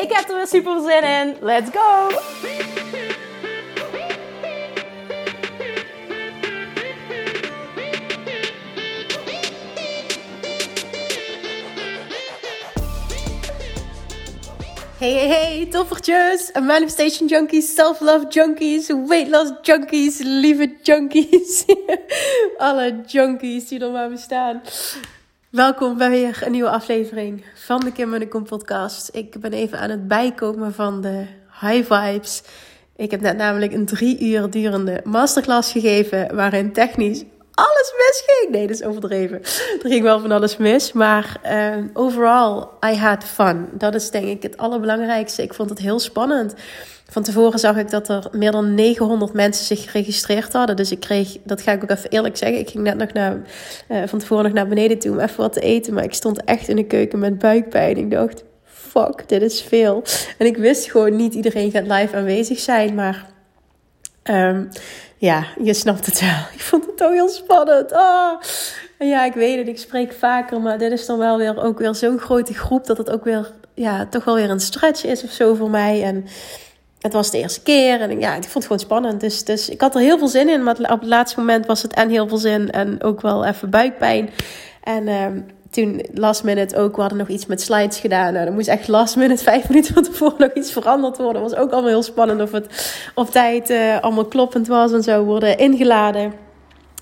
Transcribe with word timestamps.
Ik 0.00 0.12
heb 0.12 0.28
er 0.28 0.36
weer 0.36 0.46
super 0.46 0.80
zin 0.80 1.02
in. 1.02 1.36
Let's 1.40 1.70
go! 1.70 2.08
Hey, 14.98 15.12
hey, 15.12 15.28
hey, 15.28 15.66
toffertjes, 15.66 16.50
manifestation 16.60 17.28
junkies, 17.28 17.74
self-love 17.74 18.26
junkies, 18.28 18.90
weight 19.08 19.28
loss 19.28 19.52
junkies, 19.62 20.18
lieve 20.22 20.76
junkies. 20.82 21.64
Alle 22.58 23.02
junkies 23.06 23.68
die 23.68 23.80
er 23.80 23.90
maar 23.90 24.10
bestaan. 24.10 24.62
Welkom 25.50 25.98
bij 25.98 26.10
weer 26.10 26.42
een 26.44 26.52
nieuwe 26.52 26.70
aflevering 26.70 27.44
van 27.54 27.80
de 27.80 27.92
Kim 27.92 28.14
en 28.14 28.20
de 28.20 28.28
Kom 28.28 28.44
podcast. 28.44 29.10
Ik 29.12 29.40
ben 29.40 29.52
even 29.52 29.78
aan 29.78 29.90
het 29.90 30.08
bijkomen 30.08 30.74
van 30.74 31.00
de 31.00 31.26
high 31.60 31.92
vibes. 31.92 32.42
Ik 32.96 33.10
heb 33.10 33.20
net 33.20 33.36
namelijk 33.36 33.72
een 33.72 33.86
drie 33.86 34.20
uur 34.20 34.50
durende 34.50 35.00
masterclass 35.04 35.72
gegeven 35.72 36.34
waarin 36.34 36.72
technisch 36.72 37.24
alles 37.54 37.92
misging. 37.96 38.50
Nee, 38.50 38.66
dat 38.66 38.76
is 38.76 38.82
overdreven. 38.82 39.42
Er 39.82 39.88
ging 39.88 40.02
wel 40.02 40.20
van 40.20 40.32
alles 40.32 40.56
mis. 40.56 40.92
Maar 40.92 41.40
uh, 41.44 41.84
overall, 41.92 42.66
I 42.84 42.96
had 42.96 43.24
fun. 43.24 43.68
Dat 43.72 43.94
is 43.94 44.10
denk 44.10 44.26
ik 44.26 44.42
het 44.42 44.56
allerbelangrijkste. 44.56 45.42
Ik 45.42 45.54
vond 45.54 45.70
het 45.70 45.78
heel 45.78 45.98
spannend. 45.98 46.54
Van 47.10 47.22
tevoren 47.22 47.58
zag 47.58 47.76
ik 47.76 47.90
dat 47.90 48.08
er 48.08 48.28
meer 48.32 48.52
dan 48.52 48.74
900 48.74 49.32
mensen 49.32 49.64
zich 49.64 49.84
geregistreerd 49.84 50.52
hadden. 50.52 50.76
Dus 50.76 50.90
ik 50.90 51.00
kreeg, 51.00 51.36
dat 51.44 51.62
ga 51.62 51.72
ik 51.72 51.82
ook 51.82 51.90
even 51.90 52.10
eerlijk 52.10 52.36
zeggen. 52.36 52.58
Ik 52.58 52.70
ging 52.70 52.84
net 52.84 52.96
nog 52.96 53.12
naar, 53.12 53.36
uh, 53.88 54.02
van 54.06 54.18
tevoren 54.18 54.44
nog 54.44 54.52
naar 54.52 54.68
beneden 54.68 54.98
toe 54.98 55.12
om 55.12 55.20
even 55.20 55.36
wat 55.36 55.52
te 55.52 55.60
eten. 55.60 55.94
Maar 55.94 56.04
ik 56.04 56.14
stond 56.14 56.44
echt 56.44 56.68
in 56.68 56.76
de 56.76 56.86
keuken 56.86 57.18
met 57.18 57.38
buikpijn. 57.38 57.96
Ik 57.96 58.10
dacht, 58.10 58.44
fuck, 58.64 59.28
dit 59.28 59.42
is 59.42 59.62
veel. 59.62 60.02
En 60.38 60.46
ik 60.46 60.56
wist 60.56 60.90
gewoon 60.90 61.16
niet 61.16 61.34
iedereen 61.34 61.70
gaat 61.70 61.86
live 61.86 62.16
aanwezig 62.16 62.58
zijn. 62.58 62.94
Maar 62.94 63.26
um, 64.24 64.68
ja, 65.16 65.44
je 65.62 65.74
snapt 65.74 66.06
het 66.06 66.20
wel. 66.20 66.38
Ik 66.54 66.60
vond 66.60 66.86
het 66.86 66.96
toch 66.96 67.12
heel 67.12 67.28
spannend. 67.28 67.92
Oh. 67.92 68.40
Ja, 68.98 69.24
ik 69.24 69.34
weet 69.34 69.58
het, 69.58 69.68
ik 69.68 69.78
spreek 69.78 70.12
vaker, 70.12 70.60
maar 70.60 70.78
dit 70.78 70.92
is 70.92 71.06
dan 71.06 71.18
wel 71.18 71.38
weer 71.38 71.62
ook 71.62 71.78
weer 71.78 71.94
zo'n 71.94 72.18
grote 72.18 72.54
groep 72.54 72.86
dat 72.86 72.98
het 72.98 73.10
ook 73.10 73.24
weer, 73.24 73.52
ja, 73.74 74.06
toch 74.06 74.24
wel 74.24 74.34
weer 74.34 74.50
een 74.50 74.60
stretch 74.60 75.04
is 75.04 75.24
of 75.24 75.30
zo 75.30 75.54
voor 75.54 75.70
mij. 75.70 76.02
En 76.02 76.26
het 77.00 77.12
was 77.12 77.30
de 77.30 77.38
eerste 77.38 77.62
keer 77.62 78.00
en 78.00 78.20
ja, 78.20 78.34
ik 78.34 78.42
vond 78.42 78.54
het 78.54 78.62
gewoon 78.62 78.78
spannend. 78.78 79.20
Dus, 79.20 79.44
dus 79.44 79.68
ik 79.68 79.80
had 79.80 79.94
er 79.94 80.00
heel 80.00 80.18
veel 80.18 80.28
zin 80.28 80.48
in, 80.48 80.62
maar 80.62 80.76
op 80.78 81.00
het 81.00 81.08
laatste 81.08 81.38
moment 81.38 81.66
was 81.66 81.82
het 81.82 81.94
en 81.94 82.08
heel 82.08 82.28
veel 82.28 82.38
zin 82.38 82.70
en 82.70 83.02
ook 83.02 83.20
wel 83.20 83.44
even 83.44 83.70
buikpijn. 83.70 84.30
En 84.82 85.08
um, 85.08 85.46
toen 85.70 86.04
last 86.14 86.44
minute 86.44 86.76
ook, 86.76 86.94
we 86.94 87.00
hadden 87.00 87.18
nog 87.18 87.28
iets 87.28 87.46
met 87.46 87.60
slides 87.60 87.98
gedaan. 87.98 88.32
Nou, 88.32 88.44
dan 88.44 88.54
moest 88.54 88.68
echt 88.68 88.88
last 88.88 89.16
minute, 89.16 89.42
vijf 89.52 89.68
minuten 89.68 89.94
van 89.94 90.02
tevoren 90.02 90.34
nog 90.38 90.52
iets 90.54 90.72
veranderd 90.72 91.16
worden. 91.16 91.42
Dat 91.42 91.50
was 91.50 91.60
ook 91.60 91.70
allemaal 91.70 91.90
heel 91.90 92.02
spannend 92.02 92.40
of 92.40 92.52
het 92.52 92.66
op 93.14 93.30
tijd 93.30 93.70
uh, 93.70 94.00
allemaal 94.00 94.24
kloppend 94.24 94.66
was 94.66 94.92
en 94.92 95.02
zo 95.02 95.24
worden 95.24 95.58
ingeladen. 95.58 96.32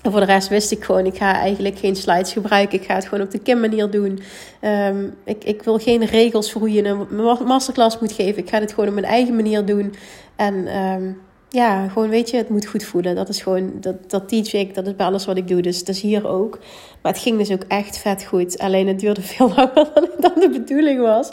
En 0.01 0.11
voor 0.11 0.19
de 0.19 0.25
rest 0.25 0.47
wist 0.47 0.71
ik 0.71 0.83
gewoon, 0.83 1.05
ik 1.05 1.17
ga 1.17 1.33
eigenlijk 1.33 1.77
geen 1.77 1.95
slides 1.95 2.33
gebruiken. 2.33 2.79
Ik 2.79 2.85
ga 2.85 2.95
het 2.95 3.05
gewoon 3.05 3.25
op 3.25 3.31
de 3.31 3.39
Kim-manier 3.39 3.89
doen. 3.89 4.19
Um, 4.61 5.15
ik, 5.25 5.43
ik 5.43 5.63
wil 5.63 5.77
geen 5.77 6.05
regels 6.05 6.51
voor 6.51 6.61
hoe 6.61 6.71
je 6.71 6.83
een 6.83 7.45
masterclass 7.45 7.99
moet 7.99 8.11
geven. 8.11 8.43
Ik 8.43 8.49
ga 8.49 8.59
het 8.59 8.73
gewoon 8.73 8.87
op 8.87 8.93
mijn 8.93 9.05
eigen 9.05 9.35
manier 9.35 9.65
doen. 9.65 9.95
En 10.35 10.77
um, 10.77 11.21
ja, 11.49 11.87
gewoon 11.87 12.09
weet 12.09 12.29
je, 12.29 12.37
het 12.37 12.49
moet 12.49 12.65
goed 12.65 12.83
voelen. 12.83 13.15
Dat 13.15 13.29
is 13.29 13.41
gewoon, 13.41 13.71
dat, 13.79 14.09
dat 14.09 14.29
teach 14.29 14.53
ik, 14.53 14.75
dat 14.75 14.87
is 14.87 14.95
bij 14.95 15.05
alles 15.05 15.25
wat 15.25 15.37
ik 15.37 15.47
doe. 15.47 15.61
Dus 15.61 15.83
dat 15.83 15.95
is 15.95 16.01
hier 16.01 16.27
ook. 16.27 16.59
Maar 17.01 17.11
het 17.11 17.21
ging 17.21 17.37
dus 17.37 17.51
ook 17.51 17.63
echt 17.67 17.97
vet 17.97 18.23
goed. 18.23 18.59
Alleen 18.59 18.87
het 18.87 18.99
duurde 18.99 19.21
veel 19.35 19.47
langer 19.55 19.91
dan, 19.93 20.07
dan 20.19 20.33
de 20.35 20.49
bedoeling 20.49 21.01
was. 21.01 21.31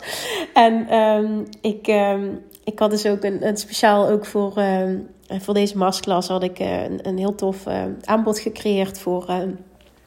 En 0.53 0.95
um, 0.95 1.43
ik, 1.61 1.87
ik 2.67 2.79
had 2.79 2.89
dus 2.89 3.05
ook 3.05 3.23
een, 3.23 3.47
een 3.47 3.57
speciaal 3.57 4.09
ook 4.09 4.25
voor, 4.25 4.57
um, 4.57 5.07
voor 5.27 5.53
deze 5.53 5.77
masterclass 5.77 6.27
had 6.27 6.43
ik 6.43 6.59
uh, 6.59 6.83
een, 6.83 7.07
een 7.07 7.17
heel 7.17 7.35
tof 7.35 7.67
uh, 7.67 7.83
aanbod 8.03 8.39
gecreëerd 8.39 8.99
voor 8.99 9.25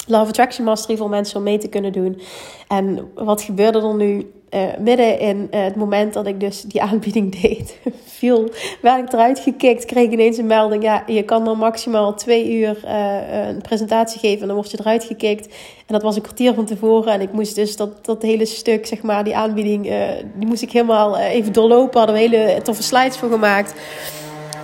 Love 0.06 0.28
Attraction 0.28 0.64
Mastery 0.64 0.98
voor 0.98 1.08
mensen 1.08 1.36
om 1.36 1.42
mee 1.42 1.58
te 1.58 1.68
kunnen 1.68 1.92
doen. 1.92 2.20
En 2.68 3.10
wat 3.14 3.42
gebeurde 3.42 3.80
er 3.80 3.94
nu? 3.94 4.32
Uh, 4.54 4.62
midden 4.78 5.18
in 5.18 5.48
uh, 5.50 5.64
het 5.64 5.76
moment 5.76 6.12
dat 6.12 6.26
ik 6.26 6.40
dus 6.40 6.62
die 6.62 6.82
aanbieding 6.90 7.40
deed, 7.40 7.78
viel, 8.04 8.48
werd 8.82 9.06
ik 9.06 9.12
eruit 9.12 9.38
gekikt, 9.38 9.84
kreeg 9.84 10.10
ineens 10.10 10.38
een 10.38 10.46
melding. 10.46 10.82
Ja, 10.82 11.02
je 11.06 11.22
kan 11.22 11.44
dan 11.44 11.58
maximaal 11.58 12.14
twee 12.14 12.52
uur 12.58 12.80
uh, 12.84 13.48
een 13.48 13.60
presentatie 13.60 14.20
geven 14.20 14.40
en 14.40 14.46
dan 14.46 14.56
word 14.56 14.70
je 14.70 14.78
eruit 14.80 15.04
gekikt. 15.04 15.46
En 15.86 15.94
dat 15.94 16.02
was 16.02 16.16
een 16.16 16.22
kwartier 16.22 16.54
van 16.54 16.64
tevoren 16.64 17.12
en 17.12 17.20
ik 17.20 17.32
moest 17.32 17.54
dus 17.54 17.76
dat, 17.76 18.04
dat 18.04 18.22
hele 18.22 18.46
stuk, 18.46 18.86
zeg 18.86 19.02
maar, 19.02 19.24
die 19.24 19.36
aanbieding, 19.36 19.92
die 20.34 20.46
moest 20.46 20.62
ik 20.62 20.72
helemaal 20.72 21.18
even 21.18 21.52
doorlopen. 21.52 21.98
Hadden 21.98 22.16
we 22.16 22.36
hele 22.36 22.62
toffe 22.62 22.82
slides 22.82 23.16
voor 23.16 23.30
gemaakt. 23.30 23.74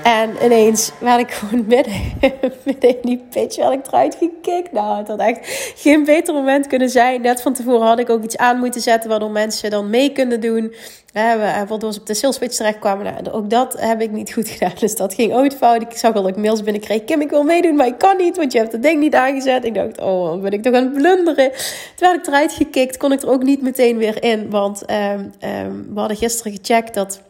En 0.07 0.31
ineens 0.45 0.93
werd 0.99 1.21
ik 1.21 1.31
gewoon 1.31 1.65
midden, 1.67 1.93
midden 2.65 2.91
in 2.91 2.99
die 3.03 3.25
pitch 3.31 3.57
werd 3.57 3.73
ik 3.73 3.87
eruit 3.87 4.17
gekikt. 4.21 4.73
Nou, 4.73 4.99
het 4.99 5.09
had 5.09 5.19
echt 5.19 5.73
geen 5.77 6.05
beter 6.05 6.35
moment 6.35 6.67
kunnen 6.67 6.91
zijn. 6.91 7.21
Net 7.21 7.43
van 7.43 7.53
tevoren 7.53 7.87
had 7.87 7.99
ik 7.99 8.11
ook 8.11 8.25
iets 8.25 8.37
aan 8.37 8.59
moeten 8.59 8.81
zetten 8.81 9.11
waardoor 9.11 9.31
mensen 9.31 9.71
dan 9.71 9.91
mee 9.91 10.13
kunnen 10.13 10.41
doen. 10.41 10.75
waardoor 11.13 11.93
ze 11.93 12.01
op 12.01 12.07
de 12.07 12.15
sales 12.15 12.39
pitch 12.39 12.57
terecht 12.57 12.79
kwamen. 12.79 13.05
Nou, 13.05 13.37
ook 13.37 13.51
dat 13.51 13.81
heb 13.81 14.01
ik 14.01 14.11
niet 14.11 14.33
goed 14.33 14.49
gedaan. 14.59 14.73
Dus 14.79 14.97
dat 14.97 15.15
ging 15.15 15.33
ooit 15.33 15.57
fout. 15.57 15.83
Ik 15.83 15.93
zag 15.93 16.15
al 16.15 16.23
dat 16.23 16.31
ik 16.31 16.43
mails 16.43 16.63
binnenkreeg. 16.63 17.05
Kim, 17.05 17.21
ik 17.21 17.31
wil 17.31 17.43
meedoen, 17.43 17.77
maar 17.77 17.87
ik 17.87 17.99
kan 17.99 18.17
niet, 18.17 18.37
want 18.37 18.53
je 18.53 18.59
hebt 18.59 18.73
het 18.73 18.83
ding 18.83 19.01
niet 19.01 19.15
aangezet. 19.15 19.65
Ik 19.65 19.75
dacht, 19.75 20.01
oh, 20.01 20.41
ben 20.41 20.53
ik 20.53 20.63
toch 20.63 20.75
aan 20.75 20.83
het 20.85 20.93
blunderen. 20.93 21.51
Toen 21.97 22.09
werd 22.09 22.17
ik 22.17 22.27
eruit 22.27 22.53
gekikt, 22.53 22.97
kon 22.97 23.13
ik 23.13 23.23
er 23.23 23.31
ook 23.31 23.43
niet 23.43 23.63
meteen 23.63 23.97
weer 23.97 24.23
in. 24.23 24.51
Want 24.51 24.83
um, 24.91 25.33
um, 25.67 25.95
we 25.95 25.99
hadden 25.99 26.17
gisteren 26.17 26.53
gecheckt 26.53 26.95
dat 26.95 27.21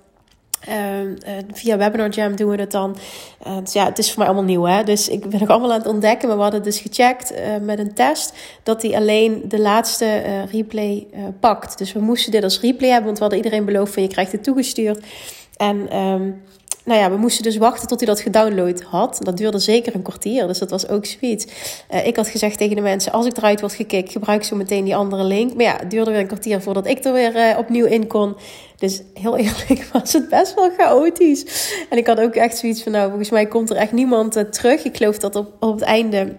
uh, 0.69 1.01
uh, 1.03 1.11
via 1.53 1.77
Webinar 1.77 2.09
Jam 2.09 2.37
doen 2.37 2.51
we 2.51 2.57
het 2.57 2.71
dan. 2.71 2.97
Uh, 3.47 3.57
dus 3.59 3.73
ja, 3.73 3.85
het 3.85 3.99
is 3.99 4.09
voor 4.09 4.19
mij 4.19 4.27
allemaal 4.27 4.47
nieuw, 4.47 4.65
hè. 4.65 4.85
Dus 4.85 5.09
ik 5.09 5.29
ben 5.29 5.41
nog 5.41 5.49
allemaal 5.49 5.73
aan 5.73 5.79
het 5.79 5.89
ontdekken. 5.89 6.29
Maar 6.29 6.37
we 6.37 6.43
hadden 6.43 6.63
dus 6.63 6.79
gecheckt 6.79 7.33
met 7.63 7.79
een 7.79 7.95
test... 7.95 8.33
dat 8.63 8.83
hij 8.83 8.97
alleen 8.97 9.43
de 9.49 9.61
laatste 9.61 10.23
replay 10.51 11.07
pakt. 11.41 11.79
Dus 11.79 11.93
we 11.93 12.01
moesten 12.01 12.33
dit 12.33 12.43
als 12.43 12.61
replay 12.61 12.91
hebben... 12.91 13.07
want 13.07 13.19
we 13.19 13.25
hadden 13.25 13.43
iedereen 13.45 13.65
beloofd 13.65 13.93
van... 13.93 14.03
je 14.03 14.09
krijgt 14.09 14.33
het 14.33 14.45
toegestuurd. 14.45 15.05
En... 15.57 15.97
Um, 15.97 16.43
nou 16.87 17.01
ja, 17.01 17.11
we 17.11 17.17
moesten 17.17 17.43
dus 17.43 17.57
wachten 17.57 17.89
tot 17.89 17.99
hij 17.99 18.09
dat 18.09 18.21
gedownload 18.21 18.83
had. 18.83 19.19
Dat 19.23 19.37
duurde 19.37 19.59
zeker 19.59 19.95
een 19.95 20.03
kwartier, 20.03 20.47
dus 20.47 20.59
dat 20.59 20.71
was 20.71 20.89
ook 20.89 21.05
sweet. 21.05 21.53
Uh, 21.91 22.07
ik 22.07 22.17
had 22.17 22.29
gezegd 22.29 22.59
tegen 22.59 22.77
de 22.77 22.83
mensen, 22.83 23.13
als 23.13 23.27
ik 23.27 23.37
eruit 23.37 23.61
word 23.61 23.73
gekikt, 23.73 24.13
gebruik 24.13 24.45
zo 24.45 24.57
meteen 24.57 24.85
die 24.85 24.97
andere 24.97 25.25
link. 25.25 25.55
Maar 25.55 25.65
ja, 25.65 25.77
het 25.77 25.91
duurde 25.91 26.11
weer 26.11 26.21
een 26.21 26.27
kwartier 26.27 26.61
voordat 26.61 26.87
ik 26.87 27.05
er 27.05 27.13
weer 27.13 27.37
uh, 27.37 27.59
opnieuw 27.59 27.87
in 27.87 28.07
kon. 28.07 28.37
Dus 28.77 29.03
heel 29.15 29.37
eerlijk 29.47 29.89
was 29.93 30.13
het 30.13 30.29
best 30.29 30.55
wel 30.55 30.71
chaotisch. 30.77 31.73
En 31.91 31.99
ik 31.99 32.07
had 32.07 32.21
ook 32.21 32.35
echt 32.35 32.59
zoiets 32.59 32.83
van, 32.83 32.93
nou, 32.93 33.09
volgens 33.09 33.31
mij 33.31 33.47
komt 33.47 33.71
er 33.71 33.77
echt 33.77 33.93
niemand 33.93 34.37
uh, 34.37 34.43
terug. 34.43 34.85
Ik 34.85 34.97
geloof 34.97 35.19
dat 35.19 35.37
op, 35.37 35.53
op 35.61 35.75
het 35.75 35.83
einde 35.83 36.37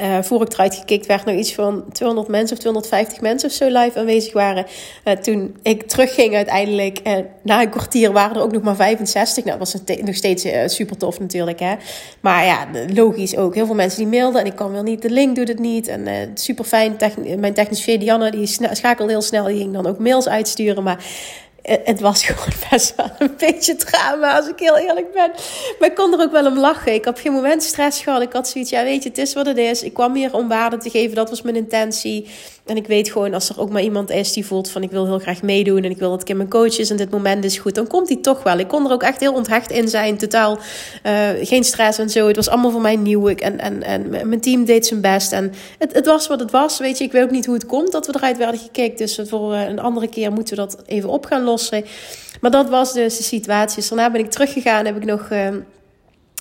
uh, 0.00 0.22
voor 0.22 0.42
ik 0.42 0.52
eruit 0.52 0.74
gekikt 0.74 1.06
werd, 1.06 1.24
nog 1.24 1.34
iets 1.34 1.54
van 1.54 1.84
200 1.92 2.28
mensen 2.28 2.56
of 2.56 2.60
250 2.62 3.20
mensen 3.20 3.48
of 3.48 3.54
zo 3.54 3.66
live 3.66 3.98
aanwezig 3.98 4.32
waren. 4.32 4.66
Uh, 5.04 5.14
toen 5.14 5.56
ik 5.62 5.82
terugging 5.82 6.34
uiteindelijk, 6.34 7.00
uh, 7.06 7.12
na 7.42 7.62
een 7.62 7.70
kwartier 7.70 8.12
waren 8.12 8.36
er 8.36 8.42
ook 8.42 8.52
nog 8.52 8.62
maar 8.62 8.76
65. 8.76 9.44
Nou, 9.44 9.58
dat 9.58 9.72
was 9.72 9.98
nog 10.00 10.14
steeds 10.14 10.46
super 10.66 10.96
tof 10.96 11.20
natuurlijk. 11.20 11.60
Hè? 11.60 11.74
Maar 12.20 12.44
ja, 12.44 12.66
logisch 12.94 13.36
ook. 13.36 13.54
Heel 13.54 13.66
veel 13.66 13.74
mensen 13.74 13.98
die 13.98 14.20
mailden 14.20 14.40
en 14.40 14.46
ik 14.46 14.56
kan 14.56 14.72
wel 14.72 14.82
niet. 14.82 15.02
De 15.02 15.10
link 15.10 15.36
doet 15.36 15.48
het 15.48 15.58
niet. 15.58 15.88
En 15.88 16.30
super 16.34 16.64
fijn. 16.64 16.96
Mijn 17.38 17.54
technische 17.54 17.98
Diana, 17.98 18.30
die 18.30 18.46
schakelde 18.72 19.12
heel 19.12 19.22
snel. 19.22 19.44
Die 19.44 19.56
ging 19.56 19.72
dan 19.72 19.86
ook 19.86 19.98
mails 19.98 20.28
uitsturen. 20.28 20.82
Maar 20.82 21.04
het 21.64 22.00
was 22.00 22.24
gewoon 22.26 22.54
best 22.70 22.94
wel 22.96 23.10
een 23.18 23.34
beetje 23.38 23.76
drama, 23.76 24.36
als 24.36 24.48
ik 24.48 24.58
heel 24.58 24.76
eerlijk 24.76 25.12
ben. 25.12 25.30
Maar 25.78 25.88
ik 25.88 25.94
kon 25.94 26.12
er 26.12 26.20
ook 26.20 26.32
wel 26.32 26.46
om 26.46 26.58
lachen. 26.58 26.94
Ik 26.94 27.04
heb 27.04 27.18
geen 27.18 27.32
moment 27.32 27.62
stress 27.62 28.02
gehad. 28.02 28.22
Ik 28.22 28.32
had 28.32 28.48
zoiets, 28.48 28.70
ja 28.70 28.84
weet 28.84 29.02
je, 29.02 29.08
het 29.08 29.18
is 29.18 29.34
wat 29.34 29.46
het 29.46 29.56
is. 29.58 29.82
Ik 29.82 29.94
kwam 29.94 30.14
hier 30.14 30.34
om 30.34 30.48
waarde 30.48 30.76
te 30.76 30.90
geven, 30.90 31.14
dat 31.14 31.30
was 31.30 31.42
mijn 31.42 31.56
intentie. 31.56 32.28
En 32.64 32.76
ik 32.76 32.86
weet 32.86 33.10
gewoon, 33.10 33.34
als 33.34 33.48
er 33.48 33.60
ook 33.60 33.70
maar 33.70 33.82
iemand 33.82 34.10
is 34.10 34.32
die 34.32 34.46
voelt 34.46 34.70
van 34.70 34.82
ik 34.82 34.90
wil 34.90 35.06
heel 35.06 35.18
graag 35.18 35.42
meedoen 35.42 35.84
en 35.84 35.90
ik 35.90 35.98
wil 35.98 36.10
dat 36.10 36.20
ik 36.20 36.28
in 36.28 36.36
mijn 36.36 36.48
coach 36.48 36.78
is 36.78 36.90
en 36.90 36.96
dit 36.96 37.10
moment 37.10 37.44
is 37.44 37.58
goed, 37.58 37.74
dan 37.74 37.86
komt 37.86 38.08
die 38.08 38.20
toch 38.20 38.42
wel. 38.42 38.58
Ik 38.58 38.68
kon 38.68 38.86
er 38.86 38.92
ook 38.92 39.02
echt 39.02 39.20
heel 39.20 39.32
onthecht 39.32 39.70
in 39.70 39.88
zijn, 39.88 40.16
totaal 40.16 40.58
uh, 41.06 41.28
geen 41.40 41.64
stress 41.64 41.98
en 41.98 42.10
zo. 42.10 42.26
Het 42.26 42.36
was 42.36 42.48
allemaal 42.48 42.70
voor 42.70 42.80
mij 42.80 42.96
nieuw 42.96 43.28
ik, 43.28 43.40
en, 43.40 43.58
en, 43.60 43.82
en 43.82 44.10
mijn 44.10 44.40
team 44.40 44.64
deed 44.64 44.86
zijn 44.86 45.00
best. 45.00 45.32
En 45.32 45.52
het, 45.78 45.92
het 45.92 46.06
was 46.06 46.26
wat 46.26 46.40
het 46.40 46.50
was, 46.50 46.78
weet 46.78 46.98
je. 46.98 47.04
Ik 47.04 47.12
weet 47.12 47.22
ook 47.22 47.30
niet 47.30 47.46
hoe 47.46 47.54
het 47.54 47.66
komt 47.66 47.92
dat 47.92 48.06
we 48.06 48.12
eruit 48.16 48.36
werden 48.36 48.60
gekeken. 48.60 48.96
Dus 48.96 49.20
voor 49.24 49.52
uh, 49.52 49.68
een 49.68 49.80
andere 49.80 50.08
keer 50.08 50.32
moeten 50.32 50.56
we 50.56 50.60
dat 50.62 50.82
even 50.86 51.08
op 51.08 51.26
gaan 51.26 51.42
lossen. 51.42 51.84
Maar 52.40 52.50
dat 52.50 52.68
was 52.68 52.92
dus 52.92 53.16
de 53.16 53.22
situatie. 53.22 53.76
Dus 53.76 53.88
daarna 53.88 54.10
ben 54.10 54.20
ik 54.20 54.30
teruggegaan, 54.30 54.84
heb 54.84 54.96
ik 54.96 55.04
nog... 55.04 55.30
Uh, 55.30 55.48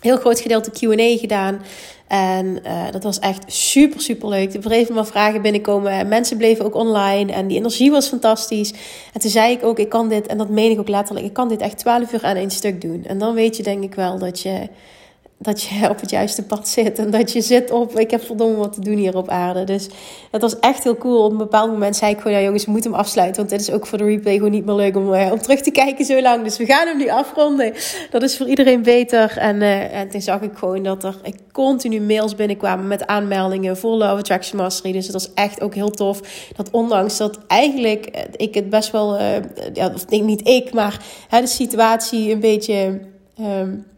heel 0.03 0.17
groot 0.17 0.39
gedeelte 0.39 0.71
Q&A 0.71 1.17
gedaan. 1.17 1.61
En 2.07 2.59
uh, 2.65 2.91
dat 2.91 3.03
was 3.03 3.19
echt 3.19 3.43
super, 3.53 4.01
super 4.01 4.29
leuk. 4.29 4.53
Er 4.53 4.59
bleven 4.59 4.95
maar 4.95 5.05
vragen 5.05 5.41
binnenkomen. 5.41 6.07
Mensen 6.07 6.37
bleven 6.37 6.65
ook 6.65 6.75
online. 6.75 7.31
En 7.31 7.47
die 7.47 7.57
energie 7.57 7.91
was 7.91 8.07
fantastisch. 8.07 8.73
En 9.13 9.19
toen 9.19 9.31
zei 9.31 9.51
ik 9.51 9.63
ook, 9.63 9.79
ik 9.79 9.89
kan 9.89 10.09
dit, 10.09 10.27
en 10.27 10.37
dat 10.37 10.49
meen 10.49 10.71
ik 10.71 10.79
ook 10.79 10.89
letterlijk, 10.89 11.25
ik 11.25 11.33
kan 11.33 11.49
dit 11.49 11.61
echt 11.61 11.77
12 11.77 12.13
uur 12.13 12.23
aan 12.23 12.35
één 12.35 12.51
stuk 12.51 12.81
doen. 12.81 13.03
En 13.05 13.17
dan 13.17 13.33
weet 13.33 13.57
je 13.57 13.63
denk 13.63 13.83
ik 13.83 13.95
wel 13.95 14.17
dat 14.19 14.39
je 14.39 14.67
dat 15.43 15.61
je 15.61 15.89
op 15.89 15.99
het 15.99 16.09
juiste 16.09 16.43
pad 16.43 16.67
zit. 16.67 16.99
En 16.99 17.11
dat 17.11 17.31
je 17.31 17.41
zit 17.41 17.71
op, 17.71 17.99
ik 17.99 18.11
heb 18.11 18.23
verdomme 18.23 18.55
wat 18.55 18.73
te 18.73 18.81
doen 18.81 18.97
hier 18.97 19.17
op 19.17 19.29
aarde. 19.29 19.63
Dus 19.63 19.87
het 20.31 20.41
was 20.41 20.59
echt 20.59 20.83
heel 20.83 20.97
cool. 20.97 21.23
Op 21.23 21.31
een 21.31 21.37
bepaald 21.37 21.71
moment 21.71 21.95
zei 21.95 22.11
ik 22.11 22.17
gewoon, 22.17 22.37
ja 22.37 22.43
jongens, 22.43 22.65
we 22.65 22.71
moeten 22.71 22.91
hem 22.91 22.99
afsluiten. 22.99 23.37
Want 23.37 23.49
dit 23.49 23.61
is 23.61 23.71
ook 23.71 23.87
voor 23.87 23.97
de 23.97 24.03
replay 24.03 24.35
gewoon 24.35 24.51
niet 24.51 24.65
meer 24.65 24.75
leuk 24.75 24.95
om, 24.95 25.13
uh, 25.13 25.31
om 25.31 25.41
terug 25.41 25.61
te 25.61 25.71
kijken 25.71 26.05
zo 26.05 26.21
lang. 26.21 26.43
Dus 26.43 26.57
we 26.57 26.65
gaan 26.65 26.87
hem 26.87 26.97
nu 26.97 27.09
afronden. 27.09 27.73
Dat 28.09 28.23
is 28.23 28.37
voor 28.37 28.47
iedereen 28.47 28.83
beter. 28.83 29.37
En, 29.37 29.55
uh, 29.55 29.93
en 29.93 30.09
toen 30.09 30.21
zag 30.21 30.41
ik 30.41 30.51
gewoon 30.55 30.83
dat 30.83 31.03
er 31.03 31.15
continu 31.51 32.01
mails 32.01 32.35
binnenkwamen 32.35 32.87
met 32.87 33.07
aanmeldingen 33.07 33.77
voor 33.77 33.91
Love 33.91 34.17
Attraction 34.17 34.57
Mastery. 34.57 34.93
Dus 34.93 35.03
het 35.03 35.13
was 35.13 35.33
echt 35.33 35.61
ook 35.61 35.75
heel 35.75 35.91
tof. 35.91 36.21
Dat 36.55 36.71
ondanks 36.71 37.17
dat 37.17 37.39
eigenlijk 37.47 38.05
eh, 38.05 38.21
ik 38.35 38.53
het 38.53 38.69
best 38.69 38.91
wel, 38.91 39.19
uh, 39.19 39.35
ja, 39.73 39.91
of 39.93 40.09
niet 40.09 40.47
ik, 40.47 40.73
maar 40.73 41.03
hè, 41.29 41.41
de 41.41 41.47
situatie 41.47 42.31
een 42.31 42.39
beetje... 42.39 42.99
Um, 43.39 43.91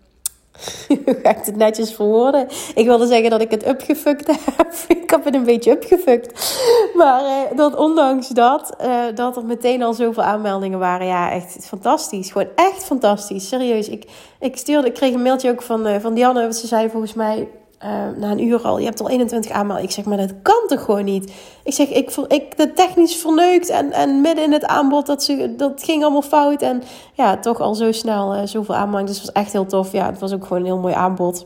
Hoe 0.87 1.19
ga 1.23 1.29
ik 1.29 1.45
het 1.45 1.55
netjes 1.55 1.93
verwoorden? 1.93 2.47
Ik 2.75 2.85
wilde 2.85 3.07
zeggen 3.07 3.29
dat 3.29 3.41
ik 3.41 3.51
het 3.51 3.67
upgefukt 3.67 4.27
heb. 4.57 4.73
ik 4.87 5.09
heb 5.09 5.25
het 5.25 5.35
een 5.35 5.43
beetje 5.43 5.71
upgefukt. 5.71 6.59
Maar 6.95 7.23
uh, 7.23 7.57
dat 7.57 7.75
ondanks 7.75 8.27
dat, 8.27 8.75
uh, 8.81 9.03
dat 9.15 9.37
er 9.37 9.45
meteen 9.45 9.83
al 9.83 9.93
zoveel 9.93 10.23
aanmeldingen 10.23 10.79
waren. 10.79 11.07
Ja, 11.07 11.31
echt 11.31 11.65
fantastisch. 11.67 12.31
Gewoon 12.31 12.47
echt 12.55 12.83
fantastisch. 12.83 13.47
Serieus. 13.47 13.89
Ik, 13.89 14.05
ik, 14.39 14.57
stuurde, 14.57 14.91
kreeg 14.91 15.13
een 15.13 15.21
mailtje 15.21 15.51
ook 15.51 15.61
van, 15.61 15.87
uh, 15.87 15.95
van 15.99 16.13
Dianne. 16.13 16.53
Ze 16.53 16.67
zei 16.67 16.89
volgens 16.89 17.13
mij 17.13 17.47
uh, 17.83 17.89
na 18.17 18.31
een 18.31 18.43
uur 18.43 18.61
al, 18.61 18.77
je 18.77 18.85
hebt 18.85 19.01
al 19.01 19.09
21 19.09 19.51
aanmeldingen. 19.51 19.89
Ik 19.89 19.95
zeg, 19.95 20.05
maar 20.05 20.17
dat 20.17 20.33
kan 20.41 20.63
toch 20.67 20.83
gewoon 20.83 21.03
niet? 21.03 21.33
Ik 21.63 21.73
zeg, 21.73 21.89
ik, 21.89 22.11
ik 22.27 22.57
de 22.57 22.73
technisch 22.73 23.15
verneukt 23.15 23.69
en, 23.69 23.91
en 23.91 24.21
midden 24.21 24.43
in 24.43 24.51
het 24.51 24.65
aanbod, 24.65 25.05
dat, 25.05 25.23
ze, 25.23 25.53
dat 25.57 25.83
ging 25.83 26.03
allemaal 26.03 26.21
fout. 26.21 26.61
En 26.61 26.83
ja, 27.13 27.37
toch 27.37 27.59
al 27.59 27.75
zo 27.75 27.91
snel 27.91 28.35
uh, 28.35 28.41
zoveel 28.43 28.75
aanmeldingen. 28.75 29.13
Dus 29.13 29.21
het 29.21 29.25
was 29.25 29.43
echt 29.43 29.51
heel 29.51 29.65
tof. 29.65 29.91
Ja, 29.91 30.05
het 30.05 30.19
was 30.19 30.33
ook 30.33 30.43
gewoon 30.43 30.59
een 30.59 30.65
heel 30.65 30.77
mooi 30.77 30.93
aanbod. 30.93 31.45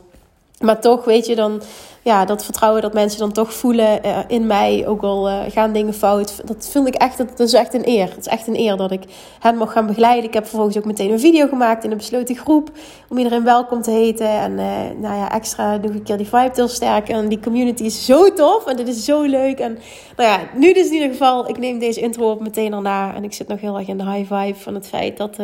Maar 0.60 0.80
toch, 0.80 1.04
weet 1.04 1.26
je, 1.26 1.34
dan 1.36 1.62
ja, 2.02 2.24
dat 2.24 2.44
vertrouwen 2.44 2.82
dat 2.82 2.92
mensen 2.92 3.18
dan 3.18 3.32
toch 3.32 3.54
voelen 3.54 4.06
uh, 4.06 4.18
in 4.26 4.46
mij, 4.46 4.84
ook 4.86 5.02
al 5.02 5.30
uh, 5.30 5.38
gaan 5.48 5.72
dingen 5.72 5.94
fout. 5.94 6.42
Dat 6.44 6.68
vind 6.70 6.86
ik 6.86 6.94
echt, 6.94 7.18
dat, 7.18 7.40
is 7.40 7.52
echt 7.52 7.74
een 7.74 7.88
eer. 7.88 8.08
Het 8.08 8.18
is 8.18 8.26
echt 8.26 8.46
een 8.46 8.58
eer 8.58 8.76
dat 8.76 8.90
ik 8.90 9.02
hen 9.40 9.56
mag 9.56 9.72
gaan 9.72 9.86
begeleiden. 9.86 10.24
Ik 10.24 10.34
heb 10.34 10.46
vervolgens 10.46 10.76
ook 10.76 10.84
meteen 10.84 11.10
een 11.10 11.20
video 11.20 11.48
gemaakt 11.48 11.84
in 11.84 11.90
een 11.90 11.96
besloten 11.96 12.36
groep. 12.36 12.70
Om 13.08 13.18
iedereen 13.18 13.44
welkom 13.44 13.82
te 13.82 13.90
heten. 13.90 14.28
En 14.28 14.52
uh, 14.52 14.66
nou 15.00 15.16
ja, 15.16 15.32
extra 15.32 15.76
nog 15.76 15.90
een 15.90 16.02
keer 16.02 16.16
die 16.16 16.26
vibe 16.26 16.50
heel 16.54 16.68
sterk. 16.68 17.08
En 17.08 17.28
die 17.28 17.40
community 17.40 17.82
is 17.82 18.04
zo 18.04 18.32
tof. 18.32 18.66
En 18.66 18.76
dit 18.76 18.88
is 18.88 19.04
zo 19.04 19.22
leuk. 19.22 19.58
En 19.58 19.78
nou 20.16 20.28
ja, 20.28 20.38
nu 20.54 20.72
dus 20.72 20.86
in 20.86 20.92
ieder 20.92 21.08
geval, 21.08 21.48
ik 21.48 21.58
neem 21.58 21.78
deze 21.78 22.00
intro 22.00 22.30
op 22.30 22.40
meteen 22.40 22.72
erna. 22.72 23.14
En 23.14 23.24
ik 23.24 23.32
zit 23.32 23.48
nog 23.48 23.60
heel 23.60 23.78
erg 23.78 23.88
in 23.88 23.98
de 23.98 24.10
high 24.10 24.34
vibe 24.34 24.58
van 24.58 24.74
het 24.74 24.86
feit 24.86 25.16
dat 25.16 25.36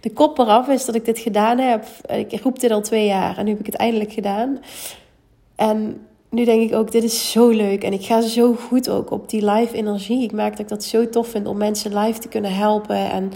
de 0.00 0.10
kop 0.14 0.38
eraf 0.38 0.68
is 0.68 0.84
dat 0.84 0.94
ik 0.94 1.04
dit 1.04 1.18
gedaan 1.18 1.58
heb. 1.58 1.84
Ik 2.08 2.42
roep 2.42 2.60
dit 2.60 2.70
al 2.70 2.80
twee 2.80 3.06
jaar 3.06 3.38
en 3.38 3.44
nu 3.44 3.50
heb 3.50 3.60
ik 3.60 3.66
het 3.66 3.76
eindelijk 3.76 4.12
gedaan. 4.12 4.60
En 5.62 6.06
nu 6.30 6.44
denk 6.44 6.70
ik 6.70 6.74
ook, 6.74 6.92
dit 6.92 7.02
is 7.02 7.30
zo 7.30 7.48
leuk. 7.48 7.84
En 7.84 7.92
ik 7.92 8.04
ga 8.04 8.20
zo 8.20 8.54
goed 8.54 8.90
ook 8.90 9.10
op 9.10 9.28
die 9.28 9.44
live 9.50 9.74
energie. 9.74 10.22
Ik 10.22 10.32
merk 10.32 10.50
dat 10.50 10.60
ik 10.60 10.68
dat 10.68 10.84
zo 10.84 11.08
tof 11.08 11.28
vind 11.28 11.46
om 11.46 11.56
mensen 11.56 11.98
live 11.98 12.18
te 12.18 12.28
kunnen 12.28 12.54
helpen. 12.54 13.10
En 13.10 13.32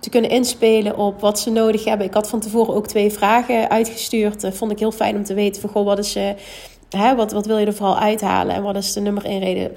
te 0.00 0.10
kunnen 0.10 0.30
inspelen 0.30 0.96
op 0.96 1.20
wat 1.20 1.40
ze 1.40 1.50
nodig 1.50 1.84
hebben. 1.84 2.06
Ik 2.06 2.14
had 2.14 2.28
van 2.28 2.40
tevoren 2.40 2.74
ook 2.74 2.86
twee 2.86 3.10
vragen 3.10 3.70
uitgestuurd. 3.70 4.40
Dat 4.40 4.54
vond 4.54 4.72
ik 4.72 4.78
heel 4.78 4.92
fijn 4.92 5.16
om 5.16 5.24
te 5.24 5.34
weten 5.34 5.60
van, 5.60 5.70
goh, 5.70 5.84
wat 5.84 5.98
is... 5.98 6.16
Uh, 6.16 6.28
hè, 6.90 7.14
wat, 7.14 7.32
wat 7.32 7.46
wil 7.46 7.58
je 7.58 7.66
er 7.66 7.74
vooral 7.74 7.98
uithalen? 7.98 8.54
En 8.54 8.62
wat 8.62 8.76
is 8.76 8.92
de 8.92 9.00
nummer 9.00 9.24
één 9.24 9.40
reden 9.40 9.76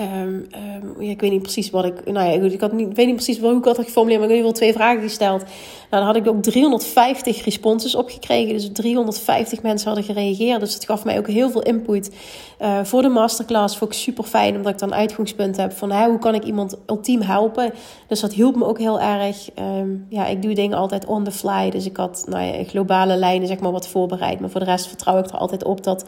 Um, 0.00 0.46
um, 0.54 1.02
ja, 1.02 1.10
ik 1.10 1.20
weet 1.20 1.30
niet 1.30 1.42
precies 1.42 1.70
wat 1.70 1.84
ik. 1.84 2.04
Nou 2.04 2.26
ja, 2.28 2.50
ik 2.50 2.60
had 2.60 2.72
niet, 2.72 2.96
weet 2.96 3.06
niet 3.06 3.14
precies 3.14 3.38
hoe 3.38 3.56
ik 3.56 3.64
had 3.64 3.76
geformuleerd, 3.76 4.20
maar 4.20 4.30
ik 4.30 4.36
heb 4.36 4.44
geval 4.44 4.60
twee 4.60 4.72
vragen 4.72 5.02
gesteld. 5.02 5.40
Nou, 5.40 5.50
dan 5.90 6.02
had 6.02 6.16
ik 6.16 6.28
ook 6.28 6.42
350 6.42 7.44
responses 7.44 7.94
opgekregen. 7.94 8.52
Dus 8.54 8.70
350 8.72 9.62
mensen 9.62 9.86
hadden 9.86 10.04
gereageerd. 10.04 10.60
Dus 10.60 10.74
het 10.74 10.84
gaf 10.84 11.04
mij 11.04 11.18
ook 11.18 11.26
heel 11.26 11.50
veel 11.50 11.62
input 11.62 12.14
uh, 12.60 12.84
voor 12.84 13.02
de 13.02 13.08
masterclass. 13.08 13.78
Vond 13.78 13.92
ik 13.92 13.98
super 13.98 14.24
fijn, 14.24 14.56
omdat 14.56 14.72
ik 14.72 14.78
dan 14.78 14.94
uitgangspunt 14.94 15.56
heb 15.56 15.72
van 15.72 15.92
hoe 15.92 16.18
kan 16.18 16.34
ik 16.34 16.44
iemand 16.44 16.76
ultiem 16.86 17.20
helpen. 17.20 17.72
Dus 18.06 18.20
dat 18.20 18.32
hielp 18.32 18.56
me 18.56 18.64
ook 18.64 18.78
heel 18.78 19.00
erg. 19.00 19.48
Um, 19.58 20.06
ja, 20.08 20.26
ik 20.26 20.42
doe 20.42 20.54
dingen 20.54 20.78
altijd 20.78 21.06
on 21.06 21.24
the 21.24 21.32
fly. 21.32 21.70
Dus 21.70 21.86
ik 21.86 21.96
had 21.96 22.24
nou 22.28 22.44
ja, 22.44 22.64
globale 22.64 23.16
lijnen, 23.16 23.48
zeg 23.48 23.58
maar, 23.58 23.72
wat 23.72 23.88
voorbereid. 23.88 24.40
Maar 24.40 24.50
voor 24.50 24.60
de 24.60 24.66
rest 24.66 24.86
vertrouw 24.86 25.18
ik 25.18 25.26
er 25.26 25.38
altijd 25.38 25.64
op 25.64 25.84
dat 25.84 26.04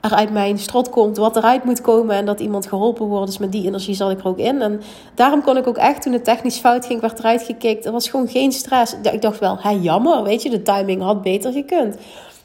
er 0.00 0.14
uit 0.14 0.32
mijn 0.32 0.58
strot 0.58 0.90
komt, 0.90 1.16
wat 1.16 1.36
eruit 1.36 1.64
moet 1.64 1.80
komen 1.80 2.16
en 2.16 2.26
dat 2.26 2.40
iemand 2.40 2.66
geholpen 2.66 3.06
wordt. 3.06 3.26
Dus 3.26 3.38
met 3.38 3.52
die 3.52 3.66
energie 3.66 3.94
zat 3.94 4.10
ik 4.10 4.18
er 4.18 4.26
ook 4.26 4.38
in. 4.38 4.62
En 4.62 4.80
daarom 5.14 5.42
kon 5.42 5.56
ik 5.56 5.66
ook 5.66 5.76
echt, 5.76 6.02
toen 6.02 6.12
het 6.12 6.24
technisch 6.24 6.58
fout 6.58 6.86
ging, 6.86 7.00
werd 7.00 7.18
eruit 7.18 7.42
gekikt. 7.42 7.86
Er 7.86 7.92
was 7.92 8.08
gewoon 8.08 8.28
geen 8.28 8.52
stress. 8.52 8.96
Ik 9.12 9.22
dacht 9.22 9.38
wel, 9.38 9.58
hé, 9.60 9.70
jammer, 9.70 10.22
weet 10.22 10.42
je, 10.42 10.50
de 10.50 10.62
timing 10.62 11.02
had 11.02 11.22
beter 11.22 11.52
gekund. 11.52 11.96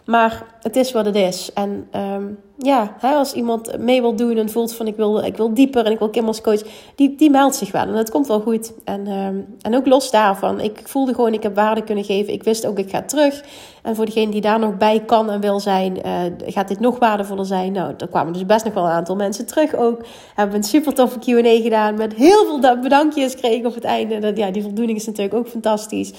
Maar 0.05 0.43
het 0.61 0.75
is 0.75 0.91
wat 0.91 1.05
het 1.05 1.15
is. 1.15 1.53
En 1.53 1.87
um, 1.95 2.39
ja, 2.57 2.95
hè, 2.99 3.13
als 3.13 3.33
iemand 3.33 3.77
mee 3.77 4.01
wil 4.01 4.15
doen 4.15 4.37
en 4.37 4.49
voelt 4.49 4.73
van 4.73 4.87
ik 4.87 4.95
wil, 4.95 5.17
ik 5.17 5.37
wil 5.37 5.53
dieper 5.53 5.85
en 5.85 5.91
ik 5.91 5.99
wil 5.99 6.09
Kim 6.09 6.25
coach, 6.41 6.61
die, 6.95 7.15
die 7.15 7.29
meldt 7.29 7.55
zich 7.55 7.71
wel. 7.71 7.81
En 7.81 7.93
dat 7.93 8.11
komt 8.11 8.27
wel 8.27 8.39
goed. 8.39 8.73
En, 8.83 9.07
um, 9.07 9.55
en 9.61 9.75
ook 9.75 9.87
los 9.87 10.11
daarvan, 10.11 10.59
ik 10.59 10.81
voelde 10.83 11.13
gewoon, 11.13 11.33
ik 11.33 11.43
heb 11.43 11.55
waarde 11.55 11.83
kunnen 11.83 12.03
geven. 12.03 12.33
Ik 12.33 12.43
wist 12.43 12.65
ook, 12.65 12.79
ik 12.79 12.89
ga 12.89 13.01
terug. 13.01 13.43
En 13.81 13.95
voor 13.95 14.05
degene 14.05 14.31
die 14.31 14.41
daar 14.41 14.59
nog 14.59 14.77
bij 14.77 15.03
kan 15.05 15.29
en 15.29 15.39
wil 15.39 15.59
zijn, 15.59 15.97
uh, 16.05 16.21
gaat 16.45 16.67
dit 16.67 16.79
nog 16.79 16.99
waardevoller 16.99 17.45
zijn. 17.45 17.71
Nou, 17.71 17.93
er 17.97 18.07
kwamen 18.07 18.33
dus 18.33 18.45
best 18.45 18.65
nog 18.65 18.73
wel 18.73 18.83
een 18.83 18.91
aantal 18.91 19.15
mensen 19.15 19.45
terug 19.45 19.75
ook. 19.75 20.05
Hebben 20.35 20.55
een 20.55 20.63
super 20.63 20.93
toffe 20.93 21.19
Q&A 21.19 21.61
gedaan 21.61 21.95
met 21.95 22.13
heel 22.13 22.45
veel 22.45 22.79
bedankjes 22.81 23.31
gekregen 23.31 23.65
op 23.65 23.73
het 23.75 23.83
einde. 23.83 24.31
Ja, 24.35 24.51
die 24.51 24.61
voldoening 24.61 24.97
is 24.97 25.05
natuurlijk 25.05 25.35
ook 25.35 25.47
fantastisch. 25.47 26.11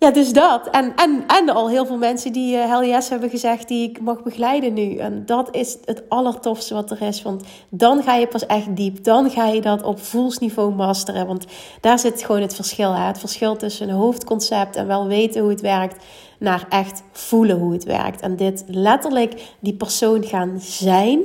Ja, 0.00 0.10
dus 0.10 0.32
dat. 0.32 0.68
En, 0.70 0.92
en, 0.96 1.24
en 1.26 1.48
al 1.48 1.68
heel 1.68 1.86
veel 1.86 1.96
mensen 1.96 2.32
die 2.32 2.56
uh, 2.56 2.64
hell 2.64 2.88
yes 2.88 3.08
hebben 3.08 3.30
gezegd 3.30 3.68
die 3.68 3.90
ik 3.90 4.00
mag 4.00 4.22
begeleiden 4.22 4.74
nu. 4.74 4.96
En 4.96 5.26
dat 5.26 5.54
is 5.54 5.76
het 5.84 6.02
allertofste 6.08 6.74
wat 6.74 6.90
er 6.90 7.02
is. 7.02 7.22
Want 7.22 7.44
dan 7.68 8.02
ga 8.02 8.14
je 8.14 8.26
pas 8.26 8.46
echt 8.46 8.76
diep. 8.76 9.04
Dan 9.04 9.30
ga 9.30 9.46
je 9.46 9.60
dat 9.60 9.82
op 9.82 10.00
voelsniveau 10.00 10.74
masteren. 10.74 11.26
Want 11.26 11.46
daar 11.80 11.98
zit 11.98 12.24
gewoon 12.24 12.40
het 12.40 12.54
verschil. 12.54 12.94
Hè? 12.94 13.02
Het 13.02 13.18
verschil 13.18 13.56
tussen 13.56 13.88
een 13.88 13.94
hoofdconcept 13.94 14.76
en 14.76 14.86
wel 14.86 15.06
weten 15.06 15.40
hoe 15.40 15.50
het 15.50 15.60
werkt. 15.60 16.04
Naar 16.38 16.66
echt 16.68 17.02
voelen 17.12 17.58
hoe 17.58 17.72
het 17.72 17.84
werkt. 17.84 18.20
En 18.20 18.36
dit 18.36 18.64
letterlijk 18.66 19.54
die 19.60 19.74
persoon 19.74 20.24
gaan 20.24 20.56
zijn 20.60 21.20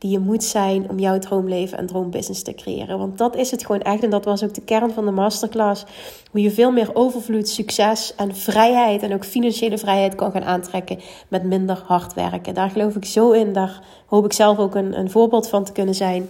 die 0.00 0.10
je 0.10 0.18
moet 0.18 0.44
zijn 0.44 0.90
om 0.90 0.98
jouw 0.98 1.18
droomleven 1.18 1.78
en 1.78 1.86
droombusiness 1.86 2.42
te 2.42 2.54
creëren. 2.54 2.98
Want 2.98 3.18
dat 3.18 3.36
is 3.36 3.50
het 3.50 3.66
gewoon 3.66 3.80
echt. 3.80 4.02
En 4.02 4.10
dat 4.10 4.24
was 4.24 4.42
ook 4.42 4.54
de 4.54 4.60
kern 4.60 4.90
van 4.90 5.04
de 5.04 5.10
masterclass. 5.10 5.84
Hoe 6.30 6.40
je 6.40 6.50
veel 6.50 6.70
meer 6.70 6.90
overvloed, 6.94 7.48
succes 7.48 8.14
en 8.16 8.36
vrijheid 8.36 9.02
en 9.02 9.14
ook 9.14 9.24
financiële 9.24 9.78
vrijheid 9.78 10.14
kan 10.14 10.32
gaan 10.32 10.44
aantrekken 10.44 10.98
met 11.28 11.44
minder 11.44 11.82
hard 11.86 12.14
werken. 12.14 12.54
Daar 12.54 12.70
geloof 12.70 12.96
ik 12.96 13.04
zo 13.04 13.30
in. 13.30 13.52
Daar 13.52 13.82
hoop 14.06 14.24
ik 14.24 14.32
zelf 14.32 14.58
ook 14.58 14.74
een, 14.74 14.98
een 14.98 15.10
voorbeeld 15.10 15.48
van 15.48 15.64
te 15.64 15.72
kunnen 15.72 15.94
zijn. 15.94 16.28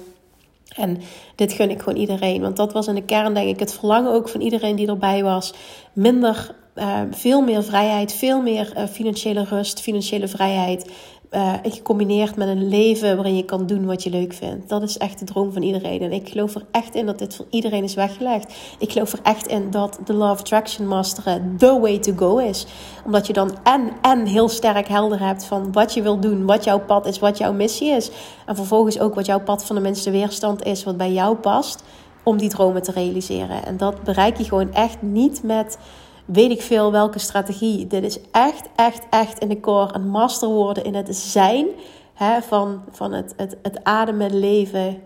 En 0.77 1.01
dit 1.35 1.53
gun 1.53 1.71
ik 1.71 1.83
gewoon 1.83 1.99
iedereen. 1.99 2.41
Want 2.41 2.57
dat 2.57 2.73
was 2.73 2.87
in 2.87 2.95
de 2.95 3.03
kern, 3.03 3.35
denk 3.35 3.49
ik, 3.49 3.61
het 3.61 3.75
verlangen 3.75 4.13
ook 4.13 4.29
van 4.29 4.41
iedereen 4.41 4.77
die 4.77 4.89
erbij 4.89 5.23
was. 5.23 5.55
Minder, 5.93 6.55
uh, 6.77 7.01
veel 7.11 7.43
meer 7.43 7.63
vrijheid, 7.63 8.13
veel 8.13 8.43
meer 8.43 8.73
uh, 8.77 8.85
financiële 8.85 9.45
rust, 9.45 9.81
financiële 9.81 10.29
vrijheid 10.29 10.91
uh, 11.31 11.55
gecombineerd 11.63 12.37
met 12.37 12.49
een 12.49 12.69
leven 12.69 13.17
waarin 13.17 13.37
je 13.37 13.45
kan 13.45 13.67
doen 13.67 13.87
wat 13.87 14.03
je 14.03 14.11
leuk 14.11 14.33
vindt. 14.33 14.69
Dat 14.69 14.83
is 14.83 14.99
echt 14.99 15.19
de 15.19 15.25
droom 15.25 15.53
van 15.53 15.63
iedereen. 15.63 16.01
En 16.01 16.13
ik 16.13 16.29
geloof 16.29 16.55
er 16.55 16.65
echt 16.71 16.95
in 16.95 17.07
dat 17.07 17.19
dit 17.19 17.37
voor 17.37 17.47
iedereen 17.51 17.85
is 17.85 17.95
weggelegd. 17.95 18.55
Ik 18.79 18.93
geloof 18.93 19.13
er 19.13 19.19
echt 19.23 19.47
in 19.47 19.71
dat 19.71 19.99
de 20.05 20.13
Love 20.13 20.41
Attraction 20.41 20.87
Masteren 20.87 21.55
the 21.59 21.81
way 21.81 21.99
to 21.99 22.13
go 22.17 22.39
is. 22.39 22.67
Omdat 23.05 23.27
je 23.27 23.33
dan 23.33 23.59
en, 23.63 23.91
en 24.03 24.27
heel 24.27 24.49
sterk 24.49 24.89
helder 24.89 25.21
hebt 25.21 25.45
van 25.45 25.73
wat 25.73 25.95
je 25.95 26.03
wil 26.03 26.21
doen, 26.21 26.47
wat 26.47 26.65
jouw 26.65 26.81
pad 26.81 27.07
is, 27.07 27.19
wat 27.19 27.39
jouw 27.39 27.53
missie 27.53 27.89
is. 27.91 28.11
En 28.47 28.57
vervolgens 28.57 28.99
ook 28.99 29.15
wat 29.15 29.27
jouw 29.27 29.41
pad 29.41 29.65
van 29.65 29.77
de 29.77 29.83
minste 29.83 30.11
weerstand 30.11 30.65
is, 30.65 30.85
wat 30.85 30.97
bij 30.97 31.13
jou 31.13 31.37
past 31.37 31.83
om 32.23 32.37
die 32.37 32.49
dromen 32.49 32.83
te 32.83 32.93
realiseren. 32.93 33.65
En 33.65 33.77
dat 33.77 34.03
bereik 34.03 34.37
je 34.37 34.45
gewoon 34.45 34.73
echt 34.73 35.03
niet 35.03 35.43
met 35.43 35.79
weet 36.33 36.51
ik 36.51 36.63
veel 36.63 36.93
welke 36.93 37.19
strategie. 37.19 37.87
Dit 37.87 38.05
is 38.05 38.19
echt, 38.31 38.69
echt, 38.77 39.07
echt 39.11 39.39
in 39.39 39.49
de 39.49 39.61
core 39.61 39.95
een 39.95 40.09
master 40.09 40.49
worden 40.49 40.85
in 40.85 40.95
het 40.95 41.17
zijn 41.17 41.67
hè, 42.15 42.43
van, 42.43 42.83
van 42.91 43.13
het, 43.13 43.35
het, 43.37 43.57
het 43.63 43.85
ademen, 43.85 44.39
leven 44.39 45.03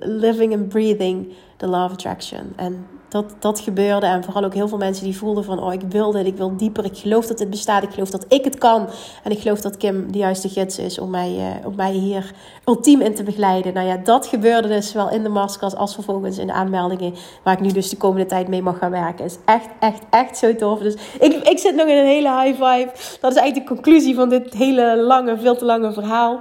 living 0.00 0.54
and 0.54 0.68
breathing 0.68 1.32
law 1.58 1.84
of 1.84 1.92
attraction. 1.92 2.52
En 2.56 2.86
dat, 3.08 3.34
dat 3.38 3.60
gebeurde. 3.60 4.06
En 4.06 4.24
vooral 4.24 4.44
ook 4.44 4.54
heel 4.54 4.68
veel 4.68 4.78
mensen 4.78 5.04
die 5.04 5.16
voelden 5.16 5.44
van... 5.44 5.62
oh, 5.62 5.72
ik 5.72 5.80
wil 5.88 6.10
dit, 6.10 6.26
ik 6.26 6.36
wil 6.36 6.56
dieper. 6.56 6.84
Ik 6.84 6.96
geloof 6.96 7.26
dat 7.26 7.38
dit 7.38 7.50
bestaat. 7.50 7.82
Ik 7.82 7.90
geloof 7.90 8.10
dat 8.10 8.24
ik 8.28 8.44
het 8.44 8.58
kan. 8.58 8.88
En 9.24 9.30
ik 9.30 9.38
geloof 9.38 9.60
dat 9.60 9.76
Kim 9.76 10.12
de 10.12 10.18
juiste 10.18 10.48
gids 10.48 10.78
is 10.78 10.98
om 10.98 11.10
mij, 11.10 11.30
uh, 11.30 11.66
om 11.66 11.74
mij 11.74 11.92
hier 11.92 12.32
ultiem 12.64 13.00
in 13.00 13.14
te 13.14 13.22
begeleiden. 13.22 13.74
Nou 13.74 13.86
ja, 13.86 13.96
dat 13.96 14.26
gebeurde 14.26 14.68
dus 14.68 14.90
zowel 14.90 15.10
in 15.10 15.22
de 15.22 15.28
maskers 15.28 15.74
als 15.74 15.94
vervolgens 15.94 16.38
in 16.38 16.46
de 16.46 16.52
aanmeldingen... 16.52 17.14
waar 17.42 17.54
ik 17.54 17.60
nu 17.60 17.72
dus 17.72 17.88
de 17.88 17.96
komende 17.96 18.26
tijd 18.26 18.48
mee 18.48 18.62
mag 18.62 18.78
gaan 18.78 18.90
werken. 18.90 19.24
Is 19.24 19.38
echt, 19.44 19.68
echt, 19.80 20.02
echt 20.10 20.38
zo 20.38 20.54
tof. 20.54 20.78
Dus 20.78 20.94
ik, 21.20 21.32
ik 21.32 21.58
zit 21.58 21.74
nog 21.74 21.86
in 21.86 21.96
een 21.96 22.06
hele 22.06 22.42
high 22.42 22.62
vibe. 22.64 22.90
Dat 23.20 23.30
is 23.30 23.36
eigenlijk 23.36 23.68
de 23.68 23.74
conclusie 23.74 24.14
van 24.14 24.28
dit 24.28 24.54
hele 24.54 24.96
lange, 24.96 25.38
veel 25.38 25.56
te 25.56 25.64
lange 25.64 25.92
verhaal. 25.92 26.40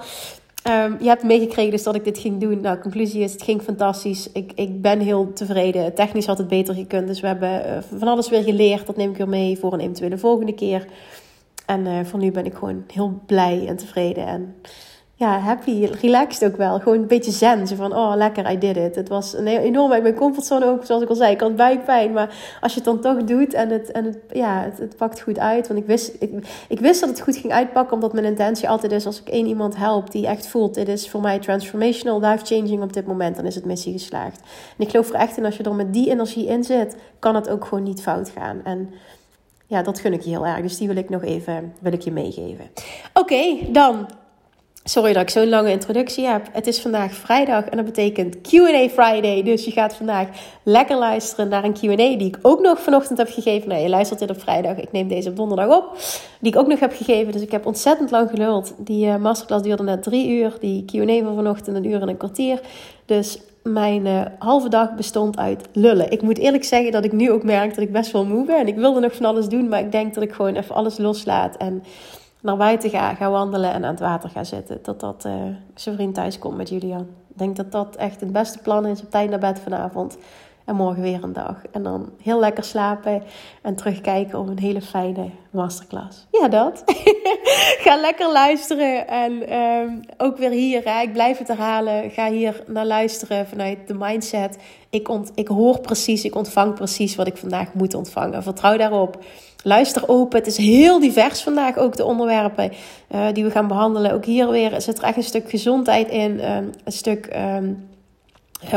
Um, 0.68 0.98
je 1.00 1.08
hebt 1.08 1.24
meegekregen 1.24 1.72
dus 1.72 1.84
dat 1.84 1.96
ik 1.96 2.04
dit 2.04 2.18
ging 2.18 2.40
doen. 2.40 2.62
Nou, 2.62 2.78
conclusie 2.80 3.22
is, 3.22 3.32
het 3.32 3.42
ging 3.42 3.62
fantastisch. 3.62 4.32
Ik, 4.32 4.52
ik 4.56 4.82
ben 4.82 5.00
heel 5.00 5.34
tevreden. 5.34 5.94
Technisch 5.94 6.26
had 6.26 6.38
het 6.38 6.48
beter 6.48 6.76
gekund. 6.76 7.08
Dus 7.08 7.20
we 7.20 7.28
hebben 7.28 7.66
uh, 7.66 7.78
van 8.00 8.08
alles 8.08 8.30
weer 8.30 8.44
geleerd. 8.44 8.86
Dat 8.86 8.98
neem 8.98 9.10
ik 9.10 9.18
weer 9.18 9.30
mee 9.30 9.58
voor 9.58 9.74
een 9.74 9.80
eventuele 9.80 10.18
volgende 10.18 10.54
keer. 10.54 10.86
En 11.66 11.86
uh, 11.86 12.00
voor 12.04 12.20
nu 12.20 12.32
ben 12.32 12.46
ik 12.46 12.54
gewoon 12.54 12.84
heel 12.94 13.22
blij 13.26 13.68
en 13.68 13.78
tevreden. 13.78 14.28
En 14.28 14.56
ja, 15.18 15.40
happy, 15.40 15.86
relaxed 16.02 16.52
ook 16.52 16.58
wel. 16.58 16.80
Gewoon 16.80 16.98
een 16.98 17.08
beetje 17.08 17.32
zen. 17.32 17.68
Van, 17.68 17.96
oh 17.96 18.16
lekker, 18.16 18.52
I 18.52 18.58
did 18.58 18.78
it. 18.78 18.96
Het 18.96 19.10
was 19.10 19.34
een 19.34 19.48
enorm 19.48 19.92
uit 19.92 20.02
mijn 20.02 20.16
comfortzone 20.16 20.66
ook, 20.66 20.86
zoals 20.86 21.04
ik 21.04 21.10
al 21.10 21.16
zei. 21.16 21.32
Ik 21.32 21.40
had 21.40 21.56
buikpijn, 21.56 22.14
maar 22.14 22.58
als 22.62 22.74
je 22.74 22.82
het 22.82 22.88
dan 22.88 23.00
toch 23.00 23.24
doet 23.24 23.54
en 23.54 23.70
het, 23.70 23.92
en 23.92 24.06
het, 24.06 24.18
ja, 24.32 24.70
het, 24.80 24.96
pakt 24.98 25.22
goed 25.22 25.40
uit. 25.40 25.68
Want 25.68 25.80
ik 25.80 25.86
wist, 25.86 26.16
ik, 26.20 26.32
ik 26.68 26.80
wist 26.80 27.00
dat 27.00 27.10
het 27.10 27.22
goed 27.22 27.38
ging 27.38 27.54
uitpakken, 27.54 27.94
omdat 27.94 28.14
mijn 28.14 28.26
intentie 28.26 28.70
altijd 28.70 28.92
is, 28.92 29.06
als 29.06 29.22
ik 29.22 29.28
één 29.28 29.48
iemand 29.48 29.76
help 29.76 30.12
die 30.12 30.28
echt 30.28 30.48
voelt, 30.48 30.74
dit 30.74 30.88
is 30.88 31.10
voor 31.10 31.22
mij 31.22 31.40
transformational, 31.40 32.20
life-changing 32.20 32.82
op 32.82 32.94
dit 32.94 33.08
moment, 33.08 33.36
dan 33.36 33.46
is 33.46 33.56
het 33.56 33.66
missie 33.66 33.94
geslaagd. 33.94 34.40
En 34.78 34.86
ik 34.86 34.90
geloof 34.90 35.10
er 35.10 35.16
echt 35.16 35.38
in, 35.38 35.46
als 35.46 35.58
je 35.58 35.64
er 35.64 35.76
met 35.76 35.94
die 35.94 36.10
energie 36.10 36.48
in 36.48 36.64
zit, 36.64 36.96
kan 37.20 37.36
het 37.36 37.50
ook 37.50 37.66
gewoon 37.66 37.84
niet 37.84 38.02
fout 38.02 38.30
gaan. 38.30 38.62
En 38.64 38.90
ja, 39.68 39.82
dat 39.82 40.00
gun 40.00 40.14
ik 40.14 40.22
je 40.22 40.30
heel 40.30 40.46
erg. 40.46 40.62
Dus 40.62 40.78
die 40.78 40.88
wil 40.88 40.98
ik 40.98 41.10
nog 41.10 41.24
even, 41.24 41.74
wil 41.80 41.94
ik 41.94 42.02
je 42.02 42.12
meegeven. 42.12 42.66
Oké, 43.14 43.72
dan 43.72 44.08
Sorry 44.88 45.14
dat 45.14 45.22
ik 45.22 45.30
zo'n 45.30 45.50
lange 45.50 45.72
introductie 45.72 46.26
heb. 46.26 46.48
Het 46.52 46.68
is 46.68 46.82
vandaag 46.82 47.14
vrijdag 47.14 47.66
en 47.66 47.78
dat 47.78 47.86
betekent 47.86 48.36
QA 48.42 48.90
Friday. 48.90 49.44
Dus 49.44 49.66
je 49.66 49.72
gaat 49.72 49.96
vandaag 49.96 50.28
lekker 50.64 50.98
luisteren 50.98 51.48
naar 51.48 51.64
een 51.64 51.74
QA 51.74 51.96
die 51.96 52.28
ik 52.28 52.38
ook 52.42 52.62
nog 52.62 52.80
vanochtend 52.80 53.18
heb 53.18 53.30
gegeven. 53.30 53.70
Nou, 53.70 53.82
je 53.82 53.90
luistert 53.90 54.20
dit 54.20 54.30
op 54.30 54.42
vrijdag. 54.42 54.78
Ik 54.78 54.92
neem 54.92 55.08
deze 55.08 55.30
op 55.30 55.36
donderdag 55.36 55.78
op. 55.78 55.98
Die 56.40 56.52
ik 56.52 56.60
ook 56.60 56.68
nog 56.68 56.80
heb 56.80 56.94
gegeven. 56.94 57.32
Dus 57.32 57.42
ik 57.42 57.52
heb 57.52 57.66
ontzettend 57.66 58.12
lang 58.12 58.30
geluld. 58.30 58.74
Die 58.78 59.06
uh, 59.06 59.16
masterclass 59.16 59.64
duurde 59.64 59.84
net 59.84 60.04
drie 60.04 60.30
uur. 60.30 60.58
Die 60.60 60.86
QA 60.86 61.24
van 61.24 61.36
vanochtend 61.36 61.76
een 61.76 61.86
uur 61.86 62.02
en 62.02 62.10
een 62.10 62.18
kwartier. 62.18 62.60
Dus 63.06 63.40
mijn 63.64 64.06
uh, 64.06 64.22
halve 64.40 64.70
dag 64.70 64.96
bestond 64.96 65.38
uit 65.38 65.68
lullen. 65.74 66.12
Ik 66.12 66.22
moet 66.22 66.38
eerlijk 66.38 66.64
zeggen 66.64 66.92
dat 66.92 67.06
ik 67.06 67.12
nu 67.12 67.32
ook 67.32 67.44
merk 67.44 67.76
dat 67.76 67.84
ik 67.84 67.92
best 67.92 68.12
wel 68.12 68.26
moe 68.26 68.46
ben. 68.46 68.60
En 68.60 68.68
ik 68.68 68.76
wilde 68.76 69.00
nog 69.00 69.16
van 69.16 69.26
alles 69.26 69.48
doen, 69.48 69.68
maar 69.68 69.80
ik 69.80 69.92
denk 69.92 70.14
dat 70.14 70.24
ik 70.24 70.32
gewoon 70.32 70.56
even 70.56 70.76
alles 70.76 70.98
loslaat. 70.98 71.58
En 71.58 71.84
naar 72.46 72.58
buiten 72.58 72.90
ga, 72.90 73.14
ga 73.14 73.30
wandelen 73.30 73.74
en 73.74 73.84
aan 73.84 73.92
het 73.92 74.00
water 74.00 74.30
ga 74.30 74.44
zitten. 74.44 74.80
Dat 74.82 75.00
dat 75.00 75.26
uh, 75.26 75.34
zijn 75.76 75.96
vriend 75.96 76.16
thuis 76.16 76.40
komt 76.40 76.58
met 76.58 76.70
Julian. 76.70 77.08
Ik 77.30 77.38
denk 77.38 77.56
dat 77.56 77.72
dat 77.72 77.96
echt 77.96 78.20
het 78.20 78.32
beste 78.32 78.60
plan 78.60 78.86
is 78.86 79.02
op 79.02 79.12
tijd 79.12 79.30
naar 79.30 79.40
bed 79.40 79.60
vanavond. 79.60 80.18
En 80.66 80.76
morgen 80.76 81.02
weer 81.02 81.24
een 81.24 81.34
dag. 81.34 81.62
En 81.72 81.84
dan 81.84 82.10
heel 82.22 82.40
lekker 82.40 82.64
slapen 82.64 83.24
en 83.62 83.76
terugkijken 83.76 84.40
op 84.40 84.48
een 84.48 84.60
hele 84.60 84.82
fijne 84.82 85.30
masterclass. 85.50 86.28
Ja, 86.32 86.48
dat. 86.48 86.84
ga 87.86 87.96
lekker 87.96 88.32
luisteren. 88.32 89.08
En 89.08 89.54
um, 89.60 90.00
ook 90.18 90.38
weer 90.38 90.50
hier, 90.50 90.82
hè, 90.84 91.02
ik 91.02 91.14
blijf 91.14 91.38
het 91.38 91.48
herhalen. 91.48 92.10
Ga 92.12 92.32
hier 92.32 92.64
naar 92.68 92.86
luisteren 92.86 93.48
vanuit 93.48 93.88
de 93.88 93.94
mindset. 93.94 94.58
Ik, 94.90 95.10
ont, 95.10 95.32
ik 95.36 95.48
hoor 95.48 95.80
precies, 95.80 96.24
ik 96.24 96.36
ontvang 96.36 96.74
precies 96.74 97.16
wat 97.16 97.28
ik 97.28 97.38
vandaag 97.38 97.74
moet 97.74 97.94
ontvangen. 97.94 98.44
Vertrouw 98.44 98.78
daarop. 98.78 99.24
Luister 99.68 100.10
open. 100.10 100.38
Het 100.38 100.48
is 100.48 100.58
heel 100.58 101.00
divers 101.00 101.42
vandaag 101.42 101.78
ook 101.78 101.96
de 101.96 102.06
onderwerpen 102.06 102.72
uh, 103.12 103.28
die 103.34 103.44
we 103.44 103.52
gaan 103.52 103.68
behandelen. 103.68 104.12
Ook 104.12 104.26
hier 104.26 104.50
weer 104.50 104.82
zit 104.82 104.98
er 104.98 105.04
echt 105.04 105.18
een 105.18 105.24
stuk 105.24 105.50
gezondheid 105.50 106.10
in. 106.10 106.52
Um, 106.52 106.70
een 106.84 106.92
stuk... 106.92 107.36
Um, 107.60 107.94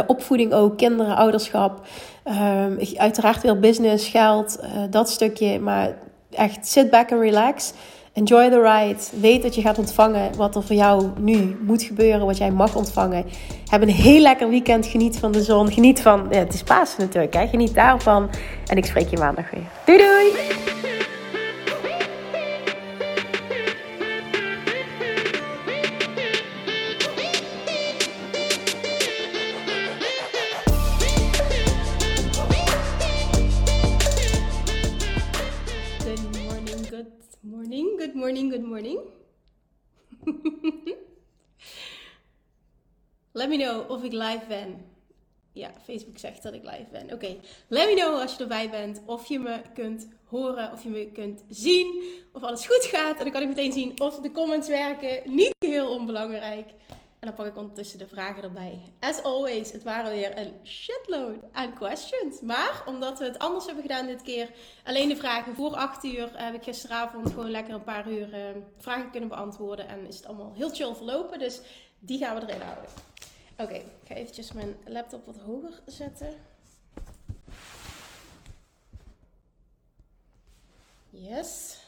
opvoeding 0.06 0.52
ook, 0.52 0.76
kinderen, 0.76 1.16
ouderschap. 1.16 1.86
Um, 2.24 2.78
uiteraard 2.96 3.42
weer 3.42 3.58
business, 3.58 4.08
geld, 4.08 4.58
uh, 4.62 4.68
dat 4.90 5.10
stukje. 5.10 5.58
Maar 5.60 5.96
echt 6.30 6.66
sit 6.66 6.90
back 6.90 7.12
and 7.12 7.20
relax. 7.20 7.72
Enjoy 8.18 8.50
the 8.50 8.60
ride. 8.60 9.20
Weet 9.20 9.42
dat 9.42 9.54
je 9.54 9.60
gaat 9.60 9.78
ontvangen 9.78 10.36
wat 10.36 10.56
er 10.56 10.62
voor 10.62 10.76
jou 10.76 11.10
nu 11.18 11.56
moet 11.60 11.82
gebeuren, 11.82 12.26
wat 12.26 12.38
jij 12.38 12.50
mag 12.50 12.74
ontvangen. 12.74 13.24
Heb 13.70 13.82
een 13.82 13.88
heel 13.88 14.20
lekker 14.20 14.48
weekend. 14.48 14.86
Geniet 14.86 15.18
van 15.18 15.32
de 15.32 15.42
zon. 15.42 15.72
Geniet 15.72 16.00
van. 16.00 16.26
Ja, 16.30 16.38
het 16.38 16.54
is 16.54 16.62
Pasen 16.62 17.00
natuurlijk. 17.00 17.34
Hè? 17.34 17.46
Geniet 17.46 17.74
daarvan. 17.74 18.30
En 18.66 18.76
ik 18.76 18.84
spreek 18.84 19.08
je 19.08 19.18
maandag 19.18 19.50
weer. 19.50 19.62
Doei 19.84 19.98
doei! 19.98 20.97
Of 43.88 44.02
ik 44.02 44.12
live 44.12 44.44
ben. 44.48 44.86
Ja, 45.52 45.70
Facebook 45.84 46.18
zegt 46.18 46.42
dat 46.42 46.54
ik 46.54 46.62
live 46.62 46.86
ben. 46.90 47.12
Oké, 47.12 47.36
let 47.68 47.86
me 47.88 47.94
know 47.94 48.20
als 48.20 48.32
je 48.36 48.42
erbij 48.42 48.70
bent. 48.70 49.00
Of 49.04 49.26
je 49.26 49.38
me 49.38 49.60
kunt 49.74 50.08
horen, 50.24 50.72
of 50.72 50.82
je 50.82 50.88
me 50.88 51.10
kunt 51.12 51.44
zien. 51.48 52.02
Of 52.32 52.42
alles 52.42 52.66
goed 52.66 52.84
gaat. 52.84 53.16
En 53.16 53.22
dan 53.22 53.32
kan 53.32 53.42
ik 53.42 53.48
meteen 53.48 53.72
zien 53.72 54.00
of 54.00 54.20
de 54.20 54.30
comments 54.30 54.68
werken. 54.68 55.20
Niet 55.24 55.54
heel 55.58 55.90
onbelangrijk. 55.90 56.70
En 57.18 57.26
dan 57.26 57.34
pak 57.34 57.46
ik 57.46 57.56
ondertussen 57.56 57.98
de 57.98 58.06
vragen 58.06 58.42
erbij. 58.42 58.78
As 59.00 59.22
always, 59.22 59.72
het 59.72 59.82
waren 59.82 60.12
weer 60.12 60.38
een 60.38 60.52
shitload 60.64 61.36
aan 61.52 61.74
questions. 61.74 62.40
Maar 62.40 62.82
omdat 62.86 63.18
we 63.18 63.24
het 63.24 63.38
anders 63.38 63.64
hebben 63.64 63.82
gedaan 63.82 64.06
dit 64.06 64.22
keer, 64.22 64.50
alleen 64.84 65.08
de 65.08 65.16
vragen 65.16 65.54
voor 65.54 65.74
8 65.74 66.04
uur, 66.04 66.30
heb 66.32 66.54
ik 66.54 66.62
gisteravond 66.62 67.30
gewoon 67.30 67.50
lekker 67.50 67.74
een 67.74 67.82
paar 67.82 68.10
uur 68.10 68.28
uh, 68.28 68.38
vragen 68.78 69.10
kunnen 69.10 69.28
beantwoorden. 69.28 69.88
En 69.88 70.06
is 70.06 70.16
het 70.16 70.26
allemaal 70.26 70.52
heel 70.54 70.70
chill 70.70 70.94
verlopen. 70.94 71.38
Dus 71.38 71.60
die 71.98 72.18
gaan 72.18 72.34
we 72.34 72.42
erin 72.42 72.60
houden. 72.60 72.90
Oké, 73.60 73.74
ik 73.74 73.84
ga 74.04 74.14
eventjes 74.14 74.52
mijn 74.52 74.76
laptop 74.84 75.26
wat 75.26 75.36
hoger 75.36 75.80
zetten. 75.86 76.34
Yes. 81.10 81.78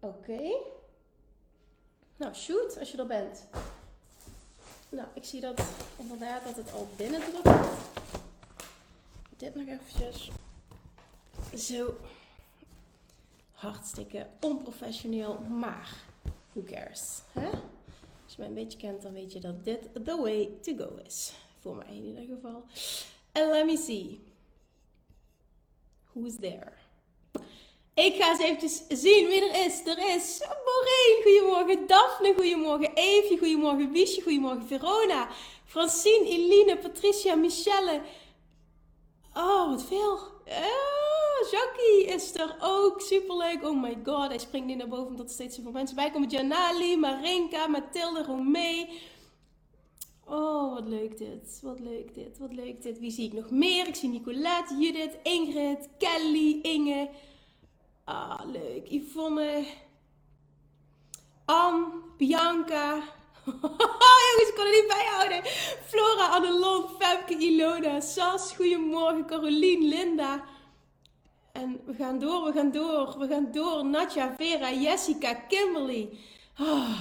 Oké. 0.00 0.56
Nou, 2.16 2.34
shoot, 2.34 2.78
als 2.78 2.90
je 2.90 2.98
er 2.98 3.06
bent. 3.06 3.44
Nou, 4.88 5.08
ik 5.14 5.24
zie 5.24 5.40
dat 5.40 5.62
inderdaad 5.96 6.44
dat 6.44 6.56
het 6.56 6.72
al 6.72 6.88
binnen 6.96 7.20
drukt. 7.20 7.58
Dit 9.36 9.54
nog 9.54 9.66
eventjes. 9.66 10.30
Zo. 11.54 11.96
Hartstikke 13.52 14.26
onprofessioneel, 14.40 15.38
maar 15.38 15.94
who 16.52 16.62
cares? 16.62 17.20
Hè? 17.32 17.50
Als 18.34 18.44
je 18.46 18.50
mij 18.52 18.60
een 18.60 18.68
beetje 18.68 18.88
kent, 18.88 19.02
dan 19.02 19.12
weet 19.12 19.32
je 19.32 19.40
dat 19.40 19.64
dit 19.64 20.04
the 20.04 20.16
way 20.16 20.50
to 20.62 20.76
go 20.76 20.98
is. 21.06 21.32
Voor 21.60 21.76
mij 21.76 21.86
in 21.86 22.04
ieder 22.04 22.24
geval. 22.34 22.64
And 23.32 23.50
let 23.50 23.66
me 23.66 23.76
see. 23.76 24.20
Who's 26.12 26.36
there? 26.40 26.72
Ik 27.94 28.14
ga 28.14 28.30
eens 28.30 28.40
eventjes 28.40 28.82
zien 28.88 29.26
wie 29.26 29.50
er 29.50 29.66
is. 29.66 29.86
Er 29.86 30.14
is 30.14 30.38
Maureen, 30.40 31.22
goedemorgen. 31.22 31.86
Daphne, 31.86 32.34
goedemorgen. 32.34 32.94
Eefje, 32.94 33.38
goedemorgen. 33.38 33.92
Wiesje, 33.92 34.22
goedemorgen. 34.22 34.66
Verona, 34.66 35.28
Francine, 35.64 36.28
Eline, 36.28 36.78
Patricia, 36.78 37.34
Michelle. 37.34 38.00
Oh, 39.34 39.70
wat 39.70 39.84
veel. 39.84 40.12
Oh, 40.46 41.23
Jackie 41.50 42.04
is 42.14 42.34
er 42.34 42.56
ook. 42.60 43.00
Superleuk. 43.00 43.64
Oh 43.64 43.82
my 43.82 43.98
god, 44.04 44.28
hij 44.28 44.38
springt 44.38 44.66
nu 44.66 44.74
naar 44.74 44.88
boven 44.88 45.06
omdat 45.06 45.26
er 45.26 45.32
steeds 45.32 45.56
zoveel 45.56 45.72
mensen 45.72 45.96
bij 45.96 46.10
komen. 46.10 46.28
Janali, 46.28 46.96
Marinka, 46.96 47.66
Mathilde, 47.66 48.22
Romee. 48.22 49.00
Oh, 50.26 50.74
wat 50.74 50.88
leuk 50.88 51.18
dit. 51.18 51.58
Wat 51.62 51.80
leuk 51.80 52.14
dit. 52.14 52.38
Wat 52.38 52.52
leuk 52.52 52.82
dit. 52.82 52.98
Wie 52.98 53.10
zie 53.10 53.26
ik 53.26 53.32
nog 53.32 53.50
meer? 53.50 53.86
Ik 53.86 53.94
zie 53.94 54.08
Nicolette, 54.08 54.76
Judith, 54.78 55.16
Ingrid, 55.22 55.88
Kelly, 55.98 56.58
Inge. 56.62 57.08
Ah, 58.04 58.40
leuk. 58.52 58.88
Yvonne. 58.88 59.64
Anne. 61.44 61.86
Bianca. 62.16 62.94
Jongens, 63.44 64.48
ik 64.48 64.54
kon 64.54 64.64
er 64.64 64.72
niet 64.72 64.86
bij 64.86 65.06
houden. 65.10 65.42
Flora, 65.86 66.26
Annelon, 66.26 66.84
Femke, 66.98 67.36
Ilona, 67.36 68.00
Sas. 68.00 68.52
Goedemorgen, 68.52 69.26
Carolien, 69.26 69.88
Linda. 69.88 70.44
En 71.54 71.80
we 71.84 71.94
gaan 71.94 72.18
door, 72.18 72.44
we 72.44 72.52
gaan 72.52 72.70
door, 72.70 73.18
we 73.18 73.28
gaan 73.28 73.52
door. 73.52 73.84
Natja, 73.84 74.34
Vera, 74.36 74.72
Jessica, 74.72 75.34
Kimberly. 75.34 76.18
Ah, 76.54 77.00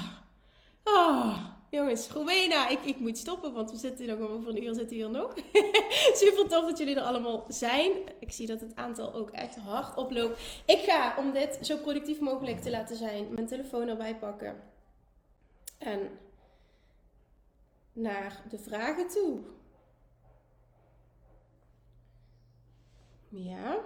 ah. 0.83 1.45
Jongens, 1.69 2.09
Rowena, 2.09 2.67
ik, 2.67 2.85
ik 2.85 2.99
moet 2.99 3.17
stoppen, 3.17 3.53
want 3.53 3.71
we 3.71 3.77
zitten 3.77 4.07
nog 4.07 4.29
over 4.29 4.49
een 4.49 4.63
uur 4.63 4.73
zitten 4.73 4.95
hier 4.95 5.09
nog. 5.09 5.33
Super 6.21 6.47
tof 6.47 6.65
dat 6.65 6.77
jullie 6.77 6.95
er 6.95 7.01
allemaal 7.01 7.45
zijn. 7.47 7.91
Ik 8.19 8.31
zie 8.31 8.47
dat 8.47 8.59
het 8.59 8.75
aantal 8.75 9.13
ook 9.13 9.29
echt 9.29 9.55
hard 9.55 9.97
oploopt. 9.97 10.41
Ik 10.65 10.79
ga, 10.79 11.15
om 11.17 11.31
dit 11.31 11.57
zo 11.61 11.77
productief 11.77 12.19
mogelijk 12.19 12.61
te 12.61 12.69
laten 12.69 12.95
zijn, 12.95 13.33
mijn 13.33 13.47
telefoon 13.47 13.87
erbij 13.87 14.15
pakken. 14.15 14.61
En 15.77 16.09
naar 17.93 18.43
de 18.49 18.57
vragen 18.57 19.07
toe. 19.07 19.39
Ja. 23.29 23.79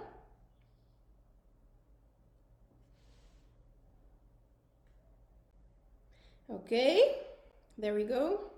Oké, 6.50 6.96
there 7.80 7.92
we 7.92 8.06
go. 8.06 8.50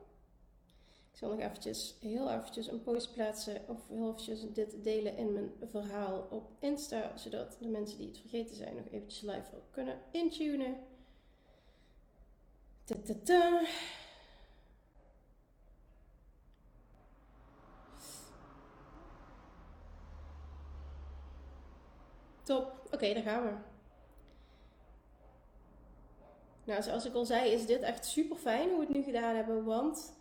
Ik 1.12 1.18
zal 1.18 1.28
nog 1.30 1.40
eventjes, 1.40 1.97
heel 2.00 2.30
eventjes 2.30 2.66
een 2.66 2.82
post 2.82 3.12
plaatsen 3.12 3.68
of 3.68 3.88
heel 3.88 4.09
eventjes 4.09 4.52
dit 4.52 4.85
delen 4.85 5.16
in 5.16 5.32
mijn 5.32 5.52
verhaal 5.70 6.26
op 6.30 6.50
Insta, 6.59 7.16
zodat 7.16 7.56
de 7.61 7.68
mensen 7.68 7.99
die 7.99 8.06
het 8.06 8.18
vergeten 8.18 8.56
zijn 8.56 8.76
nog 8.76 8.87
eventjes 8.87 9.20
live 9.20 9.50
kunnen 9.70 9.99
intunen. 10.11 10.76
Ta 12.85 12.94
-ta 13.04 13.14
-ta. 13.25 13.62
Top, 22.42 22.88
oké, 22.90 23.14
daar 23.14 23.23
gaan 23.23 23.42
we. 23.44 23.70
Nou, 26.71 26.83
zoals 26.83 27.05
ik 27.05 27.15
al 27.15 27.25
zei, 27.25 27.50
is 27.50 27.67
dit 27.67 27.81
echt 27.83 28.07
super 28.07 28.37
fijn 28.37 28.69
hoe 28.69 28.79
we 28.79 28.85
het 28.85 28.95
nu 28.95 29.03
gedaan 29.03 29.35
hebben. 29.35 29.65
Want 29.65 30.12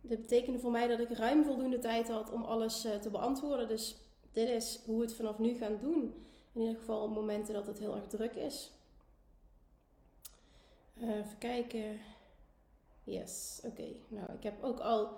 dit 0.00 0.20
betekende 0.20 0.58
voor 0.58 0.70
mij 0.70 0.88
dat 0.88 1.00
ik 1.00 1.10
ruim 1.10 1.44
voldoende 1.44 1.78
tijd 1.78 2.08
had 2.08 2.32
om 2.32 2.42
alles 2.42 2.86
uh, 2.86 2.94
te 2.94 3.10
beantwoorden. 3.10 3.68
Dus 3.68 3.96
dit 4.32 4.48
is 4.48 4.80
hoe 4.84 4.96
we 4.96 5.04
het 5.04 5.14
vanaf 5.14 5.38
nu 5.38 5.54
gaan 5.54 5.78
doen. 5.80 6.24
In 6.52 6.60
ieder 6.60 6.76
geval 6.76 7.02
op 7.02 7.14
momenten 7.14 7.54
dat 7.54 7.66
het 7.66 7.78
heel 7.78 7.94
erg 7.94 8.06
druk 8.06 8.34
is. 8.34 8.72
Uh, 11.02 11.16
even 11.16 11.38
kijken. 11.38 12.00
Yes, 13.04 13.60
oké. 13.64 13.86
Nou, 14.08 14.32
ik 14.32 14.42
heb 14.42 14.62
ook 14.62 14.80
al. 14.80 15.08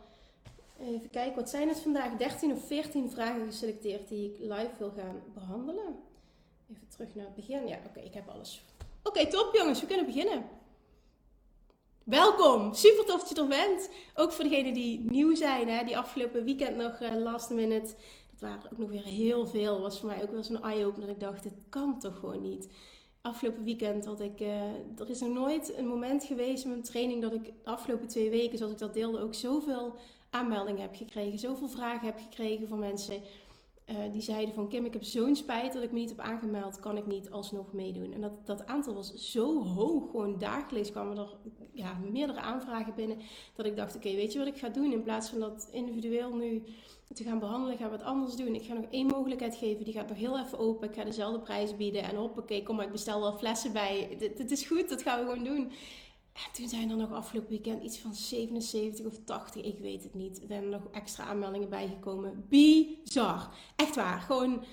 Even 0.81 1.11
kijken, 1.11 1.37
wat 1.37 1.51
zijn 1.51 1.69
het 1.69 1.81
vandaag? 1.81 2.17
13 2.17 2.53
of 2.53 2.67
14 2.67 3.11
vragen 3.11 3.45
geselecteerd 3.47 4.09
die 4.09 4.33
ik 4.33 4.39
live 4.39 4.75
wil 4.79 4.91
gaan 4.91 5.23
behandelen. 5.35 5.99
Even 6.71 6.89
terug 6.89 7.15
naar 7.15 7.25
het 7.25 7.35
begin. 7.35 7.67
Ja, 7.67 7.79
oké, 7.87 8.01
ik 8.01 8.15
heb 8.15 8.29
alles. 8.29 8.65
Oké, 9.03 9.27
top 9.27 9.55
jongens, 9.55 9.81
we 9.81 9.87
kunnen 9.87 10.07
beginnen. 10.07 10.65
Welkom, 12.07 12.75
super 12.75 13.05
tof 13.05 13.21
dat 13.21 13.29
je 13.29 13.43
er 13.43 13.49
bent. 13.49 13.91
Ook 14.15 14.33
voor 14.33 14.45
degenen 14.45 14.75
die 14.75 15.01
nieuw 15.01 15.35
zijn, 15.35 15.69
hè, 15.69 15.85
die 15.85 15.99
afgelopen 15.99 16.45
weekend 16.45 16.77
nog 16.77 17.01
uh, 17.01 17.15
last 17.15 17.51
minute. 17.51 17.95
Dat 18.31 18.41
waren 18.41 18.73
ook 18.73 18.79
nog 18.79 18.91
weer 18.91 19.05
heel 19.05 19.47
veel. 19.47 19.81
Was 19.81 19.99
voor 20.01 20.09
mij 20.09 20.23
ook 20.23 20.31
wel 20.31 20.43
zo'n 20.43 20.63
eye-opener. 20.63 21.09
Ik 21.09 21.21
dacht, 21.21 21.43
dit 21.43 21.53
kan 21.69 21.99
toch 21.99 22.19
gewoon 22.19 22.43
niet. 22.43 22.69
Afgelopen 23.21 23.65
weekend 23.65 24.05
had 24.05 24.21
ik, 24.21 24.41
uh, 24.41 24.63
er 24.99 25.11
is 25.11 25.21
nog 25.21 25.33
nooit 25.33 25.77
een 25.77 25.87
moment 25.87 26.25
geweest 26.25 26.65
in 26.65 26.71
mijn 26.71 26.83
training 26.83 27.23
dat 27.23 27.33
ik 27.33 27.45
de 27.45 27.71
afgelopen 27.71 28.09
twee 28.09 28.31
weken, 28.31 28.59
zoals 28.59 28.73
ik 28.73 28.79
dat 28.79 28.95
deelde, 28.95 29.21
ook 29.21 29.35
zoveel 29.35 29.95
aanmeldingen 30.31 30.83
heb 30.83 30.95
gekregen. 30.95 31.39
Zoveel 31.39 31.69
vragen 31.69 32.07
heb 32.07 32.19
gekregen 32.19 32.69
van 32.69 32.79
mensen 32.79 33.23
uh, 33.87 33.97
die 34.13 34.21
zeiden 34.21 34.55
van 34.55 34.69
Kim, 34.69 34.85
ik 34.85 34.93
heb 34.93 35.05
zo'n 35.05 35.37
spijt 35.37 35.73
dat 35.73 35.83
ik 35.83 35.93
me 35.93 35.99
niet 35.99 36.09
heb 36.09 36.21
aangemeld, 36.21 36.81
kan 36.81 36.97
ik 36.97 37.07
niet 37.07 37.31
alsnog 37.31 37.73
meedoen. 37.73 38.13
En 38.13 38.21
dat, 38.21 38.47
dat 38.47 38.67
aantal 38.67 38.95
was 38.95 39.15
zo 39.15 39.63
hoog, 39.63 40.11
gewoon 40.11 40.39
dagelijks 40.39 40.91
kwamen 40.91 41.19
er 41.19 41.37
ja, 41.73 41.99
meerdere 42.13 42.41
aanvragen 42.41 42.95
binnen, 42.95 43.19
dat 43.55 43.67
ik 43.67 43.77
dacht, 43.77 43.97
oké, 43.97 44.15
weet 44.15 44.33
je 44.33 44.39
wat 44.39 44.49
ik 44.49 44.59
ga 44.59 44.69
doen? 44.69 44.93
In 44.93 45.03
plaats 45.03 45.29
van 45.29 45.41
dat 45.41 45.69
individueel 45.73 46.35
nu 46.35 46.63
te 47.15 47.25
gaan 47.25 47.39
behandelen, 47.39 47.77
ga 47.77 47.85
ik 47.85 47.91
wat 47.91 48.03
anders 48.03 48.37
doen. 48.37 48.55
Ik 48.55 48.65
ga 48.65 48.75
nog 48.75 48.87
één 48.91 49.07
mogelijkheid 49.07 49.57
geven, 49.57 49.85
die 49.85 49.95
gaat 49.95 50.09
nog 50.09 50.19
heel 50.19 50.39
even 50.39 50.59
open. 50.59 50.89
Ik 50.89 50.95
ga 50.95 51.05
dezelfde 51.05 51.41
prijs 51.41 51.77
bieden 51.77 52.03
en 52.03 52.17
hoppakee, 52.17 52.63
kom 52.63 52.77
maar, 52.77 52.87
ik 52.87 52.93
bestel 52.93 53.21
wel 53.21 53.39
flessen 53.39 53.73
bij. 53.73 54.17
Dit 54.19 54.51
is 54.51 54.67
goed, 54.67 54.89
dat 54.89 55.03
gaan 55.03 55.19
we 55.19 55.31
gewoon 55.31 55.45
doen. 55.45 55.73
En 56.45 56.53
toen 56.53 56.69
zijn 56.69 56.91
er 56.91 56.97
nog 56.97 57.13
afgelopen 57.13 57.51
weekend 57.51 57.83
iets 57.83 57.99
van 57.99 58.15
77 58.15 59.07
of 59.07 59.19
80, 59.25 59.65
ik 59.65 59.79
weet 59.79 60.03
het 60.03 60.15
niet. 60.15 60.41
Er 60.41 60.47
zijn 60.47 60.69
nog 60.69 60.89
extra 60.93 61.25
aanmeldingen 61.25 61.69
bijgekomen. 61.69 62.47
Bizar. 62.49 63.51
Echt 63.77 63.95
waar. 63.95 64.21
Gewoon 64.21 64.65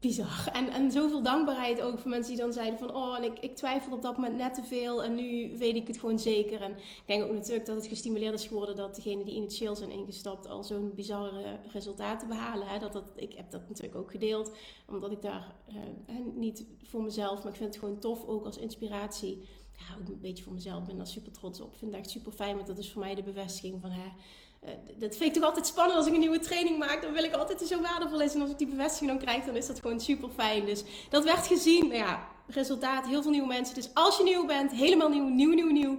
bizar. 0.00 0.48
En, 0.52 0.68
en 0.68 0.90
zoveel 0.90 1.22
dankbaarheid 1.22 1.80
ook 1.80 1.98
voor 1.98 2.10
mensen 2.10 2.34
die 2.34 2.42
dan 2.42 2.52
zeiden 2.52 2.78
van... 2.78 2.94
Oh, 2.94 3.16
en 3.16 3.24
ik, 3.24 3.38
ik 3.38 3.56
twijfel 3.56 3.92
op 3.92 4.02
dat 4.02 4.16
moment 4.16 4.36
net 4.36 4.54
te 4.54 4.62
veel 4.62 5.04
en 5.04 5.14
nu 5.14 5.58
weet 5.58 5.76
ik 5.76 5.86
het 5.86 5.98
gewoon 5.98 6.18
zeker. 6.18 6.62
En 6.62 6.70
ik 6.76 7.02
denk 7.06 7.24
ook 7.24 7.32
natuurlijk 7.32 7.66
dat 7.66 7.76
het 7.76 7.86
gestimuleerd 7.86 8.34
is 8.34 8.46
geworden... 8.46 8.76
dat 8.76 8.94
degenen 8.94 9.24
die 9.24 9.34
initieel 9.34 9.76
zijn 9.76 9.90
ingestapt 9.90 10.48
al 10.48 10.64
zo'n 10.64 10.92
bizarre 10.94 11.60
resultaten 11.72 12.28
behalen. 12.28 12.66
Hè? 12.66 12.78
Dat, 12.78 12.92
dat, 12.92 13.12
ik 13.16 13.32
heb 13.32 13.50
dat 13.50 13.68
natuurlijk 13.68 13.96
ook 13.96 14.10
gedeeld, 14.10 14.52
omdat 14.88 15.12
ik 15.12 15.22
daar 15.22 15.54
uh, 15.68 15.76
niet 16.34 16.66
voor 16.82 17.02
mezelf... 17.02 17.42
maar 17.42 17.52
ik 17.52 17.58
vind 17.58 17.74
het 17.74 17.84
gewoon 17.84 17.98
tof 17.98 18.24
ook 18.24 18.44
als 18.44 18.58
inspiratie 18.58 19.42
ja, 19.78 19.84
ook 20.00 20.08
een 20.08 20.20
beetje 20.20 20.44
voor 20.44 20.52
mezelf. 20.52 20.80
Ik 20.80 20.86
ben 20.86 20.96
daar 20.96 21.06
super 21.06 21.32
trots 21.32 21.60
op. 21.60 21.72
Ik 21.72 21.78
vind 21.78 21.90
het 21.90 22.00
echt 22.00 22.10
super 22.10 22.32
fijn, 22.32 22.54
want 22.54 22.66
dat 22.66 22.78
is 22.78 22.92
voor 22.92 23.02
mij 23.02 23.14
de 23.14 23.22
bevestiging 23.22 23.80
van... 23.80 23.90
Hè, 23.90 24.10
uh, 24.64 24.70
dat 24.98 25.16
vind 25.16 25.28
ik 25.28 25.32
toch 25.32 25.48
altijd 25.48 25.66
spannend 25.66 25.98
als 25.98 26.06
ik 26.06 26.12
een 26.12 26.20
nieuwe 26.20 26.38
training 26.38 26.78
maak. 26.78 27.02
Dan 27.02 27.12
wil 27.12 27.24
ik 27.24 27.34
altijd 27.34 27.60
zo 27.60 27.80
waardevol 27.80 28.20
is. 28.20 28.34
En 28.34 28.40
als 28.40 28.50
ik 28.50 28.58
die 28.58 28.66
bevestiging 28.66 29.10
dan 29.10 29.18
krijg, 29.18 29.44
dan 29.44 29.56
is 29.56 29.66
dat 29.66 29.80
gewoon 29.80 30.00
super 30.00 30.28
fijn. 30.28 30.64
Dus 30.64 30.84
dat 31.08 31.24
werd 31.24 31.46
gezien. 31.46 31.82
Nou 31.82 31.98
ja, 31.98 32.28
resultaat, 32.46 33.06
heel 33.06 33.22
veel 33.22 33.30
nieuwe 33.30 33.46
mensen. 33.46 33.74
Dus 33.74 33.90
als 33.94 34.16
je 34.16 34.22
nieuw 34.22 34.46
bent, 34.46 34.72
helemaal 34.72 35.08
nieuw, 35.08 35.28
nieuw, 35.28 35.54
nieuw, 35.54 35.70
nieuw. 35.70 35.98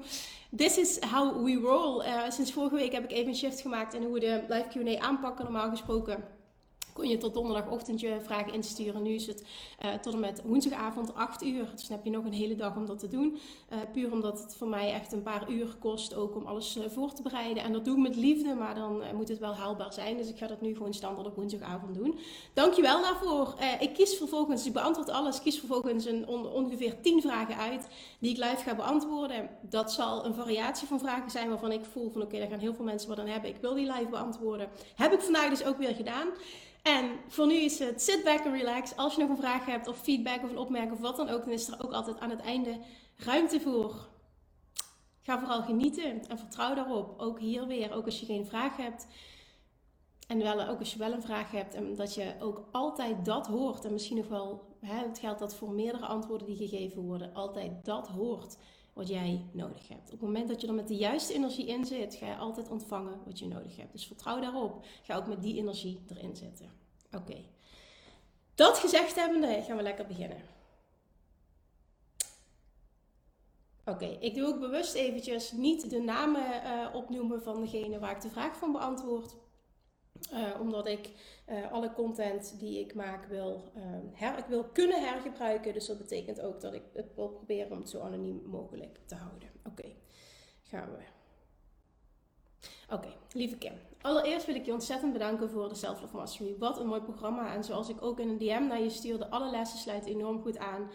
This 0.56 0.78
is 0.78 1.00
how 1.00 1.44
we 1.44 1.54
roll. 1.54 2.06
Uh, 2.06 2.30
sinds 2.30 2.54
vorige 2.54 2.76
week 2.76 2.92
heb 2.92 3.04
ik 3.04 3.12
even 3.12 3.28
een 3.28 3.36
shift 3.36 3.62
gemaakt 3.62 3.94
in 3.94 4.04
hoe 4.04 4.14
we 4.14 4.20
de 4.20 4.44
live 4.48 4.68
Q&A 4.68 5.00
aanpakken. 5.00 5.44
Normaal 5.44 5.70
gesproken 5.70 6.24
kon 7.00 7.10
je 7.10 7.18
tot 7.18 7.34
donderdagochtend 7.34 8.00
je 8.00 8.18
vragen 8.22 8.54
insturen. 8.54 9.02
Nu 9.02 9.14
is 9.14 9.28
het 9.28 9.44
uh, 9.86 9.94
tot 9.94 10.14
en 10.14 10.20
met 10.20 10.42
woensdagavond 10.46 11.16
8 11.16 11.44
uur. 11.44 11.70
Dus 11.72 11.88
dan 11.88 11.98
heb 11.98 12.06
je 12.06 12.12
nog 12.12 12.26
een 12.26 12.34
hele 12.34 12.56
dag 12.56 12.76
om 12.76 12.86
dat 12.86 13.00
te 13.00 13.08
doen. 13.08 13.40
Uh, 13.74 13.78
puur 13.94 14.12
omdat 14.12 14.40
het 14.44 14.56
voor 14.56 14.68
mij 14.68 14.94
echt 14.94 15.12
een 15.12 15.24
paar 15.24 15.52
uur 15.52 15.76
kost 15.80 16.14
ook 16.16 16.36
om 16.36 16.46
alles 16.46 16.78
uh, 16.78 16.84
voor 16.88 17.14
te 17.14 17.22
bereiden. 17.22 17.64
En 17.64 17.74
dat 17.74 17.86
doe 17.86 17.96
ik 17.96 18.02
met 18.02 18.16
liefde, 18.16 18.54
maar 18.54 18.76
dan 18.76 19.02
moet 19.16 19.28
het 19.28 19.40
wel 19.40 19.56
haalbaar 19.56 19.94
zijn. 19.94 20.18
Dus 20.18 20.30
ik 20.30 20.38
ga 20.38 20.48
dat 20.48 20.62
nu 20.62 20.76
gewoon 20.76 20.94
standaard 20.94 21.28
op 21.28 21.36
woensdagavond 21.36 21.96
doen. 21.96 22.20
Dankjewel 22.54 23.02
daarvoor. 23.02 23.54
ik 23.80 23.94
kies 23.94 24.18
vervolgens, 24.18 24.66
ik 24.66 24.74
beantwoord 24.74 25.10
alles, 25.10 25.42
kies 25.42 25.60
vervolgens 25.60 26.06
een 26.06 26.28
on, 26.28 26.48
ongeveer 26.48 27.02
10 27.02 27.22
vragen 27.22 27.56
uit 27.56 27.88
die 28.20 28.32
ik 28.32 28.38
live 28.38 28.64
ga 28.64 28.76
beantwoorden. 28.76 29.50
Dat 29.62 29.92
zal 29.92 30.26
een 30.26 30.34
variatie 30.34 30.88
van 30.88 31.00
vragen 31.00 31.32
zijn 31.32 31.50
waarvan 31.50 31.72
ik 31.72 31.86
voel 31.92 32.10
van 32.10 32.22
oké, 32.22 32.40
daar 32.40 32.48
gaan 32.48 32.60
heel 32.60 32.74
veel 32.74 32.86
mensen 32.86 33.10
wat 33.10 33.20
aan 33.20 33.28
hebben. 33.28 33.50
Ik 33.50 33.62
wil 33.62 33.74
die 33.74 33.92
live 33.92 34.10
beantwoorden. 34.10 34.70
Heb 34.96 35.14
ik 35.14 35.22
vandaag 35.22 35.50
dus 35.50 35.64
ook 35.64 35.78
weer 35.78 35.96
gedaan. 35.96 36.28
En 36.82 37.20
voor 37.28 37.48
nu 37.48 37.54
is 37.56 37.80
het 37.80 38.02
sit 38.02 38.24
back 38.24 38.46
and 38.46 38.56
relax. 38.56 38.96
Als 38.96 39.16
je 39.16 39.22
nog 39.22 39.30
een 39.30 39.38
vraag 39.38 39.66
hebt 39.66 39.88
of 39.88 39.98
feedback 39.98 40.44
of 40.44 40.50
een 40.50 40.58
opmerking 40.58 40.94
of 40.94 41.00
wat 41.00 41.16
dan 41.16 41.30
ook, 41.30 41.44
dan 41.44 41.54
is 41.54 41.68
er 41.68 41.84
ook 41.84 41.92
altijd 41.92 42.20
aan 42.20 42.30
het 42.30 42.42
einde 42.42 42.80
ruimte 43.16 43.60
voor. 43.60 44.08
Ga 45.22 45.40
vooral 45.40 45.62
genieten 45.62 46.28
en 46.30 46.38
vertrouw 46.38 46.76
daarop. 46.76 47.20
Ook 47.20 47.40
hier 47.40 47.68
weer, 47.68 47.94
ook 47.94 48.06
als 48.06 48.20
je 48.20 48.26
geen 48.26 48.46
vraag 48.46 48.78
hebt. 48.78 49.08
En 50.28 50.38
wel, 50.38 50.68
ook 50.68 50.80
als 50.80 50.94
je 50.94 51.00
wel 51.00 51.14
een 51.14 51.22
vraag 51.22 51.52
hebt, 51.52 51.74
en 51.74 51.96
dat 51.96 52.14
je 52.14 52.36
ook 52.40 52.68
altijd 52.72 53.26
dat 53.26 53.48
hoort. 53.48 53.86
En 53.86 53.92
misschien 53.92 54.18
nog 54.18 54.28
wel, 54.28 54.78
hè, 54.82 55.08
het 55.08 55.20
geldt 55.20 55.40
dat 55.40 55.56
voor 55.56 55.72
meerdere 55.72 56.06
antwoorden 56.06 56.48
die 56.48 56.68
gegeven 56.68 57.02
worden, 57.02 57.34
altijd 57.34 57.86
dat 57.86 58.08
hoort 58.08 58.58
wat 59.00 59.08
jij 59.08 59.46
nodig 59.52 59.88
hebt. 59.88 60.06
Op 60.06 60.12
het 60.12 60.22
moment 60.22 60.48
dat 60.48 60.62
je 60.62 60.68
er 60.68 60.74
met 60.74 60.88
de 60.88 60.96
juiste 60.96 61.34
energie 61.34 61.66
in 61.66 61.86
zit, 61.86 62.16
ga 62.16 62.26
je 62.26 62.36
altijd 62.36 62.70
ontvangen 62.70 63.20
wat 63.26 63.40
je 63.40 63.48
nodig 63.48 63.76
hebt. 63.76 63.92
Dus 63.92 64.08
vertrouw 64.08 64.40
daarop. 64.40 64.86
Ga 65.04 65.16
ook 65.16 65.28
met 65.28 65.42
die 65.42 65.58
energie 65.58 66.04
erin 66.08 66.36
zitten. 66.36 66.72
Oké. 67.12 67.36
Dat 68.56 68.78
gezegd 68.78 69.16
hebbende, 69.16 69.62
gaan 69.62 69.78
we 69.78 69.84
lekker 69.84 70.06
beginnen. 70.06 70.42
Oké, 73.86 74.06
ik 74.06 74.36
doe 74.36 74.48
ook 74.48 74.60
bewust 74.60 74.94
eventjes 74.94 75.52
niet 75.52 75.90
de 75.90 76.02
namen 76.02 76.64
uh, 76.64 76.96
opnoemen 76.96 77.42
van 77.44 77.62
degene 77.62 78.00
waar 78.00 78.16
ik 78.16 78.22
de 78.22 78.30
vraag 78.30 78.58
van 78.58 78.72
beantwoord. 78.72 79.36
Uh, 80.34 80.60
omdat 80.60 80.88
ik 80.88 81.10
uh, 81.52 81.72
alle 81.72 81.94
content 81.94 82.60
die 82.60 82.80
ik 82.80 82.94
maak 82.94 83.26
wil, 83.26 83.72
uh, 83.78 83.84
her, 84.14 84.38
ik 84.38 84.46
wil 84.46 84.64
kunnen 84.64 85.02
hergebruiken. 85.02 85.74
Dus 85.74 85.86
dat 85.86 85.98
betekent 85.98 86.42
ook 86.42 86.62
dat 86.62 86.74
ik 86.74 86.84
het 86.94 87.16
wil 87.16 87.28
proberen 87.28 87.72
om 87.72 87.78
het 87.78 87.90
zo 87.90 88.00
anoniem 88.00 88.42
mogelijk 88.46 89.00
te 89.06 89.16
houden. 89.16 89.50
Oké, 89.66 89.90
gaan 90.64 90.90
we. 90.92 91.18
Oké, 92.94 93.10
lieve 93.32 93.58
Kim. 93.58 93.74
Allereerst 94.02 94.46
wil 94.46 94.56
ik 94.56 94.66
je 94.66 94.74
ontzettend 94.74 95.14
bedanken 95.14 95.50
voor 95.50 95.70
de 95.70 95.76
Self 95.76 96.02
Love 96.02 96.16
Mastery. 96.16 96.56
Wat 96.58 96.80
een 96.80 96.88
mooi 96.88 97.02
programma. 97.02 97.54
En 97.54 97.64
zoals 97.64 97.90
ik 97.90 98.02
ook 98.02 98.20
in 98.20 98.30
een 98.30 98.38
DM 98.38 98.68
naar 98.68 98.82
je 98.82 98.90
stuurde, 98.90 99.30
alle 99.30 99.50
lessen 99.50 99.80
sluiten 99.80 100.12
enorm 100.12 100.42
goed 100.42 100.58
aan 100.58 100.90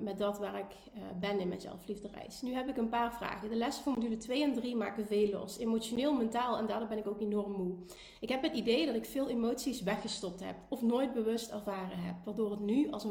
met 0.00 0.18
dat 0.18 0.38
waar 0.38 0.58
ik 0.58 0.76
ben 1.20 1.40
in 1.40 1.48
mijn 1.48 1.60
zelfliefdereis. 1.60 2.42
Nu 2.42 2.54
heb 2.54 2.68
ik 2.68 2.76
een 2.76 2.88
paar 2.88 3.14
vragen. 3.14 3.48
De 3.48 3.54
lessen 3.54 3.84
van 3.84 3.92
module 3.92 4.16
2 4.16 4.42
en 4.42 4.54
3 4.54 4.76
maken 4.76 5.06
veel 5.06 5.30
los. 5.30 5.58
Emotioneel, 5.58 6.14
mentaal 6.14 6.58
en 6.58 6.66
daardoor 6.66 6.88
ben 6.88 6.98
ik 6.98 7.06
ook 7.06 7.20
enorm 7.20 7.52
moe. 7.52 7.74
Ik 8.20 8.28
heb 8.28 8.42
het 8.42 8.54
idee 8.54 8.86
dat 8.86 8.94
ik 8.94 9.04
veel 9.04 9.28
emoties 9.28 9.82
weggestopt 9.82 10.40
heb 10.40 10.56
of 10.68 10.82
nooit 10.82 11.12
bewust 11.12 11.50
ervaren 11.50 11.98
heb. 11.98 12.14
Waardoor 12.24 12.50
het 12.50 12.60
nu 12.60 12.90
als, 12.90 13.06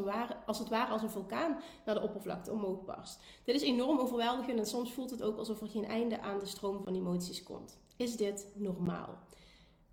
als 0.46 0.58
het 0.58 0.68
ware 0.68 0.92
als 0.92 1.02
een 1.02 1.10
vulkaan 1.10 1.58
naar 1.84 1.94
de 1.94 2.02
oppervlakte 2.02 2.52
omhoog 2.52 2.84
barst. 2.84 3.20
Dit 3.44 3.54
is 3.54 3.62
enorm 3.62 3.98
overweldigend 3.98 4.58
en 4.58 4.66
soms 4.66 4.92
voelt 4.92 5.10
het 5.10 5.22
ook 5.22 5.38
alsof 5.38 5.60
er 5.60 5.68
geen 5.68 5.86
einde 5.86 6.20
aan 6.20 6.38
de 6.38 6.46
stroom 6.46 6.84
van 6.84 6.94
emoties 6.94 7.42
komt. 7.42 7.78
Is 7.96 8.16
dit 8.16 8.46
normaal? 8.54 9.18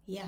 Ja, 0.04 0.28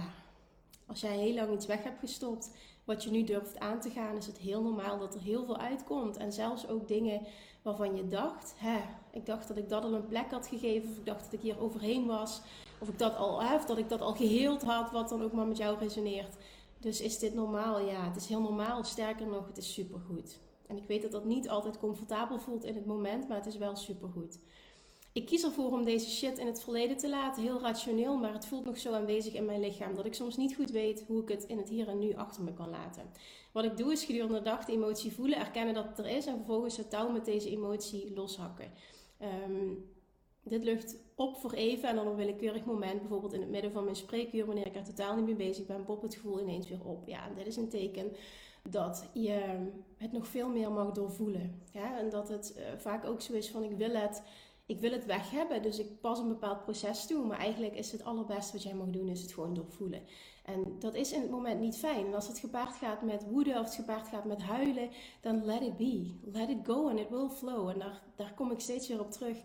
als 0.88 1.02
jij 1.02 1.18
heel 1.18 1.34
lang 1.34 1.54
iets 1.54 1.66
weg 1.66 1.84
hebt 1.84 2.00
gestopt, 2.00 2.52
wat 2.84 3.04
je 3.04 3.12
nu 3.12 3.24
durft 3.24 3.60
aan 3.60 3.80
te 3.80 3.90
gaan, 3.90 4.16
is 4.16 4.26
het 4.26 4.38
heel 4.38 4.62
normaal 4.62 5.00
dat 5.00 5.14
er 5.14 5.22
heel 5.22 5.46
veel 5.46 5.58
uitkomt. 5.58 6.18
En 6.18 6.34
zelfs 6.34 6.68
ook 6.68 6.88
dingen 6.88 7.22
waarvan 7.62 7.96
je 7.96 8.08
dacht, 8.08 8.54
hè, 8.58 8.80
ik 9.12 9.26
dacht 9.26 9.48
dat 9.48 9.58
ik 9.58 9.70
dat 9.70 9.84
al 9.84 9.94
een 9.94 10.08
plek 10.08 10.32
had 10.32 10.48
gegeven, 10.48 10.90
of 10.90 10.98
ik 10.98 11.06
dacht 11.06 11.24
dat 11.24 11.34
ik 11.34 11.42
hier 11.42 11.60
overheen 11.60 12.06
was, 12.06 12.42
of 12.80 12.88
ik 12.88 13.00
dat 13.00 13.16
al, 13.16 13.44
hè, 13.44 13.58
dat 13.66 13.78
ik 13.78 13.90
dat 13.90 14.02
al 14.02 14.14
geheeld 14.14 14.62
had, 14.62 14.92
wat 14.92 15.10
dan 15.10 15.24
ook 15.24 15.32
maar 15.32 15.48
met 15.48 15.58
jou 15.58 15.78
resoneert. 15.78 16.38
Dus 16.80 17.02
is 17.02 17.20
dit 17.20 17.34
normaal? 17.34 17.80
Ja, 17.80 18.08
het 18.08 18.16
is 18.16 18.28
heel 18.28 18.42
normaal. 18.42 18.84
Sterker 18.84 19.28
nog, 19.28 19.48
het 19.48 19.58
is 19.58 19.74
supergoed. 19.74 20.40
En 20.68 20.78
ik 20.78 20.88
weet 20.88 21.02
dat 21.02 21.12
dat 21.12 21.26
niet 21.26 21.50
altijd 21.50 21.78
comfortabel 21.78 22.40
voelt 22.40 22.64
in 22.64 22.76
het 22.76 22.86
moment, 22.86 23.28
maar 23.28 23.38
het 23.38 23.46
is 23.46 23.58
wel 23.58 23.76
supergoed. 23.76 24.40
Ik 25.14 25.26
kies 25.26 25.44
ervoor 25.44 25.72
om 25.72 25.84
deze 25.84 26.10
shit 26.10 26.38
in 26.38 26.46
het 26.46 26.64
verleden 26.64 26.98
te 26.98 27.10
laten, 27.10 27.44
heel 27.44 27.62
rationeel, 27.62 28.18
maar 28.18 28.34
het 28.34 28.46
voelt 28.46 28.66
nog 28.66 28.78
zo 28.78 28.94
aanwezig 28.94 29.34
in 29.34 29.46
mijn 29.46 29.60
lichaam 29.60 29.96
dat 29.96 30.06
ik 30.06 30.14
soms 30.14 30.38
niet 30.38 30.56
goed 30.56 30.70
weet 30.70 31.04
hoe 31.08 31.22
ik 31.22 31.30
het 31.30 31.44
in 31.44 31.58
het 31.58 31.70
hier 31.70 31.88
en 31.88 32.00
nu 32.00 32.14
achter 32.16 32.44
me 32.44 32.54
kan 32.54 32.70
laten. 32.70 33.04
Wat 33.52 33.64
ik 33.64 33.78
doe 33.78 33.92
is 33.92 34.04
gedurende 34.04 34.34
de 34.34 34.42
dag 34.42 34.66
de 34.66 34.72
emotie 34.72 35.12
voelen, 35.12 35.38
erkennen 35.38 35.74
dat 35.74 35.88
het 35.88 35.98
er 35.98 36.08
is 36.08 36.26
en 36.26 36.36
vervolgens 36.36 36.78
het 36.78 36.90
touw 36.90 37.10
met 37.10 37.26
deze 37.26 37.50
emotie 37.50 38.14
loshakken. 38.14 38.72
Ehm, 39.18 39.74
dit 40.44 40.64
lucht 40.64 40.98
op 41.16 41.38
voor 41.38 41.54
even 41.54 41.90
en 41.90 41.96
dan 41.96 42.06
op 42.06 42.12
een 42.12 42.18
willekeurig 42.18 42.66
moment, 42.66 43.00
bijvoorbeeld 43.00 43.34
in 43.34 43.42
het 43.42 43.50
midden 43.50 43.72
van 43.72 43.84
mijn 43.84 43.96
spreekuur, 43.96 44.46
wanneer 44.46 44.68
ik 44.68 44.76
er 44.76 44.84
totaal 44.84 45.16
niet 45.16 45.26
mee 45.26 45.36
bezig 45.36 45.66
ben, 45.66 45.86
pop 45.86 46.02
het 46.02 46.16
gevoel 46.16 46.42
ineens 46.42 46.70
weer 46.70 46.86
op. 46.86 47.08
Ja, 47.08 47.28
en 47.28 47.36
dit 47.36 47.48
is 47.48 47.56
een 47.56 47.70
teken 47.70 48.12
dat 48.70 49.10
je 49.14 49.68
het 49.98 50.12
nog 50.12 50.28
veel 50.28 50.50
meer 50.50 50.72
mag 50.72 50.92
doorvoelen. 50.92 51.62
En 51.72 52.10
dat 52.10 52.30
het 52.30 52.56
uh, 52.58 52.64
vaak 52.78 53.06
ook 53.06 53.22
zo 53.22 53.34
is 53.34 53.50
van 53.50 53.64
ik 53.64 53.78
wil 53.78 53.92
het 53.94 54.24
ik 54.72 54.80
wil 54.80 54.92
het 54.92 55.06
weg 55.06 55.32
hebben, 55.32 55.62
dus 55.62 55.80
ik 55.80 56.02
pas 56.02 56.20
een 56.20 56.28
bepaald 56.28 56.64
proces 56.64 57.06
toe. 57.06 57.26
Maar 57.26 57.38
eigenlijk 57.38 57.76
is 57.76 57.92
het 57.92 58.04
allerbeste 58.04 58.54
wat 58.54 58.64
jij 58.64 58.74
mag 58.74 58.90
doen, 58.90 59.08
is 59.08 59.22
het 59.22 59.34
gewoon 59.34 59.54
doorvoelen. 59.54 60.02
En 60.46 60.76
dat 60.80 60.96
is 60.96 61.12
in 61.12 61.22
het 61.22 61.30
moment 61.30 61.60
niet 61.60 61.78
fijn. 61.78 62.06
En 62.06 62.14
als 62.14 62.28
het 62.28 62.40
gepaard 62.40 62.76
gaat 62.76 63.02
met 63.02 63.26
woede 63.30 63.52
of 63.52 63.66
het 63.66 63.76
gepaard 63.76 64.08
gaat 64.08 64.26
met 64.26 64.42
huilen, 64.42 64.90
dan 65.22 65.46
let 65.46 65.62
it 65.62 65.78
be. 65.78 66.14
Let 66.24 66.50
it 66.50 66.58
go 66.64 66.90
and 66.90 67.00
it 67.00 67.10
will 67.10 67.30
flow. 67.30 67.70
En 67.70 67.80
daar, 67.80 68.02
daar 68.16 68.34
kom 68.34 68.52
ik 68.52 68.60
steeds 68.60 68.88
weer 68.88 69.00
op 69.00 69.12
terug. 69.12 69.38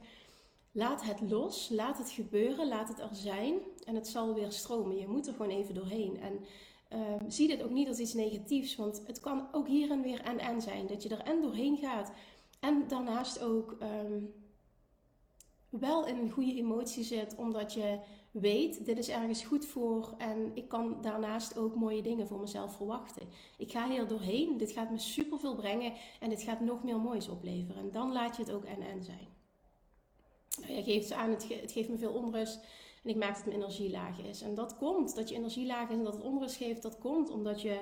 Laat 0.72 1.02
het 1.02 1.30
los, 1.30 1.68
laat 1.70 1.98
het 1.98 2.10
gebeuren, 2.10 2.68
laat 2.68 2.88
het 2.88 2.98
er 2.98 3.08
zijn 3.12 3.54
en 3.84 3.94
het 3.94 4.08
zal 4.08 4.34
weer 4.34 4.52
stromen. 4.52 4.98
Je 4.98 5.08
moet 5.08 5.26
er 5.26 5.32
gewoon 5.32 5.56
even 5.56 5.74
doorheen. 5.74 6.20
En 6.20 6.44
uh, 6.92 7.28
zie 7.28 7.48
dit 7.48 7.62
ook 7.62 7.70
niet 7.70 7.88
als 7.88 7.98
iets 7.98 8.14
negatiefs, 8.14 8.76
want 8.76 9.02
het 9.06 9.20
kan 9.20 9.48
ook 9.52 9.66
hier 9.66 9.90
en 9.90 10.02
weer 10.02 10.20
en 10.20 10.38
en 10.38 10.60
zijn. 10.60 10.86
Dat 10.86 11.02
je 11.02 11.08
er 11.08 11.24
en 11.24 11.42
doorheen 11.42 11.76
gaat 11.76 12.12
en 12.60 12.84
daarnaast 12.88 13.40
ook 13.40 13.76
um, 13.82 14.34
wel 15.80 16.06
in 16.06 16.18
een 16.18 16.30
goede 16.30 16.54
emotie 16.54 17.04
zit, 17.04 17.34
omdat 17.34 17.72
je 17.72 17.98
weet, 18.30 18.84
dit 18.84 18.98
is 18.98 19.08
ergens 19.08 19.44
goed 19.44 19.66
voor 19.66 20.14
en 20.18 20.50
ik 20.54 20.68
kan 20.68 20.96
daarnaast 21.00 21.58
ook 21.58 21.74
mooie 21.74 22.02
dingen 22.02 22.26
voor 22.26 22.40
mezelf 22.40 22.76
verwachten. 22.76 23.28
Ik 23.58 23.70
ga 23.70 23.88
hier 23.88 24.08
doorheen, 24.08 24.56
dit 24.56 24.70
gaat 24.70 24.90
me 24.90 24.98
superveel 24.98 25.54
brengen 25.54 25.92
en 26.20 26.28
dit 26.28 26.42
gaat 26.42 26.60
nog 26.60 26.82
meer 26.84 26.98
moois 26.98 27.28
opleveren. 27.28 27.82
En 27.82 27.90
dan 27.90 28.12
laat 28.12 28.36
je 28.36 28.42
het 28.42 28.52
ook 28.52 28.64
en-en 28.64 29.02
zijn. 29.02 29.28
Nou, 30.60 30.72
je 30.72 30.82
geeft 30.82 31.12
aan, 31.12 31.30
het, 31.30 31.48
het 31.60 31.72
geeft 31.72 31.88
me 31.88 31.96
veel 31.96 32.12
onrust 32.12 32.64
en 33.02 33.10
ik 33.10 33.16
merk 33.16 33.34
dat 33.34 33.44
mijn 33.44 33.56
energie 33.56 33.90
laag 33.90 34.18
is. 34.18 34.42
En 34.42 34.54
dat 34.54 34.76
komt, 34.76 35.14
dat 35.14 35.28
je 35.28 35.34
energie 35.34 35.66
laag 35.66 35.88
is 35.88 35.96
en 35.96 36.04
dat 36.04 36.14
het 36.14 36.24
onrust 36.24 36.56
geeft, 36.56 36.82
dat 36.82 36.98
komt 36.98 37.30
omdat 37.30 37.60
je 37.62 37.80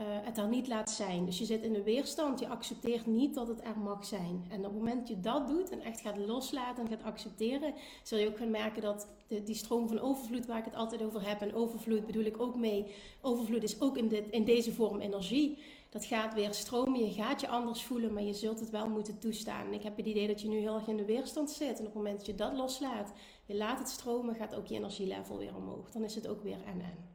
uh, 0.00 0.06
het 0.08 0.34
daar 0.34 0.48
niet 0.48 0.68
laat 0.68 0.90
zijn. 0.90 1.24
Dus 1.24 1.38
je 1.38 1.44
zit 1.44 1.62
in 1.62 1.72
de 1.72 1.82
weerstand, 1.82 2.40
je 2.40 2.48
accepteert 2.48 3.06
niet 3.06 3.34
dat 3.34 3.48
het 3.48 3.64
er 3.64 3.78
mag 3.78 4.04
zijn. 4.04 4.44
En 4.50 4.58
op 4.58 4.64
het 4.64 4.74
moment 4.74 4.98
dat 4.98 5.08
je 5.08 5.20
dat 5.20 5.48
doet 5.48 5.70
en 5.70 5.80
echt 5.80 6.00
gaat 6.00 6.16
loslaten 6.16 6.84
en 6.84 6.90
gaat 6.90 7.02
accepteren, 7.02 7.74
zul 8.02 8.18
je 8.18 8.28
ook 8.28 8.38
gaan 8.38 8.50
merken 8.50 8.82
dat 8.82 9.08
de, 9.26 9.42
die 9.42 9.54
stroom 9.54 9.88
van 9.88 10.00
overvloed 10.00 10.46
waar 10.46 10.58
ik 10.58 10.64
het 10.64 10.74
altijd 10.74 11.02
over 11.02 11.28
heb, 11.28 11.40
en 11.40 11.54
overvloed 11.54 12.06
bedoel 12.06 12.24
ik 12.24 12.40
ook 12.40 12.56
mee, 12.56 12.86
overvloed 13.20 13.62
is 13.62 13.80
ook 13.80 13.96
in, 13.96 14.08
dit, 14.08 14.30
in 14.30 14.44
deze 14.44 14.72
vorm 14.72 15.00
energie. 15.00 15.58
Dat 15.90 16.04
gaat 16.04 16.34
weer 16.34 16.54
stromen, 16.54 17.04
je 17.04 17.12
gaat 17.12 17.40
je 17.40 17.48
anders 17.48 17.82
voelen, 17.84 18.12
maar 18.12 18.22
je 18.22 18.34
zult 18.34 18.60
het 18.60 18.70
wel 18.70 18.88
moeten 18.88 19.18
toestaan. 19.18 19.72
Ik 19.72 19.82
heb 19.82 19.96
het 19.96 20.06
idee 20.06 20.26
dat 20.26 20.40
je 20.40 20.48
nu 20.48 20.58
heel 20.58 20.74
erg 20.74 20.86
in 20.86 20.96
de 20.96 21.04
weerstand 21.04 21.50
zit. 21.50 21.78
En 21.78 21.78
op 21.78 21.84
het 21.84 21.94
moment 21.94 22.16
dat 22.16 22.26
je 22.26 22.34
dat 22.34 22.52
loslaat, 22.52 23.12
je 23.46 23.54
laat 23.54 23.78
het 23.78 23.88
stromen, 23.88 24.34
gaat 24.34 24.54
ook 24.54 24.66
je 24.66 24.74
energielevel 24.74 25.38
weer 25.38 25.56
omhoog. 25.56 25.90
Dan 25.90 26.04
is 26.04 26.14
het 26.14 26.28
ook 26.28 26.42
weer 26.42 26.62
en-en. 26.66 27.11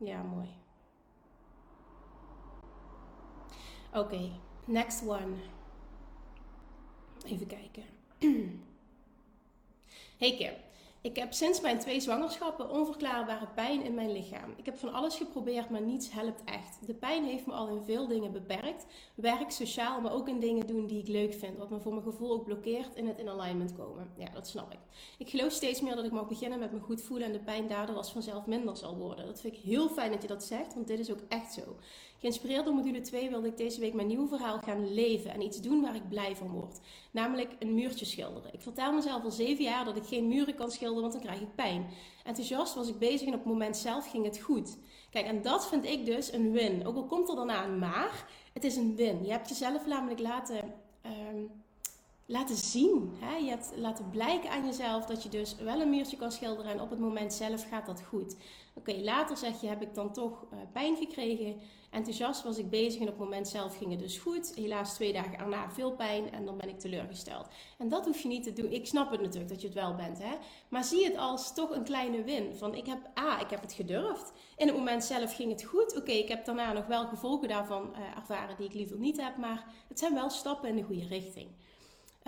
Ja, 0.00 0.22
mooi. 0.22 0.48
Oké, 3.94 4.30
next 4.64 5.02
one. 5.06 5.36
Even 7.24 7.46
kijken. 7.46 7.84
hey 10.20 10.36
Kim, 10.36 10.54
ik 11.08 11.16
heb 11.16 11.32
sinds 11.32 11.60
mijn 11.60 11.78
twee 11.78 12.00
zwangerschappen 12.00 12.70
onverklaarbare 12.70 13.46
pijn 13.54 13.84
in 13.84 13.94
mijn 13.94 14.12
lichaam. 14.12 14.54
Ik 14.56 14.64
heb 14.64 14.78
van 14.78 14.92
alles 14.92 15.16
geprobeerd, 15.16 15.70
maar 15.70 15.80
niets 15.80 16.12
helpt 16.12 16.44
echt. 16.44 16.86
De 16.86 16.94
pijn 16.94 17.24
heeft 17.24 17.46
me 17.46 17.52
al 17.52 17.68
in 17.68 17.82
veel 17.82 18.06
dingen 18.06 18.32
beperkt. 18.32 18.86
Werk, 19.14 19.50
sociaal, 19.50 20.00
maar 20.00 20.12
ook 20.12 20.28
in 20.28 20.40
dingen 20.40 20.66
doen 20.66 20.86
die 20.86 20.98
ik 20.98 21.08
leuk 21.08 21.34
vind. 21.34 21.58
Wat 21.58 21.70
me 21.70 21.80
voor 21.80 21.92
mijn 21.92 22.04
gevoel 22.04 22.32
ook 22.32 22.44
blokkeert 22.44 22.94
in 22.94 23.06
het 23.06 23.18
in 23.18 23.28
alignment 23.28 23.76
komen. 23.76 24.10
Ja, 24.16 24.30
dat 24.30 24.48
snap 24.48 24.72
ik. 24.72 24.78
Ik 25.18 25.28
geloof 25.28 25.52
steeds 25.52 25.80
meer 25.80 25.94
dat 25.94 26.04
ik 26.04 26.12
mag 26.12 26.28
beginnen 26.28 26.58
met 26.58 26.72
me 26.72 26.80
goed 26.80 27.02
voelen 27.02 27.26
en 27.26 27.32
de 27.32 27.38
pijn 27.38 27.68
daardoor 27.68 27.96
als 27.96 28.12
vanzelf 28.12 28.46
minder 28.46 28.76
zal 28.76 28.96
worden. 28.96 29.26
Dat 29.26 29.40
vind 29.40 29.54
ik 29.54 29.60
heel 29.60 29.88
fijn 29.88 30.10
dat 30.10 30.22
je 30.22 30.28
dat 30.28 30.44
zegt, 30.44 30.74
want 30.74 30.86
dit 30.86 30.98
is 30.98 31.10
ook 31.10 31.22
echt 31.28 31.52
zo. 31.52 31.76
Geïnspireerd 32.18 32.64
door 32.64 32.74
module 32.74 33.00
2 33.00 33.28
wilde 33.28 33.46
ik 33.46 33.56
deze 33.56 33.80
week 33.80 33.94
mijn 33.94 34.06
nieuwe 34.06 34.28
verhaal 34.28 34.58
gaan 34.58 34.94
leven 34.94 35.30
en 35.30 35.42
iets 35.42 35.60
doen 35.60 35.80
waar 35.80 35.94
ik 35.94 36.08
blij 36.08 36.36
van 36.36 36.50
word. 36.50 36.80
Namelijk 37.10 37.50
een 37.58 37.74
muurtje 37.74 38.04
schilderen. 38.04 38.52
Ik 38.52 38.60
vertel 38.60 38.92
mezelf 38.92 39.24
al 39.24 39.30
zeven 39.30 39.64
jaar 39.64 39.84
dat 39.84 39.96
ik 39.96 40.04
geen 40.04 40.28
muren 40.28 40.54
kan 40.54 40.70
schilderen, 40.70 41.02
want 41.02 41.12
dan 41.12 41.22
krijg 41.22 41.40
ik 41.40 41.54
pijn. 41.54 41.86
Enthousiast 42.24 42.74
was 42.74 42.88
ik 42.88 42.98
bezig 42.98 43.26
en 43.26 43.34
op 43.34 43.44
het 43.44 43.52
moment 43.52 43.76
zelf 43.76 44.10
ging 44.10 44.24
het 44.24 44.38
goed. 44.38 44.78
Kijk, 45.10 45.26
en 45.26 45.42
dat 45.42 45.68
vind 45.68 45.84
ik 45.84 46.06
dus 46.06 46.32
een 46.32 46.52
win. 46.52 46.86
Ook 46.86 46.96
al 46.96 47.06
komt 47.06 47.28
er 47.28 47.36
daarna 47.36 47.64
een 47.64 47.78
maar, 47.78 48.26
het 48.52 48.64
is 48.64 48.76
een 48.76 48.96
win. 48.96 49.24
Je 49.24 49.30
hebt 49.30 49.48
jezelf 49.48 49.86
namelijk 49.86 50.20
laten... 50.20 50.74
Ehm, 51.02 51.44
laten 52.28 52.56
zien. 52.56 53.12
Hè? 53.18 53.36
Je 53.36 53.48
hebt 53.48 53.72
laten 53.76 54.10
blijken 54.10 54.50
aan 54.50 54.64
jezelf 54.64 55.04
dat 55.04 55.22
je 55.22 55.28
dus 55.28 55.56
wel 55.56 55.80
een 55.80 55.90
muurtje 55.90 56.16
kan 56.16 56.32
schilderen 56.32 56.72
en 56.72 56.80
op 56.80 56.90
het 56.90 56.98
moment 56.98 57.32
zelf 57.32 57.68
gaat 57.68 57.86
dat 57.86 58.02
goed. 58.02 58.36
Oké, 58.74 58.92
later 58.92 59.36
zeg 59.36 59.60
je, 59.60 59.66
heb 59.66 59.82
ik 59.82 59.94
dan 59.94 60.12
toch 60.12 60.44
uh, 60.52 60.58
pijn 60.72 60.96
gekregen. 60.96 61.60
Enthousiast 61.90 62.42
was 62.42 62.58
ik 62.58 62.70
bezig 62.70 63.00
en 63.00 63.08
op 63.08 63.18
het 63.18 63.24
moment 63.24 63.48
zelf 63.48 63.76
ging 63.76 63.90
het 63.90 64.00
dus 64.00 64.18
goed. 64.18 64.52
Helaas 64.54 64.94
twee 64.94 65.12
dagen 65.12 65.38
erna 65.38 65.70
veel 65.70 65.92
pijn 65.92 66.32
en 66.32 66.44
dan 66.44 66.56
ben 66.56 66.68
ik 66.68 66.78
teleurgesteld. 66.78 67.48
En 67.78 67.88
dat 67.88 68.04
hoef 68.04 68.20
je 68.20 68.28
niet 68.28 68.42
te 68.42 68.52
doen. 68.52 68.72
Ik 68.72 68.86
snap 68.86 69.10
het 69.10 69.20
natuurlijk 69.20 69.50
dat 69.50 69.60
je 69.60 69.66
het 69.66 69.76
wel 69.76 69.94
bent, 69.94 70.18
hè. 70.18 70.34
Maar 70.68 70.84
zie 70.84 71.04
het 71.04 71.16
als 71.16 71.54
toch 71.54 71.70
een 71.70 71.84
kleine 71.84 72.22
win. 72.22 72.56
Van 72.56 72.74
ik 72.74 72.86
heb, 72.86 73.18
A, 73.18 73.40
ik 73.40 73.50
heb 73.50 73.60
het 73.60 73.72
gedurfd. 73.72 74.32
In 74.56 74.66
het 74.66 74.76
moment 74.76 75.04
zelf 75.04 75.34
ging 75.34 75.50
het 75.50 75.64
goed. 75.64 75.96
Oké, 75.96 76.12
ik 76.12 76.28
heb 76.28 76.44
daarna 76.44 76.72
nog 76.72 76.86
wel 76.86 77.06
gevolgen 77.06 77.48
daarvan 77.48 77.90
uh, 77.92 78.16
ervaren 78.16 78.56
die 78.56 78.66
ik 78.66 78.74
liever 78.74 78.98
niet 78.98 79.22
heb. 79.22 79.36
Maar 79.36 79.66
het 79.88 79.98
zijn 79.98 80.14
wel 80.14 80.30
stappen 80.30 80.68
in 80.68 80.76
de 80.76 80.82
goede 80.82 81.06
richting. 81.06 81.48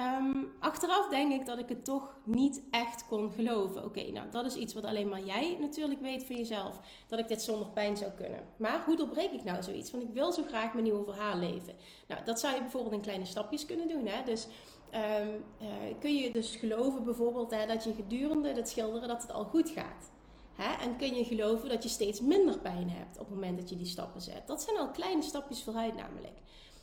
Um, 0.01 0.53
achteraf 0.59 1.09
denk 1.09 1.33
ik 1.33 1.47
dat 1.47 1.59
ik 1.59 1.69
het 1.69 1.85
toch 1.85 2.17
niet 2.25 2.63
echt 2.71 3.07
kon 3.07 3.31
geloven. 3.31 3.85
Oké, 3.85 4.11
nou 4.11 4.31
dat 4.31 4.45
is 4.45 4.55
iets 4.55 4.75
wat 4.75 4.85
alleen 4.85 5.09
maar 5.09 5.21
jij 5.21 5.57
natuurlijk 5.61 6.01
weet 6.01 6.25
van 6.25 6.37
jezelf. 6.37 6.81
Dat 7.07 7.19
ik 7.19 7.29
dit 7.29 7.43
zonder 7.43 7.69
pijn 7.69 7.97
zou 7.97 8.11
kunnen. 8.11 8.41
Maar 8.57 8.83
hoe 8.85 8.97
doorbreek 8.97 9.31
ik 9.31 9.45
nou 9.45 9.63
zoiets? 9.63 9.91
Want 9.91 10.03
ik 10.03 10.13
wil 10.13 10.33
zo 10.33 10.43
graag 10.43 10.73
mijn 10.73 10.85
nieuwe 10.85 11.05
verhaal 11.05 11.39
leven. 11.39 11.75
Nou, 12.09 12.25
dat 12.25 12.41
zou 12.41 12.55
je 12.55 12.61
bijvoorbeeld 12.61 12.95
in 12.95 13.01
kleine 13.01 13.25
stapjes 13.25 13.67
kunnen 13.67 13.89
doen. 13.89 14.07
Hè? 14.07 14.25
Dus 14.25 14.47
um, 14.95 15.45
uh, 15.61 15.69
kun 16.01 16.15
je 16.15 16.33
dus 16.33 16.57
geloven 16.57 17.05
bijvoorbeeld 17.05 17.51
hè, 17.51 17.67
dat 17.67 17.85
je 17.85 17.95
gedurende 17.95 18.53
het 18.53 18.69
schilderen 18.69 19.09
dat 19.09 19.23
het 19.23 19.33
al 19.33 19.45
goed 19.45 19.71
gaat. 19.71 20.11
Hè? 20.55 20.85
En 20.85 20.97
kun 20.97 21.15
je 21.15 21.25
geloven 21.25 21.69
dat 21.69 21.83
je 21.83 21.89
steeds 21.89 22.21
minder 22.21 22.59
pijn 22.59 22.91
hebt 22.91 23.19
op 23.19 23.27
het 23.27 23.35
moment 23.35 23.59
dat 23.59 23.69
je 23.69 23.77
die 23.77 23.87
stappen 23.87 24.21
zet. 24.21 24.47
Dat 24.47 24.63
zijn 24.63 24.79
al 24.79 24.91
kleine 24.91 25.23
stapjes 25.23 25.63
vooruit 25.63 25.95
namelijk. 25.97 26.39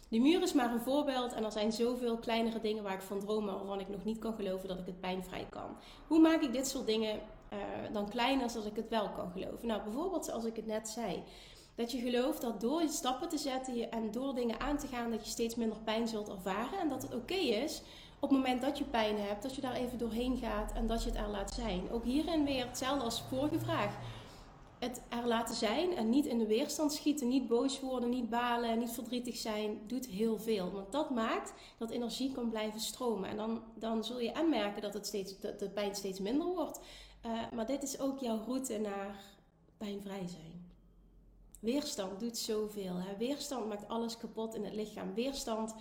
De 0.10 0.20
muur 0.20 0.42
is 0.42 0.54
maar 0.54 0.72
een 0.72 0.80
voorbeeld 0.82 1.34
en 1.34 1.44
er 1.44 1.52
zijn 1.52 1.72
zoveel 1.72 2.18
kleinere 2.18 2.62
dingen 2.62 2.84
waar 2.84 2.94
ik 2.94 3.02
van 3.02 3.20
droom, 3.20 3.46
waarvan 3.46 3.80
ik 3.80 3.90
nog 3.90 4.04
niet 4.04 4.20
kan 4.20 4.34
geloven 4.34 4.68
dat 4.68 4.80
ik 4.80 4.86
het 4.86 5.00
pijnvrij 5.00 5.48
kan. 5.50 5.78
Hoe 6.08 6.20
maak 6.20 6.42
ik 6.42 6.54
dit 6.54 6.68
soort 6.68 6.86
dingen 6.86 7.20
uh, 7.54 7.60
dan 7.94 8.10
kleiner 8.10 8.50
zodat 8.50 8.68
ik 8.68 8.76
het 8.76 8.90
wel 8.90 9.10
kan 9.10 9.32
geloven? 9.32 9.68
Nou, 9.68 9.84
bijvoorbeeld 9.84 10.26
zoals 10.26 10.46
ik 10.46 10.56
het 10.56 10.66
net 10.66 10.90
zei. 10.90 11.24
Dat 11.76 11.92
je 11.92 12.00
gelooft 12.00 12.42
dat 12.42 12.62
door 12.62 12.82
je 12.82 12.88
stappen 12.88 13.30
te 13.30 13.38
zetten 13.38 13.92
en 13.92 14.12
door 14.12 14.36
dingen 14.36 14.60
aan 14.60 14.78
te 14.78 14.88
gaan, 14.88 15.12
dat 15.12 15.26
je 15.26 15.32
steeds 15.32 15.56
minder 15.56 15.78
pijn 15.84 16.08
zult 16.08 16.30
ervaren. 16.30 16.80
En 16.80 16.90
dat 16.90 17.02
het 17.02 17.16
oké 17.16 17.34
is 17.34 17.82
op 18.20 18.30
het 18.30 18.38
moment 18.38 18.62
dat 18.62 18.78
je 18.78 18.84
pijn 18.84 19.20
hebt, 19.20 19.44
dat 19.44 19.56
je 19.56 19.62
daar 19.62 19.76
even 19.76 19.98
doorheen 19.98 20.38
gaat 20.38 20.74
en 20.74 20.88
dat 20.88 21.04
je 21.04 21.10
het 21.10 21.20
er 21.20 21.28
laat 21.28 21.54
zijn. 21.54 21.92
Ook 21.92 22.04
hierin 22.04 22.46
weer 22.46 22.66
hetzelfde 22.66 23.04
als 23.04 23.24
vorige 23.30 23.60
vraag 23.60 23.98
het 24.80 25.02
er 25.10 25.28
laten 25.28 25.56
zijn 25.56 25.96
en 25.96 26.10
niet 26.10 26.26
in 26.26 26.38
de 26.38 26.48
weerstand 26.48 26.94
schieten, 26.94 27.28
niet 27.28 27.48
boos 27.48 27.80
worden, 27.80 28.10
niet 28.10 28.30
balen, 28.30 28.80
niet 28.80 28.92
verdrietig 28.92 29.36
zijn, 29.36 29.80
doet 29.88 30.08
heel 30.08 30.40
veel. 30.40 30.72
Want 30.72 30.92
dat 30.92 31.10
maakt 31.10 31.54
dat 31.78 31.90
energie 31.90 32.32
kan 32.32 32.50
blijven 32.50 32.80
stromen. 32.80 33.30
En 33.30 33.38
dan, 33.38 33.64
dan 33.76 34.04
zul 34.04 34.20
je 34.20 34.32
en 34.32 34.50
merken 34.50 34.82
dat, 34.82 34.94
het 34.94 35.08
steeds, 35.08 35.40
dat 35.40 35.60
de 35.60 35.70
pijn 35.70 35.96
steeds 35.96 36.20
minder 36.20 36.48
wordt. 36.48 36.80
Uh, 37.26 37.52
maar 37.52 37.66
dit 37.66 37.84
is 37.84 38.00
ook 38.00 38.20
jouw 38.20 38.44
route 38.46 38.78
naar 38.78 39.20
pijnvrij 39.78 40.28
zijn. 40.28 40.72
Weerstand 41.60 42.20
doet 42.20 42.38
zoveel. 42.38 42.96
Hè? 42.96 43.18
Weerstand 43.18 43.68
maakt 43.68 43.88
alles 43.88 44.18
kapot 44.18 44.56
in 44.56 44.64
het 44.64 44.74
lichaam. 44.74 45.14
Weerstand, 45.14 45.76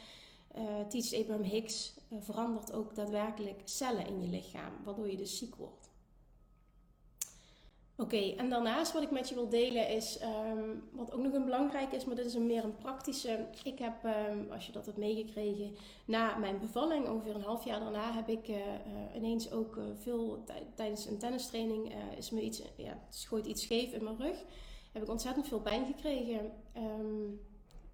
uh, 0.59 0.81
teacht 0.89 1.15
Abraham 1.15 1.43
Hicks, 1.43 1.95
uh, 2.09 2.19
verandert 2.21 2.73
ook 2.73 2.95
daadwerkelijk 2.95 3.61
cellen 3.65 4.07
in 4.07 4.21
je 4.21 4.29
lichaam, 4.29 4.73
waardoor 4.85 5.11
je 5.11 5.17
dus 5.17 5.39
ziek 5.39 5.55
wordt. 5.55 5.86
Oké, 7.99 8.35
en 8.37 8.51
daarnaast 8.51 8.93
wat 8.93 9.03
ik 9.03 9.11
met 9.11 9.29
je 9.29 9.35
wil 9.35 9.49
delen 9.49 9.89
is, 9.89 10.19
um, 10.23 10.83
wat 10.93 11.13
ook 11.13 11.23
nog 11.23 11.33
een 11.33 11.45
belangrijk 11.45 11.93
is, 11.93 12.05
maar 12.05 12.17
dit 12.17 12.27
is 12.27 12.35
een 12.35 12.47
meer 12.47 12.65
een 12.65 12.77
praktische. 12.77 13.47
Ik 13.65 13.79
heb, 13.79 14.05
um, 14.05 14.53
als 14.53 14.67
je 14.67 14.73
dat 14.73 14.87
hebt 14.87 14.99
meegekregen, 14.99 15.77
na 16.05 16.37
mijn 16.37 16.59
bevalling, 16.59 17.09
ongeveer 17.09 17.35
een 17.35 17.43
half 17.43 17.65
jaar 17.65 17.81
daarna, 17.81 18.13
heb 18.13 18.29
ik 18.29 18.49
uh, 18.49 18.57
uh, 18.57 18.63
ineens 19.15 19.53
ook 19.53 19.77
uh, 19.77 19.85
veel 19.95 20.45
tijdens 20.75 21.07
een 21.07 21.19
tennistraining 21.19 21.95
is 22.17 22.31
me 22.31 22.41
iets, 22.41 22.63
ja, 22.77 22.99
schoot 23.09 23.47
iets 23.47 23.63
scheef 23.63 23.93
in 23.93 24.05
mijn 24.05 24.21
rug. 24.21 24.45
Heb 24.93 25.03
ik 25.03 25.11
ontzettend 25.11 25.49
veel 25.49 25.61
pijn 25.61 25.87
gekregen. 25.87 26.53
Um, 26.77 27.41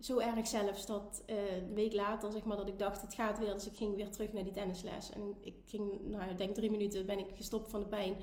zo 0.01 0.19
erg 0.19 0.47
zelfs 0.47 0.87
dat 0.87 1.23
een 1.27 1.75
week 1.75 1.93
later, 1.93 2.33
zeg 2.33 2.45
maar, 2.45 2.57
dat 2.57 2.69
ik 2.69 2.79
dacht, 2.79 3.03
het 3.03 3.15
gaat 3.15 3.39
weer. 3.39 3.53
Dus 3.53 3.67
ik 3.67 3.77
ging 3.77 3.97
weer 3.97 4.11
terug 4.11 4.33
naar 4.33 4.45
die 4.45 4.53
tennisles. 4.53 5.11
En 5.11 5.35
ik 5.41 5.55
ging, 5.67 6.01
nou, 6.01 6.31
ik 6.31 6.39
denk 6.39 6.55
drie 6.55 6.71
minuten 6.71 7.07
ben 7.07 7.19
ik 7.19 7.29
gestopt 7.35 7.71
van 7.71 7.81
de 7.81 7.87
pijn. 7.87 8.15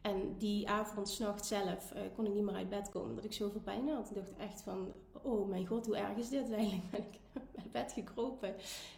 En 0.00 0.34
die 0.38 0.68
avond, 0.68 1.08
s'nachts 1.08 1.48
zelf, 1.48 1.92
uh, 1.94 2.00
kon 2.14 2.26
ik 2.26 2.34
niet 2.34 2.42
meer 2.42 2.54
uit 2.54 2.68
bed 2.68 2.88
komen. 2.88 3.14
Dat 3.14 3.24
ik 3.24 3.32
zoveel 3.32 3.60
pijn 3.60 3.88
had. 3.88 4.10
Ik 4.10 4.16
dacht 4.16 4.36
echt 4.36 4.62
van, 4.62 4.92
oh 5.22 5.48
mijn 5.48 5.66
god, 5.66 5.86
hoe 5.86 5.96
erg 5.96 6.16
is 6.16 6.28
dit? 6.28 6.50
Eigenlijk 6.52 6.90
ben 6.90 7.00
ik 7.00 7.18
uit 7.56 7.72
bed 7.72 7.92
gekropen. 7.92 8.54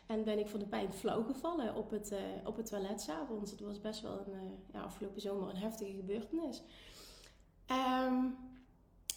En 0.07 0.25
ben 0.25 0.39
ik 0.39 0.49
van 0.49 0.59
de 0.59 0.67
pijn 0.67 0.93
flauw 0.93 1.23
gevallen 1.23 1.75
op 1.75 1.91
het, 1.91 2.13
uh, 2.13 2.19
op 2.45 2.57
het 2.57 2.67
toilet 2.67 3.01
s'avonds. 3.01 3.51
Het 3.51 3.61
was 3.61 3.81
best 3.81 4.01
wel 4.01 4.19
een, 4.27 4.33
uh, 4.33 4.41
ja, 4.73 4.83
afgelopen 4.83 5.21
zomer 5.21 5.49
een 5.49 5.57
heftige 5.57 5.93
gebeurtenis. 5.93 6.63
Um, 8.07 8.37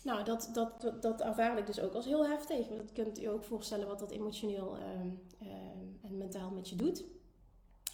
nou, 0.04 0.24
dat, 0.24 0.50
dat, 0.54 0.94
dat, 1.02 1.22
ervaar 1.22 1.58
ik 1.58 1.66
dus 1.66 1.80
ook 1.80 1.94
als 1.94 2.06
heel 2.06 2.28
heftig. 2.28 2.68
Want 2.68 2.80
dat 2.80 2.92
kunt 2.92 3.22
u 3.22 3.26
ook 3.26 3.44
voorstellen 3.44 3.88
wat 3.88 4.00
dat 4.00 4.12
emotioneel 4.12 4.78
um, 4.78 5.20
um, 5.42 6.00
en 6.02 6.18
mentaal 6.18 6.50
met 6.50 6.70
je 6.70 6.76
doet. 6.76 7.04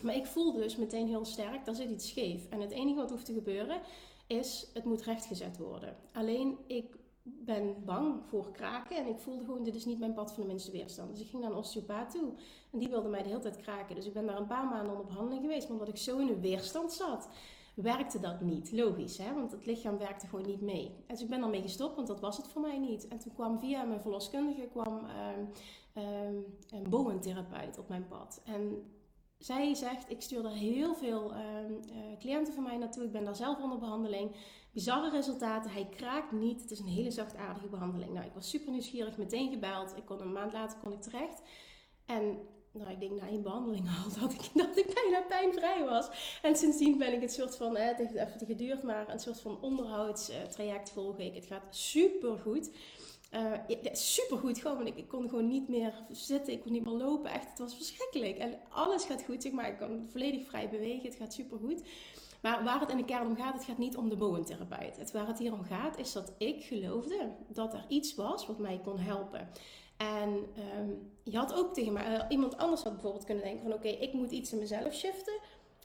Maar 0.03 0.15
ik 0.15 0.25
voel 0.25 0.51
dus 0.51 0.75
meteen 0.75 1.07
heel 1.07 1.25
sterk, 1.25 1.65
daar 1.65 1.75
zit 1.75 1.89
iets 1.89 2.07
scheef. 2.07 2.49
En 2.49 2.61
het 2.61 2.71
enige 2.71 2.99
wat 2.99 3.09
hoeft 3.09 3.25
te 3.25 3.33
gebeuren 3.33 3.81
is, 4.27 4.69
het 4.73 4.83
moet 4.83 5.01
rechtgezet 5.01 5.57
worden. 5.57 5.95
Alleen 6.13 6.57
ik 6.67 6.99
ben 7.23 7.75
bang 7.85 8.25
voor 8.25 8.51
kraken 8.51 8.97
en 8.97 9.07
ik 9.07 9.19
voelde 9.19 9.45
gewoon, 9.45 9.63
dit 9.63 9.75
is 9.75 9.85
niet 9.85 9.99
mijn 9.99 10.13
pad 10.13 10.33
van 10.33 10.43
de 10.43 10.49
minste 10.49 10.71
weerstand. 10.71 11.11
Dus 11.11 11.21
ik 11.21 11.29
ging 11.29 11.41
naar 11.41 11.51
een 11.51 11.57
osteopaat 11.57 12.11
toe 12.11 12.33
en 12.71 12.79
die 12.79 12.89
wilde 12.89 13.09
mij 13.09 13.21
de 13.21 13.29
hele 13.29 13.41
tijd 13.41 13.57
kraken. 13.57 13.95
Dus 13.95 14.05
ik 14.05 14.13
ben 14.13 14.25
daar 14.25 14.37
een 14.37 14.47
paar 14.47 14.65
maanden 14.65 14.99
op 14.99 15.07
behandeling 15.07 15.41
geweest, 15.41 15.69
omdat 15.69 15.87
ik 15.87 15.97
zo 15.97 16.17
in 16.17 16.27
een 16.27 16.41
weerstand 16.41 16.93
zat, 16.93 17.29
werkte 17.75 18.19
dat 18.19 18.41
niet. 18.41 18.71
Logisch, 18.71 19.17
hè? 19.17 19.33
want 19.33 19.51
het 19.51 19.65
lichaam 19.65 19.97
werkte 19.97 20.27
gewoon 20.27 20.45
niet 20.45 20.61
mee. 20.61 20.95
Dus 21.07 21.21
ik 21.21 21.29
ben 21.29 21.39
daarmee 21.39 21.61
gestopt, 21.61 21.95
want 21.95 22.07
dat 22.07 22.19
was 22.19 22.37
het 22.37 22.47
voor 22.47 22.61
mij 22.61 22.77
niet. 22.77 23.07
En 23.07 23.17
toen 23.17 23.33
kwam 23.33 23.59
via 23.59 23.83
mijn 23.83 24.01
verloskundige 24.01 24.67
kwam, 24.71 24.93
um, 24.95 25.49
um, 26.03 26.45
een 26.69 26.89
boventherapeut 26.89 27.77
op 27.79 27.89
mijn 27.89 28.07
pad. 28.07 28.41
En 28.45 28.83
zij 29.41 29.73
zegt, 29.73 30.09
ik 30.09 30.21
stuur 30.21 30.45
er 30.45 30.51
heel 30.51 30.95
veel 30.95 31.33
uh, 31.33 31.39
uh, 31.39 32.19
cliënten 32.19 32.53
van 32.53 32.63
mij 32.63 32.77
naartoe. 32.77 33.03
Ik 33.03 33.11
ben 33.11 33.23
daar 33.23 33.35
zelf 33.35 33.59
onder 33.59 33.79
behandeling. 33.79 34.35
Bizarre 34.71 35.09
resultaten. 35.09 35.71
Hij 35.71 35.87
kraakt 35.89 36.31
niet. 36.31 36.61
Het 36.61 36.71
is 36.71 36.79
een 36.79 36.87
hele 36.87 37.11
zachtaardige 37.11 37.67
behandeling. 37.67 38.13
Nou, 38.13 38.25
ik 38.25 38.33
was 38.33 38.49
super 38.49 38.71
nieuwsgierig, 38.71 39.17
meteen 39.17 39.51
gebeld. 39.51 39.97
Ik 39.97 40.05
kon 40.05 40.21
een 40.21 40.31
maand 40.31 40.53
later 40.53 40.77
kon 40.79 40.91
ik 40.91 41.01
terecht. 41.01 41.41
En 42.05 42.39
nou, 42.71 42.89
ik 42.89 42.99
denk 42.99 43.21
na 43.21 43.27
één 43.27 43.43
behandeling 43.43 43.87
al 43.87 44.11
dat 44.21 44.33
ik, 44.33 44.49
dat 44.53 44.77
ik 44.77 44.93
bijna 44.93 45.21
pijnvrij 45.27 45.85
was. 45.85 46.39
En 46.41 46.55
sindsdien 46.55 46.97
ben 46.97 47.13
ik 47.13 47.21
het 47.21 47.33
soort 47.33 47.55
van, 47.55 47.77
het 47.77 47.97
heeft 47.97 48.13
even 48.13 48.45
geduurd, 48.45 48.83
maar 48.83 49.09
een 49.09 49.19
soort 49.19 49.41
van 49.41 49.61
onderhoudstraject 49.61 50.91
volgen 50.91 51.25
ik. 51.25 51.35
Het 51.35 51.45
gaat 51.45 51.75
super 51.75 52.37
goed. 52.37 52.71
Uh, 53.31 53.51
ja, 53.67 53.93
super 53.93 54.37
goed 54.37 54.59
gewoon. 54.59 54.87
Ik, 54.87 54.97
ik, 54.97 55.07
kon 55.07 55.29
gewoon 55.29 55.47
niet 55.47 55.67
meer 55.67 55.93
zitten, 56.09 56.53
ik 56.53 56.61
kon 56.61 56.71
niet 56.71 56.83
meer 56.83 56.93
lopen. 56.93 57.31
Echt, 57.31 57.49
het 57.49 57.59
was 57.59 57.75
verschrikkelijk. 57.75 58.37
En 58.37 58.59
alles 58.69 59.03
gaat 59.03 59.23
goed, 59.23 59.41
zeg 59.41 59.51
maar. 59.51 59.67
Ik 59.67 59.77
kan 59.77 60.07
volledig 60.11 60.47
vrij 60.47 60.69
bewegen. 60.69 61.09
Het 61.09 61.15
gaat 61.15 61.33
super 61.33 61.57
goed. 61.57 61.81
Maar 62.41 62.63
waar 62.63 62.79
het 62.79 62.89
in 62.89 62.97
de 62.97 63.05
kern 63.05 63.27
om 63.27 63.35
gaat, 63.35 63.53
het 63.53 63.63
gaat 63.63 63.77
niet 63.77 63.97
om 63.97 64.09
de 64.09 64.15
boventherapeut. 64.15 64.97
Het 64.97 65.11
waar 65.11 65.27
het 65.27 65.39
hier 65.39 65.53
om 65.53 65.63
gaat, 65.63 65.97
is 65.97 66.11
dat 66.11 66.33
ik 66.37 66.63
geloofde 66.63 67.31
dat 67.47 67.73
er 67.73 67.85
iets 67.87 68.15
was 68.15 68.45
wat 68.45 68.57
mij 68.57 68.81
kon 68.83 68.99
helpen. 68.99 69.49
En 69.97 70.29
um, 70.79 71.11
je 71.23 71.37
had 71.37 71.53
ook 71.53 71.73
tegen 71.73 71.93
mij, 71.93 72.15
uh, 72.15 72.23
iemand 72.29 72.57
anders 72.57 72.83
had 72.83 72.93
bijvoorbeeld 72.93 73.25
kunnen 73.25 73.43
denken 73.43 73.63
van 73.63 73.73
oké, 73.73 73.87
ik 73.87 74.13
moet 74.13 74.31
iets 74.31 74.51
in 74.51 74.59
mezelf 74.59 74.93
shiften. 74.93 75.39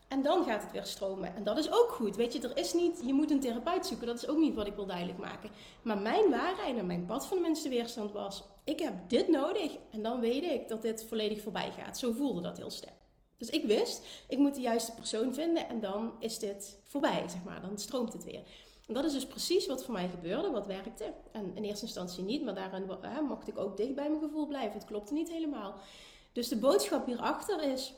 En 0.09 0.23
dan 0.23 0.45
gaat 0.45 0.63
het 0.63 0.73
weer 0.73 0.85
stromen. 0.85 1.35
En 1.35 1.45
dat 1.45 1.59
is 1.59 1.71
ook 1.71 1.91
goed. 1.91 2.17
Weet 2.17 2.33
je, 2.33 2.41
er 2.41 2.57
is 2.57 2.73
niet, 2.73 3.03
je 3.05 3.13
moet 3.13 3.31
een 3.31 3.41
therapeut 3.41 3.87
zoeken. 3.87 4.07
Dat 4.07 4.17
is 4.17 4.29
ook 4.29 4.39
niet 4.39 4.55
wat 4.55 4.67
ik 4.67 4.75
wil 4.75 4.87
duidelijk 4.87 5.19
maken. 5.19 5.51
Maar 5.83 5.99
mijn 5.99 6.31
waarheid 6.31 6.77
en 6.77 6.87
mijn 6.87 7.07
pad 7.07 7.27
van 7.27 7.37
de 7.37 7.43
minste 7.43 7.69
weerstand 7.69 8.13
was: 8.13 8.45
ik 8.65 8.79
heb 8.79 8.95
dit 9.09 9.29
nodig. 9.29 9.73
En 9.91 10.03
dan 10.03 10.21
weet 10.21 10.43
ik 10.43 10.69
dat 10.69 10.83
dit 10.83 11.05
volledig 11.09 11.43
voorbij 11.43 11.73
gaat. 11.79 11.99
Zo 11.99 12.13
voelde 12.13 12.41
dat 12.41 12.57
heel 12.57 12.71
sterk. 12.71 12.95
Dus 13.37 13.51
ik 13.51 13.65
wist, 13.65 14.07
ik 14.29 14.39
moet 14.39 14.55
de 14.55 14.61
juiste 14.61 14.93
persoon 14.95 15.35
vinden 15.35 15.69
en 15.69 15.81
dan 15.81 16.13
is 16.19 16.39
dit 16.39 16.79
voorbij, 16.85 17.25
zeg 17.29 17.45
maar. 17.45 17.61
Dan 17.61 17.79
stroomt 17.79 18.13
het 18.13 18.25
weer. 18.25 18.43
En 18.87 18.95
dat 18.95 19.05
is 19.05 19.13
dus 19.13 19.27
precies 19.27 19.67
wat 19.67 19.85
voor 19.85 19.95
mij 19.95 20.09
gebeurde, 20.09 20.51
wat 20.51 20.67
werkte. 20.67 21.13
En 21.33 21.53
in 21.55 21.65
eerste 21.65 21.85
instantie 21.85 22.25
niet, 22.25 22.45
maar 22.45 22.55
daarin 22.55 22.87
mocht 23.29 23.49
ik 23.49 23.59
ook 23.59 23.77
dicht 23.77 23.95
bij 23.95 24.09
mijn 24.09 24.23
gevoel 24.23 24.47
blijven. 24.47 24.73
Het 24.73 24.85
klopte 24.85 25.13
niet 25.13 25.31
helemaal. 25.31 25.75
Dus 26.33 26.49
de 26.49 26.57
boodschap 26.57 27.07
hierachter 27.07 27.63
is 27.63 27.95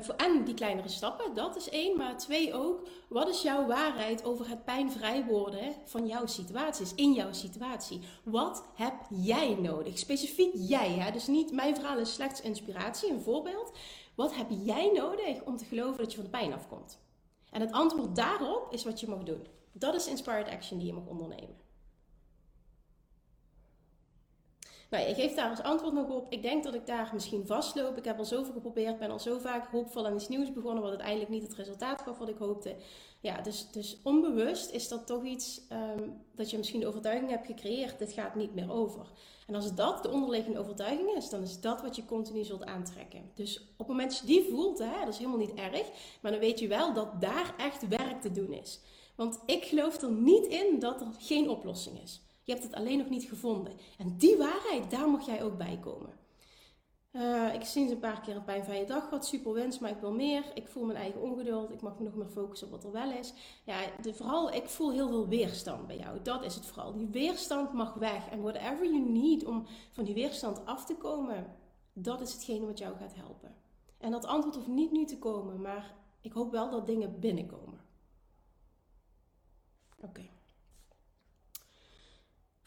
voor, 0.00 0.14
en 0.14 0.44
die 0.44 0.54
kleinere 0.54 0.88
stappen, 0.88 1.34
dat 1.34 1.56
is 1.56 1.68
één. 1.68 1.96
Maar 1.96 2.16
twee 2.16 2.54
ook, 2.54 2.88
wat 3.08 3.28
is 3.28 3.42
jouw 3.42 3.66
waarheid 3.66 4.24
over 4.24 4.48
het 4.48 4.64
pijnvrij 4.64 5.24
worden 5.24 5.74
van 5.84 6.06
jouw 6.06 6.26
situaties, 6.26 6.94
in 6.94 7.12
jouw 7.12 7.32
situatie? 7.32 8.00
Wat 8.24 8.64
heb 8.74 8.94
jij 9.08 9.54
nodig? 9.54 9.98
Specifiek 9.98 10.52
jij, 10.54 10.90
hè? 10.90 11.10
dus 11.12 11.26
niet 11.26 11.52
mijn 11.52 11.74
verhaal 11.74 11.98
is 11.98 12.12
slechts 12.12 12.40
inspiratie, 12.40 13.10
een 13.10 13.20
voorbeeld. 13.20 13.72
Wat 14.14 14.34
heb 14.34 14.46
jij 14.50 14.90
nodig 14.94 15.42
om 15.44 15.56
te 15.56 15.64
geloven 15.64 15.98
dat 15.98 16.10
je 16.10 16.16
van 16.16 16.24
de 16.24 16.30
pijn 16.30 16.52
afkomt? 16.52 16.98
En 17.50 17.60
het 17.60 17.72
antwoord 17.72 18.16
daarop 18.16 18.72
is 18.72 18.84
wat 18.84 19.00
je 19.00 19.08
mag 19.08 19.22
doen. 19.22 19.46
Dat 19.72 19.94
is 19.94 20.06
inspired 20.06 20.48
action 20.48 20.78
die 20.78 20.86
je 20.86 20.92
mag 20.92 21.06
ondernemen. 21.06 21.63
Nou, 24.94 25.06
je 25.06 25.14
geeft 25.14 25.36
daar 25.36 25.50
als 25.50 25.62
antwoord 25.62 25.94
nog 25.94 26.08
op. 26.08 26.26
Ik 26.28 26.42
denk 26.42 26.64
dat 26.64 26.74
ik 26.74 26.86
daar 26.86 27.10
misschien 27.12 27.46
vastloop. 27.46 27.96
Ik 27.96 28.04
heb 28.04 28.18
al 28.18 28.24
zoveel 28.24 28.52
geprobeerd, 28.52 28.98
ben 28.98 29.10
al 29.10 29.18
zo 29.18 29.38
vaak 29.38 29.66
hoopvol 29.70 30.06
aan 30.06 30.14
iets 30.14 30.28
nieuws 30.28 30.52
begonnen, 30.52 30.82
wat 30.82 30.90
uiteindelijk 30.90 31.30
niet 31.30 31.42
het 31.42 31.54
resultaat 31.54 32.02
gaf 32.02 32.18
wat 32.18 32.28
ik 32.28 32.36
hoopte. 32.36 32.76
Ja, 33.20 33.40
dus, 33.40 33.70
dus 33.70 33.98
onbewust 34.02 34.70
is 34.70 34.88
dat 34.88 35.06
toch 35.06 35.24
iets 35.24 35.60
um, 35.72 36.22
dat 36.34 36.50
je 36.50 36.56
misschien 36.56 36.80
de 36.80 36.86
overtuiging 36.86 37.30
hebt 37.30 37.46
gecreëerd, 37.46 37.98
dit 37.98 38.12
gaat 38.12 38.34
niet 38.34 38.54
meer 38.54 38.72
over. 38.72 39.06
En 39.46 39.54
als 39.54 39.74
dat 39.74 40.02
de 40.02 40.10
onderliggende 40.10 40.58
overtuiging 40.58 41.14
is, 41.16 41.30
dan 41.30 41.42
is 41.42 41.60
dat 41.60 41.82
wat 41.82 41.96
je 41.96 42.04
continu 42.04 42.44
zult 42.44 42.64
aantrekken. 42.64 43.30
Dus 43.34 43.60
op 43.60 43.78
het 43.78 43.88
moment 43.88 44.10
dat 44.10 44.18
je 44.18 44.26
die 44.26 44.46
voelt, 44.50 44.78
hè, 44.78 44.98
dat 44.98 45.08
is 45.08 45.18
helemaal 45.18 45.38
niet 45.38 45.54
erg, 45.54 45.90
maar 46.20 46.30
dan 46.30 46.40
weet 46.40 46.58
je 46.58 46.68
wel 46.68 46.92
dat 46.92 47.20
daar 47.20 47.54
echt 47.56 47.88
werk 47.88 48.20
te 48.20 48.30
doen 48.30 48.52
is. 48.52 48.80
Want 49.16 49.38
ik 49.46 49.64
geloof 49.64 50.02
er 50.02 50.10
niet 50.10 50.46
in 50.46 50.78
dat 50.78 51.00
er 51.00 51.08
geen 51.18 51.48
oplossing 51.48 52.02
is. 52.02 52.22
Je 52.44 52.52
hebt 52.52 52.64
het 52.64 52.74
alleen 52.74 52.98
nog 52.98 53.08
niet 53.08 53.24
gevonden. 53.24 53.72
En 53.98 54.16
die 54.16 54.36
waarheid, 54.36 54.90
daar 54.90 55.08
mag 55.08 55.26
jij 55.26 55.42
ook 55.42 55.56
bij 55.56 55.78
komen. 55.80 56.22
Uh, 57.12 57.46
ik 57.46 57.52
heb 57.52 57.62
sinds 57.62 57.92
een 57.92 57.98
paar 57.98 58.20
keer 58.20 58.36
een 58.36 58.44
pijnvrije 58.44 58.84
dag 58.84 59.04
gehad. 59.04 59.26
Super 59.26 59.52
wens, 59.52 59.78
maar 59.78 59.90
ik 59.90 60.00
wil 60.00 60.12
meer. 60.12 60.44
Ik 60.54 60.68
voel 60.68 60.84
mijn 60.84 60.98
eigen 60.98 61.20
ongeduld. 61.20 61.70
Ik 61.70 61.80
mag 61.80 61.98
me 61.98 62.04
nog 62.04 62.14
meer 62.14 62.28
focussen 62.28 62.66
op 62.66 62.72
wat 62.72 62.84
er 62.84 62.92
wel 62.92 63.10
is. 63.10 63.32
Ja, 63.64 63.78
de, 64.02 64.14
vooral, 64.14 64.52
ik 64.52 64.68
voel 64.68 64.92
heel 64.92 65.08
veel 65.08 65.28
weerstand 65.28 65.86
bij 65.86 65.96
jou. 65.96 66.22
Dat 66.22 66.44
is 66.44 66.54
het 66.54 66.66
vooral. 66.66 66.92
Die 66.92 67.06
weerstand 67.06 67.72
mag 67.72 67.94
weg. 67.94 68.28
En 68.28 68.42
whatever 68.42 68.84
you 68.84 69.00
need 69.00 69.44
om 69.44 69.66
van 69.92 70.04
die 70.04 70.14
weerstand 70.14 70.66
af 70.66 70.84
te 70.84 70.94
komen, 70.96 71.56
dat 71.92 72.20
is 72.20 72.32
hetgene 72.32 72.66
wat 72.66 72.78
jou 72.78 72.96
gaat 72.96 73.14
helpen. 73.14 73.54
En 73.98 74.10
dat 74.10 74.24
antwoord 74.24 74.54
hoeft 74.54 74.66
niet 74.66 74.92
nu 74.92 75.04
te 75.04 75.18
komen, 75.18 75.60
maar 75.60 75.94
ik 76.20 76.32
hoop 76.32 76.50
wel 76.50 76.70
dat 76.70 76.86
dingen 76.86 77.20
binnenkomen. 77.20 77.80
Oké. 80.00 80.33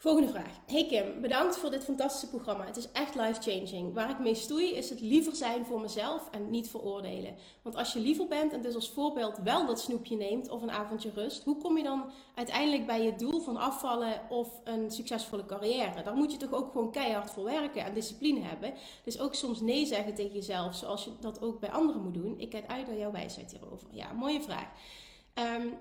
Volgende 0.00 0.28
vraag. 0.28 0.60
Hey 0.66 0.86
Kim, 0.86 1.20
bedankt 1.20 1.56
voor 1.56 1.70
dit 1.70 1.84
fantastische 1.84 2.28
programma. 2.28 2.64
Het 2.66 2.76
is 2.76 2.92
echt 2.92 3.14
life-changing. 3.14 3.94
Waar 3.94 4.10
ik 4.10 4.18
mee 4.18 4.34
stoei 4.34 4.74
is 4.74 4.90
het 4.90 5.00
liever 5.00 5.36
zijn 5.36 5.64
voor 5.64 5.80
mezelf 5.80 6.28
en 6.30 6.50
niet 6.50 6.70
veroordelen. 6.70 7.34
Want 7.62 7.76
als 7.76 7.92
je 7.92 8.00
liever 8.00 8.28
bent 8.28 8.52
en 8.52 8.62
dus 8.62 8.74
als 8.74 8.90
voorbeeld 8.90 9.38
wel 9.44 9.66
dat 9.66 9.80
snoepje 9.80 10.16
neemt 10.16 10.48
of 10.48 10.62
een 10.62 10.70
avondje 10.70 11.10
rust, 11.14 11.44
hoe 11.44 11.56
kom 11.56 11.76
je 11.76 11.82
dan 11.82 12.10
uiteindelijk 12.34 12.86
bij 12.86 13.02
je 13.02 13.14
doel 13.14 13.40
van 13.40 13.56
afvallen 13.56 14.20
of 14.28 14.60
een 14.64 14.90
succesvolle 14.90 15.46
carrière? 15.46 16.02
Daar 16.02 16.16
moet 16.16 16.32
je 16.32 16.38
toch 16.38 16.52
ook 16.52 16.72
gewoon 16.72 16.92
keihard 16.92 17.30
voor 17.30 17.44
werken 17.44 17.84
en 17.84 17.94
discipline 17.94 18.40
hebben. 18.40 18.74
Dus 19.04 19.20
ook 19.20 19.34
soms 19.34 19.60
nee 19.60 19.86
zeggen 19.86 20.14
tegen 20.14 20.34
jezelf, 20.34 20.74
zoals 20.74 21.04
je 21.04 21.10
dat 21.20 21.42
ook 21.42 21.60
bij 21.60 21.70
anderen 21.70 22.02
moet 22.02 22.14
doen. 22.14 22.38
Ik 22.38 22.50
kijk 22.50 22.66
uit 22.66 22.86
naar 22.86 22.98
jouw 22.98 23.12
wijsheid 23.12 23.50
hierover. 23.50 23.88
Ja, 23.90 24.12
mooie 24.12 24.42
vraag. 24.42 24.68
Um, 25.34 25.78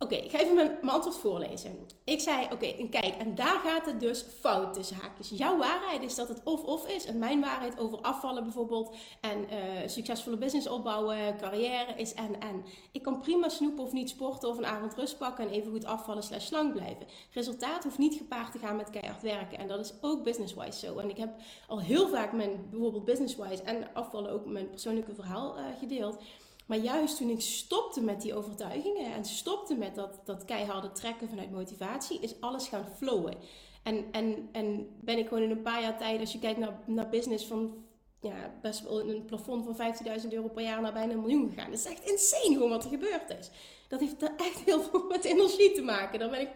Oké, 0.00 0.14
ik 0.14 0.30
ga 0.30 0.38
even 0.38 0.54
mijn, 0.54 0.78
mijn, 0.80 0.92
antwoord 0.92 1.16
voorlezen. 1.16 1.86
Ik 2.04 2.20
zei, 2.20 2.46
oké, 2.52 2.88
kijk, 2.90 3.14
en 3.18 3.34
daar 3.34 3.60
gaat 3.64 3.86
het 3.86 4.00
dus 4.00 4.24
fout 4.40 4.74
tussen 4.74 4.96
haakjes. 4.96 5.28
Jouw 5.28 5.56
waarheid 5.56 6.02
is 6.02 6.14
dat 6.14 6.28
het 6.28 6.40
of-of 6.44 6.88
is. 6.88 7.06
En 7.06 7.18
mijn 7.18 7.40
waarheid 7.40 7.78
over 7.78 8.00
afvallen 8.00 8.42
bijvoorbeeld. 8.42 8.94
En 9.20 9.38
uh, 9.40 9.88
succesvolle 9.88 10.36
business 10.36 10.68
opbouwen, 10.68 11.36
carrière 11.36 11.94
is 11.96 12.14
en-en. 12.14 12.64
Ik 12.92 13.02
kan 13.02 13.20
prima 13.20 13.48
snoepen 13.48 13.84
of 13.84 13.92
niet 13.92 14.08
sporten 14.08 14.48
of 14.48 14.58
een 14.58 14.66
avond 14.66 14.94
rust 14.94 15.18
pakken 15.18 15.44
en 15.44 15.50
even 15.52 15.70
goed 15.70 15.84
afvallen 15.84 16.22
slash 16.22 16.46
slank 16.46 16.72
blijven. 16.72 17.06
Resultaat 17.32 17.84
hoeft 17.84 17.98
niet 17.98 18.14
gepaard 18.14 18.52
te 18.52 18.58
gaan 18.58 18.76
met 18.76 18.90
keihard 18.90 19.22
werken. 19.22 19.58
En 19.58 19.68
dat 19.68 19.80
is 19.80 19.92
ook 20.00 20.24
business-wise 20.24 20.86
zo. 20.86 20.98
En 20.98 21.10
ik 21.10 21.16
heb 21.16 21.34
al 21.66 21.80
heel 21.80 22.08
vaak 22.08 22.32
mijn, 22.32 22.66
bijvoorbeeld 22.70 23.04
business-wise 23.04 23.62
en 23.62 23.94
afvallen 23.94 24.30
ook 24.30 24.46
mijn 24.46 24.70
persoonlijke 24.70 25.14
verhaal 25.14 25.58
uh, 25.58 25.64
gedeeld. 25.78 26.18
Maar 26.68 26.78
juist 26.78 27.16
toen 27.16 27.30
ik 27.30 27.40
stopte 27.40 28.00
met 28.00 28.20
die 28.20 28.34
overtuigingen 28.34 29.14
en 29.14 29.24
stopte 29.24 29.74
met 29.74 29.94
dat, 29.94 30.20
dat 30.24 30.44
keiharde 30.44 30.92
trekken 30.92 31.28
vanuit 31.28 31.50
motivatie, 31.50 32.20
is 32.20 32.40
alles 32.40 32.68
gaan 32.68 32.86
flowen. 32.96 33.34
En, 33.82 34.04
en, 34.12 34.48
en 34.52 34.88
ben 35.00 35.18
ik 35.18 35.28
gewoon 35.28 35.42
in 35.42 35.50
een 35.50 35.62
paar 35.62 35.82
jaar 35.82 35.98
tijd, 35.98 36.20
als 36.20 36.32
je 36.32 36.38
kijkt 36.38 36.58
naar, 36.58 36.78
naar 36.86 37.08
business 37.08 37.46
van 37.46 37.86
ja, 38.20 38.58
best 38.62 38.82
wel 38.82 39.08
een 39.08 39.24
plafond 39.24 39.64
van 39.64 39.94
15.000 40.22 40.28
euro 40.28 40.48
per 40.48 40.62
jaar 40.62 40.80
naar 40.80 40.92
bijna 40.92 41.12
een 41.12 41.20
miljoen 41.20 41.48
gegaan. 41.48 41.70
Dat 41.70 41.78
is 41.78 41.86
echt 41.86 42.10
insane 42.10 42.54
gewoon 42.54 42.70
wat 42.70 42.84
er 42.84 42.90
gebeurd 42.90 43.30
is. 43.38 43.50
Dat 43.88 44.00
heeft 44.00 44.22
echt 44.22 44.60
heel 44.64 44.80
veel 44.82 45.04
met 45.06 45.24
energie 45.24 45.72
te 45.72 45.82
maken. 45.82 46.18
Daar 46.18 46.30
ben 46.30 46.40
ik 46.40 46.50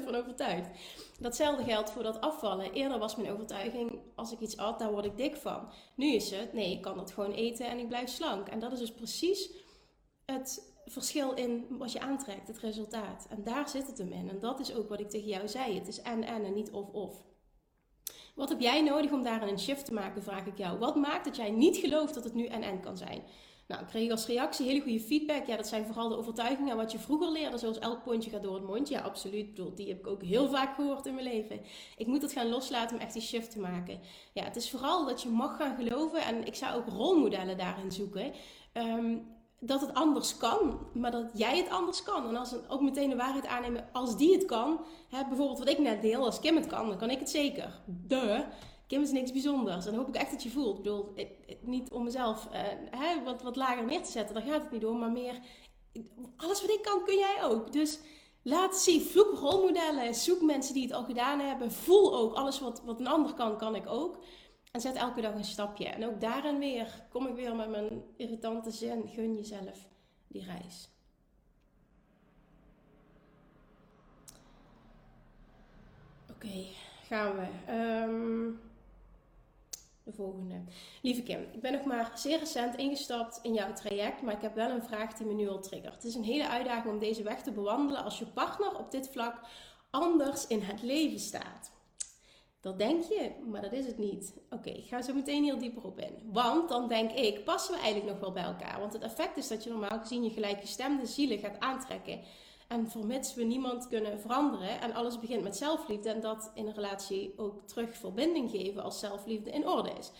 100% 0.00 0.04
van 0.04 0.14
overtuigd. 0.14 0.68
Datzelfde 1.20 1.64
geldt 1.64 1.90
voor 1.90 2.02
dat 2.02 2.20
afvallen. 2.20 2.72
Eerder 2.72 2.98
was 2.98 3.16
mijn 3.16 3.32
overtuiging, 3.32 4.00
als 4.14 4.32
ik 4.32 4.40
iets 4.40 4.56
at, 4.56 4.78
daar 4.78 4.90
word 4.90 5.04
ik 5.04 5.16
dik 5.16 5.36
van. 5.36 5.68
Nu 5.94 6.12
is 6.12 6.30
het, 6.30 6.52
nee, 6.52 6.72
ik 6.72 6.82
kan 6.82 6.96
dat 6.96 7.10
gewoon 7.10 7.32
eten 7.32 7.66
en 7.66 7.78
ik 7.78 7.88
blijf 7.88 8.08
slank. 8.08 8.48
En 8.48 8.58
dat 8.58 8.72
is 8.72 8.78
dus 8.78 8.92
precies 8.92 9.50
het 10.24 10.74
verschil 10.84 11.34
in 11.34 11.66
wat 11.70 11.92
je 11.92 12.00
aantrekt, 12.00 12.48
het 12.48 12.58
resultaat. 12.58 13.26
En 13.30 13.44
daar 13.44 13.68
zit 13.68 13.86
het 13.86 13.98
hem 13.98 14.12
in. 14.12 14.28
En 14.28 14.40
dat 14.40 14.60
is 14.60 14.74
ook 14.74 14.88
wat 14.88 15.00
ik 15.00 15.10
tegen 15.10 15.28
jou 15.28 15.48
zei. 15.48 15.78
Het 15.78 15.88
is 15.88 16.00
en 16.00 16.24
en 16.24 16.44
en 16.44 16.54
niet 16.54 16.70
of 16.70 16.88
of. 16.88 17.24
Wat 18.36 18.48
heb 18.48 18.60
jij 18.60 18.82
nodig 18.82 19.10
om 19.10 19.22
daarin 19.22 19.48
een 19.48 19.58
shift 19.58 19.84
te 19.84 19.94
maken, 19.94 20.22
vraag 20.22 20.46
ik 20.46 20.58
jou. 20.58 20.78
Wat 20.78 20.96
maakt 20.96 21.24
dat 21.24 21.36
jij 21.36 21.50
niet 21.50 21.76
gelooft 21.76 22.14
dat 22.14 22.24
het 22.24 22.34
nu 22.34 22.46
en 22.46 22.62
en 22.62 22.80
kan 22.80 22.96
zijn? 22.96 23.22
Nou, 23.66 23.82
ik 23.82 23.86
kreeg 23.86 24.10
als 24.10 24.26
reactie 24.26 24.66
hele 24.66 24.80
goede 24.80 25.00
feedback. 25.00 25.46
Ja, 25.46 25.56
dat 25.56 25.66
zijn 25.66 25.84
vooral 25.86 26.08
de 26.08 26.16
overtuigingen 26.16 26.76
wat 26.76 26.92
je 26.92 26.98
vroeger 26.98 27.30
leerde, 27.30 27.58
zoals 27.58 27.78
elk 27.78 28.02
pondje 28.02 28.30
gaat 28.30 28.42
door 28.42 28.54
het 28.54 28.66
mondje. 28.66 28.94
Ja, 28.94 29.00
absoluut. 29.00 29.54
bedoel, 29.54 29.74
die 29.74 29.88
heb 29.88 29.98
ik 29.98 30.06
ook 30.06 30.22
heel 30.22 30.48
vaak 30.48 30.74
gehoord 30.74 31.06
in 31.06 31.14
mijn 31.14 31.26
leven. 31.26 31.60
Ik 31.96 32.06
moet 32.06 32.22
het 32.22 32.32
gaan 32.32 32.48
loslaten 32.48 32.96
om 32.96 33.02
echt 33.02 33.12
die 33.12 33.22
shift 33.22 33.50
te 33.50 33.60
maken. 33.60 34.00
Ja, 34.32 34.44
het 34.44 34.56
is 34.56 34.70
vooral 34.70 35.06
dat 35.06 35.22
je 35.22 35.28
mag 35.28 35.56
gaan 35.56 35.76
geloven 35.76 36.22
en 36.22 36.46
ik 36.46 36.54
zou 36.54 36.76
ook 36.76 36.88
rolmodellen 36.88 37.56
daarin 37.56 37.92
zoeken. 37.92 38.32
Um, 38.72 39.35
dat 39.66 39.80
het 39.80 39.94
anders 39.94 40.36
kan, 40.36 40.78
maar 40.92 41.10
dat 41.10 41.30
jij 41.34 41.56
het 41.56 41.70
anders 41.70 42.02
kan. 42.02 42.28
En 42.28 42.36
als 42.36 42.52
een, 42.52 42.68
ook 42.68 42.80
meteen 42.80 43.10
de 43.10 43.16
waarheid 43.16 43.46
aannemen, 43.46 43.88
als 43.92 44.16
die 44.16 44.32
het 44.32 44.44
kan, 44.44 44.80
hè, 45.08 45.24
bijvoorbeeld 45.28 45.58
wat 45.58 45.68
ik 45.68 45.78
net 45.78 46.02
deel, 46.02 46.24
als 46.24 46.40
Kim 46.40 46.56
het 46.56 46.66
kan, 46.66 46.88
dan 46.88 46.98
kan 46.98 47.10
ik 47.10 47.18
het 47.18 47.30
zeker. 47.30 47.80
De. 48.06 48.44
Kim 48.86 49.02
is 49.02 49.12
niks 49.12 49.32
bijzonders. 49.32 49.84
En 49.84 49.90
dan 49.90 50.00
hoop 50.00 50.08
ik 50.08 50.20
echt 50.20 50.30
dat 50.30 50.42
je 50.42 50.50
voelt. 50.50 50.76
Ik 50.76 50.82
bedoel, 50.82 51.14
niet 51.60 51.90
om 51.90 52.04
mezelf 52.04 52.48
hè, 52.90 53.22
wat, 53.24 53.42
wat 53.42 53.56
lager 53.56 53.84
neer 53.84 54.02
te 54.02 54.10
zetten, 54.10 54.34
daar 54.34 54.44
gaat 54.44 54.62
het 54.62 54.70
niet 54.70 54.86
om, 54.86 54.98
maar 54.98 55.10
meer 55.10 55.40
alles 56.36 56.60
wat 56.60 56.70
ik 56.70 56.82
kan, 56.82 57.04
kun 57.04 57.18
jij 57.18 57.44
ook. 57.44 57.72
Dus 57.72 57.98
laat 58.42 58.76
zien, 58.76 59.02
vloek 59.02 59.38
rolmodellen, 59.38 60.14
zoek 60.14 60.42
mensen 60.42 60.74
die 60.74 60.82
het 60.82 60.92
al 60.92 61.04
gedaan 61.04 61.40
hebben. 61.40 61.72
Voel 61.72 62.16
ook, 62.16 62.34
alles 62.34 62.60
wat, 62.60 62.82
wat 62.84 63.00
een 63.00 63.06
ander 63.06 63.34
kan, 63.34 63.58
kan 63.58 63.74
ik 63.74 63.88
ook. 63.88 64.18
En 64.76 64.82
zet 64.82 64.94
elke 64.94 65.20
dag 65.20 65.34
een 65.34 65.44
stapje. 65.44 65.86
En 65.86 66.06
ook 66.06 66.20
daarin 66.20 66.58
weer 66.58 67.02
kom 67.08 67.26
ik 67.26 67.34
weer 67.34 67.54
met 67.54 67.68
mijn 67.68 68.02
irritante 68.16 68.70
zin. 68.70 69.08
Gun 69.08 69.34
jezelf 69.34 69.88
die 70.26 70.44
reis. 70.44 70.88
Oké, 76.30 76.64
gaan 77.06 77.36
we. 77.36 77.72
Um, 77.72 78.60
de 80.02 80.12
volgende. 80.12 80.54
Lieve 81.02 81.22
Kim, 81.22 81.46
ik 81.52 81.60
ben 81.60 81.72
nog 81.72 81.84
maar 81.84 82.12
zeer 82.14 82.38
recent 82.38 82.76
ingestapt 82.76 83.38
in 83.42 83.54
jouw 83.54 83.72
traject, 83.72 84.22
maar 84.22 84.34
ik 84.34 84.42
heb 84.42 84.54
wel 84.54 84.70
een 84.70 84.84
vraag 84.84 85.12
die 85.12 85.26
me 85.26 85.34
nu 85.34 85.48
al 85.48 85.60
triggert. 85.60 85.94
Het 85.94 86.04
is 86.04 86.14
een 86.14 86.24
hele 86.24 86.48
uitdaging 86.48 86.92
om 86.94 86.98
deze 86.98 87.22
weg 87.22 87.42
te 87.42 87.52
bewandelen 87.52 88.04
als 88.04 88.18
je 88.18 88.26
partner 88.26 88.78
op 88.78 88.90
dit 88.90 89.08
vlak 89.08 89.40
anders 89.90 90.46
in 90.46 90.62
het 90.62 90.82
leven 90.82 91.18
staat. 91.18 91.74
Dat 92.66 92.78
denk 92.78 93.04
je, 93.04 93.30
maar 93.50 93.60
dat 93.60 93.72
is 93.72 93.86
het 93.86 93.98
niet. 93.98 94.34
Oké, 94.50 94.70
ik 94.70 94.86
ga 94.86 95.02
zo 95.02 95.14
meteen 95.14 95.44
heel 95.44 95.58
dieper 95.58 95.84
op 95.84 95.98
in. 95.98 96.30
Want 96.32 96.68
dan 96.68 96.88
denk 96.88 97.10
ik, 97.10 97.44
passen 97.44 97.74
we 97.74 97.80
eigenlijk 97.80 98.12
nog 98.12 98.20
wel 98.20 98.32
bij 98.32 98.42
elkaar? 98.42 98.80
Want 98.80 98.92
het 98.92 99.02
effect 99.02 99.36
is 99.36 99.48
dat 99.48 99.64
je 99.64 99.70
normaal 99.70 99.98
gezien 99.98 100.24
je 100.24 100.30
gelijkgestemde 100.30 101.06
zielen 101.06 101.38
gaat 101.38 101.60
aantrekken. 101.60 102.20
En 102.68 102.90
vermits 102.90 103.34
we 103.34 103.44
niemand 103.44 103.88
kunnen 103.88 104.20
veranderen 104.20 104.80
en 104.80 104.94
alles 104.94 105.18
begint 105.18 105.42
met 105.42 105.56
zelfliefde 105.56 106.10
en 106.10 106.20
dat 106.20 106.50
in 106.54 106.66
een 106.66 106.74
relatie 106.74 107.34
ook 107.36 107.62
terug 107.66 107.96
verbinding 107.96 108.50
geven 108.50 108.82
als 108.82 108.98
zelfliefde 108.98 109.50
in 109.50 109.68
orde 109.68 109.90
is. 109.98 110.10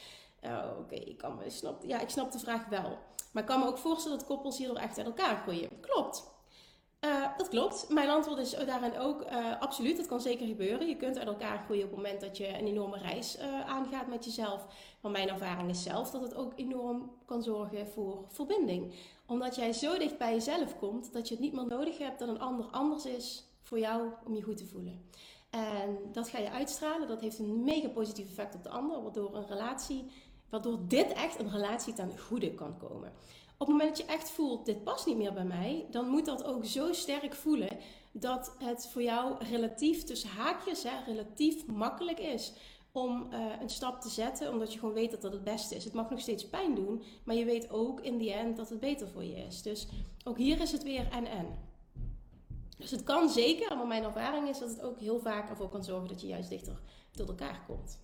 Uh, 0.45 0.65
Oké, 0.79 0.95
ik 0.95 1.19
kan 1.19 1.37
me 1.37 1.51
snap, 1.51 1.85
ja, 1.85 2.01
ik 2.01 2.09
snap 2.09 2.33
de 2.33 2.39
vraag 2.39 2.69
wel. 2.69 2.99
Maar 3.33 3.43
ik 3.43 3.49
kan 3.49 3.61
me 3.61 3.67
ook 3.67 3.79
voorstellen 3.79 4.19
dat 4.19 4.27
koppels 4.27 4.59
hierdoor 4.59 4.77
echt 4.77 4.99
uit 4.99 5.07
elkaar 5.07 5.37
groeien. 5.37 5.81
Klopt. 5.81 6.36
Uh, 7.01 7.37
dat 7.37 7.49
klopt. 7.49 7.89
Mijn 7.89 8.09
antwoord 8.09 8.39
is 8.39 8.51
daarin 8.51 8.99
ook 8.99 9.23
uh, 9.23 9.61
absoluut. 9.61 9.97
Dat 9.97 10.07
kan 10.07 10.21
zeker 10.21 10.47
gebeuren. 10.47 10.89
Je 10.89 10.97
kunt 10.97 11.19
uit 11.19 11.27
elkaar 11.27 11.59
groeien 11.59 11.85
op 11.85 11.91
het 11.91 11.97
moment 11.99 12.21
dat 12.21 12.37
je 12.37 12.49
een 12.49 12.67
enorme 12.67 12.99
reis 12.99 13.39
uh, 13.39 13.61
aangaat 13.61 14.07
met 14.07 14.25
jezelf. 14.25 14.67
Maar 15.01 15.11
mijn 15.11 15.29
ervaring 15.29 15.71
is 15.71 15.83
zelf 15.83 16.11
dat 16.11 16.23
het 16.23 16.35
ook 16.35 16.53
enorm 16.57 17.11
kan 17.25 17.43
zorgen 17.43 17.89
voor 17.89 18.25
verbinding. 18.29 18.95
Omdat 19.27 19.57
jij 19.57 19.73
zo 19.73 19.99
dicht 19.99 20.19
bij 20.19 20.33
jezelf 20.33 20.79
komt 20.79 21.13
dat 21.13 21.29
je 21.29 21.35
het 21.35 21.43
niet 21.43 21.53
meer 21.53 21.67
nodig 21.67 21.99
hebt 21.99 22.19
dat 22.19 22.29
een 22.29 22.41
ander 22.41 22.67
anders 22.67 23.07
is 23.07 23.45
voor 23.63 23.79
jou 23.79 24.09
om 24.25 24.35
je 24.35 24.43
goed 24.43 24.57
te 24.57 24.67
voelen. 24.67 25.11
En 25.51 25.99
dat 26.13 26.29
ga 26.29 26.39
je 26.39 26.51
uitstralen. 26.51 27.09
Dat 27.09 27.21
heeft 27.21 27.39
een 27.39 27.65
mega 27.65 27.89
positief 27.89 28.29
effect 28.29 28.55
op 28.55 28.63
de 28.63 28.69
ander, 28.69 29.03
waardoor 29.03 29.35
een 29.35 29.47
relatie, 29.47 30.11
waardoor 30.51 30.79
dit 30.89 31.13
echt 31.13 31.41
een 31.41 31.51
relatie 31.51 31.93
ten 31.93 32.19
goede 32.19 32.55
kan 32.55 32.79
komen. 32.79 33.13
Op 33.59 33.67
het 33.67 33.77
moment 33.77 33.97
dat 33.97 34.07
je 34.07 34.13
echt 34.13 34.31
voelt, 34.31 34.67
dit 34.67 34.85
past 34.85 35.07
niet 35.07 35.17
meer 35.17 35.33
bij 35.33 35.45
mij, 35.45 35.87
dan 35.91 36.09
moet 36.09 36.25
dat 36.25 36.45
ook 36.45 36.65
zo 36.65 36.93
sterk 36.93 37.35
voelen 37.35 37.79
dat 38.13 38.55
het 38.59 38.89
voor 38.93 39.03
jou 39.03 39.45
relatief 39.45 40.05
tussen 40.05 40.31
haakjes, 40.31 40.83
hè, 40.83 41.05
relatief 41.07 41.67
makkelijk 41.67 42.19
is 42.19 42.53
om 42.93 43.29
uh, 43.33 43.61
een 43.61 43.69
stap 43.69 44.01
te 44.01 44.09
zetten, 44.09 44.53
omdat 44.53 44.73
je 44.73 44.79
gewoon 44.79 44.95
weet 44.95 45.11
dat 45.11 45.23
dat 45.23 45.33
het 45.33 45.45
beste 45.45 45.75
is. 45.75 45.85
Het 45.85 45.93
mag 45.93 46.11
nog 46.11 46.21
steeds 46.21 46.49
pijn 46.49 46.75
doen, 46.75 47.03
maar 47.25 47.37
je 47.37 47.45
weet 47.45 47.71
ook 47.71 48.01
in 48.01 48.19
die 48.19 48.33
end 48.33 48.57
dat 48.57 48.69
het 48.69 48.81
beter 48.81 49.09
voor 49.09 49.25
je 49.25 49.37
is. 49.37 49.63
Dus 49.63 49.87
ook 50.25 50.39
hier 50.39 50.61
is 50.61 50.73
het 50.73 50.83
weer 50.83 51.09
en 51.11 51.27
en. 51.27 51.47
Dus 52.79 52.91
het 52.91 53.03
kan 53.03 53.29
zeker, 53.29 53.77
maar 53.77 53.87
mijn 53.87 54.05
ervaring 54.05 54.49
is 54.49 54.59
dat 54.59 54.69
het 54.69 54.83
ook 54.83 54.99
heel 54.99 55.21
vaak 55.21 55.49
ervoor 55.49 55.69
kan 55.69 55.85
zorgen 55.85 56.09
dat 56.09 56.21
je 56.21 56.27
juist 56.27 56.49
dichter 56.49 56.81
tot 57.11 57.29
elkaar 57.29 57.65
komt. 57.67 57.99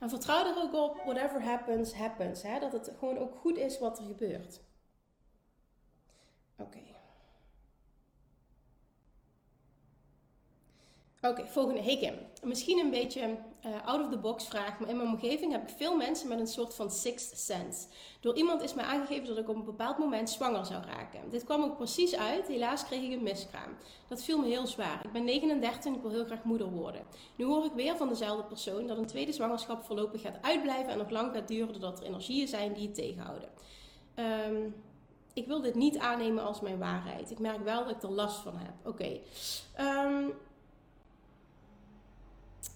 En 0.00 0.08
vertrouw 0.08 0.46
er 0.46 0.62
ook 0.62 0.74
op, 0.74 0.96
whatever 1.04 1.42
happens, 1.42 1.94
happens. 1.94 2.42
Hè? 2.42 2.58
Dat 2.58 2.72
het 2.72 2.92
gewoon 2.98 3.18
ook 3.18 3.34
goed 3.34 3.56
is 3.56 3.78
wat 3.78 3.98
er 3.98 4.04
gebeurt. 4.04 4.60
Oké. 6.58 6.78
Oké, 11.22 11.46
volgende. 11.46 11.82
Hey 11.82 11.96
Kim. 11.98 12.14
Misschien 12.42 12.78
een 12.78 12.90
beetje 12.90 13.36
uh, 13.66 13.86
out 13.86 14.04
of 14.04 14.10
the 14.10 14.18
box 14.18 14.48
vraag, 14.48 14.78
maar 14.78 14.88
in 14.88 14.96
mijn 14.96 15.08
omgeving 15.08 15.52
heb 15.52 15.62
ik 15.62 15.76
veel 15.76 15.96
mensen 15.96 16.28
met 16.28 16.40
een 16.40 16.46
soort 16.46 16.74
van 16.74 16.90
sixth 16.90 17.38
sense. 17.38 17.86
Door 18.20 18.36
iemand 18.36 18.62
is 18.62 18.74
mij 18.74 18.84
aangegeven 18.84 19.26
dat 19.26 19.38
ik 19.38 19.48
op 19.48 19.56
een 19.56 19.64
bepaald 19.64 19.98
moment 19.98 20.30
zwanger 20.30 20.66
zou 20.66 20.84
raken. 20.84 21.30
Dit 21.30 21.44
kwam 21.44 21.62
ook 21.62 21.76
precies 21.76 22.16
uit. 22.16 22.46
Helaas 22.46 22.84
kreeg 22.84 23.02
ik 23.02 23.12
een 23.12 23.22
miskraam. 23.22 23.76
Dat 24.08 24.22
viel 24.22 24.38
me 24.38 24.46
heel 24.46 24.66
zwaar. 24.66 25.00
Ik 25.04 25.12
ben 25.12 25.24
39 25.24 25.84
en 25.84 25.94
ik 25.94 26.02
wil 26.02 26.10
heel 26.10 26.24
graag 26.24 26.42
moeder 26.42 26.70
worden. 26.70 27.02
Nu 27.36 27.44
hoor 27.44 27.64
ik 27.64 27.72
weer 27.72 27.96
van 27.96 28.08
dezelfde 28.08 28.44
persoon 28.44 28.86
dat 28.86 28.98
een 28.98 29.06
tweede 29.06 29.32
zwangerschap 29.32 29.84
voorlopig 29.84 30.20
gaat 30.20 30.38
uitblijven 30.40 30.92
en 30.92 30.98
nog 30.98 31.10
lang 31.10 31.34
gaat 31.34 31.48
duren 31.48 31.72
doordat 31.72 32.00
er 32.00 32.06
energieën 32.06 32.48
zijn 32.48 32.72
die 32.72 32.86
het 32.86 32.94
tegenhouden. 32.94 33.48
Um, 34.16 34.74
ik 35.32 35.46
wil 35.46 35.60
dit 35.60 35.74
niet 35.74 35.98
aannemen 35.98 36.44
als 36.44 36.60
mijn 36.60 36.78
waarheid. 36.78 37.30
Ik 37.30 37.38
merk 37.38 37.64
wel 37.64 37.84
dat 37.84 37.94
ik 37.96 38.02
er 38.02 38.10
last 38.10 38.40
van 38.40 38.56
heb. 38.56 38.72
Oké. 38.84 38.88
Okay. 38.88 39.22
Ehm, 39.74 40.24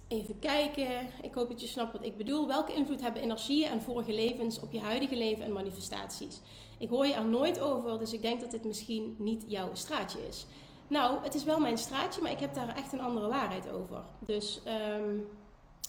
Even 0.08 0.38
kijken. 0.38 1.08
Ik 1.22 1.34
hoop 1.34 1.48
dat 1.48 1.60
je 1.60 1.66
snapt 1.66 1.92
wat 1.92 2.04
ik 2.04 2.16
bedoel. 2.16 2.46
Welke 2.46 2.74
invloed 2.74 3.00
hebben 3.00 3.22
energieën 3.22 3.70
en 3.70 3.82
vorige 3.82 4.12
levens 4.12 4.60
op 4.60 4.72
je 4.72 4.80
huidige 4.80 5.16
leven 5.16 5.44
en 5.44 5.52
manifestaties? 5.52 6.40
Ik 6.78 6.88
hoor 6.88 7.06
je 7.06 7.14
er 7.14 7.24
nooit 7.24 7.60
over, 7.60 7.98
dus 7.98 8.12
ik 8.12 8.22
denk 8.22 8.40
dat 8.40 8.50
dit 8.50 8.64
misschien 8.64 9.14
niet 9.18 9.44
jouw 9.46 9.70
straatje 9.72 10.26
is. 10.28 10.46
Nou, 10.88 11.22
het 11.22 11.34
is 11.34 11.44
wel 11.44 11.60
mijn 11.60 11.78
straatje, 11.78 12.22
maar 12.22 12.30
ik 12.30 12.40
heb 12.40 12.54
daar 12.54 12.76
echt 12.76 12.92
een 12.92 13.00
andere 13.00 13.28
waarheid 13.28 13.70
over. 13.70 14.02
Dus 14.18 14.60
um, 14.98 15.28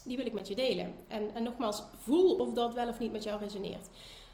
die 0.03 0.17
wil 0.17 0.25
ik 0.25 0.33
met 0.33 0.47
je 0.47 0.55
delen. 0.55 0.95
En, 1.07 1.33
en 1.33 1.43
nogmaals, 1.43 1.83
voel 1.97 2.35
of 2.35 2.53
dat 2.53 2.73
wel 2.73 2.87
of 2.87 2.99
niet 2.99 3.11
met 3.11 3.23
jou 3.23 3.39
resoneert. 3.39 3.87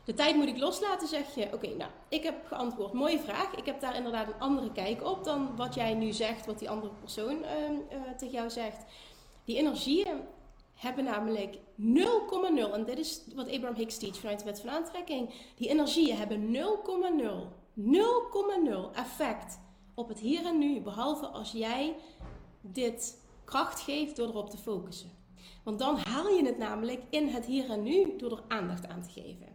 De 0.06 0.14
tijd 0.14 0.36
moet 0.36 0.48
ik 0.48 0.58
loslaten, 0.58 1.08
zeg 1.08 1.36
je. 1.36 1.50
Oké, 1.54 1.68
nou, 1.68 1.92
ik 2.10 2.24
heb 2.24 2.46
geantwoord. 2.46 2.94
Mooie 2.94 3.20
vraag. 3.20 3.56
Ik 3.56 3.66
heb 3.66 3.82
daar 3.82 3.96
inderdaad 3.96 4.28
een 4.28 4.40
andere 4.40 4.72
kijk 4.72 5.04
op 5.04 5.24
dan 5.24 5.56
wat 5.56 5.74
jij 5.74 5.94
nu 5.94 6.12
zegt, 6.12 6.46
wat 6.46 6.60
die 6.60 6.70
andere 6.70 6.94
persoon 7.00 7.38
uh, 7.38 7.70
uh, 7.70 8.12
tegen 8.18 8.34
jou 8.34 8.50
zegt. 8.50 8.84
Die 9.52 9.60
energieën 9.60 10.20
hebben 10.74 11.04
namelijk 11.04 11.56
0,0, 11.56 12.74
en 12.74 12.86
dit 12.86 12.98
is 12.98 13.22
wat 13.36 13.50
Abraham 13.50 13.76
Hicks 13.76 13.98
teach 13.98 14.16
vanuit 14.16 14.40
de 14.40 14.46
wet 14.46 14.60
van 14.60 14.70
aantrekking. 14.70 15.30
Die 15.56 15.70
energieën 15.70 16.18
hebben 16.18 16.56
0,0, 16.56 16.58
0,0 16.58 16.62
0,0 17.76 18.92
effect 18.94 19.60
op 19.94 20.08
het 20.08 20.20
hier 20.20 20.46
en 20.46 20.58
nu, 20.58 20.82
behalve 20.82 21.28
als 21.28 21.52
jij 21.52 21.96
dit 22.62 23.22
kracht 23.44 23.80
geeft 23.80 24.16
door 24.16 24.28
erop 24.28 24.50
te 24.50 24.58
focussen. 24.58 25.10
Want 25.64 25.80
dan 25.80 25.98
haal 25.98 26.28
je 26.28 26.46
het 26.46 26.58
namelijk 26.58 27.04
in 27.10 27.28
het 27.28 27.46
hier 27.46 27.70
en 27.70 27.84
nu 27.84 28.18
door 28.18 28.32
er 28.32 28.44
aandacht 28.48 28.88
aan 28.88 29.02
te 29.02 29.10
geven. 29.10 29.51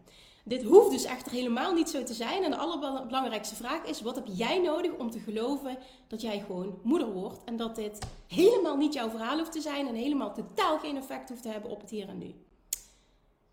Dit 0.49 0.63
hoeft 0.63 0.91
dus 0.91 1.05
echter 1.05 1.33
helemaal 1.33 1.73
niet 1.73 1.89
zo 1.89 2.03
te 2.03 2.15
zijn. 2.15 2.43
En 2.43 2.51
de 2.51 2.57
allerbelangrijkste 2.57 3.55
vraag 3.55 3.85
is: 3.85 4.01
wat 4.01 4.15
heb 4.15 4.27
jij 4.33 4.59
nodig 4.59 4.93
om 4.93 5.11
te 5.11 5.19
geloven 5.19 5.79
dat 6.09 6.21
jij 6.21 6.41
gewoon 6.47 6.79
moeder 6.83 7.13
wordt? 7.13 7.45
En 7.45 7.57
dat 7.57 7.77
dit 7.77 8.07
helemaal 8.27 8.77
niet 8.77 8.95
jouw 8.95 9.11
verhaal 9.11 9.39
hoeft 9.39 9.53
te 9.53 9.61
zijn 9.61 9.87
en 9.87 9.95
helemaal 9.95 10.35
totaal 10.35 10.79
geen 10.79 10.97
effect 10.97 11.29
hoeft 11.29 11.43
te 11.43 11.49
hebben 11.49 11.71
op 11.71 11.81
het 11.81 11.91
hier 11.91 12.09
en 12.09 12.19
nu. 12.19 12.35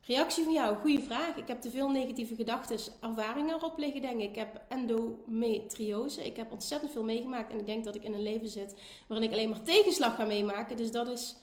Reactie 0.02 0.44
van 0.44 0.54
jou, 0.54 0.76
goede 0.76 1.02
vraag. 1.02 1.36
Ik 1.36 1.48
heb 1.48 1.62
te 1.62 1.70
veel 1.70 1.90
negatieve 1.90 2.36
gedachten, 2.36 2.80
ervaringen 3.02 3.56
erop 3.56 3.78
liggen, 3.78 4.02
denk 4.02 4.20
ik. 4.20 4.30
Ik 4.30 4.36
heb 4.36 4.62
endometriose. 4.70 6.26
Ik 6.26 6.36
heb 6.36 6.52
ontzettend 6.52 6.92
veel 6.92 7.04
meegemaakt 7.04 7.52
en 7.52 7.60
ik 7.60 7.66
denk 7.66 7.84
dat 7.84 7.96
ik 7.96 8.04
in 8.04 8.14
een 8.14 8.24
leven 8.24 8.50
zit 8.50 8.76
waarin 9.08 9.28
ik 9.28 9.34
alleen 9.34 9.50
maar 9.50 9.64
tegenslag 9.64 10.16
ga 10.16 10.26
meemaken. 10.26 10.78
Dus 10.78 10.92
dat 10.92 11.08
is. 11.08 11.36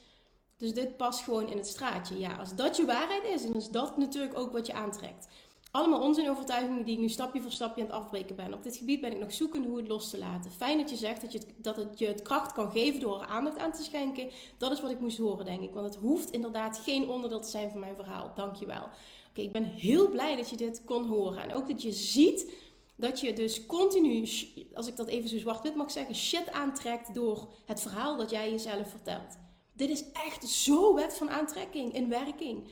Dus 0.61 0.75
dit 0.75 0.97
past 0.97 1.21
gewoon 1.21 1.49
in 1.49 1.57
het 1.57 1.67
straatje. 1.67 2.19
Ja, 2.19 2.37
als 2.37 2.55
dat 2.55 2.77
je 2.77 2.85
waarheid 2.85 3.25
is, 3.25 3.43
dan 3.43 3.55
is 3.55 3.69
dat 3.69 3.97
natuurlijk 3.97 4.39
ook 4.39 4.53
wat 4.53 4.67
je 4.67 4.73
aantrekt. 4.73 5.29
Allemaal 5.71 6.01
onzinovertuigingen 6.01 6.85
die 6.85 6.95
ik 6.95 7.01
nu 7.01 7.09
stapje 7.09 7.41
voor 7.41 7.51
stapje 7.51 7.83
aan 7.83 7.87
het 7.87 7.97
afbreken 7.97 8.37
ben. 8.37 8.55
Op 8.55 8.63
dit 8.63 8.77
gebied 8.77 9.01
ben 9.01 9.13
ik 9.13 9.19
nog 9.19 9.33
zoekende 9.33 9.69
hoe 9.69 9.77
het 9.77 9.89
los 9.89 10.11
te 10.11 10.19
laten. 10.19 10.51
Fijn 10.51 10.79
dat 10.79 10.91
je 10.91 10.97
zegt 10.97 11.21
dat, 11.21 11.33
je 11.33 11.39
het, 11.39 11.49
dat 11.57 11.77
het 11.77 11.99
je 11.99 12.07
het 12.07 12.23
kracht 12.23 12.53
kan 12.53 12.71
geven 12.71 13.01
door 13.01 13.21
er 13.21 13.27
aandacht 13.27 13.59
aan 13.59 13.73
te 13.73 13.83
schenken. 13.83 14.31
Dat 14.59 14.73
is 14.73 14.81
wat 14.81 14.91
ik 14.91 15.01
moest 15.01 15.19
horen, 15.19 15.45
denk 15.45 15.63
ik. 15.63 15.75
Want 15.75 15.87
het 15.87 16.03
hoeft 16.03 16.31
inderdaad 16.31 16.79
geen 16.79 17.09
onderdeel 17.09 17.41
te 17.41 17.49
zijn 17.49 17.71
van 17.71 17.81
mijn 17.81 17.97
verhaal. 17.97 18.33
Dankjewel. 18.35 18.89
Oké, 19.31 19.41
ik 19.41 19.53
ben 19.53 19.65
heel 19.65 20.09
blij 20.09 20.37
dat 20.37 20.51
je 20.51 20.57
dit 20.57 20.83
kon 20.85 21.07
horen. 21.07 21.43
En 21.43 21.55
ook 21.55 21.69
dat 21.69 21.83
je 21.83 21.93
ziet 21.93 22.53
dat 22.97 23.21
je 23.21 23.33
dus 23.33 23.67
continu, 23.67 24.29
als 24.75 24.87
ik 24.87 24.97
dat 24.97 25.07
even 25.07 25.29
zo 25.29 25.39
zwart-wit 25.39 25.75
mag 25.75 25.91
zeggen, 25.91 26.15
shit 26.15 26.51
aantrekt 26.53 27.15
door 27.15 27.49
het 27.67 27.81
verhaal 27.81 28.17
dat 28.17 28.31
jij 28.31 28.51
jezelf 28.51 28.91
vertelt. 28.91 29.39
Dit 29.81 29.91
is 29.91 30.05
echt 30.13 30.49
zo 30.49 30.95
wet 30.95 31.17
van 31.17 31.31
aantrekking 31.31 31.95
in 31.95 32.09
werking. 32.09 32.69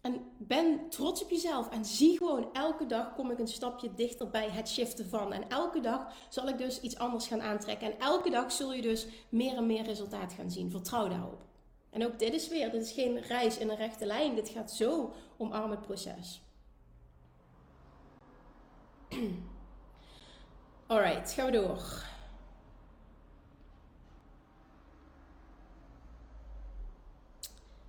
En 0.00 0.30
ben 0.38 0.88
trots 0.88 1.22
op 1.22 1.30
jezelf 1.30 1.68
en 1.70 1.84
zie 1.84 2.16
gewoon 2.16 2.52
elke 2.52 2.86
dag 2.86 3.14
kom 3.14 3.30
ik 3.30 3.38
een 3.38 3.48
stapje 3.48 3.94
dichter 3.94 4.30
bij 4.30 4.50
het 4.50 4.68
shiften 4.68 5.08
van. 5.08 5.32
En 5.32 5.48
elke 5.48 5.80
dag 5.80 6.12
zal 6.28 6.48
ik 6.48 6.58
dus 6.58 6.80
iets 6.80 6.98
anders 6.98 7.26
gaan 7.26 7.42
aantrekken. 7.42 7.92
En 7.92 7.98
elke 7.98 8.30
dag 8.30 8.52
zul 8.52 8.72
je 8.72 8.82
dus 8.82 9.06
meer 9.28 9.56
en 9.56 9.66
meer 9.66 9.84
resultaat 9.84 10.32
gaan 10.32 10.50
zien. 10.50 10.70
Vertrouw 10.70 11.08
daarop. 11.08 11.42
En 11.90 12.06
ook 12.06 12.18
dit 12.18 12.34
is 12.34 12.48
weer, 12.48 12.70
dit 12.70 12.82
is 12.82 12.92
geen 12.92 13.20
reis 13.20 13.58
in 13.58 13.70
een 13.70 13.76
rechte 13.76 14.06
lijn. 14.06 14.34
Dit 14.34 14.48
gaat 14.48 14.72
zo 14.72 15.12
omarm 15.36 15.70
het 15.70 15.82
proces. 15.82 16.40
Alright, 20.86 21.32
gaan 21.32 21.46
we 21.46 21.52
door. 21.52 22.14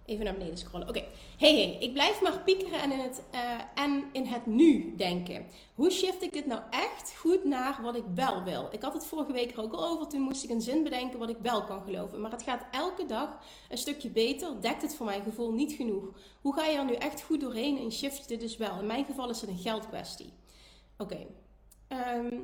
Even 0.08 0.26
naar 0.26 0.34
beneden 0.34 0.58
scrollen. 0.58 0.88
Oké. 0.88 1.04
Hey, 1.38 1.56
hey, 1.56 1.78
ik 1.80 1.94
blijf 1.94 2.22
maar 2.22 2.40
piekeren 2.40 2.82
en 2.82 2.92
in, 2.92 3.00
het, 3.00 3.22
uh, 3.34 3.84
en 3.84 4.04
in 4.12 4.26
het 4.26 4.46
nu 4.46 4.96
denken. 4.96 5.46
Hoe 5.76 5.92
shift 5.92 6.22
ik 6.22 6.34
dit 6.34 6.46
nou 6.46 6.62
echt 6.70 7.16
goed 7.18 7.46
naar 7.46 7.80
wat 7.82 7.96
ik 7.96 8.04
wel 8.16 8.44
wil? 8.44 8.68
Ik 8.72 8.82
had 8.82 8.94
het 8.94 9.06
vorige 9.06 9.32
week 9.32 9.52
er 9.52 9.62
ook 9.62 9.74
al 9.74 9.88
over. 9.88 10.08
Toen 10.08 10.22
moest 10.22 10.44
ik 10.44 10.50
een 10.50 10.62
zin 10.62 10.84
bedenken 10.84 11.20
wat 11.20 11.30
ik 11.30 11.38
wel 11.42 11.64
kan 11.64 11.82
geloven. 11.82 12.22
Maar 12.22 12.32
het 12.32 12.44
gaat 12.44 12.66
elke 12.72 13.06
dag 13.06 13.40
een 13.70 13.78
stukje 13.78 14.10
beter. 14.10 14.62
Dekt 14.62 14.82
het 14.82 14.96
voor 14.96 15.06
mijn 15.06 15.24
gevoel 15.24 15.52
niet 15.52 15.74
genoeg. 15.74 16.06
Hoe 16.42 16.54
ga 16.54 16.66
je 16.66 16.78
er 16.78 16.86
nu 16.86 16.94
echt 16.94 17.22
goed 17.22 17.42
doorheen 17.42 17.78
en 17.78 17.92
shift 17.92 18.18
je 18.18 18.28
dit 18.28 18.40
dus 18.40 18.58
wel? 18.58 18.80
In 18.80 18.88
mijn 18.88 19.06
geval 19.06 19.30
is 19.30 19.42
het 19.42 19.50
een 19.50 19.58
geldkwestie. 19.58 20.34
Oké. 20.98 21.28
Ehm, 21.88 22.36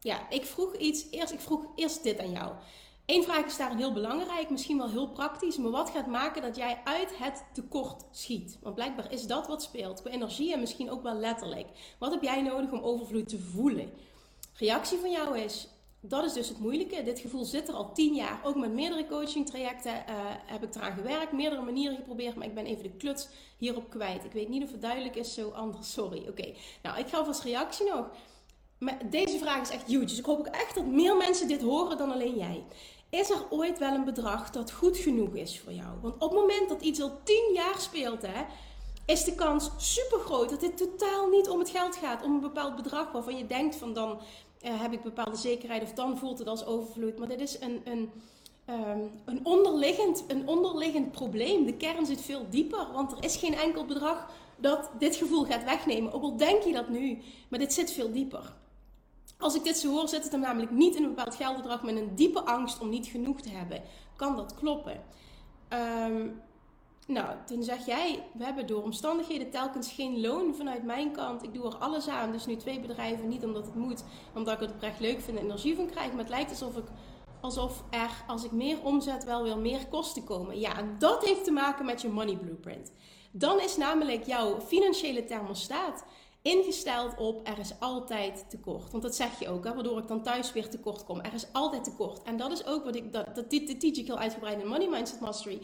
ja, 0.00 0.30
ik 0.30 0.44
vroeg 0.44 0.76
iets. 0.76 1.10
Eerst, 1.10 1.32
ik 1.32 1.40
vroeg 1.40 1.64
eerst 1.74 2.02
dit 2.02 2.18
aan 2.18 2.30
jou. 2.30 2.52
Eén 3.06 3.22
vraag 3.22 3.44
is 3.46 3.56
daar 3.56 3.76
heel 3.76 3.92
belangrijk, 3.92 4.50
misschien 4.50 4.78
wel 4.78 4.90
heel 4.90 5.08
praktisch, 5.08 5.56
maar 5.56 5.70
wat 5.70 5.90
gaat 5.90 6.06
maken 6.06 6.42
dat 6.42 6.56
jij 6.56 6.80
uit 6.84 7.18
het 7.18 7.44
tekort 7.52 8.04
schiet? 8.10 8.58
Want 8.62 8.74
blijkbaar 8.74 9.12
is 9.12 9.26
dat 9.26 9.46
wat 9.46 9.62
speelt, 9.62 10.00
qua 10.00 10.10
energie 10.10 10.52
en 10.52 10.60
misschien 10.60 10.90
ook 10.90 11.02
wel 11.02 11.14
letterlijk. 11.14 11.66
Wat 11.98 12.10
heb 12.10 12.22
jij 12.22 12.42
nodig 12.42 12.70
om 12.70 12.80
overvloed 12.80 13.28
te 13.28 13.38
voelen? 13.38 13.90
Reactie 14.54 14.98
van 14.98 15.10
jou 15.10 15.38
is, 15.38 15.68
dat 16.00 16.24
is 16.24 16.32
dus 16.32 16.48
het 16.48 16.58
moeilijke. 16.58 17.02
Dit 17.02 17.18
gevoel 17.18 17.44
zit 17.44 17.68
er 17.68 17.74
al 17.74 17.92
tien 17.92 18.14
jaar. 18.14 18.40
Ook 18.44 18.56
met 18.56 18.72
meerdere 18.72 19.06
coaching 19.06 19.46
trajecten 19.46 19.92
uh, 19.92 20.14
heb 20.46 20.62
ik 20.62 20.74
eraan 20.74 20.92
gewerkt, 20.92 21.32
meerdere 21.32 21.62
manieren 21.62 21.96
geprobeerd, 21.96 22.34
maar 22.34 22.46
ik 22.46 22.54
ben 22.54 22.66
even 22.66 22.82
de 22.82 22.96
kluts 22.96 23.28
hierop 23.58 23.90
kwijt. 23.90 24.24
Ik 24.24 24.32
weet 24.32 24.48
niet 24.48 24.62
of 24.62 24.70
het 24.70 24.82
duidelijk 24.82 25.16
is, 25.16 25.34
zo 25.34 25.50
anders, 25.50 25.92
sorry. 25.92 26.28
Oké, 26.28 26.52
nou 26.82 26.98
ik 26.98 27.08
ga 27.08 27.18
als 27.18 27.42
reactie 27.42 27.88
nog. 27.88 28.10
Maar 28.78 29.10
deze 29.10 29.38
vraag 29.38 29.60
is 29.60 29.70
echt 29.70 29.86
huge. 29.86 30.04
Dus 30.04 30.18
ik 30.18 30.24
hoop 30.24 30.38
ook 30.38 30.46
echt 30.46 30.74
dat 30.74 30.86
meer 30.86 31.16
mensen 31.16 31.48
dit 31.48 31.62
horen 31.62 31.98
dan 31.98 32.12
alleen 32.12 32.36
jij. 32.36 32.64
Is 33.20 33.30
er 33.30 33.46
ooit 33.50 33.78
wel 33.78 33.94
een 33.94 34.04
bedrag 34.04 34.50
dat 34.50 34.72
goed 34.72 34.96
genoeg 34.96 35.34
is 35.34 35.60
voor 35.60 35.72
jou? 35.72 35.88
Want 36.00 36.14
op 36.14 36.20
het 36.20 36.32
moment 36.32 36.68
dat 36.68 36.82
iets 36.82 37.00
al 37.00 37.20
10 37.22 37.50
jaar 37.54 37.78
speelt, 37.78 38.22
hè, 38.22 38.42
is 39.06 39.24
de 39.24 39.34
kans 39.34 39.70
super 39.76 40.18
groot 40.18 40.50
dat 40.50 40.60
dit 40.60 40.76
totaal 40.76 41.28
niet 41.28 41.48
om 41.48 41.58
het 41.58 41.70
geld 41.70 41.96
gaat. 41.96 42.22
Om 42.22 42.34
een 42.34 42.40
bepaald 42.40 42.76
bedrag 42.76 43.12
waarvan 43.12 43.36
je 43.36 43.46
denkt 43.46 43.76
van 43.76 43.92
dan 43.92 44.10
uh, 44.10 44.80
heb 44.80 44.92
ik 44.92 45.02
bepaalde 45.02 45.36
zekerheid 45.36 45.82
of 45.82 45.92
dan 45.92 46.18
voelt 46.18 46.38
het 46.38 46.48
als 46.48 46.66
overvloed. 46.66 47.18
Maar 47.18 47.28
dit 47.28 47.40
is 47.40 47.60
een, 47.60 47.80
een, 47.84 48.10
um, 48.70 49.10
een, 49.24 49.40
onderliggend, 49.42 50.24
een 50.26 50.48
onderliggend 50.48 51.10
probleem. 51.10 51.64
De 51.66 51.76
kern 51.76 52.06
zit 52.06 52.20
veel 52.20 52.46
dieper, 52.50 52.92
want 52.92 53.12
er 53.12 53.24
is 53.24 53.36
geen 53.36 53.54
enkel 53.54 53.84
bedrag 53.84 54.30
dat 54.56 54.90
dit 54.98 55.16
gevoel 55.16 55.44
gaat 55.44 55.64
wegnemen. 55.64 56.12
Ook 56.12 56.22
al 56.22 56.36
denk 56.36 56.62
je 56.62 56.72
dat 56.72 56.88
nu, 56.88 57.18
maar 57.48 57.58
dit 57.58 57.72
zit 57.72 57.92
veel 57.92 58.12
dieper. 58.12 58.54
Als 59.42 59.54
ik 59.54 59.64
dit 59.64 59.78
zo 59.78 59.90
hoor, 59.90 60.08
zit 60.08 60.22
het 60.22 60.32
hem 60.32 60.40
namelijk 60.40 60.70
niet 60.70 60.94
in 60.94 61.02
een 61.02 61.14
bepaald 61.14 61.34
geldbedrag 61.34 61.82
met 61.82 61.96
een 61.96 62.14
diepe 62.14 62.40
angst 62.40 62.80
om 62.80 62.88
niet 62.88 63.06
genoeg 63.06 63.40
te 63.40 63.50
hebben. 63.50 63.82
Kan 64.16 64.36
dat 64.36 64.54
kloppen? 64.54 65.00
Um, 66.08 66.40
nou, 67.06 67.36
toen 67.46 67.62
zeg 67.62 67.86
jij, 67.86 68.22
we 68.32 68.44
hebben 68.44 68.66
door 68.66 68.82
omstandigheden 68.82 69.50
telkens 69.50 69.92
geen 69.92 70.20
loon 70.20 70.54
vanuit 70.54 70.84
mijn 70.84 71.12
kant. 71.12 71.42
Ik 71.42 71.54
doe 71.54 71.66
er 71.66 71.76
alles 71.76 72.08
aan, 72.08 72.32
dus 72.32 72.46
nu 72.46 72.56
twee 72.56 72.80
bedrijven, 72.80 73.28
niet 73.28 73.44
omdat 73.44 73.64
het 73.64 73.74
moet, 73.74 74.04
omdat 74.34 74.54
ik 74.54 74.60
het 74.60 74.70
oprecht 74.70 75.00
leuk 75.00 75.20
vind 75.20 75.38
en 75.38 75.44
energie 75.44 75.76
van 75.76 75.90
krijg. 75.90 76.10
Maar 76.10 76.20
het 76.20 76.28
lijkt 76.28 76.50
alsof, 76.50 76.76
ik, 76.76 76.86
alsof 77.40 77.82
er, 77.90 78.10
als 78.26 78.44
ik 78.44 78.52
meer 78.52 78.82
omzet, 78.82 79.24
wel 79.24 79.42
weer 79.42 79.58
meer 79.58 79.86
kosten 79.88 80.24
komen. 80.24 80.60
Ja, 80.60 80.76
en 80.76 80.96
dat 80.98 81.24
heeft 81.24 81.44
te 81.44 81.50
maken 81.50 81.84
met 81.84 82.02
je 82.02 82.08
money 82.08 82.36
blueprint. 82.36 82.92
Dan 83.30 83.60
is 83.60 83.76
namelijk 83.76 84.24
jouw 84.26 84.60
financiële 84.60 85.24
thermostaat 85.24 86.04
ingesteld 86.42 87.16
op 87.16 87.48
er 87.48 87.58
is 87.58 87.72
altijd 87.78 88.44
tekort. 88.48 88.90
Want 88.90 89.02
dat 89.02 89.14
zeg 89.14 89.38
je 89.38 89.48
ook, 89.48 89.64
hè, 89.64 89.74
waardoor 89.74 89.98
ik 89.98 90.08
dan 90.08 90.22
thuis 90.22 90.52
weer 90.52 90.68
tekort 90.68 91.04
kom. 91.04 91.20
Er 91.20 91.34
is 91.34 91.46
altijd 91.52 91.84
tekort. 91.84 92.22
En 92.22 92.36
dat 92.36 92.52
is 92.52 92.66
ook 92.66 92.84
wat 92.84 92.96
ik, 92.96 93.12
dat, 93.12 93.34
dat, 93.34 93.50
dit 93.50 93.80
teach 93.80 93.96
ik 93.96 94.06
heel 94.06 94.18
uitgebreid 94.18 94.60
in 94.60 94.68
Money 94.68 94.88
Mindset 94.88 95.20
Mastery. 95.20 95.60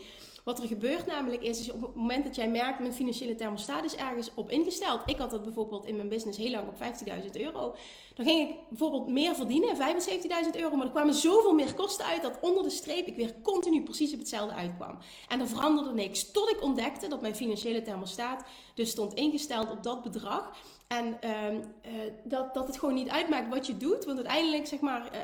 Wat 0.48 0.60
er 0.60 0.66
gebeurt 0.66 1.06
namelijk 1.06 1.42
is, 1.42 1.60
is 1.60 1.70
op 1.70 1.82
het 1.82 1.94
moment 1.94 2.24
dat 2.24 2.34
jij 2.34 2.48
merkt, 2.48 2.78
mijn 2.78 2.92
financiële 2.92 3.34
thermostaat 3.34 3.84
is 3.84 3.96
ergens 3.96 4.30
op 4.34 4.50
ingesteld. 4.50 5.00
Ik 5.06 5.16
had 5.16 5.30
dat 5.30 5.44
bijvoorbeeld 5.44 5.84
in 5.84 5.96
mijn 5.96 6.08
business 6.08 6.38
heel 6.38 6.50
lang 6.50 6.68
op 6.68 6.74
15.000 6.74 7.30
euro. 7.32 7.74
Dan 8.14 8.26
ging 8.26 8.48
ik 8.48 8.56
bijvoorbeeld 8.68 9.08
meer 9.08 9.34
verdienen, 9.34 9.76
75.000 9.76 10.60
euro. 10.60 10.76
Maar 10.76 10.86
er 10.86 10.92
kwamen 10.92 11.14
zoveel 11.14 11.54
meer 11.54 11.74
kosten 11.74 12.04
uit 12.04 12.22
dat 12.22 12.38
onder 12.40 12.62
de 12.62 12.70
streep 12.70 13.06
ik 13.06 13.16
weer 13.16 13.34
continu 13.42 13.82
precies 13.82 14.12
op 14.12 14.18
hetzelfde 14.18 14.54
uitkwam. 14.54 14.98
En 15.28 15.40
er 15.40 15.48
veranderde 15.48 15.92
niks. 15.92 16.30
Tot 16.30 16.50
ik 16.50 16.62
ontdekte 16.62 17.08
dat 17.08 17.20
mijn 17.20 17.36
financiële 17.36 17.82
thermostaat 17.82 18.44
dus 18.74 18.90
stond 18.90 19.14
ingesteld 19.14 19.70
op 19.70 19.82
dat 19.82 20.02
bedrag. 20.02 20.56
En 20.86 21.18
uh, 21.24 21.30
dat, 22.24 22.54
dat 22.54 22.66
het 22.66 22.78
gewoon 22.78 22.94
niet 22.94 23.08
uitmaakt 23.08 23.48
wat 23.48 23.66
je 23.66 23.76
doet. 23.76 24.04
Want 24.04 24.18
uiteindelijk, 24.18 24.66
zeg 24.66 24.80
maar, 24.80 25.14
uh, 25.14 25.20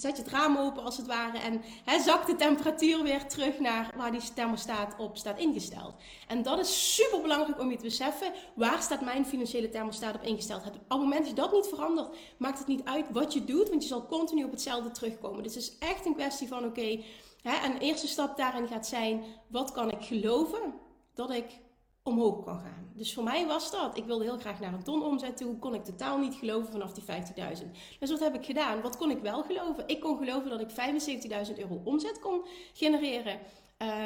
zet 0.00 0.16
je 0.16 0.22
het 0.22 0.32
raam 0.32 0.56
open 0.56 0.84
als 0.84 0.96
het 0.96 1.06
ware 1.06 1.38
en 1.38 1.62
hè, 1.84 2.00
zakt 2.02 2.26
de 2.26 2.36
temperatuur 2.36 3.02
weer 3.02 3.26
terug 3.26 3.58
naar 3.58 3.92
waar 3.96 4.10
die 4.10 4.20
thermostaat 4.34 4.94
op 4.98 5.16
staat 5.16 5.38
ingesteld. 5.38 5.94
En 6.26 6.42
dat 6.42 6.58
is 6.58 6.94
super 6.94 7.20
belangrijk 7.20 7.60
om 7.60 7.70
je 7.70 7.76
te 7.76 7.84
beseffen. 7.84 8.32
Waar 8.54 8.82
staat 8.82 9.00
mijn 9.00 9.26
financiële 9.26 9.68
thermostaat 9.68 10.14
op 10.14 10.22
ingesteld? 10.22 10.66
Op 10.66 10.72
het 10.72 10.98
moment 10.98 11.18
dat 11.18 11.28
je 11.28 11.34
dat 11.34 11.52
niet 11.52 11.66
verandert, 11.66 12.16
maakt 12.36 12.58
het 12.58 12.66
niet 12.66 12.84
uit 12.84 13.06
wat 13.10 13.32
je 13.32 13.44
doet, 13.44 13.68
want 13.68 13.82
je 13.82 13.88
zal 13.88 14.06
continu 14.06 14.44
op 14.44 14.50
hetzelfde 14.50 14.90
terugkomen. 14.90 15.42
Dus 15.42 15.54
het 15.54 15.62
is 15.62 15.78
echt 15.78 16.06
een 16.06 16.14
kwestie 16.14 16.48
van: 16.48 16.58
oké, 16.58 16.68
okay, 16.68 17.04
en 17.42 17.74
een 17.74 17.80
eerste 17.80 18.08
stap 18.08 18.36
daarin 18.36 18.68
gaat 18.68 18.86
zijn: 18.86 19.24
wat 19.48 19.72
kan 19.72 19.90
ik 19.90 20.02
geloven 20.02 20.74
dat 21.14 21.30
ik 21.30 21.44
omhoog 22.08 22.44
kan 22.44 22.58
gaan. 22.58 22.90
Dus 22.94 23.14
voor 23.14 23.24
mij 23.24 23.46
was 23.46 23.70
dat. 23.70 23.96
Ik 23.96 24.04
wilde 24.04 24.24
heel 24.24 24.38
graag 24.38 24.60
naar 24.60 24.72
een 24.72 24.82
ton 24.82 25.02
omzet 25.02 25.36
toe. 25.36 25.58
Kon 25.58 25.74
ik 25.74 25.84
totaal 25.84 26.18
niet 26.18 26.34
geloven 26.34 26.72
vanaf 26.72 26.92
die 26.92 27.04
50.000. 27.04 27.70
Dus 27.98 28.10
wat 28.10 28.20
heb 28.20 28.34
ik 28.34 28.44
gedaan? 28.44 28.80
Wat 28.80 28.96
kon 28.96 29.10
ik 29.10 29.20
wel 29.20 29.42
geloven? 29.42 29.84
Ik 29.86 30.00
kon 30.00 30.18
geloven 30.18 30.50
dat 30.50 30.60
ik 30.60 30.70
75.000 31.50 31.58
euro 31.58 31.80
omzet 31.84 32.18
kon 32.18 32.44
genereren. 32.72 33.38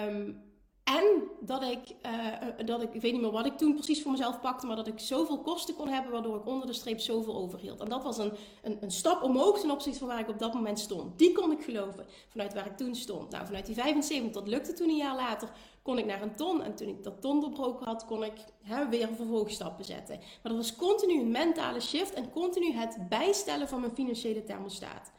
Um, 0.08 0.50
En 0.84 1.22
dat 1.40 1.62
ik, 1.62 1.94
uh, 2.06 2.66
dat 2.66 2.82
ik, 2.82 2.94
ik 2.94 3.00
weet 3.00 3.12
niet 3.12 3.20
meer 3.20 3.30
wat 3.30 3.46
ik 3.46 3.58
toen 3.58 3.74
precies 3.74 4.02
voor 4.02 4.10
mezelf 4.10 4.40
pakte, 4.40 4.66
maar 4.66 4.76
dat 4.76 4.86
ik 4.86 4.98
zoveel 4.98 5.38
kosten 5.38 5.74
kon 5.74 5.88
hebben, 5.88 6.12
waardoor 6.12 6.36
ik 6.36 6.46
onder 6.46 6.66
de 6.66 6.72
streep 6.72 7.00
zoveel 7.00 7.36
overhield. 7.36 7.80
En 7.80 7.88
dat 7.88 8.02
was 8.02 8.18
een, 8.18 8.32
een, 8.62 8.78
een 8.80 8.90
stap 8.90 9.22
omhoog 9.22 9.60
ten 9.60 9.70
opzichte 9.70 9.98
van 9.98 10.08
waar 10.08 10.18
ik 10.18 10.28
op 10.28 10.38
dat 10.38 10.54
moment 10.54 10.78
stond. 10.78 11.18
Die 11.18 11.32
kon 11.32 11.52
ik 11.52 11.62
geloven, 11.62 12.06
vanuit 12.28 12.54
waar 12.54 12.66
ik 12.66 12.76
toen 12.76 12.94
stond. 12.94 13.30
Nou, 13.30 13.46
vanuit 13.46 13.66
die 13.66 13.74
75, 13.74 14.32
dat 14.32 14.48
lukte 14.48 14.72
toen 14.72 14.88
een 14.88 14.96
jaar 14.96 15.16
later, 15.16 15.48
kon 15.82 15.98
ik 15.98 16.04
naar 16.04 16.22
een 16.22 16.36
ton. 16.36 16.62
En 16.62 16.74
toen 16.74 16.88
ik 16.88 17.02
dat 17.02 17.20
ton 17.20 17.40
doorbroken 17.40 17.86
had, 17.86 18.04
kon 18.04 18.24
ik 18.24 18.44
hè, 18.62 18.88
weer 18.88 19.08
vervolgstappen 19.14 19.84
zetten. 19.84 20.16
Maar 20.18 20.52
dat 20.52 20.56
was 20.56 20.76
continu 20.76 21.20
een 21.20 21.30
mentale 21.30 21.80
shift 21.80 22.14
en 22.14 22.30
continu 22.30 22.72
het 22.72 23.08
bijstellen 23.08 23.68
van 23.68 23.80
mijn 23.80 23.94
financiële 23.94 24.44
thermostaat. 24.44 25.12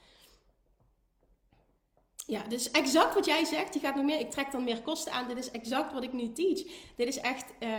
Ja, 2.28 2.43
dus 2.47 2.72
exact 2.72 3.14
wat 3.14 3.26
jij 3.26 3.45
zegt. 3.45 3.74
Je 3.74 3.80
gaat 3.80 3.95
nog 3.95 4.05
meer, 4.05 4.20
ik 4.20 4.32
trek 4.32 4.51
dan 4.51 4.64
meer 4.64 4.82
kosten 4.82 5.14
aan. 5.14 5.28
Dit 5.28 5.38
is 5.38 5.51
exact 5.51 5.93
wat 5.93 6.03
ik 6.03 6.14
nu 6.14 6.32
teach. 6.32 6.64
Dit 6.95 7.07
is 7.07 7.18
echt 7.18 7.53
uh, 7.59 7.70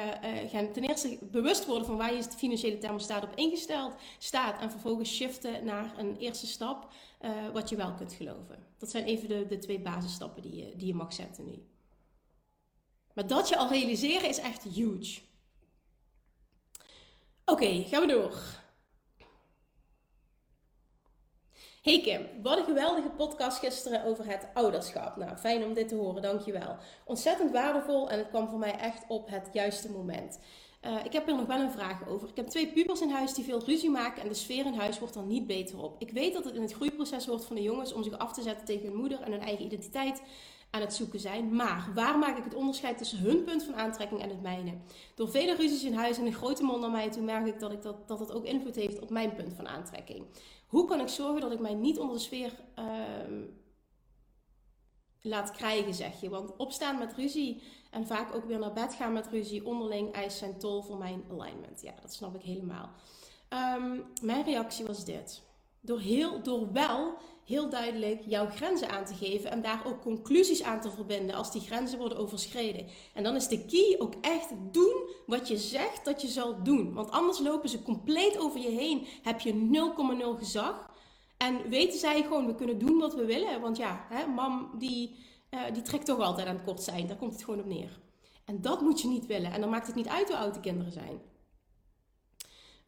gaan 0.51 0.73
ten 0.73 0.83
eerste 0.83 1.19
bewust 1.23 1.67
worden 1.67 1.87
van 1.87 1.97
waar 1.97 2.15
je 2.15 2.23
financiële 2.23 2.79
thermostaat 2.79 3.25
op 3.25 3.35
ingesteld 3.35 3.95
staat. 4.19 4.61
En 4.61 4.71
vervolgens 4.71 5.15
shiften 5.15 5.65
naar 5.65 5.99
een 5.99 6.17
eerste 6.17 6.47
stap 6.47 6.93
uh, 7.21 7.31
wat 7.53 7.69
je 7.69 7.77
wel 7.77 7.95
kunt 7.95 8.13
geloven. 8.13 8.67
Dat 8.79 8.91
zijn 8.91 9.05
even 9.05 9.29
de, 9.29 9.47
de 9.47 9.59
twee 9.59 9.81
basisstappen 9.81 10.43
die 10.43 10.55
je, 10.55 10.77
die 10.77 10.87
je 10.87 10.95
mag 10.95 11.13
zetten 11.13 11.45
nu. 11.45 11.63
Maar 13.15 13.27
dat 13.27 13.49
je 13.49 13.57
al 13.57 13.69
realiseren 13.69 14.29
is 14.29 14.39
echt 14.39 14.63
huge. 14.63 15.21
Oké, 17.45 17.83
gaan 17.83 18.01
we 18.01 18.07
door. 18.07 18.63
Hey 21.83 22.01
Kim, 22.01 22.43
wat 22.43 22.59
een 22.59 22.65
geweldige 22.65 23.09
podcast 23.09 23.59
gisteren 23.59 24.05
over 24.05 24.27
het 24.27 24.47
ouderschap. 24.55 25.17
Nou, 25.17 25.37
fijn 25.37 25.65
om 25.65 25.75
dit 25.75 25.89
te 25.89 25.95
horen, 25.95 26.23
dankjewel. 26.23 26.77
Ontzettend 27.05 27.53
waardevol 27.53 28.11
en 28.11 28.19
het 28.19 28.29
kwam 28.29 28.49
voor 28.49 28.59
mij 28.59 28.79
echt 28.79 29.05
op 29.09 29.31
het 29.31 29.49
juiste 29.53 29.91
moment. 29.91 30.39
Uh, 30.83 31.05
ik 31.05 31.13
heb 31.13 31.29
er 31.29 31.37
nog 31.37 31.47
wel 31.47 31.61
een 31.61 31.71
vraag 31.71 32.09
over. 32.09 32.29
Ik 32.29 32.37
heb 32.37 32.47
twee 32.47 32.73
pubers 32.73 33.01
in 33.01 33.11
huis 33.11 33.35
die 33.35 33.45
veel 33.45 33.65
ruzie 33.65 33.91
maken 33.91 34.23
en 34.23 34.29
de 34.29 34.35
sfeer 34.35 34.67
in 34.67 34.75
huis 34.75 34.99
wordt 34.99 35.15
er 35.15 35.23
niet 35.23 35.47
beter 35.47 35.83
op. 35.83 35.97
Ik 35.99 36.11
weet 36.11 36.33
dat 36.33 36.45
het 36.45 36.55
in 36.55 36.63
het 36.63 36.73
groeiproces 36.73 37.27
wordt 37.27 37.45
van 37.45 37.57
de 37.57 37.63
jongens 37.63 37.93
om 37.93 38.03
zich 38.03 38.19
af 38.19 38.33
te 38.33 38.43
zetten 38.43 38.67
tegen 38.67 38.87
hun 38.87 38.97
moeder 38.97 39.21
en 39.21 39.33
hun 39.33 39.41
eigen 39.41 39.65
identiteit 39.65 40.23
aan 40.75 40.81
het 40.81 40.95
zoeken 40.95 41.21
zijn. 41.21 41.55
Maar 41.55 41.91
waar 41.95 42.19
maak 42.19 42.37
ik 42.37 42.45
het 42.45 42.55
onderscheid 42.55 42.99
tussen 42.99 43.19
hun 43.19 43.45
punt 43.45 43.63
van 43.63 43.75
aantrekking 43.75 44.21
en 44.23 44.29
het 44.29 44.43
mijne? 44.43 44.75
Door 45.15 45.31
vele 45.31 45.55
ruzies 45.55 45.85
in 45.85 45.95
huis 45.95 46.19
en 46.19 46.27
een 46.27 46.33
grote 46.33 46.63
mond 46.63 46.81
naar 46.81 46.91
mij 46.91 47.11
toe 47.11 47.23
merk 47.23 47.47
ik 47.47 47.61
dat, 47.61 47.73
ik 47.73 47.83
dat, 47.83 48.09
dat 48.09 48.19
het 48.19 48.33
ook 48.33 48.45
invloed 48.45 48.75
heeft 48.75 49.01
op 49.01 49.11
mijn 49.11 49.35
punt 49.35 49.55
van 49.55 49.69
aantrekking. 49.69 50.27
Hoe 50.67 50.87
kan 50.87 51.01
ik 51.01 51.09
zorgen 51.09 51.41
dat 51.41 51.53
ik 51.53 51.61
mij 51.61 51.75
niet 51.75 51.99
onder 51.99 52.17
de 52.17 52.23
sfeer 52.23 52.53
uh, 52.79 52.85
laat 55.21 55.51
krijgen, 55.51 55.95
zeg 55.95 56.21
je? 56.21 56.29
Want 56.29 56.57
opstaan 56.57 56.99
met 56.99 57.15
ruzie 57.15 57.63
en 57.91 58.07
vaak 58.07 58.35
ook 58.35 58.45
weer 58.45 58.59
naar 58.59 58.73
bed 58.73 58.95
gaan 58.95 59.13
met 59.13 59.29
ruzie 59.29 59.67
onderling 59.67 60.13
eist 60.13 60.39
zijn 60.39 60.59
tol 60.59 60.83
voor 60.83 60.99
mijn 60.99 61.25
alignment. 61.31 61.83
Ja, 61.83 61.95
dat 62.03 62.13
snap 62.13 62.35
ik 62.35 62.43
helemaal. 62.43 62.91
Um, 63.79 64.05
mijn 64.23 64.45
reactie 64.45 64.87
was 64.87 65.05
dit. 65.05 65.43
Door, 65.81 66.01
heel, 66.01 66.43
door 66.43 66.73
wel 66.73 67.15
heel 67.45 67.71
duidelijk 67.71 68.23
jouw 68.27 68.47
grenzen 68.47 68.91
aan 68.91 69.05
te 69.05 69.15
geven 69.15 69.51
en 69.51 69.63
daar 69.63 69.87
ook 69.87 70.03
conclusies 70.03 70.63
aan 70.63 70.81
te 70.81 70.91
verbinden 70.91 71.37
als 71.37 71.53
die 71.53 71.61
grenzen 71.61 71.99
worden 71.99 72.19
overschreden. 72.19 72.87
En 73.15 73.23
dan 73.23 73.35
is 73.37 73.49
de 73.49 73.65
key 73.65 73.97
ook 73.99 74.15
echt 74.21 74.49
doen 74.71 75.09
wat 75.27 75.49
je 75.49 75.57
zegt 75.57 76.05
dat 76.05 76.23
je 76.23 76.29
zal 76.29 76.63
doen. 76.63 76.93
Want 76.93 77.11
anders 77.11 77.39
lopen 77.39 77.69
ze 77.69 77.83
compleet 77.83 78.39
over 78.39 78.61
je 78.61 78.71
heen. 78.71 79.07
Heb 79.23 79.41
je 79.41 79.53
0,0 79.53 80.39
gezag. 80.39 80.91
En 81.37 81.69
weten 81.69 81.99
zij 81.99 82.23
gewoon, 82.23 82.47
we 82.47 82.55
kunnen 82.55 82.79
doen 82.79 82.99
wat 82.99 83.15
we 83.15 83.25
willen. 83.25 83.61
Want 83.61 83.77
ja, 83.77 84.07
hè, 84.09 84.27
mam 84.27 84.71
die, 84.79 85.17
uh, 85.51 85.61
die 85.73 85.83
trekt 85.83 86.07
toch 86.07 86.19
altijd 86.19 86.47
aan 86.47 86.55
het 86.55 86.65
kort 86.65 86.83
zijn. 86.83 87.07
Daar 87.07 87.17
komt 87.17 87.33
het 87.33 87.45
gewoon 87.45 87.61
op 87.61 87.67
neer. 87.67 88.01
En 88.45 88.61
dat 88.61 88.81
moet 88.81 89.01
je 89.01 89.09
niet 89.09 89.27
willen. 89.27 89.53
En 89.53 89.61
dan 89.61 89.71
maakt 89.71 89.87
het 89.87 89.97
niet 89.97 90.09
uit 90.09 90.29
hoe 90.29 90.37
oud 90.37 90.55
de 90.55 90.61
kinderen 90.61 90.93
zijn. 90.93 91.21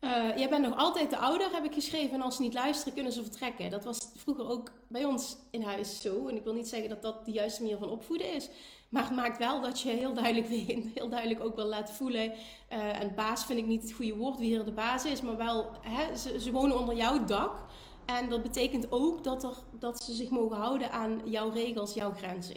Uh, 0.01 0.37
jij 0.37 0.49
bent 0.49 0.63
nog 0.63 0.77
altijd 0.77 1.11
de 1.11 1.17
ouder, 1.17 1.53
heb 1.53 1.65
ik 1.65 1.75
geschreven. 1.75 2.15
En 2.15 2.23
als 2.23 2.37
ze 2.37 2.43
niet 2.43 2.55
luisteren, 2.55 2.95
kunnen 2.95 3.13
ze 3.13 3.23
vertrekken. 3.23 3.71
Dat 3.71 3.85
was 3.85 3.99
vroeger 4.17 4.49
ook 4.49 4.71
bij 4.89 5.05
ons 5.05 5.37
in 5.51 5.63
huis 5.63 6.01
zo. 6.01 6.29
En 6.29 6.37
ik 6.37 6.45
wil 6.45 6.53
niet 6.53 6.69
zeggen 6.69 6.89
dat 6.89 7.03
dat 7.03 7.25
de 7.25 7.33
juiste 7.33 7.63
manier 7.63 7.79
van 7.79 7.91
opvoeden 7.91 8.35
is. 8.35 8.49
Maar 8.89 9.05
het 9.05 9.17
maakt 9.17 9.39
wel 9.39 9.61
dat 9.61 9.81
je 9.81 9.91
heel 9.91 10.15
duidelijk, 10.15 10.47
heel 10.95 11.09
duidelijk 11.09 11.45
ook 11.45 11.57
wel 11.57 11.67
laat 11.67 11.91
voelen. 11.91 12.33
Uh, 12.73 13.01
en 13.01 13.15
baas 13.15 13.45
vind 13.45 13.59
ik 13.59 13.67
niet 13.67 13.83
het 13.83 13.93
goede 13.93 14.17
woord, 14.17 14.39
wie 14.39 14.49
hier 14.49 14.65
de 14.65 14.73
baas 14.73 15.05
is. 15.05 15.21
Maar 15.21 15.37
wel, 15.37 15.71
hè, 15.81 16.17
ze, 16.17 16.41
ze 16.41 16.53
wonen 16.53 16.79
onder 16.79 16.97
jouw 16.97 17.25
dak. 17.25 17.65
En 18.07 18.29
dat 18.29 18.43
betekent 18.43 18.93
ook 18.93 19.25
dat, 19.25 19.45
er, 19.45 19.57
dat 19.79 20.03
ze 20.03 20.15
zich 20.15 20.31
mogen 20.31 20.57
houden 20.57 20.91
aan 20.91 21.21
jouw 21.25 21.51
regels, 21.51 21.95
jouw 21.95 22.13
grenzen. 22.13 22.57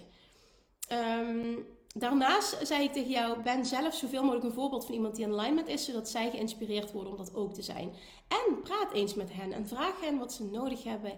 Um, 0.92 1.66
Daarnaast 1.96 2.68
zei 2.68 2.84
ik 2.84 2.94
tegen 2.94 3.10
jou, 3.10 3.42
ben 3.42 3.66
zelf 3.66 3.94
zoveel 3.94 4.22
mogelijk 4.22 4.46
een 4.46 4.52
voorbeeld 4.52 4.86
van 4.86 4.96
iemand 4.96 5.16
die 5.16 5.26
in 5.26 5.32
alignment 5.32 5.68
is, 5.68 5.86
zodat 5.86 6.10
zij 6.10 6.30
geïnspireerd 6.30 6.92
worden 6.92 7.12
om 7.12 7.18
dat 7.18 7.36
ook 7.36 7.54
te 7.54 7.62
zijn. 7.62 7.94
En 8.28 8.62
praat 8.62 8.92
eens 8.94 9.14
met 9.14 9.34
hen 9.34 9.52
en 9.52 9.68
vraag 9.68 10.02
hen 10.02 10.18
wat 10.18 10.34
ze 10.34 10.44
nodig 10.44 10.84
hebben 10.84 11.18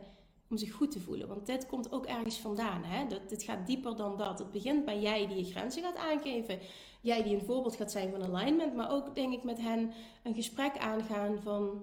om 0.49 0.57
zich 0.57 0.71
goed 0.71 0.91
te 0.91 0.99
voelen. 0.99 1.27
Want 1.27 1.45
dit 1.45 1.67
komt 1.67 1.91
ook 1.91 2.05
ergens 2.05 2.39
vandaan. 2.39 2.83
Hè? 2.83 3.07
Dat, 3.07 3.29
dit 3.29 3.43
gaat 3.43 3.67
dieper 3.67 3.95
dan 3.95 4.17
dat. 4.17 4.39
Het 4.39 4.51
begint 4.51 4.85
bij 4.85 4.99
jij 4.99 5.27
die 5.27 5.37
je 5.37 5.51
grenzen 5.51 5.83
gaat 5.83 5.95
aangeven. 5.95 6.59
Jij 7.01 7.23
die 7.23 7.33
een 7.33 7.45
voorbeeld 7.45 7.75
gaat 7.75 7.91
zijn 7.91 8.11
van 8.11 8.23
alignment. 8.23 8.75
Maar 8.75 8.91
ook 8.91 9.15
denk 9.15 9.33
ik 9.33 9.43
met 9.43 9.57
hen 9.57 9.91
een 10.23 10.33
gesprek 10.33 10.77
aangaan 10.77 11.41
van 11.41 11.81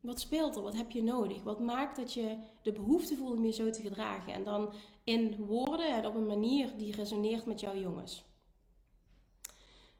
wat 0.00 0.20
speelt 0.20 0.56
er? 0.56 0.62
Wat 0.62 0.76
heb 0.76 0.90
je 0.90 1.02
nodig? 1.02 1.42
Wat 1.42 1.60
maakt 1.60 1.96
dat 1.96 2.12
je 2.12 2.36
de 2.62 2.72
behoefte 2.72 3.16
voelt 3.16 3.36
om 3.36 3.44
je 3.44 3.52
zo 3.52 3.70
te 3.70 3.82
gedragen? 3.82 4.32
En 4.32 4.44
dan 4.44 4.72
in 5.04 5.36
woorden 5.36 5.96
en 5.96 6.06
op 6.06 6.14
een 6.14 6.26
manier 6.26 6.76
die 6.76 6.94
resoneert 6.94 7.46
met 7.46 7.60
jouw 7.60 7.76
jongens. 7.76 8.24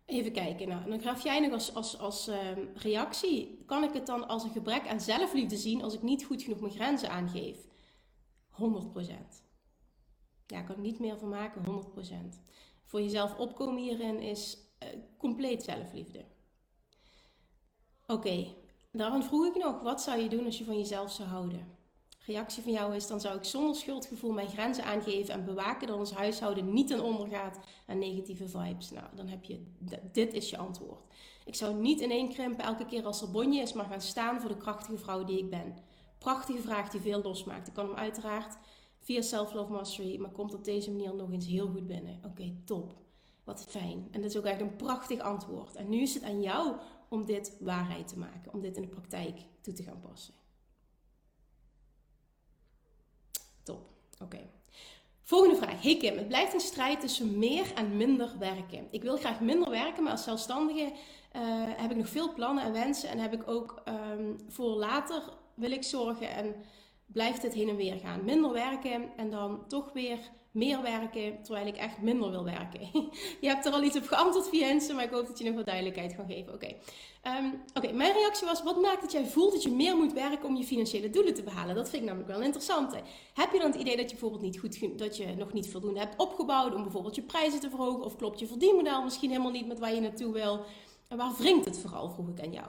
Even 0.04 0.32
kijken. 0.32 0.68
Nou, 0.68 0.90
dan 0.90 1.00
gaf 1.00 1.22
jij 1.22 1.40
nog 1.40 1.52
als, 1.52 1.74
als, 1.74 1.98
als 1.98 2.28
uh, 2.28 2.36
reactie: 2.74 3.62
kan 3.66 3.84
ik 3.84 3.92
het 3.92 4.06
dan 4.06 4.28
als 4.28 4.42
een 4.42 4.50
gebrek 4.50 4.88
aan 4.88 5.00
zelfliefde 5.00 5.56
zien 5.56 5.82
als 5.82 5.94
ik 5.94 6.02
niet 6.02 6.24
goed 6.24 6.42
genoeg 6.42 6.60
mijn 6.60 6.72
grenzen 6.72 7.10
aangeef? 7.10 7.56
100%. 8.50 8.56
Ja, 10.46 10.58
ik 10.58 10.66
kan 10.66 10.74
er 10.74 10.80
niet 10.80 10.98
meer 10.98 11.18
van 11.18 11.28
maken, 11.28 11.84
100%. 12.34 12.38
Voor 12.84 13.00
jezelf 13.00 13.38
opkomen 13.38 13.82
hierin 13.82 14.20
is 14.20 14.58
uh, 14.82 14.88
compleet 15.18 15.62
zelfliefde. 15.62 16.24
Oké, 18.06 18.54
Daarom 18.92 19.22
vroeg 19.22 19.46
ik 19.46 19.62
nog, 19.62 19.80
wat 19.80 20.02
zou 20.02 20.20
je 20.20 20.28
doen 20.28 20.44
als 20.44 20.58
je 20.58 20.64
van 20.64 20.78
jezelf 20.78 21.12
zou 21.12 21.28
houden? 21.28 21.76
Reactie 22.26 22.62
van 22.62 22.72
jou 22.72 22.94
is, 22.94 23.06
dan 23.06 23.20
zou 23.20 23.36
ik 23.36 23.44
zonder 23.44 23.76
schuldgevoel 23.76 24.32
mijn 24.32 24.48
grenzen 24.48 24.84
aangeven 24.84 25.34
en 25.34 25.44
bewaken 25.44 25.86
dat 25.86 25.98
ons 25.98 26.12
huishouden 26.12 26.72
niet 26.72 26.86
ten 26.86 27.02
onder 27.02 27.28
gaat 27.28 27.58
aan 27.86 27.98
negatieve 27.98 28.48
vibes. 28.48 28.90
Nou, 28.90 29.06
dan 29.14 29.26
heb 29.26 29.44
je, 29.44 29.62
dit 30.12 30.32
is 30.32 30.50
je 30.50 30.56
antwoord. 30.56 31.04
Ik 31.44 31.54
zou 31.54 31.74
niet 31.74 32.00
ineenkrimpen 32.00 32.64
elke 32.64 32.84
keer 32.84 33.04
als 33.04 33.22
er 33.22 33.30
bonje 33.30 33.60
is, 33.60 33.72
maar 33.72 33.84
gaan 33.84 34.00
staan 34.00 34.40
voor 34.40 34.50
de 34.50 34.56
krachtige 34.56 34.98
vrouw 34.98 35.24
die 35.24 35.38
ik 35.38 35.50
ben. 35.50 35.76
Prachtige 36.18 36.62
vraag 36.62 36.90
die 36.90 37.00
veel 37.00 37.22
losmaakt. 37.22 37.68
Ik 37.68 37.74
kan 37.74 37.86
hem 37.86 37.96
uiteraard 37.96 38.58
via 38.98 39.22
Self-Love 39.22 39.72
Mastery, 39.72 40.20
maar 40.20 40.30
komt 40.30 40.54
op 40.54 40.64
deze 40.64 40.90
manier 40.90 41.14
nog 41.14 41.32
eens 41.32 41.46
heel 41.46 41.68
goed 41.68 41.86
binnen. 41.86 42.20
Oké, 42.24 42.54
top. 42.64 42.94
Wat 43.44 43.64
fijn. 43.68 44.08
En 44.10 44.20
dat 44.20 44.30
is 44.30 44.36
ook 44.36 44.44
echt 44.44 44.60
een 44.60 44.76
prachtig 44.76 45.20
antwoord. 45.20 45.76
En 45.76 45.88
nu 45.88 46.00
is 46.00 46.14
het 46.14 46.22
aan 46.22 46.42
jou 46.42 46.76
om 47.08 47.26
dit 47.26 47.56
waarheid 47.60 48.08
te 48.08 48.18
maken, 48.18 48.52
om 48.52 48.60
dit 48.60 48.76
in 48.76 48.82
de 48.82 48.88
praktijk 48.88 49.40
toe 49.60 49.74
te 49.74 49.82
gaan 49.82 50.00
passen. 50.00 50.34
Top, 53.62 53.80
oké. 54.22 54.38
Volgende 55.22 55.56
vraag. 55.56 55.82
Hey 55.82 55.96
Kim, 55.96 56.16
het 56.16 56.28
blijft 56.28 56.54
een 56.54 56.60
strijd 56.60 57.00
tussen 57.00 57.38
meer 57.38 57.72
en 57.74 57.96
minder 57.96 58.38
werken. 58.38 58.88
Ik 58.90 59.02
wil 59.02 59.16
graag 59.16 59.40
minder 59.40 59.70
werken, 59.70 60.02
maar 60.02 60.12
als 60.12 60.24
zelfstandige 60.24 60.82
uh, 60.82 60.90
heb 61.76 61.90
ik 61.90 61.96
nog 61.96 62.08
veel 62.08 62.32
plannen 62.32 62.64
en 62.64 62.72
wensen. 62.72 63.08
En 63.08 63.18
heb 63.18 63.32
ik 63.32 63.48
ook 63.48 63.82
um, 63.88 64.36
voor 64.48 64.70
later 64.70 65.22
wil 65.54 65.70
ik 65.70 65.82
zorgen 65.82 66.30
en 66.30 66.54
blijft 67.06 67.42
het 67.42 67.54
heen 67.54 67.68
en 67.68 67.76
weer 67.76 67.98
gaan. 67.98 68.24
Minder 68.24 68.52
werken 68.52 69.16
en 69.16 69.30
dan 69.30 69.66
toch 69.68 69.92
weer 69.92 70.18
meer 70.52 70.82
werken, 70.82 71.42
terwijl 71.42 71.66
ik 71.66 71.76
echt 71.76 72.00
minder 72.00 72.30
wil 72.30 72.44
werken. 72.44 72.80
je 73.40 73.48
hebt 73.48 73.66
er 73.66 73.72
al 73.72 73.82
iets 73.82 73.96
op 73.96 74.06
geantwoord 74.06 74.48
via 74.48 74.94
maar 74.94 75.04
ik 75.04 75.10
hoop 75.10 75.26
dat 75.26 75.38
je 75.38 75.44
nog 75.44 75.54
wat 75.54 75.66
duidelijkheid 75.66 76.16
kan 76.16 76.26
geven. 76.26 76.54
Oké, 76.54 76.66
um, 77.26 77.62
okay. 77.74 77.92
mijn 77.92 78.12
reactie 78.12 78.46
was, 78.46 78.62
wat 78.62 78.80
maakt 78.80 79.00
dat 79.00 79.12
jij 79.12 79.26
voelt 79.26 79.52
dat 79.52 79.62
je 79.62 79.70
meer 79.70 79.96
moet 79.96 80.12
werken 80.12 80.48
om 80.48 80.56
je 80.56 80.64
financiële 80.64 81.10
doelen 81.10 81.34
te 81.34 81.42
behalen? 81.42 81.74
Dat 81.74 81.88
vind 81.88 82.02
ik 82.02 82.08
namelijk 82.08 82.32
wel 82.32 82.42
interessant. 82.42 82.94
Heb 83.34 83.52
je 83.52 83.58
dan 83.58 83.70
het 83.70 83.80
idee 83.80 83.96
dat 83.96 84.04
je 84.04 84.10
bijvoorbeeld 84.10 84.42
niet 84.42 84.58
goed, 84.58 84.98
dat 84.98 85.16
je 85.16 85.34
nog 85.36 85.52
niet 85.52 85.70
voldoende 85.70 85.98
hebt 85.98 86.16
opgebouwd 86.16 86.74
om 86.74 86.82
bijvoorbeeld 86.82 87.14
je 87.14 87.22
prijzen 87.22 87.60
te 87.60 87.70
verhogen? 87.70 88.04
Of 88.04 88.16
klopt 88.16 88.38
je 88.38 88.46
verdienmodel 88.46 89.02
misschien 89.02 89.30
helemaal 89.30 89.50
niet 89.50 89.66
met 89.66 89.78
waar 89.78 89.94
je 89.94 90.00
naartoe 90.00 90.32
wil? 90.32 90.64
En 91.08 91.16
waar 91.16 91.34
wringt 91.38 91.64
het 91.64 91.78
vooral, 91.78 92.10
vroeg 92.10 92.28
ik 92.28 92.40
aan 92.40 92.52
jou. 92.52 92.66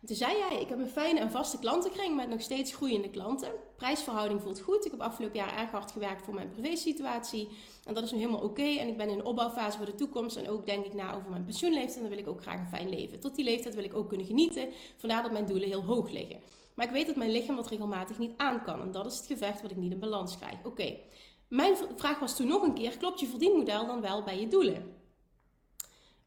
En 0.00 0.06
toen 0.06 0.16
zei 0.16 0.36
jij, 0.36 0.60
ik 0.60 0.68
heb 0.68 0.78
een 0.78 0.88
fijne 0.88 1.20
en 1.20 1.30
vaste 1.30 1.58
klantenkring 1.58 2.16
met 2.16 2.28
nog 2.28 2.40
steeds 2.40 2.74
groeiende 2.74 3.10
klanten. 3.10 3.52
Prijsverhouding 3.76 4.42
voelt 4.42 4.60
goed. 4.60 4.84
Ik 4.84 4.90
heb 4.90 5.00
afgelopen 5.00 5.36
jaar 5.36 5.58
erg 5.58 5.70
hard 5.70 5.90
gewerkt 5.90 6.24
voor 6.24 6.34
mijn 6.34 6.50
privésituatie. 6.50 7.48
En 7.84 7.94
dat 7.94 8.02
is 8.02 8.12
nu 8.12 8.18
helemaal 8.18 8.40
oké. 8.40 8.62
En 8.62 8.88
ik 8.88 8.96
ben 8.96 9.08
in 9.08 9.18
een 9.18 9.24
opbouwfase 9.24 9.76
voor 9.76 9.86
de 9.86 9.94
toekomst. 9.94 10.36
En 10.36 10.48
ook 10.48 10.66
denk 10.66 10.84
ik 10.84 10.94
na 10.94 11.14
over 11.14 11.30
mijn 11.30 11.44
pensioenleeftijd. 11.44 11.94
En 11.96 12.00
dan 12.00 12.10
wil 12.10 12.18
ik 12.18 12.28
ook 12.28 12.42
graag 12.42 12.60
een 12.60 12.68
fijn 12.68 12.88
leven. 12.88 13.20
Tot 13.20 13.34
die 13.34 13.44
leeftijd 13.44 13.74
wil 13.74 13.84
ik 13.84 13.94
ook 13.94 14.08
kunnen 14.08 14.26
genieten. 14.26 14.68
Vandaar 14.96 15.22
dat 15.22 15.32
mijn 15.32 15.46
doelen 15.46 15.68
heel 15.68 15.84
hoog 15.84 16.10
liggen. 16.10 16.40
Maar 16.74 16.86
ik 16.86 16.92
weet 16.92 17.06
dat 17.06 17.16
mijn 17.16 17.30
lichaam 17.30 17.56
dat 17.56 17.68
regelmatig 17.68 18.18
niet 18.18 18.32
aan 18.36 18.62
kan. 18.62 18.80
En 18.80 18.90
dat 18.90 19.06
is 19.06 19.16
het 19.16 19.26
gevecht 19.26 19.62
wat 19.62 19.70
ik 19.70 19.76
niet 19.76 19.92
in 19.92 19.98
balans 19.98 20.36
krijg. 20.36 20.64
Oké, 20.64 20.96
mijn 21.48 21.76
vraag 21.96 22.18
was 22.18 22.36
toen 22.36 22.46
nog 22.46 22.62
een 22.62 22.74
keer, 22.74 22.96
klopt 22.96 23.20
je 23.20 23.26
verdienmodel 23.26 23.86
dan 23.86 24.00
wel 24.00 24.22
bij 24.22 24.40
je 24.40 24.48
doelen? 24.48 24.95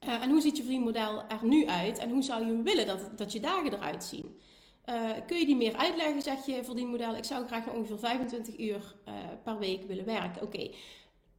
Uh, 0.07 0.23
en 0.23 0.29
hoe 0.29 0.41
ziet 0.41 0.57
je 0.57 0.63
verdienmodel 0.63 1.23
er 1.27 1.39
nu 1.41 1.67
uit? 1.67 1.97
En 1.97 2.09
hoe 2.09 2.21
zou 2.21 2.45
je 2.45 2.61
willen 2.61 2.87
dat, 2.87 3.17
dat 3.17 3.31
je 3.31 3.39
dagen 3.39 3.73
eruit 3.73 4.03
zien? 4.03 4.39
Uh, 4.85 5.11
kun 5.27 5.37
je 5.37 5.45
die 5.45 5.55
meer 5.55 5.75
uitleggen, 5.75 6.21
zeg 6.21 6.45
je 6.45 6.63
verdienmodel? 6.63 7.15
Ik 7.15 7.23
zou 7.23 7.45
graag 7.45 7.67
ongeveer 7.67 7.99
25 7.99 8.59
uur 8.59 8.95
uh, 9.07 9.13
per 9.43 9.59
week 9.59 9.83
willen 9.83 10.05
werken. 10.05 10.41
Oké, 10.41 10.69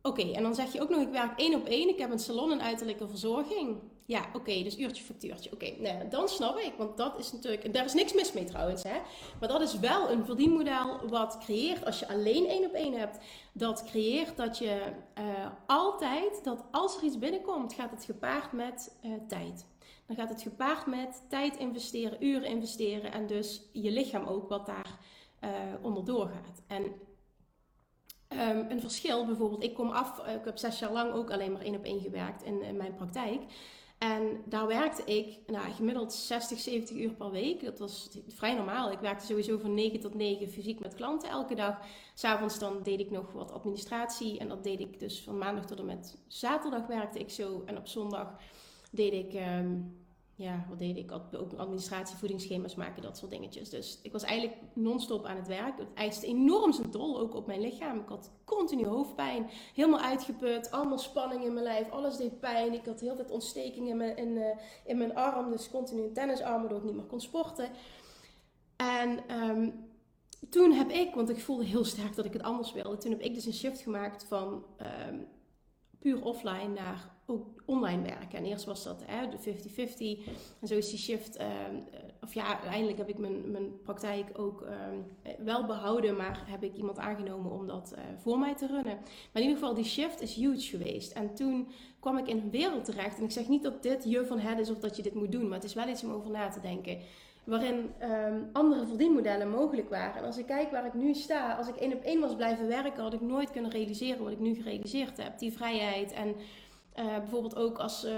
Oké, 0.03 0.23
en 0.33 0.43
dan 0.43 0.55
zeg 0.55 0.73
je 0.73 0.81
ook 0.81 0.89
nog, 0.89 1.01
ik 1.01 1.11
werk 1.11 1.39
één 1.39 1.55
op 1.55 1.67
één. 1.67 1.89
Ik 1.89 1.99
heb 1.99 2.11
een 2.11 2.19
salon 2.19 2.53
en 2.53 2.63
uiterlijke 2.63 3.09
verzorging. 3.09 3.79
Ja, 4.11 4.25
oké, 4.33 4.63
dus 4.63 4.79
uurtje 4.79 5.03
factuurtje. 5.03 5.53
Oké, 5.53 5.75
nou, 5.79 6.09
dan 6.09 6.29
snap 6.29 6.59
ik, 6.59 6.73
want 6.77 6.97
dat 6.97 7.19
is 7.19 7.33
natuurlijk... 7.33 7.75
Daar 7.75 7.85
is 7.85 7.95
niks 7.95 8.15
mis 8.15 8.33
mee 8.33 8.45
trouwens, 8.45 8.83
hè. 8.83 9.01
Maar 9.41 9.49
dat 9.49 9.61
is 9.61 9.79
wel 9.79 10.11
een 10.11 10.25
verdienmodel 10.25 11.09
wat 11.09 11.39
creëert, 11.39 11.85
als 11.85 11.99
je 11.99 12.09
alleen 12.09 12.47
één 12.47 12.65
op 12.65 12.73
één 12.73 12.99
hebt... 12.99 13.19
Dat 13.53 13.85
creëert 13.85 14.37
dat 14.37 14.59
je 14.59 14.81
uh, 15.19 15.25
altijd, 15.67 16.45
dat 16.45 16.65
als 16.71 16.97
er 16.97 17.03
iets 17.03 17.19
binnenkomt, 17.19 17.73
gaat 17.73 17.91
het 17.91 18.05
gepaard 18.05 18.53
met 18.53 18.97
uh, 19.05 19.13
tijd. 19.29 19.67
Dan 20.07 20.17
gaat 20.17 20.29
het 20.29 20.43
gepaard 20.43 20.87
met 20.87 21.23
tijd 21.29 21.57
investeren, 21.57 22.25
uren 22.25 22.49
investeren... 22.49 23.13
En 23.13 23.27
dus 23.27 23.63
je 23.73 23.91
lichaam 23.91 24.27
ook 24.27 24.49
wat 24.49 24.67
daar 24.67 24.99
uh, 25.45 25.51
onderdoor 25.83 26.27
gaat. 26.27 26.63
En 26.67 26.93
Um, 28.33 28.67
een 28.71 28.81
verschil, 28.81 29.27
bijvoorbeeld, 29.27 29.63
ik 29.63 29.75
kom 29.75 29.91
af, 29.91 30.19
ik 30.19 30.45
heb 30.45 30.59
zes 30.59 30.79
jaar 30.79 30.93
lang 30.93 31.13
ook 31.13 31.31
alleen 31.31 31.53
maar 31.53 31.63
één 31.63 31.75
op 31.75 31.85
één 31.85 32.01
gewerkt 32.01 32.43
in, 32.43 32.63
in, 32.63 32.77
mijn 32.77 32.95
praktijk. 32.95 33.41
En 34.01 34.43
daar 34.45 34.67
werkte 34.67 35.05
ik 35.05 35.39
nou, 35.47 35.73
gemiddeld 35.73 36.13
60, 36.13 36.59
70 36.59 36.97
uur 36.97 37.11
per 37.11 37.31
week. 37.31 37.65
Dat 37.65 37.79
was 37.79 38.09
vrij 38.29 38.55
normaal. 38.55 38.93
Ik 38.93 38.99
werkte 38.99 39.27
sowieso 39.27 39.59
van 39.59 39.75
9 39.75 40.01
tot 40.01 40.15
9 40.15 40.49
fysiek 40.49 40.81
met 40.81 40.95
klanten 40.95 41.29
elke 41.29 41.55
dag. 41.55 41.79
S'avonds 42.15 42.59
dan 42.59 42.83
deed 42.83 43.01
ik 43.01 43.11
nog 43.11 43.33
wat 43.33 43.53
administratie. 43.53 44.39
En 44.39 44.49
dat 44.49 44.65
deed 44.65 44.81
ik 44.81 44.99
dus 44.99 45.23
van 45.23 45.39
maandag 45.39 45.67
tot 45.67 45.79
en 45.79 45.87
met 45.87 46.19
zaterdag 46.27 46.87
werkte 46.87 47.19
ik 47.19 47.31
zo. 47.31 47.63
En 47.67 47.77
op 47.77 47.87
zondag 47.87 48.41
deed 48.91 49.13
ik 49.13 49.35
um, 49.35 49.97
ja, 50.41 50.65
wat 50.69 50.79
deed 50.79 50.97
ik? 50.97 51.13
Ook 51.13 51.53
administratie, 51.57 52.17
voedingsschema's 52.17 52.75
maken, 52.75 53.03
dat 53.03 53.19
soort 53.19 53.31
dingetjes. 53.31 53.71
Dus 53.71 53.99
ik 54.03 54.13
was 54.13 54.23
eigenlijk 54.23 54.61
non-stop 54.75 55.25
aan 55.25 55.37
het 55.37 55.47
werk. 55.47 55.79
Het 55.79 55.95
eiste 55.95 56.27
enorm 56.27 56.73
zijn 56.73 56.91
tol, 56.91 57.21
ook 57.21 57.35
op 57.35 57.47
mijn 57.47 57.61
lichaam. 57.61 57.99
Ik 57.99 58.09
had 58.09 58.31
continu 58.45 58.87
hoofdpijn, 58.87 59.51
helemaal 59.75 60.01
uitgeput, 60.01 60.71
allemaal 60.71 60.99
spanning 60.99 61.45
in 61.45 61.53
mijn 61.53 61.65
lijf, 61.65 61.91
alles 61.91 62.17
deed 62.17 62.41
pijn. 62.41 62.73
Ik 62.73 62.87
had 62.87 63.01
heel 63.01 63.17
veel 63.17 63.25
ontsteking 63.29 63.89
in 63.89 63.97
mijn, 63.97 64.17
in, 64.17 64.29
uh, 64.29 64.45
in 64.85 64.99
mijn 64.99 65.15
arm, 65.15 65.51
dus 65.51 65.71
continu 65.71 66.03
een 66.03 66.13
tennisarm, 66.13 66.61
waardoor 66.61 66.79
ik 66.79 66.85
niet 66.85 66.97
meer 66.97 67.05
kon 67.05 67.21
sporten. 67.21 67.69
En 68.77 69.37
um, 69.41 69.89
toen 70.51 70.73
heb 70.73 70.89
ik, 70.91 71.15
want 71.15 71.29
ik 71.29 71.41
voelde 71.41 71.65
heel 71.65 71.85
sterk 71.85 72.15
dat 72.15 72.25
ik 72.25 72.33
het 72.33 72.43
anders 72.43 72.73
wilde, 72.73 72.97
toen 72.97 73.11
heb 73.11 73.21
ik 73.21 73.35
dus 73.35 73.47
een 73.47 73.53
shift 73.53 73.81
gemaakt 73.81 74.25
van 74.25 74.65
um, 75.09 75.27
puur 75.99 76.25
offline 76.25 76.69
naar 76.69 77.19
ook 77.27 77.60
online 77.71 78.03
werken. 78.03 78.39
En 78.39 78.45
eerst 78.45 78.65
was 78.65 78.85
dat 78.85 78.99
de 78.99 80.25
50-50. 80.27 80.31
En 80.61 80.69
zo 80.69 80.75
is 80.75 80.91
die 80.91 80.99
shift. 80.99 81.41
Uh, 81.41 81.47
of 82.23 82.35
ja, 82.35 82.47
uiteindelijk 82.47 82.99
heb 82.99 83.09
ik 83.09 83.19
mijn, 83.19 83.51
mijn 83.51 83.81
praktijk 83.83 84.39
ook 84.39 84.63
uh, 84.63 84.69
wel 85.45 85.67
behouden. 85.67 86.17
Maar 86.17 86.45
heb 86.47 86.63
ik 86.63 86.75
iemand 86.75 86.99
aangenomen 86.99 87.51
om 87.51 87.67
dat 87.67 87.93
uh, 87.95 88.01
voor 88.17 88.39
mij 88.39 88.55
te 88.55 88.67
runnen. 88.67 88.99
Maar 89.05 89.43
in 89.43 89.49
ieder 89.49 89.59
geval, 89.59 89.75
die 89.75 89.85
shift 89.85 90.21
is 90.21 90.35
huge 90.35 90.77
geweest. 90.77 91.13
En 91.13 91.35
toen 91.35 91.69
kwam 92.01 92.19
ik 92.19 92.29
in 92.29 92.37
een 92.37 92.51
wereld 92.51 92.85
terecht. 92.85 93.19
En 93.19 93.25
ik 93.25 93.31
zeg 93.31 93.49
niet 93.49 93.63
dat 93.63 93.83
dit 93.83 94.05
je 94.05 94.27
van 94.27 94.39
het 94.39 94.59
is 94.59 94.71
of 94.71 94.79
dat 94.79 94.97
je 94.97 95.03
dit 95.03 95.15
moet 95.15 95.33
doen. 95.33 95.49
Maar 95.49 95.59
het 95.59 95.65
is 95.69 95.75
wel 95.75 95.89
iets 95.89 96.05
om 96.05 96.13
over 96.13 96.31
na 96.31 96.49
te 96.49 96.61
denken 96.61 96.99
waarin 97.45 97.91
um, 98.03 98.49
andere 98.53 98.87
verdienmodellen 98.87 99.51
mogelijk 99.51 99.89
waren. 99.89 100.17
En 100.17 100.25
als 100.25 100.39
ik 100.39 100.47
kijk 100.47 100.71
waar 100.71 100.87
ik 100.87 100.95
nu 100.95 101.15
sta, 101.15 101.55
als 101.55 101.69
ik 101.69 101.77
één 101.77 101.93
op 101.93 102.03
één 102.03 102.21
was 102.21 102.37
blijven 102.37 102.67
werken, 102.67 103.03
had 103.03 103.13
ik 103.13 103.21
nooit 103.21 103.51
kunnen 103.51 103.71
realiseren 103.71 104.23
wat 104.23 104.33
ik 104.33 104.39
nu 104.39 104.55
gerealiseerd 104.55 105.17
heb. 105.17 105.39
Die 105.39 105.53
vrijheid 105.53 106.13
en 106.13 106.35
uh, 107.01 107.17
bijvoorbeeld 107.17 107.57
ook 107.57 107.79
als 107.79 108.05
uh, 108.05 108.13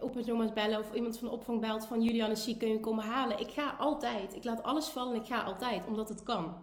op 0.00 0.26
moment 0.26 0.54
bellen 0.54 0.78
of 0.78 0.94
iemand 0.94 1.18
van 1.18 1.28
de 1.28 1.34
opvang 1.34 1.60
belt 1.60 1.86
van 1.86 2.02
Julian 2.02 2.30
is 2.30 2.54
kun 2.58 2.68
je 2.68 2.80
komen 2.80 3.04
halen. 3.04 3.40
Ik 3.40 3.50
ga 3.50 3.74
altijd. 3.78 4.34
Ik 4.34 4.44
laat 4.44 4.62
alles 4.62 4.86
vallen 4.86 5.14
en 5.14 5.20
ik 5.20 5.26
ga 5.26 5.42
altijd, 5.42 5.86
omdat 5.86 6.08
het 6.08 6.22
kan. 6.22 6.54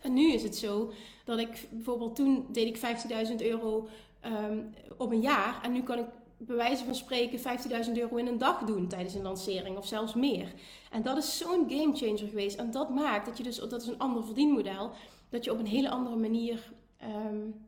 En 0.00 0.12
nu 0.12 0.32
is 0.32 0.42
het 0.42 0.56
zo 0.56 0.92
dat 1.24 1.38
ik 1.38 1.68
bijvoorbeeld 1.70 2.16
toen 2.16 2.46
deed 2.52 2.66
ik 2.66 2.98
15.000 3.28 3.36
euro 3.36 3.88
um, 4.24 4.74
op 4.96 5.10
een 5.10 5.20
jaar 5.20 5.60
en 5.62 5.72
nu 5.72 5.82
kan 5.82 5.98
ik 5.98 6.06
bij 6.36 6.56
wijze 6.56 6.84
van 6.84 6.94
spreken 6.94 7.38
15.000 7.86 7.92
euro 7.92 8.16
in 8.16 8.26
een 8.26 8.38
dag 8.38 8.64
doen 8.64 8.88
tijdens 8.88 9.14
een 9.14 9.22
lancering 9.22 9.76
of 9.76 9.86
zelfs 9.86 10.14
meer. 10.14 10.52
En 10.90 11.02
dat 11.02 11.16
is 11.16 11.38
zo'n 11.38 11.66
game 11.68 11.96
changer 11.96 12.28
geweest. 12.28 12.58
En 12.58 12.70
dat 12.70 12.90
maakt 12.90 13.26
dat 13.26 13.36
je 13.36 13.42
dus, 13.42 13.56
dat 13.56 13.82
is 13.82 13.86
een 13.86 13.98
ander 13.98 14.24
verdienmodel, 14.24 14.90
dat 15.28 15.44
je 15.44 15.52
op 15.52 15.58
een 15.58 15.66
hele 15.66 15.90
andere 15.90 16.16
manier 16.16 16.72
um, 17.02 17.65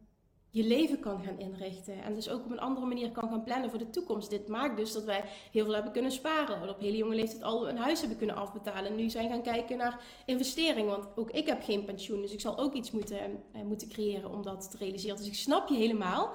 je 0.51 0.65
leven 0.65 1.01
kan 1.01 1.23
gaan 1.25 1.39
inrichten. 1.39 2.03
En 2.03 2.15
dus 2.15 2.29
ook 2.29 2.45
op 2.45 2.51
een 2.51 2.61
andere 2.61 2.87
manier 2.87 3.11
kan 3.11 3.29
gaan 3.29 3.45
plannen 3.45 3.71
voor 3.71 3.79
de 3.79 3.91
toekomst. 3.91 4.31
Dit 4.31 4.49
maakt 4.49 4.77
dus 4.77 4.93
dat 4.93 5.05
wij 5.05 5.25
heel 5.53 5.65
veel 5.65 5.75
hebben 5.75 5.93
kunnen 5.93 6.13
sparen. 6.13 6.69
Op 6.69 6.81
hele 6.81 6.97
jonge 6.97 7.15
leeftijd 7.15 7.43
al 7.43 7.69
een 7.69 7.77
huis 7.77 8.01
hebben 8.01 8.19
kunnen 8.19 8.37
afbetalen. 8.37 8.91
En 8.91 8.97
nu 8.97 9.11
zijn 9.11 9.29
gaan 9.29 9.43
kijken 9.43 9.77
naar 9.77 10.01
investering. 10.27 10.89
Want 10.89 11.07
ook 11.17 11.31
ik 11.31 11.47
heb 11.47 11.63
geen 11.63 11.85
pensioen. 11.85 12.21
Dus 12.21 12.33
ik 12.33 12.41
zal 12.41 12.59
ook 12.59 12.75
iets 12.75 12.91
moeten, 12.91 13.43
uh, 13.57 13.63
moeten 13.63 13.89
creëren 13.89 14.31
om 14.31 14.43
dat 14.43 14.71
te 14.71 14.77
realiseren. 14.77 15.17
Dus 15.17 15.27
ik 15.27 15.35
snap 15.35 15.69
je 15.69 15.77
helemaal. 15.77 16.33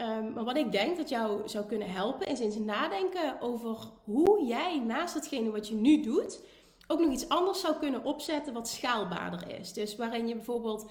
Um, 0.00 0.32
maar 0.32 0.44
wat 0.44 0.56
ik 0.56 0.72
denk 0.72 0.96
dat 0.96 1.08
jou 1.08 1.48
zou 1.48 1.64
kunnen 1.64 1.90
helpen, 1.90 2.26
is 2.26 2.40
eens 2.40 2.58
nadenken 2.58 3.40
over 3.40 3.76
hoe 4.04 4.44
jij 4.44 4.78
naast 4.78 5.14
hetgene 5.14 5.50
wat 5.50 5.68
je 5.68 5.74
nu 5.74 6.02
doet, 6.02 6.44
ook 6.86 7.00
nog 7.00 7.12
iets 7.12 7.28
anders 7.28 7.60
zou 7.60 7.76
kunnen 7.76 8.04
opzetten 8.04 8.52
wat 8.52 8.68
schaalbaarder 8.68 9.58
is. 9.58 9.72
Dus 9.72 9.96
waarin 9.96 10.28
je 10.28 10.34
bijvoorbeeld 10.34 10.90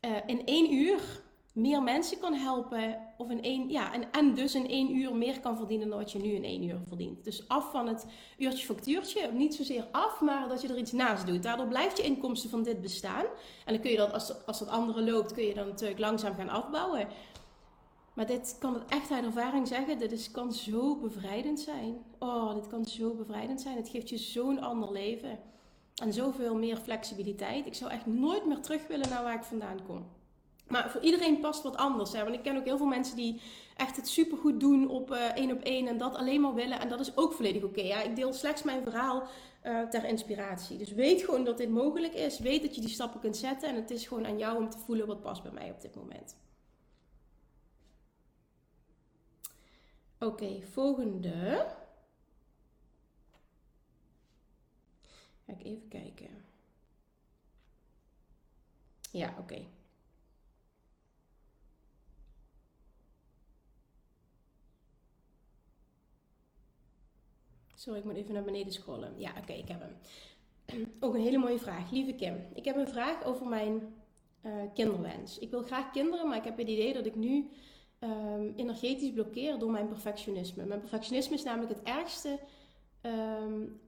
uh, 0.00 0.10
in 0.26 0.46
één 0.46 0.72
uur 0.74 1.22
meer 1.52 1.82
mensen 1.82 2.18
kan 2.18 2.34
helpen. 2.34 2.98
Of 3.16 3.30
in 3.30 3.42
één, 3.42 3.68
ja, 3.68 3.92
en, 3.92 4.12
en 4.12 4.34
dus 4.34 4.54
in 4.54 4.68
één 4.68 4.96
uur 4.96 5.14
meer 5.14 5.40
kan 5.40 5.56
verdienen 5.56 5.88
dan 5.88 5.98
wat 5.98 6.12
je 6.12 6.18
nu 6.18 6.30
in 6.30 6.44
één 6.44 6.62
uur 6.62 6.80
verdient. 6.86 7.24
Dus 7.24 7.48
af 7.48 7.70
van 7.70 7.86
het 7.88 8.06
uurtje 8.38 8.66
factuurtje. 8.66 9.32
Niet 9.32 9.54
zozeer 9.54 9.88
af, 9.92 10.20
maar 10.20 10.48
dat 10.48 10.62
je 10.62 10.68
er 10.68 10.78
iets 10.78 10.92
naast 10.92 11.26
doet. 11.26 11.42
Daardoor 11.42 11.66
blijft 11.66 11.96
je 11.96 12.02
inkomsten 12.02 12.50
van 12.50 12.62
dit 12.62 12.80
bestaan. 12.80 13.24
En 13.64 13.72
dan 13.72 13.80
kun 13.80 13.90
je 13.90 13.96
dat, 13.96 14.12
als, 14.12 14.46
als 14.46 14.58
dat 14.58 14.68
andere 14.68 15.02
loopt, 15.02 15.32
kun 15.32 15.44
je 15.44 15.54
dan 15.54 15.66
natuurlijk 15.66 16.00
langzaam 16.00 16.34
gaan 16.34 16.48
afbouwen. 16.48 17.08
Maar 18.14 18.26
dit 18.26 18.56
kan 18.58 18.74
het 18.74 18.84
echt 18.88 19.10
uit 19.10 19.24
ervaring 19.24 19.68
zeggen. 19.68 19.98
Dit 19.98 20.12
is, 20.12 20.30
kan 20.30 20.52
zo 20.52 20.96
bevrijdend 20.96 21.60
zijn. 21.60 21.98
Oh, 22.18 22.54
dit 22.54 22.66
kan 22.66 22.84
zo 22.84 23.14
bevrijdend 23.14 23.60
zijn. 23.60 23.76
Het 23.76 23.88
geeft 23.88 24.08
je 24.08 24.18
zo'n 24.18 24.60
ander 24.60 24.92
leven. 24.92 25.38
En 26.02 26.12
zoveel 26.12 26.54
meer 26.54 26.76
flexibiliteit. 26.76 27.66
Ik 27.66 27.74
zou 27.74 27.90
echt 27.90 28.06
nooit 28.06 28.46
meer 28.46 28.60
terug 28.60 28.86
willen 28.86 29.08
naar 29.08 29.22
waar 29.22 29.34
ik 29.34 29.42
vandaan 29.42 29.78
kom. 29.86 30.06
Maar 30.68 30.90
voor 30.90 31.00
iedereen 31.00 31.40
past 31.40 31.62
wat 31.62 31.76
anders. 31.76 32.12
Hè? 32.12 32.22
Want 32.22 32.34
ik 32.34 32.42
ken 32.42 32.56
ook 32.56 32.64
heel 32.64 32.76
veel 32.76 32.86
mensen 32.86 33.16
die 33.16 33.40
echt 33.76 33.96
het 33.96 34.08
supergoed 34.08 34.60
doen 34.60 34.88
op 34.88 35.10
uh, 35.10 35.24
één 35.24 35.52
op 35.52 35.62
één. 35.62 35.88
En 35.88 35.98
dat 35.98 36.14
alleen 36.14 36.40
maar 36.40 36.54
willen. 36.54 36.80
En 36.80 36.88
dat 36.88 37.00
is 37.00 37.16
ook 37.16 37.32
volledig 37.32 37.62
oké. 37.62 37.80
Okay, 37.80 38.04
ik 38.04 38.16
deel 38.16 38.32
slechts 38.32 38.62
mijn 38.62 38.82
verhaal 38.82 39.28
uh, 39.64 39.88
ter 39.88 40.04
inspiratie. 40.04 40.78
Dus 40.78 40.92
weet 40.92 41.22
gewoon 41.22 41.44
dat 41.44 41.58
dit 41.58 41.70
mogelijk 41.70 42.14
is. 42.14 42.38
Weet 42.38 42.62
dat 42.62 42.74
je 42.74 42.80
die 42.80 42.90
stappen 42.90 43.20
kunt 43.20 43.36
zetten. 43.36 43.68
En 43.68 43.74
het 43.74 43.90
is 43.90 44.06
gewoon 44.06 44.26
aan 44.26 44.38
jou 44.38 44.56
om 44.56 44.70
te 44.70 44.78
voelen 44.78 45.06
wat 45.06 45.22
past 45.22 45.42
bij 45.42 45.52
mij 45.52 45.70
op 45.70 45.80
dit 45.80 45.94
moment. 45.94 46.36
Oké, 50.18 50.62
volgende. 50.70 51.66
Ga 55.46 55.52
ik 55.52 55.64
even 55.64 55.88
kijken. 55.88 56.44
Ja, 59.10 59.34
oké. 59.38 59.66
Sorry, 67.82 67.98
ik 67.98 68.04
moet 68.04 68.16
even 68.16 68.34
naar 68.34 68.44
beneden 68.44 68.72
scrollen. 68.72 69.12
Ja, 69.16 69.32
oké, 69.40 69.52
ik 69.52 69.68
heb 69.68 69.80
hem. 69.80 69.96
Ook 71.00 71.14
een 71.14 71.20
hele 71.20 71.38
mooie 71.38 71.58
vraag. 71.58 71.90
Lieve 71.90 72.12
Kim, 72.12 72.36
ik 72.54 72.64
heb 72.64 72.76
een 72.76 72.88
vraag 72.88 73.24
over 73.24 73.46
mijn 73.46 73.94
uh, 74.42 74.52
kinderwens. 74.74 75.38
Ik 75.38 75.50
wil 75.50 75.62
graag 75.62 75.90
kinderen, 75.90 76.28
maar 76.28 76.36
ik 76.36 76.44
heb 76.44 76.56
het 76.56 76.68
idee 76.68 76.92
dat 76.92 77.06
ik 77.06 77.14
nu 77.14 77.50
um, 78.00 78.52
energetisch 78.56 79.12
blokkeer 79.12 79.58
door 79.58 79.70
mijn 79.70 79.88
perfectionisme. 79.88 80.64
Mijn 80.64 80.80
perfectionisme 80.80 81.34
is 81.34 81.42
namelijk 81.42 81.72
het 81.72 81.82
ergste 81.82 82.38
um, 83.02 83.80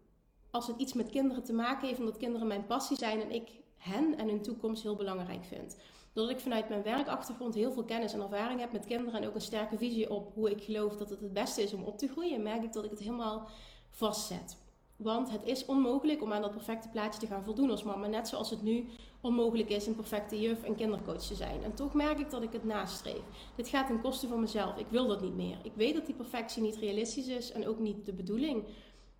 als 0.51 0.67
het 0.67 0.81
iets 0.81 0.93
met 0.93 1.11
kinderen 1.11 1.45
te 1.45 1.53
maken 1.53 1.89
heeft, 1.89 2.01
omdat 2.01 2.17
kinderen 2.17 2.47
mijn 2.47 2.67
passie 2.67 2.97
zijn 2.97 3.21
en 3.21 3.31
ik 3.31 3.49
hen 3.77 4.19
en 4.19 4.29
hun 4.29 4.43
toekomst 4.43 4.83
heel 4.83 4.97
belangrijk 4.97 5.45
vind. 5.45 5.77
Doordat 6.13 6.35
ik 6.35 6.43
vanuit 6.43 6.69
mijn 6.69 6.83
werkachtergrond 6.83 7.55
heel 7.55 7.73
veel 7.73 7.85
kennis 7.85 8.13
en 8.13 8.21
ervaring 8.21 8.61
heb 8.61 8.73
met 8.73 8.87
kinderen 8.87 9.21
en 9.21 9.29
ook 9.29 9.35
een 9.35 9.41
sterke 9.41 9.79
visie 9.79 10.11
op 10.11 10.35
hoe 10.35 10.51
ik 10.51 10.63
geloof 10.63 10.97
dat 10.97 11.11
het 11.11 11.21
het 11.21 11.33
beste 11.33 11.63
is 11.63 11.73
om 11.73 11.83
op 11.83 11.99
te 11.99 12.09
groeien, 12.09 12.43
merk 12.43 12.63
ik 12.63 12.73
dat 12.73 12.85
ik 12.85 12.91
het 12.91 12.99
helemaal 12.99 13.49
vastzet. 13.95 14.57
Want 14.97 15.31
het 15.31 15.45
is 15.45 15.65
onmogelijk 15.65 16.23
om 16.23 16.33
aan 16.33 16.43
dat 16.43 16.51
perfecte 16.51 16.89
plaatje 16.89 17.21
te 17.21 17.27
gaan 17.27 17.45
voldoen 17.45 17.71
als 17.71 17.83
mama. 17.83 18.07
Net 18.07 18.29
zoals 18.29 18.51
het 18.51 18.63
nu 18.63 18.87
onmogelijk 19.21 19.69
is 19.69 19.87
een 19.87 19.95
perfecte 19.95 20.41
juf 20.41 20.63
en 20.63 20.75
kindercoach 20.75 21.23
te 21.23 21.35
zijn. 21.35 21.63
En 21.63 21.75
toch 21.75 21.95
merk 21.95 22.19
ik 22.19 22.31
dat 22.31 22.43
ik 22.43 22.53
het 22.53 22.65
nastreef. 22.65 23.23
Dit 23.55 23.69
gaat 23.69 23.87
ten 23.87 24.01
koste 24.01 24.29
van 24.29 24.41
mezelf. 24.41 24.77
Ik 24.77 24.87
wil 24.89 25.07
dat 25.07 25.21
niet 25.21 25.35
meer. 25.35 25.57
Ik 25.63 25.73
weet 25.75 25.95
dat 25.95 26.07
die 26.07 26.15
perfectie 26.15 26.63
niet 26.63 26.77
realistisch 26.77 27.27
is 27.27 27.53
en 27.53 27.67
ook 27.67 27.79
niet 27.79 28.07
de 28.07 28.13
bedoeling. 28.13 28.65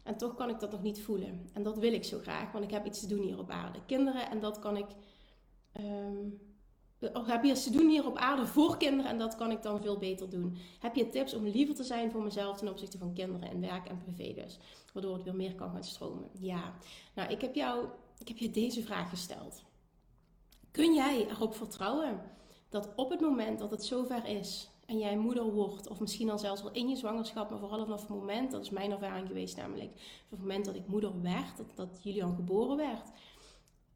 En 0.03 0.17
toch 0.17 0.35
kan 0.35 0.49
ik 0.49 0.61
dat 0.61 0.71
nog 0.71 0.83
niet 0.83 1.03
voelen. 1.03 1.49
En 1.53 1.63
dat 1.63 1.79
wil 1.79 1.93
ik 1.93 2.05
zo 2.05 2.19
graag, 2.19 2.53
want 2.53 2.65
ik 2.65 2.71
heb 2.71 2.87
iets 2.87 3.01
te 3.01 3.07
doen 3.07 3.23
hier 3.23 3.39
op 3.39 3.51
aarde. 3.51 3.79
Kinderen, 3.87 4.31
en 4.31 4.41
dat 4.41 4.59
kan 4.59 4.77
ik. 4.77 4.87
Of 5.73 5.83
heb 7.13 7.45
je 7.45 7.53
te 7.53 7.71
doen 7.71 7.89
hier 7.89 8.07
op 8.07 8.17
aarde 8.17 8.47
voor 8.47 8.77
kinderen 8.77 9.11
en 9.11 9.19
dat 9.19 9.37
kan 9.37 9.51
ik 9.51 9.63
dan 9.63 9.81
veel 9.81 9.99
beter 9.99 10.31
doen? 10.31 10.57
Heb 10.79 10.95
je 10.95 11.09
tips 11.09 11.35
om 11.35 11.47
liever 11.47 11.75
te 11.75 11.85
zijn 11.85 12.11
voor 12.11 12.23
mezelf 12.23 12.59
ten 12.59 12.69
opzichte 12.69 12.99
van 12.99 13.13
kinderen 13.13 13.51
en 13.51 13.61
werk 13.61 13.89
en 13.89 13.99
privé 13.99 14.43
dus? 14.43 14.59
Waardoor 14.93 15.15
het 15.15 15.23
weer 15.23 15.35
meer 15.35 15.55
kan 15.55 15.71
gaan 15.71 15.85
stromen. 15.85 16.29
Ja, 16.39 16.75
nou 17.15 17.31
ik 17.31 17.41
heb 17.41 17.55
jou, 17.55 17.87
ik 18.19 18.29
heb 18.29 18.39
je 18.39 18.51
deze 18.51 18.83
vraag 18.83 19.09
gesteld. 19.09 19.63
Kun 20.71 20.95
jij 20.95 21.27
erop 21.29 21.55
vertrouwen 21.55 22.21
dat 22.69 22.89
op 22.97 23.11
het 23.11 23.21
moment 23.21 23.59
dat 23.59 23.71
het 23.71 23.85
zover 23.85 24.27
is 24.27 24.69
en 24.87 24.99
jij 24.99 25.17
moeder 25.17 25.53
wordt, 25.53 25.89
of 25.89 26.01
misschien 26.01 26.31
al 26.31 26.39
zelfs 26.39 26.63
wel 26.63 26.73
in 26.73 26.89
je 26.89 26.97
zwangerschap, 26.97 27.51
maar 27.51 27.59
vooral 27.59 27.85
vanaf 27.85 28.01
het 28.01 28.09
moment, 28.09 28.51
dat 28.51 28.63
is 28.63 28.71
mijn 28.71 28.91
ervaring 28.91 29.27
geweest 29.27 29.57
namelijk, 29.57 29.91
vanaf 29.93 30.31
het 30.31 30.39
moment 30.41 30.65
dat 30.65 30.75
ik 30.75 30.87
moeder 30.87 31.23
werd, 31.23 31.57
dat, 31.57 31.67
dat 31.75 32.01
Julian 32.03 32.35
geboren 32.35 32.77
werd, 32.77 33.11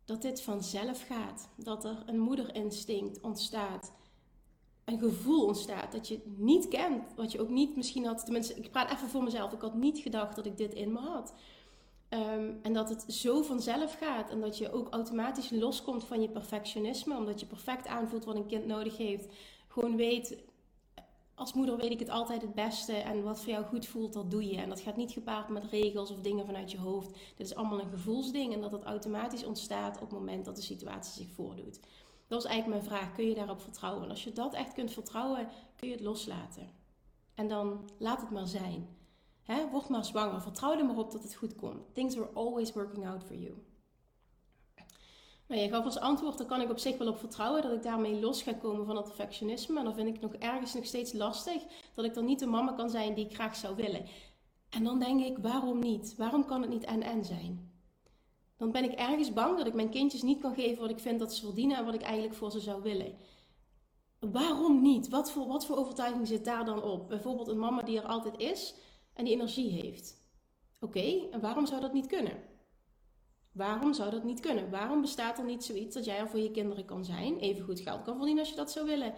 dat 0.09 0.23
dit 0.23 0.43
vanzelf 0.43 1.07
gaat. 1.07 1.49
Dat 1.57 1.85
er 1.85 2.03
een 2.07 2.19
moederinstinct 2.19 3.21
ontstaat. 3.21 3.93
Een 4.85 4.99
gevoel 4.99 5.47
ontstaat 5.47 5.93
dat 5.93 6.09
je 6.09 6.21
niet 6.37 6.69
kent. 6.69 7.15
Wat 7.17 7.33
je 7.33 7.41
ook 7.41 7.49
niet 7.49 7.77
misschien 7.77 8.05
had. 8.07 8.25
Tenminste, 8.25 8.55
ik 8.55 8.71
praat 8.71 8.91
even 8.91 9.09
voor 9.09 9.23
mezelf. 9.23 9.53
Ik 9.53 9.61
had 9.61 9.75
niet 9.75 9.99
gedacht 9.99 10.37
dat 10.37 10.47
ik 10.47 10.57
dit 10.57 10.75
in 10.75 10.93
me 10.93 10.99
had. 10.99 11.35
Ehm, 12.09 12.53
en 12.63 12.73
dat 12.73 12.89
het 12.89 13.05
zo 13.09 13.43
vanzelf 13.43 13.95
gaat. 13.95 14.31
En 14.31 14.41
dat 14.41 14.59
je 14.59 14.73
ook 14.73 14.93
automatisch 14.93 15.51
loskomt 15.51 16.05
van 16.05 16.21
je 16.21 16.29
perfectionisme. 16.29 17.17
Omdat 17.17 17.41
je 17.41 17.47
perfect 17.47 17.87
aanvoelt 17.87 18.25
wat 18.25 18.37
een 18.37 18.47
kind 18.47 18.67
nodig 18.67 18.97
heeft. 18.97 19.33
Gewoon 19.69 19.97
weet, 19.97 20.37
als 21.39 21.53
moeder 21.53 21.77
weet 21.77 21.91
ik 21.91 21.99
het 21.99 22.09
altijd 22.09 22.43
het 22.43 22.55
beste. 22.55 22.93
En 22.93 23.23
wat 23.23 23.41
voor 23.41 23.53
jou 23.53 23.65
goed 23.65 23.87
voelt, 23.87 24.13
dat 24.13 24.31
doe 24.31 24.47
je. 24.47 24.57
En 24.57 24.69
dat 24.69 24.81
gaat 24.81 24.97
niet 24.97 25.13
gepaard 25.13 25.49
met 25.49 25.65
regels 25.71 26.11
of 26.11 26.21
dingen 26.21 26.47
vanuit 26.47 26.71
je 26.71 26.79
hoofd. 26.79 27.11
Dit 27.37 27.47
is 27.47 27.55
allemaal 27.55 27.81
een 27.81 27.91
gevoelsding. 27.91 28.55
En 28.55 28.61
dat 28.61 28.73
het 28.73 28.85
automatisch 28.85 29.45
ontstaat 29.45 29.95
op 29.95 30.11
het 30.11 30.19
moment 30.19 30.45
dat 30.45 30.57
de 30.57 30.63
situatie 30.63 31.25
zich 31.25 31.35
voordoet. 31.35 31.81
Dat 32.27 32.43
was 32.43 32.45
eigenlijk 32.45 32.83
mijn 32.83 32.97
vraag. 32.97 33.15
Kun 33.15 33.29
je 33.29 33.35
daarop 33.35 33.61
vertrouwen? 33.61 34.05
En 34.05 34.11
als 34.11 34.25
je 34.25 34.33
dat 34.33 34.55
echt 34.55 34.73
kunt 34.73 34.93
vertrouwen, 34.93 35.49
kun 35.77 35.89
je 35.89 35.95
het 35.95 36.05
loslaten. 36.05 36.71
En 37.35 37.49
dan 37.49 37.91
laat 37.99 38.21
het 38.21 38.31
maar 38.31 38.47
zijn. 38.47 38.89
He, 39.43 39.69
word 39.71 39.89
maar 39.89 40.05
zwanger. 40.05 40.41
Vertrouw 40.41 40.79
er 40.79 40.85
maar 40.85 40.99
op 40.99 41.11
dat 41.11 41.23
het 41.23 41.35
goed 41.35 41.55
komt. 41.55 41.95
Things 41.95 42.17
are 42.17 42.29
always 42.35 42.73
working 42.73 43.07
out 43.07 43.25
for 43.25 43.37
you. 43.37 43.55
Nou, 45.49 45.61
je 45.61 45.69
gaf 45.69 45.85
als 45.85 45.99
antwoord, 45.99 46.39
daar 46.39 46.47
kan 46.47 46.61
ik 46.61 46.71
op 46.71 46.79
zich 46.79 46.99
wel 46.99 47.09
op 47.09 47.19
vertrouwen 47.19 47.63
dat 47.63 47.73
ik 47.73 47.83
daarmee 47.83 48.21
los 48.21 48.43
ga 48.43 48.53
komen 48.53 48.87
van 48.87 48.97
het 48.97 49.05
perfectionisme. 49.05 49.79
En 49.79 49.85
dan 49.85 49.95
vind 49.95 50.09
ik 50.09 50.21
nog 50.21 50.35
ergens 50.35 50.75
nog 50.75 50.85
steeds 50.85 51.13
lastig 51.13 51.63
dat 51.95 52.05
ik 52.05 52.15
dan 52.15 52.25
niet 52.25 52.39
de 52.39 52.47
mama 52.47 52.73
kan 52.73 52.91
zijn 52.91 53.15
die 53.15 53.25
ik 53.25 53.35
graag 53.35 53.57
zou 53.57 53.77
willen. 53.77 54.07
En 54.71 54.85
dan 54.85 54.99
denk 54.99 55.25
ik, 55.25 55.39
waarom 55.39 55.79
niet? 55.79 56.15
Waarom 56.17 56.45
kan 56.45 56.61
het 56.61 56.71
niet 56.71 56.85
en-en 56.85 57.25
zijn? 57.25 57.73
Dan 58.57 58.73
ben 58.73 58.85
ik 58.85 58.93
ergens 58.93 59.33
bang 59.33 59.57
dat 59.57 59.67
ik 59.67 59.75
mijn 59.75 59.91
kindjes 59.91 60.23
niet 60.23 60.41
kan 60.41 60.55
geven 60.55 60.81
wat 60.81 60.91
ik 60.91 60.99
vind 60.99 61.19
dat 61.19 61.35
ze 61.35 61.45
verdienen 61.45 61.77
en 61.77 61.85
wat 61.85 61.95
ik 61.95 62.03
eigenlijk 62.03 62.35
voor 62.35 62.51
ze 62.51 62.61
zou 62.61 62.83
willen. 62.83 63.17
Waarom 64.19 64.83
niet? 64.83 65.09
Wat 65.09 65.31
voor, 65.31 65.47
wat 65.47 65.67
voor 65.67 65.77
overtuiging 65.77 66.27
zit 66.27 66.45
daar 66.45 66.65
dan 66.65 66.83
op? 66.83 67.09
Bijvoorbeeld 67.09 67.49
een 67.49 67.59
mama 67.59 67.83
die 67.83 67.99
er 67.99 68.07
altijd 68.07 68.39
is 68.39 68.75
en 69.13 69.25
die 69.25 69.35
energie 69.35 69.71
heeft. 69.71 70.27
Oké, 70.81 71.29
en 71.31 71.41
waarom 71.41 71.67
zou 71.67 71.81
dat 71.81 71.93
niet 71.93 72.07
kunnen? 72.07 72.48
Waarom 73.59 73.95
zou 73.95 74.11
dat 74.11 74.25
niet 74.25 74.41
kunnen? 74.41 74.71
Waarom 74.71 75.01
bestaat 75.01 75.39
er 75.39 75.45
niet 75.45 75.65
zoiets 75.65 75.95
dat 75.95 76.05
jij 76.05 76.19
er 76.19 76.29
voor 76.29 76.41
je 76.41 76.51
kinderen 76.51 76.85
kan 76.85 77.05
zijn, 77.05 77.39
even 77.39 77.65
goed 77.65 77.81
geld 77.81 78.03
kan 78.03 78.17
verdienen 78.17 78.43
als 78.43 78.51
je 78.51 78.57
dat 78.57 78.73
zou 78.73 78.87
willen 78.87 79.15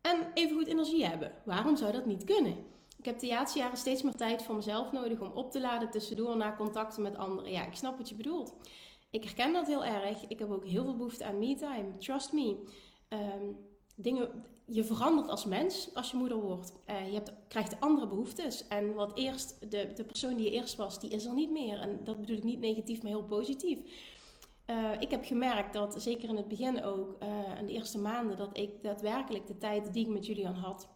en 0.00 0.30
even 0.34 0.56
goed 0.56 0.66
energie 0.66 1.06
hebben? 1.06 1.32
Waarom 1.44 1.76
zou 1.76 1.92
dat 1.92 2.06
niet 2.06 2.24
kunnen? 2.24 2.56
Ik 2.98 3.04
heb 3.04 3.18
de 3.18 3.26
laatste 3.26 3.58
jaren 3.58 3.76
steeds 3.76 4.02
meer 4.02 4.14
tijd 4.14 4.42
voor 4.42 4.54
mezelf 4.54 4.92
nodig 4.92 5.20
om 5.20 5.30
op 5.34 5.50
te 5.50 5.60
laden 5.60 5.90
tussendoor 5.90 6.36
naar 6.36 6.56
contacten 6.56 7.02
met 7.02 7.16
anderen. 7.16 7.50
Ja, 7.50 7.66
ik 7.66 7.74
snap 7.74 7.98
wat 7.98 8.08
je 8.08 8.14
bedoelt. 8.14 8.54
Ik 9.10 9.24
herken 9.24 9.52
dat 9.52 9.66
heel 9.66 9.84
erg. 9.84 10.26
Ik 10.28 10.38
heb 10.38 10.50
ook 10.50 10.66
heel 10.66 10.84
veel 10.84 10.96
behoefte 10.96 11.24
aan 11.24 11.38
me-time. 11.38 11.96
Trust 11.98 12.32
me. 12.32 12.56
Um, 13.08 13.56
dingen, 13.96 14.44
je 14.70 14.84
verandert 14.84 15.28
als 15.28 15.44
mens 15.44 15.90
als 15.94 16.10
je 16.10 16.16
moeder 16.16 16.40
wordt. 16.40 16.72
Uh, 16.90 17.06
je 17.06 17.14
hebt, 17.14 17.32
krijgt 17.48 17.80
andere 17.80 18.06
behoeftes. 18.06 18.68
En 18.68 18.94
wat 18.94 19.16
eerst, 19.16 19.70
de, 19.70 19.92
de 19.94 20.04
persoon 20.04 20.36
die 20.36 20.44
je 20.44 20.50
eerst 20.50 20.76
was, 20.76 21.00
die 21.00 21.10
is 21.10 21.24
er 21.24 21.34
niet 21.34 21.50
meer. 21.50 21.80
En 21.80 22.00
dat 22.04 22.20
bedoel 22.20 22.36
ik 22.36 22.44
niet 22.44 22.60
negatief, 22.60 23.02
maar 23.02 23.12
heel 23.12 23.24
positief. 23.24 23.78
Uh, 24.66 24.90
ik 24.98 25.10
heb 25.10 25.24
gemerkt 25.24 25.72
dat, 25.72 26.02
zeker 26.02 26.28
in 26.28 26.36
het 26.36 26.48
begin 26.48 26.84
ook, 26.84 27.16
uh, 27.22 27.58
in 27.58 27.66
de 27.66 27.72
eerste 27.72 27.98
maanden, 27.98 28.36
dat 28.36 28.58
ik 28.58 28.82
daadwerkelijk 28.82 29.46
de 29.46 29.58
tijd 29.58 29.92
die 29.92 30.04
ik 30.04 30.12
met 30.12 30.26
Julian 30.26 30.54
had, 30.54 30.88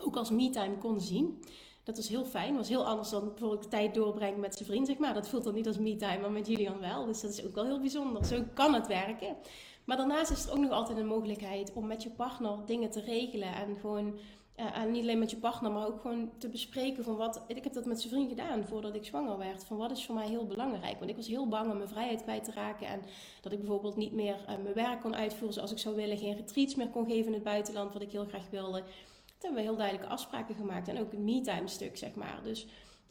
ook 0.00 0.16
als 0.16 0.30
me-time 0.30 0.78
kon 0.78 1.00
zien. 1.00 1.42
Dat 1.84 1.96
was 1.96 2.08
heel 2.08 2.24
fijn. 2.24 2.56
Was 2.56 2.68
heel 2.68 2.86
anders 2.86 3.10
dan 3.10 3.28
bijvoorbeeld 3.28 3.70
tijd 3.70 3.94
doorbrengen 3.94 4.40
met 4.40 4.54
zijn 4.54 4.68
vriend, 4.68 4.86
zeg 4.86 4.98
maar. 4.98 5.14
Dat 5.14 5.28
voelt 5.28 5.44
dan 5.44 5.54
niet 5.54 5.66
als 5.66 5.78
me-time, 5.78 6.20
maar 6.20 6.30
met 6.30 6.46
Julian 6.46 6.78
wel. 6.78 7.06
Dus 7.06 7.20
dat 7.20 7.30
is 7.30 7.44
ook 7.44 7.54
wel 7.54 7.64
heel 7.64 7.80
bijzonder. 7.80 8.24
Zo 8.24 8.44
kan 8.54 8.74
het 8.74 8.86
werken. 8.86 9.36
Maar 9.84 9.96
daarnaast 9.96 10.30
is 10.30 10.46
er 10.46 10.52
ook 10.52 10.58
nog 10.58 10.70
altijd 10.70 10.98
een 10.98 11.06
mogelijkheid 11.06 11.72
om 11.72 11.86
met 11.86 12.02
je 12.02 12.10
partner 12.10 12.58
dingen 12.66 12.90
te 12.90 13.00
regelen. 13.00 13.54
En 13.54 13.76
gewoon, 13.76 14.18
uh, 14.56 14.78
en 14.78 14.90
niet 14.90 15.02
alleen 15.02 15.18
met 15.18 15.30
je 15.30 15.36
partner, 15.36 15.72
maar 15.72 15.86
ook 15.86 16.00
gewoon 16.00 16.30
te 16.38 16.48
bespreken 16.48 17.04
van 17.04 17.16
wat. 17.16 17.42
Ik 17.46 17.64
heb 17.64 17.72
dat 17.72 17.84
met 17.84 18.00
zijn 18.00 18.12
vriend 18.12 18.28
gedaan 18.28 18.64
voordat 18.64 18.94
ik 18.94 19.04
zwanger 19.04 19.38
werd. 19.38 19.64
Van 19.64 19.76
wat 19.76 19.90
is 19.90 20.06
voor 20.06 20.14
mij 20.14 20.28
heel 20.28 20.46
belangrijk. 20.46 20.98
Want 20.98 21.10
ik 21.10 21.16
was 21.16 21.26
heel 21.26 21.48
bang 21.48 21.70
om 21.70 21.76
mijn 21.76 21.88
vrijheid 21.88 22.22
kwijt 22.22 22.44
te 22.44 22.52
raken. 22.52 22.86
En 22.86 23.02
dat 23.40 23.52
ik 23.52 23.58
bijvoorbeeld 23.58 23.96
niet 23.96 24.12
meer 24.12 24.36
uh, 24.40 24.46
mijn 24.46 24.74
werk 24.74 25.00
kon 25.00 25.16
uitvoeren 25.16 25.54
zoals 25.54 25.72
ik 25.72 25.78
zou 25.78 25.96
willen. 25.96 26.18
Geen 26.18 26.36
retreats 26.36 26.74
meer 26.74 26.88
kon 26.88 27.06
geven 27.06 27.26
in 27.26 27.32
het 27.32 27.42
buitenland, 27.42 27.92
wat 27.92 28.02
ik 28.02 28.12
heel 28.12 28.26
graag 28.26 28.50
wilde. 28.50 28.78
Toen 28.78 29.50
hebben 29.50 29.62
we 29.62 29.68
heel 29.68 29.76
duidelijke 29.76 30.12
afspraken 30.12 30.54
gemaakt. 30.54 30.88
En 30.88 31.00
ook 31.00 31.12
een 31.12 31.24
me-time 31.24 31.68
stuk, 31.68 31.96
zeg 31.96 32.14
maar. 32.14 32.40
Dus 32.42 32.66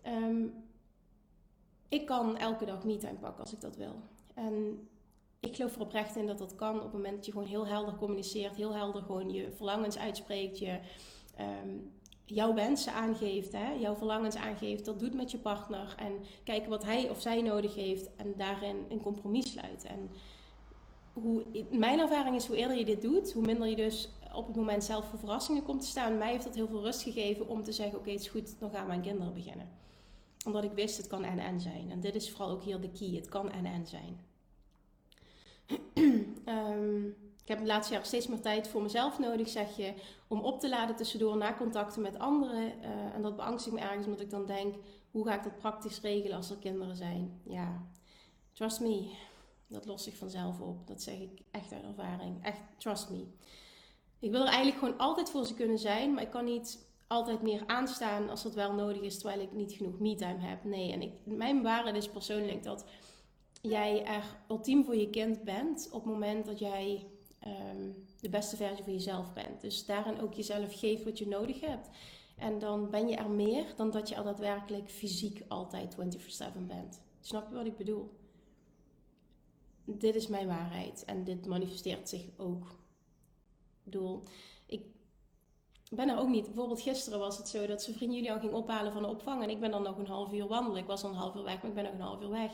um, 0.08 0.54
ik 1.90 2.06
kan 2.06 2.38
elke 2.38 2.66
dag 2.66 2.84
me-time 2.84 3.18
pakken 3.20 3.42
als 3.42 3.54
ik 3.54 3.62
dat 3.62 3.76
wil. 3.76 3.96
En 4.34 4.88
ik 5.42 5.56
geloof 5.56 5.76
er 5.76 6.18
in 6.18 6.28
dat 6.28 6.38
dat 6.38 6.56
kan 6.56 6.76
op 6.76 6.84
het 6.84 6.94
moment 6.94 7.16
dat 7.16 7.26
je 7.26 7.32
gewoon 7.32 7.48
heel 7.48 7.68
helder 7.68 7.96
communiceert, 7.96 8.56
heel 8.56 8.76
helder 8.76 9.02
gewoon 9.02 9.30
je 9.30 9.52
verlangens 9.52 9.98
uitspreekt, 9.98 10.60
je 10.60 10.80
um, 11.40 11.92
jouw 12.26 12.54
wensen 12.54 12.94
aangeeft, 12.94 13.52
hè, 13.52 13.72
jouw 13.72 13.96
verlangens 13.96 14.36
aangeeft, 14.36 14.86
dat 14.86 15.00
doet 15.00 15.14
met 15.14 15.32
je 15.32 15.38
partner 15.38 15.96
en 15.98 16.14
kijken 16.44 16.70
wat 16.70 16.84
hij 16.84 17.10
of 17.10 17.22
zij 17.22 17.42
nodig 17.42 17.76
heeft 17.76 18.16
en 18.16 18.34
daarin 18.38 18.86
een 18.90 19.02
compromis 19.02 19.52
sluiten. 19.52 19.90
En 19.90 20.10
hoe, 21.14 21.46
mijn 21.70 22.00
ervaring 22.00 22.36
is, 22.36 22.48
hoe 22.48 22.56
eerder 22.56 22.78
je 22.78 22.86
dit 22.86 23.02
doet, 23.02 23.34
hoe 23.34 23.46
minder 23.46 23.68
je 23.68 23.76
dus 23.76 24.10
op 24.34 24.48
het 24.48 24.56
moment 24.56 24.84
zelf 24.84 25.06
voor 25.06 25.20
verrassingen 25.20 25.64
komt 25.64 25.82
te 25.82 25.88
staan. 25.88 26.18
Mij 26.18 26.32
heeft 26.32 26.44
dat 26.44 26.56
heel 26.56 26.68
veel 26.68 26.82
rust 26.82 27.02
gegeven 27.02 27.48
om 27.48 27.64
te 27.64 27.72
zeggen, 27.72 28.00
oké, 28.00 28.12
het 28.12 28.20
is 28.20 28.28
goed, 28.28 28.60
dan 28.60 28.70
gaan 28.70 28.88
mijn 28.88 29.02
kinderen 29.02 29.34
beginnen. 29.34 29.70
Omdat 30.46 30.64
ik 30.64 30.72
wist, 30.72 30.98
het 30.98 31.08
kan 31.08 31.24
en-en 31.24 31.60
zijn. 31.60 31.92
En 31.92 32.00
dit 32.00 32.16
is 32.16 32.32
vooral 32.32 32.50
ook 32.50 32.64
hier 32.64 32.82
de 32.82 32.92
key, 32.92 33.16
het 33.16 33.30
kan 33.30 33.52
en-en 33.52 33.88
zijn. 33.88 34.31
Um, 36.46 37.16
ik 37.42 37.48
heb 37.48 37.60
de 37.60 37.66
laatste 37.66 37.94
jaren 37.94 38.08
steeds 38.08 38.28
meer 38.28 38.42
tijd 38.42 38.68
voor 38.68 38.82
mezelf 38.82 39.20
nodig, 39.20 39.50
zeg 39.50 39.78
je, 39.78 39.94
om 40.28 40.42
op 40.42 40.60
te 40.60 40.70
laden 40.70 40.96
tussendoor 40.96 41.38
na 41.38 41.54
contacten 41.54 42.02
met 42.02 42.20
anderen. 42.20 42.74
Uh, 42.82 43.16
en 43.16 43.22
dat 43.22 43.36
beangstigt 43.36 43.76
me 43.76 43.82
ergens, 43.82 44.06
omdat 44.06 44.22
ik 44.22 44.30
dan 44.30 44.46
denk, 44.46 44.76
hoe 45.12 45.26
ga 45.26 45.36
ik 45.36 45.44
dat 45.44 45.58
praktisch 45.58 46.02
regelen 46.02 46.38
als 46.38 46.50
er 46.50 46.58
kinderen 46.58 46.96
zijn? 46.96 47.42
Ja, 47.44 47.86
trust 48.54 48.80
me, 48.80 49.12
dat 49.68 49.86
lost 49.86 50.04
zich 50.04 50.18
vanzelf 50.18 50.60
op. 50.60 50.88
Dat 50.88 51.02
zeg 51.02 51.20
ik 51.20 51.42
echt 51.52 51.72
uit 51.72 51.84
ervaring. 51.84 52.44
Echt, 52.44 52.62
trust 52.78 53.10
me. 53.10 53.26
Ik 54.20 54.32
wil 54.32 54.42
er 54.42 54.48
eigenlijk 54.48 54.78
gewoon 54.78 54.98
altijd 54.98 55.30
voor 55.30 55.46
ze 55.46 55.54
kunnen 55.54 55.80
zijn, 55.80 56.14
maar 56.14 56.24
ik 56.24 56.30
kan 56.30 56.46
niet 56.46 56.90
altijd 57.08 57.42
meer 57.42 57.64
aanstaan 57.66 58.30
als 58.30 58.44
dat 58.44 58.54
wel 58.54 58.74
nodig 58.74 59.02
is, 59.02 59.18
terwijl 59.18 59.42
ik 59.42 59.52
niet 59.52 59.72
genoeg 59.72 60.00
me-time 60.00 60.40
heb. 60.40 60.64
Nee, 60.64 60.92
en 60.92 61.02
ik, 61.02 61.14
mijn 61.24 61.62
waarde 61.62 61.98
is 61.98 62.10
persoonlijk 62.10 62.64
dat 62.64 62.86
jij 63.62 64.06
er 64.06 64.24
ultiem 64.48 64.86
voor 64.86 64.96
je 64.96 65.10
kind 65.10 65.44
bent 65.44 65.88
op 65.92 66.04
het 66.04 66.14
moment 66.14 66.46
dat 66.46 66.60
jij 66.60 67.08
um, 67.48 68.06
de 68.20 68.30
beste 68.30 68.56
versie 68.56 68.84
van 68.84 68.94
jezelf 68.94 69.34
bent. 69.34 69.62
Dus 69.62 69.86
daarin 69.86 70.22
ook 70.22 70.34
jezelf 70.34 70.80
geeft 70.80 71.04
wat 71.04 71.18
je 71.18 71.28
nodig 71.28 71.60
hebt. 71.60 71.90
En 72.38 72.60
dan 72.60 72.90
ben 72.90 73.08
je 73.08 73.16
er 73.16 73.30
meer 73.30 73.74
dan 73.76 73.92
dat 73.92 74.10
je 74.10 74.18
al 74.18 74.24
daadwerkelijk 74.24 74.90
fysiek 74.90 75.44
altijd 75.48 75.96
24/7 75.96 75.98
bent. 76.68 77.02
Snap 77.22 77.50
je 77.50 77.56
wat 77.56 77.66
ik 77.66 77.78
bedoel? 77.78 78.20
Dit 79.86 80.16
is 80.16 80.28
mijn 80.28 80.48
waarheid 80.48 81.06
en 81.06 81.24
dit 81.24 81.46
manifesteert 81.46 82.10
zich 82.10 82.26
ook. 82.38 82.64
Ik 83.78 83.84
bedoel, 83.84 84.24
ik 84.66 84.86
ben 85.90 86.10
er 86.10 86.18
ook 86.18 86.30
niet. 86.30 86.46
Bijvoorbeeld 86.46 86.82
gisteren 86.82 87.20
was 87.20 87.38
het 87.38 87.48
zo 87.48 87.66
dat 87.66 87.82
zijn 87.82 87.96
vriend 87.96 88.14
Julian 88.14 88.40
ging 88.40 88.54
ophalen 88.54 88.94
van 88.94 89.02
de 89.02 89.08
opvang 89.08 89.44
en 89.44 89.50
ik 89.50 89.60
ben 89.60 89.72
dan 89.72 89.84
nog 89.84 89.98
een 89.98 90.08
half 90.08 90.34
uur 90.34 90.48
wandelen. 90.48 90.82
Ik 90.82 90.88
was 90.88 91.04
al 91.04 91.10
een 91.10 91.16
half 91.16 91.36
uur 91.36 91.44
weg, 91.44 91.62
maar 91.62 91.70
ik 91.70 91.74
ben 91.74 91.84
nog 91.84 91.94
een 91.94 92.00
half 92.00 92.22
uur 92.22 92.30
weg. 92.30 92.52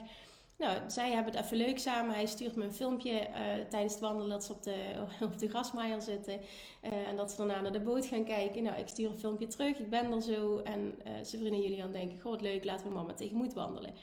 Nou, 0.58 0.90
zij 0.90 1.12
hebben 1.12 1.34
het 1.34 1.44
even 1.44 1.58
leuk 1.58 1.80
samen. 1.80 2.16
Hij 2.16 2.26
stuurt 2.26 2.56
me 2.56 2.64
een 2.64 2.74
filmpje 2.74 3.12
uh, 3.12 3.36
tijdens 3.70 3.94
het 3.94 4.02
wandelen 4.02 4.30
dat 4.30 4.44
ze 4.44 4.52
op 4.52 4.64
de, 4.64 4.94
op 5.32 5.38
de 5.38 5.50
grasmaaier 5.50 6.02
zitten. 6.02 6.40
Uh, 6.84 7.08
en 7.08 7.16
dat 7.16 7.32
ze 7.32 7.38
daarna 7.38 7.62
naar 7.62 7.72
de 7.72 7.80
boot 7.80 8.06
gaan 8.06 8.24
kijken. 8.24 8.64
Nou, 8.64 8.80
ik 8.80 8.88
stuur 8.88 9.10
een 9.10 9.20
filmpje 9.20 9.48
terug. 9.48 9.80
Ik 9.80 9.90
ben 9.90 10.12
er 10.12 10.22
zo. 10.22 10.58
En 10.58 10.82
uh, 10.82 11.12
zijn 11.22 11.42
vrienden 11.42 11.62
jullie 11.62 11.82
dan 11.82 11.92
denken, 11.92 12.22
goh, 12.22 12.42
leuk, 12.42 12.64
laten 12.64 12.88
we 12.88 12.94
mama 12.94 13.14
tegemoet 13.14 13.54
wandelen. 13.54 13.94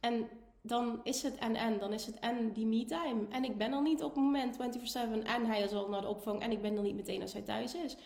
En 0.00 0.28
dan 0.62 1.00
is 1.02 1.22
het 1.22 1.34
en 1.34 1.54
en. 1.54 1.78
Dan 1.78 1.92
is 1.92 2.06
het 2.06 2.18
en 2.18 2.52
die 2.52 2.66
me-time. 2.66 3.26
En 3.30 3.44
ik 3.44 3.58
ben 3.58 3.72
er 3.72 3.82
niet 3.82 4.02
op 4.02 4.14
het 4.14 4.24
moment 4.24 4.56
24-7. 4.56 4.58
En 5.22 5.46
hij 5.46 5.62
is 5.62 5.72
al 5.72 5.88
naar 5.88 6.00
de 6.00 6.08
opvang. 6.08 6.40
En 6.40 6.50
ik 6.50 6.62
ben 6.62 6.76
er 6.76 6.82
niet 6.82 6.96
meteen 6.96 7.22
als 7.22 7.32
hij 7.32 7.42
thuis 7.42 7.74
is. 7.74 7.96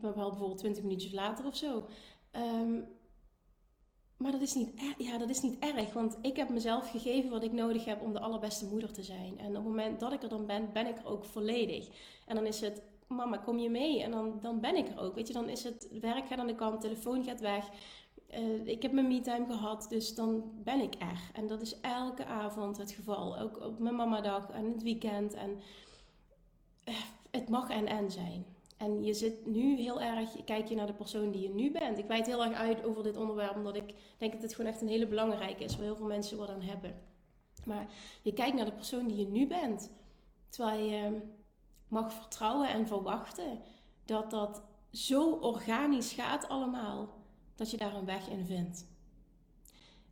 Wel 0.00 0.12
bijvoorbeeld 0.12 0.58
20 0.58 0.82
minuutjes 0.82 1.12
later 1.12 1.46
of 1.46 1.56
zo. 1.56 1.86
Um, 2.32 2.86
maar 4.16 4.32
dat 4.32 4.40
is, 4.40 4.54
niet 4.54 4.70
ja, 4.98 5.18
dat 5.18 5.28
is 5.28 5.40
niet 5.40 5.58
erg, 5.58 5.92
want 5.92 6.18
ik 6.22 6.36
heb 6.36 6.48
mezelf 6.48 6.90
gegeven 6.90 7.30
wat 7.30 7.42
ik 7.42 7.52
nodig 7.52 7.84
heb 7.84 8.02
om 8.02 8.12
de 8.12 8.20
allerbeste 8.20 8.66
moeder 8.66 8.92
te 8.92 9.02
zijn. 9.02 9.38
En 9.38 9.48
op 9.48 9.54
het 9.54 9.64
moment 9.64 10.00
dat 10.00 10.12
ik 10.12 10.22
er 10.22 10.28
dan 10.28 10.46
ben, 10.46 10.72
ben 10.72 10.86
ik 10.86 10.98
er 10.98 11.06
ook 11.06 11.24
volledig. 11.24 11.88
En 12.26 12.34
dan 12.34 12.46
is 12.46 12.60
het 12.60 12.82
mama, 13.06 13.36
kom 13.36 13.58
je 13.58 13.70
mee? 13.70 14.02
En 14.02 14.10
dan, 14.10 14.38
dan 14.40 14.60
ben 14.60 14.76
ik 14.76 14.88
er 14.88 15.00
ook. 15.00 15.14
Weet 15.14 15.26
je, 15.26 15.32
dan 15.32 15.48
is 15.48 15.64
het 15.64 15.88
werk 16.00 16.26
gaat 16.26 16.38
aan 16.38 16.46
de 16.46 16.54
kant, 16.54 16.80
telefoon 16.80 17.24
gaat 17.24 17.40
weg. 17.40 17.68
Uh, 18.30 18.66
ik 18.66 18.82
heb 18.82 18.92
mijn 18.92 19.08
me-time 19.08 19.46
gehad, 19.46 19.86
dus 19.88 20.14
dan 20.14 20.52
ben 20.64 20.80
ik 20.80 20.94
er. 20.98 21.30
En 21.32 21.46
dat 21.46 21.60
is 21.60 21.80
elke 21.80 22.24
avond 22.24 22.76
het 22.76 22.92
geval. 22.92 23.38
Ook 23.38 23.60
op 23.60 23.78
mijn 23.78 23.96
mamadag 23.96 24.50
en 24.50 24.72
het 24.72 24.82
weekend. 24.82 25.34
En 25.34 25.60
uh, 26.84 26.94
het 27.30 27.48
mag 27.48 27.70
en 27.70 27.86
en 27.86 28.10
zijn. 28.10 28.55
En 28.76 29.04
je 29.04 29.14
zit 29.14 29.46
nu 29.46 29.76
heel 29.76 30.00
erg, 30.00 30.44
kijk 30.44 30.68
je 30.68 30.74
naar 30.74 30.86
de 30.86 30.92
persoon 30.92 31.30
die 31.30 31.42
je 31.42 31.54
nu 31.54 31.72
bent. 31.72 31.98
Ik 31.98 32.06
wijd 32.06 32.26
heel 32.26 32.44
erg 32.44 32.54
uit 32.54 32.84
over 32.84 33.02
dit 33.02 33.16
onderwerp, 33.16 33.56
omdat 33.56 33.76
ik 33.76 33.94
denk 34.18 34.32
dat 34.32 34.42
het 34.42 34.54
gewoon 34.54 34.70
echt 34.70 34.80
een 34.80 34.88
hele 34.88 35.06
belangrijke 35.06 35.64
is, 35.64 35.76
waar 35.76 35.84
heel 35.84 35.96
veel 35.96 36.06
mensen 36.06 36.38
wat 36.38 36.48
aan 36.48 36.60
hebben. 36.60 36.94
Maar 37.64 37.86
je 38.22 38.32
kijkt 38.32 38.56
naar 38.56 38.64
de 38.64 38.72
persoon 38.72 39.06
die 39.06 39.16
je 39.16 39.28
nu 39.28 39.46
bent. 39.46 39.90
Terwijl 40.48 40.84
je 40.84 41.20
mag 41.88 42.12
vertrouwen 42.12 42.68
en 42.68 42.86
verwachten 42.86 43.60
dat 44.04 44.30
dat 44.30 44.62
zo 44.90 45.30
organisch 45.30 46.12
gaat 46.12 46.48
allemaal, 46.48 47.08
dat 47.54 47.70
je 47.70 47.76
daar 47.76 47.94
een 47.94 48.04
weg 48.04 48.28
in 48.28 48.44
vindt. 48.44 48.86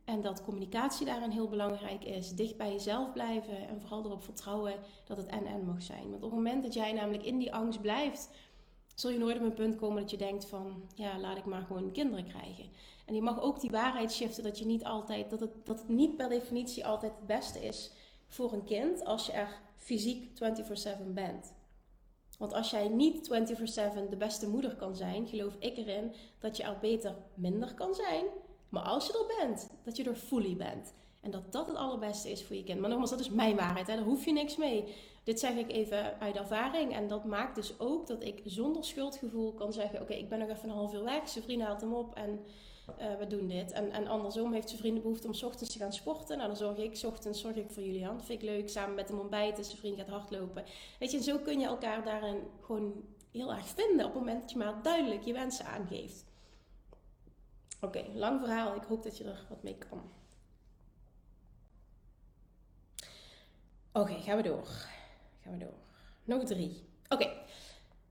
En 0.05 0.21
dat 0.21 0.43
communicatie 0.43 1.05
daarin 1.05 1.29
heel 1.29 1.49
belangrijk 1.49 2.03
is. 2.03 2.35
Dicht 2.35 2.57
bij 2.57 2.71
jezelf 2.71 3.13
blijven 3.13 3.67
en 3.67 3.81
vooral 3.81 4.05
erop 4.05 4.23
vertrouwen 4.23 4.73
dat 5.05 5.17
het 5.17 5.25
en-en 5.25 5.65
mag 5.65 5.81
zijn. 5.81 6.09
Want 6.09 6.23
op 6.23 6.29
het 6.29 6.39
moment 6.39 6.63
dat 6.63 6.73
jij 6.73 6.93
namelijk 6.93 7.23
in 7.23 7.37
die 7.37 7.53
angst 7.53 7.81
blijft, 7.81 8.29
zul 8.95 9.09
je 9.09 9.19
nooit 9.19 9.37
op 9.37 9.43
een 9.43 9.53
punt 9.53 9.75
komen 9.75 10.01
dat 10.01 10.11
je 10.11 10.17
denkt 10.17 10.45
van, 10.45 10.89
ja, 10.95 11.19
laat 11.19 11.37
ik 11.37 11.45
maar 11.45 11.61
gewoon 11.61 11.91
kinderen 11.91 12.27
krijgen. 12.27 12.65
En 13.05 13.15
je 13.15 13.21
mag 13.21 13.41
ook 13.41 13.59
die 13.59 13.69
waarheid 13.69 14.11
shiften 14.11 14.43
dat 14.43 14.59
je 14.59 14.65
niet 14.65 14.83
altijd, 14.83 15.29
dat 15.29 15.39
het, 15.39 15.65
dat 15.65 15.87
niet 15.87 16.17
per 16.17 16.29
definitie 16.29 16.85
altijd 16.85 17.11
het 17.15 17.27
beste 17.27 17.59
is 17.65 17.91
voor 18.27 18.53
een 18.53 18.63
kind 18.63 19.05
als 19.05 19.25
je 19.25 19.31
er 19.31 19.61
fysiek 19.77 20.29
24/7 20.33 21.13
bent. 21.13 21.53
Want 22.37 22.53
als 22.53 22.69
jij 22.69 22.87
niet 22.87 23.27
24/7 23.27 24.09
de 24.09 24.17
beste 24.17 24.49
moeder 24.49 24.75
kan 24.75 24.95
zijn, 24.95 25.27
geloof 25.27 25.55
ik 25.59 25.77
erin 25.77 26.13
dat 26.39 26.57
je 26.57 26.63
er 26.63 26.77
beter 26.81 27.15
minder 27.33 27.73
kan 27.73 27.95
zijn. 27.95 28.25
Maar 28.69 28.83
als 28.83 29.07
je 29.07 29.13
er 29.13 29.45
bent, 29.45 29.69
dat 29.83 29.97
je 29.97 30.03
er 30.03 30.15
fully 30.15 30.55
bent. 30.55 30.93
En 31.25 31.31
dat 31.31 31.51
dat 31.51 31.67
het 31.67 31.75
allerbeste 31.75 32.31
is 32.31 32.43
voor 32.43 32.55
je 32.55 32.63
kind. 32.63 32.79
Maar 32.79 32.89
nogmaals, 32.89 33.09
dat 33.09 33.19
is 33.19 33.29
mijn 33.29 33.55
waarheid. 33.55 33.87
Hè? 33.87 33.95
Daar 33.95 34.05
hoef 34.05 34.25
je 34.25 34.31
niks 34.31 34.55
mee. 34.55 34.83
Dit 35.23 35.39
zeg 35.39 35.55
ik 35.55 35.71
even 35.71 36.19
uit 36.19 36.35
ervaring. 36.35 36.93
En 36.93 37.07
dat 37.07 37.25
maakt 37.25 37.55
dus 37.55 37.79
ook 37.79 38.07
dat 38.07 38.23
ik 38.23 38.41
zonder 38.45 38.83
schuldgevoel 38.83 39.53
kan 39.53 39.73
zeggen: 39.73 40.01
Oké, 40.01 40.13
ik 40.13 40.29
ben 40.29 40.39
nog 40.39 40.49
even 40.49 40.69
een 40.69 40.75
half 40.75 40.93
uur 40.93 41.03
weg. 41.03 41.29
Zijn 41.29 41.43
vriend 41.43 41.61
haalt 41.61 41.81
hem 41.81 41.93
op 41.93 42.15
en 42.15 42.39
uh, 42.99 43.15
we 43.19 43.27
doen 43.27 43.47
dit. 43.47 43.71
En, 43.71 43.91
en 43.91 44.07
andersom 44.07 44.53
heeft 44.53 44.67
zijn 44.67 44.79
vrienden 44.79 45.01
behoefte 45.03 45.27
om 45.27 45.33
s 45.33 45.43
ochtends 45.43 45.73
te 45.73 45.79
gaan 45.79 45.93
sporten. 45.93 46.37
Nou, 46.37 46.49
dan 46.49 46.57
zorg 46.57 46.77
ik, 46.77 46.95
s 46.95 47.03
ochtends 47.03 47.41
zorg 47.41 47.55
ik 47.55 47.71
voor 47.71 47.83
Julian. 47.83 48.17
Dat 48.17 48.25
vind 48.25 48.41
ik 48.41 48.49
leuk. 48.49 48.69
Samen 48.69 48.95
met 48.95 49.07
hem 49.07 49.19
ontbijten. 49.19 49.65
Zijn 49.65 49.77
vriend 49.77 49.97
gaat 49.97 50.07
hardlopen. 50.07 50.63
Weet 50.99 51.11
je, 51.11 51.23
zo 51.23 51.37
kun 51.37 51.59
je 51.59 51.65
elkaar 51.65 52.03
daarin 52.03 52.37
gewoon 52.61 52.93
heel 53.31 53.53
erg 53.53 53.67
vinden. 53.67 54.05
Op 54.05 54.13
het 54.13 54.21
moment 54.21 54.41
dat 54.41 54.51
je 54.51 54.57
maar 54.57 54.81
duidelijk 54.81 55.23
je 55.23 55.33
wensen 55.33 55.65
aangeeft. 55.65 56.25
Oké, 57.81 58.05
lang 58.13 58.39
verhaal. 58.39 58.75
Ik 58.75 58.83
hoop 58.83 59.03
dat 59.03 59.17
je 59.17 59.23
er 59.23 59.45
wat 59.49 59.63
mee 59.63 59.77
kan. 59.89 60.01
Oké, 63.97 64.13
gaan 64.21 64.37
we 64.37 64.43
door. 64.43 64.67
Gaan 65.43 65.53
we 65.53 65.57
door. 65.57 65.73
Nog 66.23 66.43
drie. 66.43 66.83
Oké. 67.09 67.29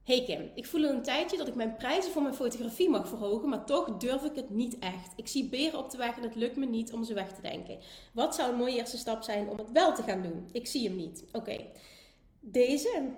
Hey 0.05 0.25
Kim, 0.25 0.51
ik 0.55 0.67
voel 0.67 0.85
al 0.85 0.91
een 0.91 1.03
tijdje 1.03 1.37
dat 1.37 1.49
ik 1.49 1.55
mijn 1.55 1.77
prijzen 1.77 2.13
voor 2.13 2.23
mijn 2.23 2.35
fotografie 2.35 2.89
mag 2.89 3.09
verhogen, 3.09 3.49
maar 3.49 3.65
toch 3.65 3.97
durf 3.97 4.23
ik 4.23 4.35
het 4.35 4.51
niet 4.51 4.79
echt. 4.79 5.13
Ik 5.17 5.29
zie 5.29 5.49
beren 5.49 5.79
op 5.79 5.91
de 5.91 5.97
weg 5.97 6.17
en 6.17 6.23
het 6.23 6.35
lukt 6.35 6.57
me 6.57 6.67
niet 6.67 6.93
om 6.93 7.05
ze 7.05 7.15
weg 7.15 7.33
te 7.33 7.41
denken. 7.41 7.79
Wat 8.13 8.35
zou 8.35 8.51
een 8.51 8.59
mooie 8.59 8.77
eerste 8.77 8.99
stap 8.99 9.23
zijn 9.23 9.49
om 9.49 9.59
het 9.59 9.73
wel 9.73 9.95
te 9.95 10.03
gaan 10.03 10.23
doen? 10.23 10.49
Ik 10.53 10.67
zie 10.67 10.89
hem 10.89 10.97
niet. 10.97 11.25
Oké. 11.33 11.67
Deze, 12.41 13.11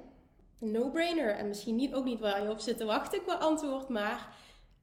no-brainer 0.58 1.36
en 1.36 1.48
misschien 1.48 1.76
niet, 1.76 1.94
ook 1.94 2.04
niet 2.04 2.20
waar 2.20 2.42
je 2.42 2.50
op 2.50 2.60
zit 2.60 2.76
te 2.76 2.84
wachten 2.84 3.22
qua 3.22 3.34
antwoord, 3.34 3.88
maar 3.88 4.36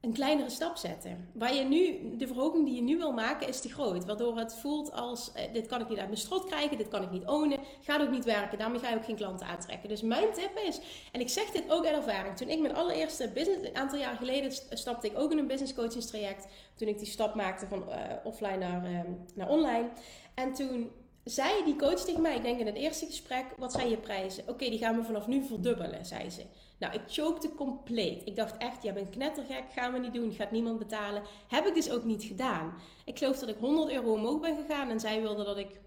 een 0.04 0.14
kleinere 0.14 0.50
stap 0.50 0.78
zetten. 0.78 1.30
Waar 1.34 1.54
je 1.54 1.64
nu, 1.64 2.00
de 2.18 2.28
verhoging 2.28 2.66
die 2.66 2.76
je 2.76 2.82
nu 2.82 2.98
wil 2.98 3.12
maken 3.12 3.48
is 3.48 3.62
te 3.62 3.70
groot. 3.70 4.06
Waardoor 4.06 4.38
het 4.38 4.56
voelt 4.56 4.92
als, 4.92 5.32
eh, 5.32 5.54
dit 5.54 5.68
kan 5.68 5.82
ik 5.82 5.90
niet 5.90 5.98
uit 5.98 6.08
mijn 6.08 6.20
strot 6.20 6.46
krijgen, 6.46 6.78
dit 6.78 6.88
kan 6.88 7.04
ik 7.04 7.12
niet 7.12 7.26
ownen, 7.26 7.60
gaat 7.82 8.02
ook 8.02 8.12
niet 8.12 8.26
werken, 8.26 8.58
daarmee 8.58 8.80
ga 8.80 8.90
je 8.90 8.96
ook 8.96 9.06
geen 9.06 9.16
klanten 9.16 9.48
aantrekken. 9.48 9.90
Dus 9.90 10.02
mijn 10.02 10.34
tip 10.34 10.58
is, 10.68 10.80
en 11.12 11.20
ik 11.20 11.30
zeg 11.30 11.52
dit 11.52 11.72
ook 11.72 11.86
uit 11.86 11.96
ervaring, 11.96 12.38
toen 12.38 12.50
ik 12.50 12.60
mijn 12.60 12.76
allereerste 12.76 13.30
business, 13.34 13.68
een 13.68 13.76
aantal 13.76 14.00
jaar 14.00 14.16
geleden 14.16 14.52
stapte 14.70 15.08
ik 15.08 15.20
ook 15.20 15.32
in 15.32 15.38
een 15.38 15.48
business 15.48 15.74
coaching 15.74 16.04
traject, 16.04 16.48
toen 16.76 16.88
ik 16.88 16.98
die 16.98 17.08
stap 17.08 17.36
maakte 17.36 17.68
van 17.68 17.84
uh, 17.90 17.96
offline 18.24 18.58
naar, 18.58 18.92
uh, 18.92 19.00
naar 19.36 19.50
online. 19.50 19.90
En 20.34 20.54
toen 20.54 20.92
zei 21.24 21.64
die 21.66 21.76
coach 21.76 22.00
tegen 22.00 22.22
mij, 22.22 22.36
ik 22.36 22.44
denk 22.44 22.60
in 22.60 22.66
het 22.66 22.76
eerste 22.76 23.06
gesprek, 23.06 23.46
wat 23.58 23.72
zijn 23.72 23.90
je 23.90 23.98
prijzen? 23.98 24.44
Oké, 24.48 24.70
die 24.70 24.80
gaan 24.80 24.96
we 24.96 25.04
vanaf 25.04 25.28
nu 25.28 25.44
verdubbelen, 25.44 26.06
zei 26.06 26.30
ze. 26.30 26.42
Nou, 26.84 26.96
ik 26.96 27.02
chokte 27.08 27.54
compleet. 27.56 28.22
Ik 28.26 28.36
dacht 28.36 28.58
echt, 28.58 28.84
jij 28.84 28.94
bent 28.94 29.10
knettergek, 29.10 29.64
gaan 29.74 29.94
we 29.94 30.00
niet 30.00 30.14
doen, 30.14 30.34
gaat 30.34 30.52
niemand 30.52 30.80
betalen. 30.80 31.24
Heb 31.48 31.66
ik 31.66 31.74
dus 31.74 31.90
ook 31.90 32.04
niet 32.04 32.24
gedaan. 32.24 32.74
Ik 33.06 33.18
geloof 33.18 33.40
dat 33.40 33.50
ik 33.50 33.58
100 33.60 33.92
euro 33.92 34.14
omhoog 34.14 34.40
ben 34.40 34.56
gegaan 34.56 34.90
en 34.90 35.00
zij 35.00 35.22
wilde 35.22 35.44
dat 35.44 35.58
ik, 35.58 35.82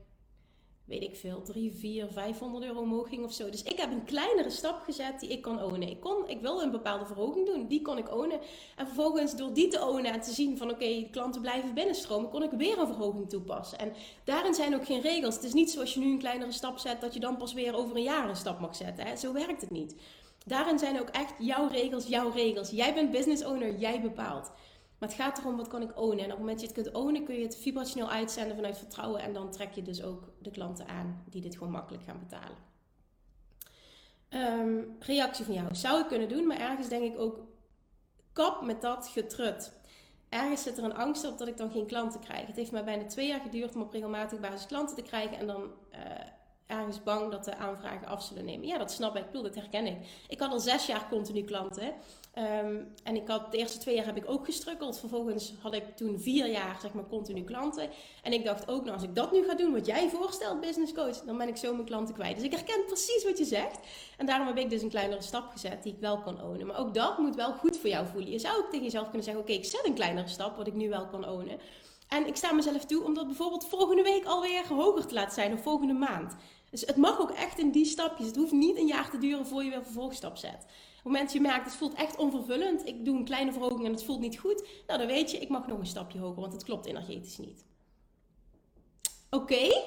weet 0.84 1.02
ik 1.02 1.16
veel, 1.16 1.42
3, 1.42 1.72
4, 1.72 2.08
500 2.12 2.64
euro 2.64 2.80
omhoog 2.80 3.08
ging 3.08 3.24
of 3.24 3.32
zo. 3.32 3.50
Dus 3.50 3.62
ik 3.62 3.78
heb 3.78 3.90
een 3.90 4.04
kleinere 4.04 4.50
stap 4.50 4.82
gezet 4.82 5.20
die 5.20 5.28
ik 5.28 5.42
kan 5.42 5.62
ownen. 5.62 5.88
Ik, 5.88 6.00
kon, 6.00 6.28
ik 6.28 6.40
wilde 6.40 6.64
een 6.64 6.70
bepaalde 6.70 7.06
verhoging 7.06 7.46
doen, 7.46 7.66
die 7.66 7.82
kon 7.82 7.98
ik 7.98 8.14
ownen. 8.14 8.40
En 8.76 8.86
vervolgens 8.86 9.36
door 9.36 9.52
die 9.52 9.68
te 9.68 9.86
ownen 9.86 10.12
en 10.12 10.20
te 10.20 10.32
zien 10.32 10.58
van 10.58 10.70
oké, 10.70 11.08
klanten 11.10 11.40
blijven 11.40 11.74
binnenstromen, 11.74 12.30
kon 12.30 12.42
ik 12.42 12.50
weer 12.50 12.78
een 12.78 12.86
verhoging 12.86 13.28
toepassen. 13.28 13.78
En 13.78 13.92
daarin 14.24 14.54
zijn 14.54 14.74
ook 14.74 14.86
geen 14.86 15.00
regels. 15.00 15.34
Het 15.34 15.44
is 15.44 15.52
niet 15.52 15.70
zoals 15.70 15.94
je 15.94 16.00
nu 16.00 16.12
een 16.12 16.18
kleinere 16.18 16.52
stap 16.52 16.78
zet, 16.78 17.00
dat 17.00 17.14
je 17.14 17.20
dan 17.20 17.36
pas 17.36 17.52
weer 17.52 17.74
over 17.74 17.96
een 17.96 18.02
jaar 18.02 18.28
een 18.28 18.36
stap 18.36 18.60
mag 18.60 18.76
zetten. 18.76 19.06
Hè? 19.06 19.16
Zo 19.16 19.32
werkt 19.32 19.60
het 19.60 19.70
niet. 19.70 19.94
Daarin 20.48 20.78
zijn 20.78 21.00
ook 21.00 21.08
echt 21.08 21.34
jouw 21.38 21.68
regels, 21.68 22.06
jouw 22.06 22.30
regels. 22.30 22.70
Jij 22.70 22.94
bent 22.94 23.10
business 23.10 23.44
owner, 23.44 23.74
jij 23.74 24.00
bepaalt. 24.00 24.52
Maar 24.98 25.08
het 25.08 25.18
gaat 25.18 25.38
erom 25.38 25.56
wat 25.56 25.68
kan 25.68 25.82
ik 25.82 25.98
ownen. 25.98 26.18
En 26.18 26.24
op 26.24 26.30
het 26.30 26.38
moment 26.38 26.60
dat 26.60 26.68
je 26.68 26.74
het 26.74 26.82
kunt 26.82 27.04
ownen, 27.04 27.24
kun 27.24 27.34
je 27.34 27.42
het 27.42 27.56
vibrationeel 27.56 28.10
uitzenden 28.10 28.56
vanuit 28.56 28.78
vertrouwen. 28.78 29.20
En 29.20 29.32
dan 29.32 29.50
trek 29.50 29.72
je 29.72 29.82
dus 29.82 30.02
ook 30.02 30.32
de 30.38 30.50
klanten 30.50 30.88
aan 30.88 31.24
die 31.30 31.40
dit 31.40 31.56
gewoon 31.56 31.72
makkelijk 31.72 32.04
gaan 32.04 32.18
betalen. 32.18 32.56
Um, 34.28 34.96
reactie 34.98 35.44
van 35.44 35.54
jou. 35.54 35.74
Zou 35.74 36.00
ik 36.00 36.06
kunnen 36.06 36.28
doen, 36.28 36.46
maar 36.46 36.60
ergens 36.60 36.88
denk 36.88 37.12
ik 37.12 37.18
ook, 37.18 37.40
kap 38.32 38.62
met 38.62 38.80
dat 38.80 39.08
getrut. 39.08 39.72
Ergens 40.28 40.62
zit 40.62 40.78
er 40.78 40.84
een 40.84 40.96
angst 40.96 41.26
op 41.26 41.38
dat 41.38 41.48
ik 41.48 41.56
dan 41.56 41.70
geen 41.70 41.86
klanten 41.86 42.20
krijg. 42.20 42.46
Het 42.46 42.56
heeft 42.56 42.72
mij 42.72 42.84
bijna 42.84 43.04
twee 43.04 43.26
jaar 43.26 43.40
geduurd 43.40 43.74
om 43.74 43.82
op 43.82 43.92
regelmatig 43.92 44.40
basis 44.40 44.66
klanten 44.66 44.96
te 44.96 45.02
krijgen. 45.02 45.38
En 45.38 45.46
dan 45.46 45.62
uh, 45.92 45.98
ergens 46.66 47.02
bang 47.02 47.30
dat 47.30 47.44
de 47.44 47.56
aanvragen 47.56 48.06
af 48.06 48.22
zullen 48.22 48.44
nemen. 48.44 48.66
Ja, 48.66 48.78
dat 48.78 48.90
snap 48.90 49.16
ik. 49.16 49.20
Ik 49.20 49.26
bedoel, 49.26 49.42
dat 49.42 49.54
herken 49.54 49.86
ik. 49.86 49.96
Ik 50.28 50.40
had 50.40 50.52
al 50.52 50.60
zes 50.60 50.86
jaar 50.86 51.08
continu 51.08 51.42
klanten. 51.42 51.94
Um, 52.38 52.92
en 53.04 53.16
ik 53.16 53.28
had 53.28 53.50
de 53.50 53.58
eerste 53.58 53.78
twee 53.78 53.94
jaar 53.94 54.04
heb 54.04 54.16
ik 54.16 54.30
ook 54.30 54.44
gestrukkeld. 54.44 54.98
Vervolgens 54.98 55.54
had 55.60 55.74
ik 55.74 55.96
toen 55.96 56.20
vier 56.20 56.50
jaar 56.50 56.78
zeg 56.80 56.92
maar 56.92 57.06
continu 57.06 57.44
klanten. 57.44 57.90
En 58.22 58.32
ik 58.32 58.44
dacht 58.44 58.68
ook, 58.68 58.80
nou 58.80 58.92
als 58.92 59.02
ik 59.02 59.14
dat 59.14 59.32
nu 59.32 59.44
ga 59.44 59.54
doen 59.54 59.72
wat 59.72 59.86
jij 59.86 60.08
voorstelt, 60.08 60.60
business 60.60 60.92
coach, 60.92 61.16
dan 61.16 61.38
ben 61.38 61.48
ik 61.48 61.56
zo 61.56 61.72
mijn 61.72 61.86
klanten 61.86 62.14
kwijt. 62.14 62.36
Dus 62.36 62.44
ik 62.44 62.52
herken 62.52 62.84
precies 62.86 63.24
wat 63.24 63.38
je 63.38 63.44
zegt. 63.44 63.78
En 64.16 64.26
daarom 64.26 64.46
heb 64.46 64.58
ik 64.58 64.70
dus 64.70 64.82
een 64.82 64.88
kleinere 64.88 65.22
stap 65.22 65.50
gezet 65.50 65.82
die 65.82 65.92
ik 65.92 66.00
wel 66.00 66.18
kan 66.18 66.42
ownen. 66.42 66.66
Maar 66.66 66.78
ook 66.78 66.94
dat 66.94 67.18
moet 67.18 67.34
wel 67.34 67.52
goed 67.52 67.78
voor 67.78 67.90
jou 67.90 68.06
voelen. 68.06 68.30
Je 68.30 68.38
zou 68.38 68.58
ook 68.58 68.70
tegen 68.70 68.84
jezelf 68.84 69.04
kunnen 69.04 69.24
zeggen, 69.24 69.42
oké, 69.42 69.52
ik 69.52 69.64
zet 69.64 69.86
een 69.86 69.94
kleinere 69.94 70.28
stap 70.28 70.56
wat 70.56 70.66
ik 70.66 70.74
nu 70.74 70.88
wel 70.88 71.06
kan 71.06 71.28
ownen. 71.28 71.58
En 72.08 72.26
ik 72.26 72.36
sta 72.36 72.52
mezelf 72.52 72.84
toe 72.84 73.04
om 73.04 73.14
dat 73.14 73.26
bijvoorbeeld 73.26 73.68
volgende 73.68 74.02
week 74.02 74.24
alweer 74.24 74.66
hoger 74.68 75.06
te 75.06 75.14
laten 75.14 75.34
zijn 75.34 75.52
of 75.52 75.62
volgende 75.62 75.94
maand. 75.94 76.36
Dus 76.76 76.86
het 76.86 76.96
mag 76.96 77.20
ook 77.20 77.30
echt 77.30 77.58
in 77.58 77.70
die 77.70 77.84
stapjes. 77.84 78.26
Het 78.26 78.36
hoeft 78.36 78.52
niet 78.52 78.76
een 78.76 78.86
jaar 78.86 79.10
te 79.10 79.18
duren 79.18 79.46
voor 79.46 79.62
je 79.62 79.68
weer 79.68 79.78
een 79.78 79.84
vervolgstap 79.84 80.36
zet. 80.36 80.54
Op 80.54 80.94
het 80.94 81.04
moment 81.04 81.22
dat 81.22 81.32
je 81.32 81.40
merkt, 81.40 81.64
het 81.64 81.74
voelt 81.74 81.94
echt 81.94 82.16
onvervullend. 82.16 82.86
Ik 82.86 83.04
doe 83.04 83.16
een 83.16 83.24
kleine 83.24 83.52
verhoging 83.52 83.84
en 83.84 83.92
het 83.92 84.04
voelt 84.04 84.20
niet 84.20 84.38
goed. 84.38 84.68
Nou, 84.86 84.98
dan 84.98 85.08
weet 85.08 85.30
je, 85.30 85.38
ik 85.38 85.48
mag 85.48 85.66
nog 85.66 85.78
een 85.78 85.86
stapje 85.86 86.18
hoger, 86.18 86.40
want 86.40 86.52
het 86.52 86.64
klopt 86.64 86.86
energetisch 86.86 87.38
niet. 87.38 87.64
Oké? 89.30 89.82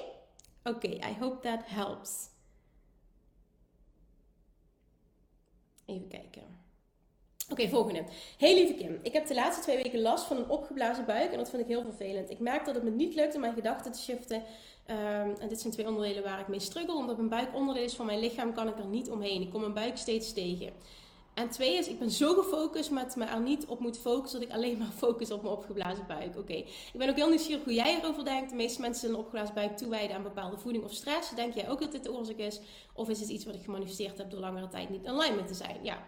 Oké, 0.64 0.88
I 0.88 1.16
hope 1.20 1.38
that 1.38 1.60
helps. 1.64 2.28
Even 5.86 6.08
kijken. 6.08 6.58
Oké, 7.50 7.68
volgende. 7.68 8.04
Hey 8.38 8.54
lieve 8.54 8.74
Kim, 8.74 8.98
ik 9.02 9.12
heb 9.12 9.26
de 9.26 9.34
laatste 9.34 9.62
twee 9.62 9.82
weken 9.82 10.00
last 10.00 10.24
van 10.24 10.36
een 10.36 10.48
opgeblazen 10.48 11.04
buik 11.04 11.30
en 11.30 11.38
dat 11.38 11.50
vind 11.50 11.62
ik 11.62 11.68
heel 11.68 11.82
vervelend. 11.82 12.30
Ik 12.30 12.38
merk 12.38 12.64
dat 12.64 12.74
het 12.74 12.84
me 12.84 12.90
niet 12.90 13.14
lukt 13.14 13.34
om 13.34 13.40
mijn 13.40 13.54
gedachten 13.54 13.92
te 13.92 14.00
shiften. 14.00 14.42
Um, 14.90 15.34
en 15.40 15.48
dit 15.48 15.60
zijn 15.60 15.72
twee 15.72 15.86
onderdelen 15.86 16.22
waar 16.22 16.40
ik 16.40 16.48
mee 16.48 16.60
struggle. 16.60 16.94
Omdat 16.94 17.16
mijn 17.16 17.28
buik 17.28 17.54
onderdeel 17.54 17.84
is 17.84 17.94
van 17.94 18.06
mijn 18.06 18.20
lichaam, 18.20 18.52
kan 18.54 18.68
ik 18.68 18.78
er 18.78 18.86
niet 18.86 19.10
omheen. 19.10 19.42
Ik 19.42 19.50
kom 19.50 19.60
mijn 19.60 19.72
buik 19.72 19.96
steeds 19.96 20.32
tegen. 20.32 20.72
En 21.34 21.48
twee 21.50 21.74
is, 21.74 21.88
ik 21.88 21.98
ben 21.98 22.10
zo 22.10 22.34
gefocust 22.34 22.90
met 22.90 23.16
me 23.16 23.24
er 23.24 23.40
niet 23.40 23.66
op 23.66 23.80
moet 23.80 23.98
focussen 23.98 24.40
dat 24.40 24.48
ik 24.48 24.54
alleen 24.54 24.78
maar 24.78 24.92
focus 25.06 25.30
op 25.30 25.42
mijn 25.42 25.54
opgeblazen 25.54 26.06
buik. 26.06 26.38
Oké, 26.38 26.52
ik 26.52 26.94
ben 26.94 27.08
ook 27.08 27.16
heel 27.16 27.28
nieuwsgierig 27.28 27.64
hoe 27.64 27.74
jij 27.74 27.98
erover 27.98 28.24
denkt. 28.24 28.50
De 28.50 28.56
meeste 28.56 28.80
mensen 28.80 29.08
een 29.08 29.16
opgeblazen 29.16 29.54
buik 29.54 29.76
toewijden 29.76 30.16
aan 30.16 30.22
bepaalde 30.22 30.58
voeding 30.58 30.84
of 30.84 30.92
stress. 30.92 31.30
Denk 31.30 31.54
jij 31.54 31.68
ook 31.68 31.80
dat 31.80 31.92
dit 31.92 32.04
de 32.04 32.12
oorzaak 32.12 32.36
is? 32.36 32.60
Of 32.94 33.08
is 33.08 33.20
het 33.20 33.28
iets 33.28 33.44
wat 33.44 33.54
ik 33.54 33.64
gemanifesteerd 33.64 34.18
heb 34.18 34.30
door 34.30 34.40
langere 34.40 34.68
tijd 34.68 34.90
niet 34.90 35.04
in 35.04 35.10
alignment 35.10 35.48
te 35.48 35.54
zijn? 35.54 35.76
Ja, 35.82 35.98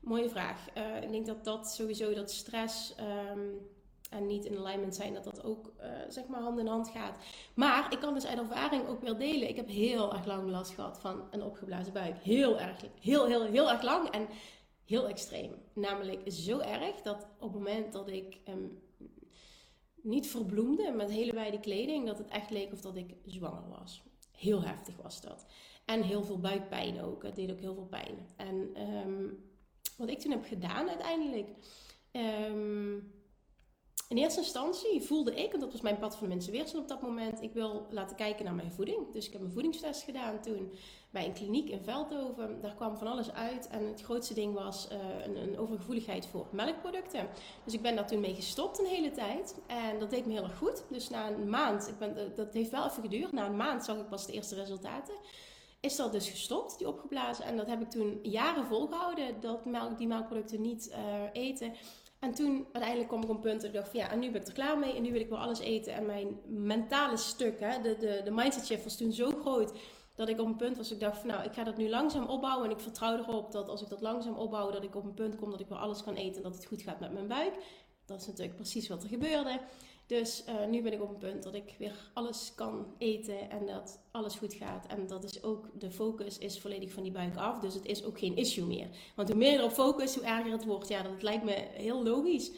Mooie 0.00 0.28
vraag. 0.28 0.66
Uh, 0.76 1.02
ik 1.02 1.10
denk 1.10 1.26
dat 1.26 1.44
dat 1.44 1.70
sowieso 1.70 2.14
dat 2.14 2.30
stress. 2.30 2.94
Um, 3.32 3.68
en 4.08 4.26
niet 4.26 4.44
in 4.44 4.58
alignment 4.58 4.94
zijn, 4.94 5.14
dat 5.14 5.24
dat 5.24 5.44
ook 5.44 5.72
uh, 5.80 5.84
zeg 6.08 6.26
maar 6.26 6.40
hand 6.40 6.58
in 6.58 6.66
hand 6.66 6.88
gaat. 6.88 7.16
Maar 7.54 7.92
ik 7.92 7.98
kan 7.98 8.14
dus 8.14 8.26
uit 8.26 8.38
ervaring 8.38 8.86
ook 8.86 9.00
wel 9.00 9.16
delen. 9.16 9.48
Ik 9.48 9.56
heb 9.56 9.68
heel 9.68 10.12
erg 10.12 10.26
lang 10.26 10.50
last 10.50 10.74
gehad 10.74 10.98
van 11.00 11.22
een 11.30 11.42
opgeblazen 11.42 11.92
buik. 11.92 12.18
Heel 12.18 12.58
erg, 12.58 12.80
heel, 13.00 13.26
heel, 13.26 13.44
heel 13.44 13.70
erg 13.70 13.82
lang 13.82 14.08
en 14.08 14.28
heel 14.84 15.08
extreem. 15.08 15.54
Namelijk 15.74 16.32
zo 16.32 16.58
erg 16.58 17.02
dat 17.02 17.26
op 17.38 17.52
het 17.52 17.62
moment 17.62 17.92
dat 17.92 18.08
ik 18.08 18.40
niet 20.02 20.26
verbloemde 20.26 20.92
met 20.92 21.10
hele 21.10 21.32
wijde 21.32 21.60
kleding, 21.60 22.06
dat 22.06 22.18
het 22.18 22.28
echt 22.28 22.50
leek 22.50 22.72
of 22.72 22.80
dat 22.80 22.96
ik 22.96 23.14
zwanger 23.24 23.68
was. 23.68 24.02
Heel 24.32 24.62
heftig 24.62 24.96
was 25.02 25.20
dat. 25.20 25.46
En 25.84 26.02
heel 26.02 26.22
veel 26.22 26.38
buikpijn 26.38 27.02
ook. 27.02 27.22
Het 27.22 27.36
deed 27.36 27.50
ook 27.50 27.60
heel 27.60 27.74
veel 27.74 27.86
pijn. 27.86 28.28
En 28.36 28.82
um, 29.06 29.44
wat 29.96 30.08
ik 30.08 30.18
toen 30.18 30.30
heb 30.30 30.44
gedaan 30.44 30.88
uiteindelijk. 30.88 31.48
Um, 32.12 33.16
in 34.08 34.16
eerste 34.16 34.40
instantie 34.40 35.00
voelde 35.00 35.34
ik, 35.34 35.52
en 35.52 35.60
dat 35.60 35.72
was 35.72 35.80
mijn 35.80 35.98
pad 35.98 36.16
van 36.16 36.28
de 36.28 36.34
mensen 36.34 36.52
weerstand 36.52 36.82
op 36.82 36.88
dat 36.88 37.02
moment, 37.02 37.42
ik 37.42 37.52
wil 37.52 37.86
laten 37.90 38.16
kijken 38.16 38.44
naar 38.44 38.54
mijn 38.54 38.72
voeding. 38.72 39.12
Dus 39.12 39.26
ik 39.26 39.32
heb 39.32 39.42
een 39.42 39.52
voedingstest 39.52 40.02
gedaan 40.02 40.40
toen 40.40 40.72
bij 41.10 41.24
een 41.24 41.32
kliniek 41.32 41.68
in 41.68 41.84
Veldhoven. 41.84 42.60
Daar 42.60 42.74
kwam 42.74 42.96
van 42.96 43.06
alles 43.06 43.32
uit 43.32 43.68
en 43.68 43.86
het 43.86 44.02
grootste 44.02 44.34
ding 44.34 44.54
was 44.54 44.88
uh, 44.92 44.98
een, 45.24 45.36
een, 45.36 45.58
overgevoeligheid 45.58 46.26
voor 46.26 46.46
melkproducten. 46.52 47.28
Dus 47.64 47.74
ik 47.74 47.82
ben 47.82 47.96
daar 47.96 48.06
toen 48.06 48.20
mee 48.20 48.34
gestopt 48.34 48.78
een 48.78 48.86
hele 48.86 49.10
tijd 49.10 49.56
en 49.66 49.98
dat 49.98 50.10
deed 50.10 50.26
me 50.26 50.32
heel 50.32 50.42
erg 50.42 50.58
goed. 50.58 50.84
Dus 50.90 51.08
na 51.08 51.30
een 51.30 51.50
maand, 51.50 51.88
ik 51.88 51.98
ben, 51.98 52.16
eh, 52.16 52.24
dat 52.36 52.54
heeft 52.54 52.70
wel 52.70 52.86
even 52.86 53.02
geduurd, 53.02 53.32
na 53.32 53.46
een 53.46 53.56
maand 53.56 53.84
zag 53.84 53.96
ik 53.96 54.08
pas 54.08 54.26
de 54.26 54.32
eerste 54.32 54.54
resultaten 54.54 55.14
is 55.80 55.96
dat 55.96 56.12
dus 56.12 56.28
gestopt, 56.28 56.78
die 56.78 56.88
opgeblazen. 56.88 57.44
En 57.44 57.56
dat 57.56 57.66
heb 57.66 57.80
ik 57.80 57.90
toen 57.90 58.18
jaren 58.22 58.66
volgehouden, 58.66 59.40
dat 59.40 59.64
melk, 59.64 59.98
die 59.98 60.06
melkproducten 60.06 60.60
niet 60.60 60.90
uh, 60.90 60.96
eten. 61.32 61.74
En 62.18 62.34
toen 62.34 62.66
uiteindelijk 62.72 63.08
kwam 63.08 63.22
ik 63.22 63.28
op 63.28 63.34
een 63.34 63.40
punt 63.40 63.60
dat 63.60 63.70
ik 63.70 63.76
dacht 63.76 63.88
van 63.88 64.00
ja, 64.00 64.10
en 64.10 64.18
nu 64.18 64.30
ben 64.30 64.40
ik 64.40 64.46
er 64.46 64.52
klaar 64.52 64.78
mee 64.78 64.96
en 64.96 65.02
nu 65.02 65.12
wil 65.12 65.20
ik 65.20 65.28
wel 65.28 65.38
alles 65.38 65.58
eten. 65.58 65.94
En 65.94 66.06
mijn 66.06 66.40
mentale 66.46 67.16
stuk, 67.16 67.60
hè, 67.60 67.80
de, 67.80 67.96
de, 67.96 68.20
de 68.24 68.30
mindset 68.30 68.66
shift 68.66 68.84
was 68.84 68.96
toen 68.96 69.12
zo 69.12 69.30
groot 69.40 69.72
dat 70.14 70.28
ik 70.28 70.40
op 70.40 70.46
een 70.46 70.56
punt 70.56 70.76
was, 70.76 70.92
ik 70.92 71.00
dacht 71.00 71.18
van 71.18 71.28
nou, 71.28 71.44
ik 71.44 71.52
ga 71.52 71.64
dat 71.64 71.76
nu 71.76 71.88
langzaam 71.88 72.26
opbouwen. 72.26 72.64
En 72.64 72.70
ik 72.70 72.80
vertrouw 72.80 73.18
erop 73.18 73.52
dat 73.52 73.68
als 73.68 73.82
ik 73.82 73.88
dat 73.88 74.00
langzaam 74.00 74.34
opbouw, 74.34 74.70
dat 74.70 74.82
ik 74.82 74.94
op 74.94 75.04
een 75.04 75.14
punt 75.14 75.36
kom 75.36 75.50
dat 75.50 75.60
ik 75.60 75.68
wel 75.68 75.78
alles 75.78 76.02
kan 76.02 76.14
eten 76.14 76.36
en 76.36 76.42
dat 76.42 76.54
het 76.54 76.66
goed 76.66 76.82
gaat 76.82 77.00
met 77.00 77.12
mijn 77.12 77.28
buik. 77.28 77.54
Dat 78.04 78.20
is 78.20 78.26
natuurlijk 78.26 78.56
precies 78.56 78.88
wat 78.88 79.02
er 79.02 79.08
gebeurde. 79.08 79.60
Dus 80.08 80.44
uh, 80.48 80.66
nu 80.66 80.82
ben 80.82 80.92
ik 80.92 81.02
op 81.02 81.08
een 81.08 81.16
punt 81.16 81.42
dat 81.42 81.54
ik 81.54 81.74
weer 81.78 82.10
alles 82.12 82.52
kan 82.54 82.86
eten 82.98 83.50
en 83.50 83.66
dat 83.66 84.00
alles 84.10 84.34
goed 84.34 84.54
gaat. 84.54 84.86
En 84.86 85.06
dat 85.06 85.24
is 85.24 85.42
ook, 85.42 85.68
de 85.78 85.90
focus 85.90 86.38
is 86.38 86.60
volledig 86.60 86.92
van 86.92 87.02
die 87.02 87.12
buik 87.12 87.36
af. 87.36 87.58
Dus 87.58 87.74
het 87.74 87.86
is 87.86 88.04
ook 88.04 88.18
geen 88.18 88.36
issue 88.36 88.64
meer. 88.64 88.88
Want 89.16 89.28
hoe 89.28 89.38
meer 89.38 89.58
erop 89.58 89.72
focust, 89.72 90.14
hoe 90.14 90.24
erger 90.24 90.52
het 90.52 90.64
wordt. 90.64 90.88
Ja, 90.88 91.02
dat 91.02 91.22
lijkt 91.22 91.44
me 91.44 91.66
heel 91.72 92.02
logisch. 92.02 92.50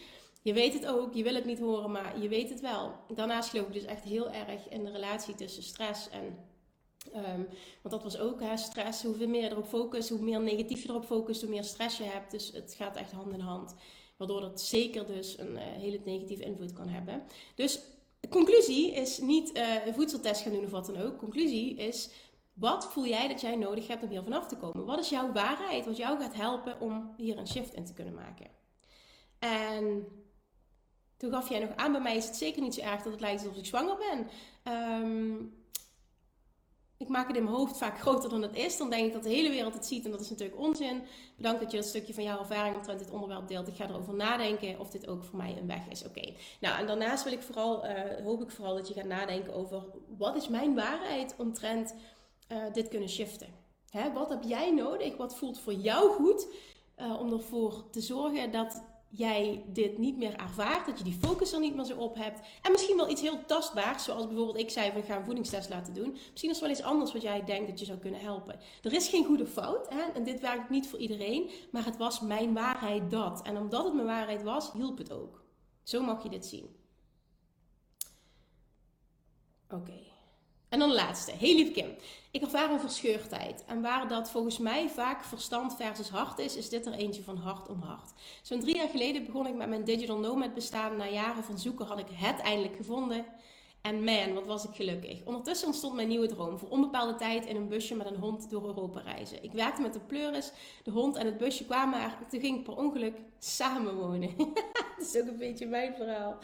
Je 0.42 0.52
weet 0.52 0.72
het 0.72 0.86
ook, 0.86 1.14
je 1.14 1.22
wil 1.22 1.34
het 1.34 1.44
niet 1.44 1.58
horen, 1.58 1.90
maar 1.90 2.20
je 2.20 2.28
weet 2.28 2.50
het 2.50 2.60
wel. 2.60 2.92
Daarnaast 3.14 3.50
geloof 3.50 3.66
ik 3.66 3.72
dus 3.72 3.84
echt 3.84 4.04
heel 4.04 4.30
erg 4.30 4.68
in 4.68 4.84
de 4.84 4.90
relatie 4.90 5.34
tussen 5.34 5.62
stress 5.62 6.08
en 6.10 6.48
Um, 7.16 7.48
want 7.82 7.94
dat 7.94 8.02
was 8.02 8.18
ook 8.18 8.40
hè, 8.40 8.56
stress. 8.56 9.02
Hoe 9.02 9.26
meer 9.26 9.42
je 9.42 9.50
erop 9.50 9.66
focust, 9.66 10.08
hoe 10.08 10.20
meer 10.20 10.40
negatief 10.40 10.82
je 10.82 10.88
erop 10.88 11.04
focust, 11.04 11.40
hoe 11.40 11.50
meer 11.50 11.64
stress 11.64 11.98
je 11.98 12.04
hebt. 12.04 12.30
Dus 12.30 12.52
het 12.52 12.74
gaat 12.78 12.96
echt 12.96 13.12
hand 13.12 13.32
in 13.32 13.40
hand. 13.40 13.74
Waardoor 14.20 14.40
dat 14.40 14.60
zeker 14.60 15.06
dus 15.06 15.38
een 15.38 15.52
uh, 15.52 15.60
hele 15.60 16.00
negatieve 16.04 16.42
invloed 16.42 16.72
kan 16.72 16.88
hebben. 16.88 17.22
Dus 17.54 17.80
conclusie 18.30 18.92
is 18.92 19.18
niet 19.18 19.56
uh, 19.56 19.86
een 19.86 19.94
voedseltest 19.94 20.42
gaan 20.42 20.52
doen 20.52 20.64
of 20.64 20.70
wat 20.70 20.86
dan 20.86 20.96
ook. 21.02 21.18
Conclusie 21.18 21.76
is, 21.76 22.10
wat 22.52 22.92
voel 22.92 23.06
jij 23.06 23.28
dat 23.28 23.40
jij 23.40 23.56
nodig 23.56 23.86
hebt 23.86 24.02
om 24.02 24.08
hier 24.08 24.22
vanaf 24.22 24.46
te 24.46 24.56
komen? 24.56 24.86
Wat 24.86 24.98
is 24.98 25.08
jouw 25.08 25.32
waarheid 25.32 25.84
wat 25.84 25.96
jou 25.96 26.20
gaat 26.20 26.34
helpen 26.34 26.80
om 26.80 27.14
hier 27.16 27.38
een 27.38 27.48
shift 27.48 27.74
in 27.74 27.84
te 27.84 27.92
kunnen 27.92 28.14
maken? 28.14 28.46
En 29.38 30.06
toen 31.16 31.32
gaf 31.32 31.48
jij 31.48 31.58
nog 31.58 31.76
aan, 31.76 31.92
bij 31.92 32.00
mij 32.00 32.16
is 32.16 32.26
het 32.26 32.36
zeker 32.36 32.62
niet 32.62 32.74
zo 32.74 32.80
erg 32.80 33.02
dat 33.02 33.12
het 33.12 33.20
lijkt 33.20 33.40
alsof 33.40 33.56
ik 33.56 33.66
zwanger 33.66 33.96
ben. 33.96 34.28
Um, 34.74 35.59
ik 37.00 37.08
maak 37.08 37.26
het 37.26 37.36
in 37.36 37.44
mijn 37.44 37.56
hoofd 37.56 37.76
vaak 37.76 38.00
groter 38.00 38.30
dan 38.30 38.42
het 38.42 38.56
is. 38.56 38.76
Dan 38.76 38.90
denk 38.90 39.06
ik 39.06 39.12
dat 39.12 39.22
de 39.22 39.28
hele 39.28 39.50
wereld 39.50 39.74
het 39.74 39.86
ziet 39.86 40.04
en 40.04 40.10
dat 40.10 40.20
is 40.20 40.30
natuurlijk 40.30 40.58
onzin. 40.58 41.02
Bedankt 41.36 41.60
dat 41.60 41.70
je 41.70 41.76
dat 41.76 41.86
stukje 41.86 42.14
van 42.14 42.22
jouw 42.22 42.38
ervaring 42.38 42.76
omtrent 42.76 42.98
dit 42.98 43.10
onderwerp 43.10 43.48
deelt. 43.48 43.68
Ik 43.68 43.74
ga 43.74 43.88
erover 43.88 44.14
nadenken 44.14 44.78
of 44.78 44.90
dit 44.90 45.08
ook 45.08 45.24
voor 45.24 45.36
mij 45.36 45.56
een 45.58 45.66
weg 45.66 45.88
is. 45.88 46.04
Oké. 46.04 46.32
Nou, 46.60 46.78
en 46.78 46.86
daarnaast 46.86 47.24
wil 47.24 47.32
ik 47.32 47.42
vooral, 47.42 47.84
uh, 47.84 47.92
hoop 48.24 48.42
ik 48.42 48.50
vooral 48.50 48.74
dat 48.74 48.88
je 48.88 48.94
gaat 48.94 49.04
nadenken 49.04 49.54
over 49.54 49.84
wat 50.18 50.36
is 50.36 50.48
mijn 50.48 50.74
waarheid 50.74 51.34
omtrent 51.38 51.94
uh, 52.52 52.58
dit 52.72 52.88
kunnen 52.88 53.08
shiften. 53.08 53.48
Hè, 53.90 54.12
wat 54.12 54.28
heb 54.28 54.42
jij 54.42 54.70
nodig? 54.70 55.16
Wat 55.16 55.36
voelt 55.36 55.60
voor 55.60 55.74
jou 55.74 56.12
goed? 56.12 56.46
Uh, 56.98 57.20
om 57.20 57.32
ervoor 57.32 57.90
te 57.90 58.00
zorgen 58.00 58.50
dat 58.50 58.82
jij 59.10 59.64
dit 59.66 59.98
niet 59.98 60.16
meer 60.16 60.36
ervaart, 60.36 60.86
dat 60.86 60.98
je 60.98 61.04
die 61.04 61.18
focus 61.20 61.52
er 61.52 61.60
niet 61.60 61.74
meer 61.74 61.84
zo 61.84 61.96
op 61.96 62.14
hebt. 62.16 62.40
En 62.62 62.72
misschien 62.72 62.96
wel 62.96 63.10
iets 63.10 63.20
heel 63.20 63.44
tastbaars, 63.46 64.04
zoals 64.04 64.26
bijvoorbeeld 64.26 64.58
ik 64.58 64.70
zei 64.70 64.92
van 64.92 65.02
ga 65.02 65.16
een 65.16 65.24
voedingstest 65.24 65.68
laten 65.68 65.94
doen. 65.94 66.16
Misschien 66.30 66.50
is 66.50 66.60
wel 66.60 66.70
iets 66.70 66.82
anders 66.82 67.12
wat 67.12 67.22
jij 67.22 67.44
denkt 67.44 67.68
dat 67.68 67.78
je 67.78 67.84
zou 67.84 67.98
kunnen 67.98 68.20
helpen. 68.20 68.60
Er 68.82 68.92
is 68.92 69.08
geen 69.08 69.24
goede 69.24 69.46
fout 69.46 69.88
hè? 69.88 70.02
en 70.14 70.24
dit 70.24 70.40
werkt 70.40 70.70
niet 70.70 70.88
voor 70.88 70.98
iedereen, 70.98 71.50
maar 71.70 71.84
het 71.84 71.96
was 71.96 72.20
mijn 72.20 72.54
waarheid 72.54 73.10
dat. 73.10 73.42
En 73.42 73.56
omdat 73.56 73.84
het 73.84 73.94
mijn 73.94 74.06
waarheid 74.06 74.42
was, 74.42 74.72
hielp 74.72 74.98
het 74.98 75.12
ook. 75.12 75.44
Zo 75.82 76.02
mag 76.02 76.22
je 76.22 76.28
dit 76.28 76.46
zien. 76.46 76.76
Oké. 79.68 80.09
En 80.70 80.78
dan 80.78 80.88
de 80.88 80.94
laatste. 80.94 81.32
Heel 81.32 81.54
lieve 81.54 81.72
Kim. 81.72 81.94
Ik 82.30 82.42
ervaar 82.42 82.70
een 82.70 82.80
verscheurdheid. 82.80 83.64
En 83.66 83.80
waar 83.80 84.08
dat 84.08 84.30
volgens 84.30 84.58
mij 84.58 84.88
vaak 84.88 85.24
verstand 85.24 85.76
versus 85.76 86.08
hart 86.08 86.38
is, 86.38 86.56
is 86.56 86.68
dit 86.68 86.86
er 86.86 86.92
eentje 86.92 87.22
van 87.22 87.36
hart 87.36 87.68
om 87.68 87.80
hart. 87.80 88.12
Zo'n 88.42 88.60
drie 88.60 88.76
jaar 88.76 88.88
geleden 88.88 89.24
begon 89.24 89.46
ik 89.46 89.54
met 89.54 89.68
mijn 89.68 89.84
digital 89.84 90.18
nomad 90.18 90.54
bestaan. 90.54 90.96
Na 90.96 91.06
jaren 91.06 91.44
van 91.44 91.58
zoeken 91.58 91.86
had 91.86 91.98
ik 91.98 92.06
het 92.12 92.40
eindelijk 92.40 92.76
gevonden. 92.76 93.26
En 93.82 94.04
man, 94.04 94.34
wat 94.34 94.46
was 94.46 94.64
ik 94.64 94.74
gelukkig. 94.74 95.24
Ondertussen 95.24 95.66
ontstond 95.66 95.94
mijn 95.94 96.08
nieuwe 96.08 96.26
droom. 96.26 96.58
Voor 96.58 96.68
onbepaalde 96.68 97.14
tijd 97.14 97.46
in 97.46 97.56
een 97.56 97.68
busje 97.68 97.94
met 97.94 98.06
een 98.06 98.16
hond 98.16 98.50
door 98.50 98.64
Europa 98.64 99.00
reizen. 99.00 99.42
Ik 99.42 99.52
werkte 99.52 99.82
met 99.82 99.92
de 99.92 100.00
pleuris. 100.00 100.52
De 100.82 100.90
hond 100.90 101.16
en 101.16 101.26
het 101.26 101.38
busje 101.38 101.64
kwamen 101.64 102.02
er. 102.02 102.16
Toen 102.30 102.40
ging 102.40 102.58
ik 102.58 102.64
per 102.64 102.76
ongeluk 102.76 103.18
samenwonen. 103.38 104.30
dat 104.96 105.06
is 105.14 105.20
ook 105.20 105.28
een 105.28 105.38
beetje 105.38 105.66
mijn 105.66 105.94
verhaal. 105.94 106.38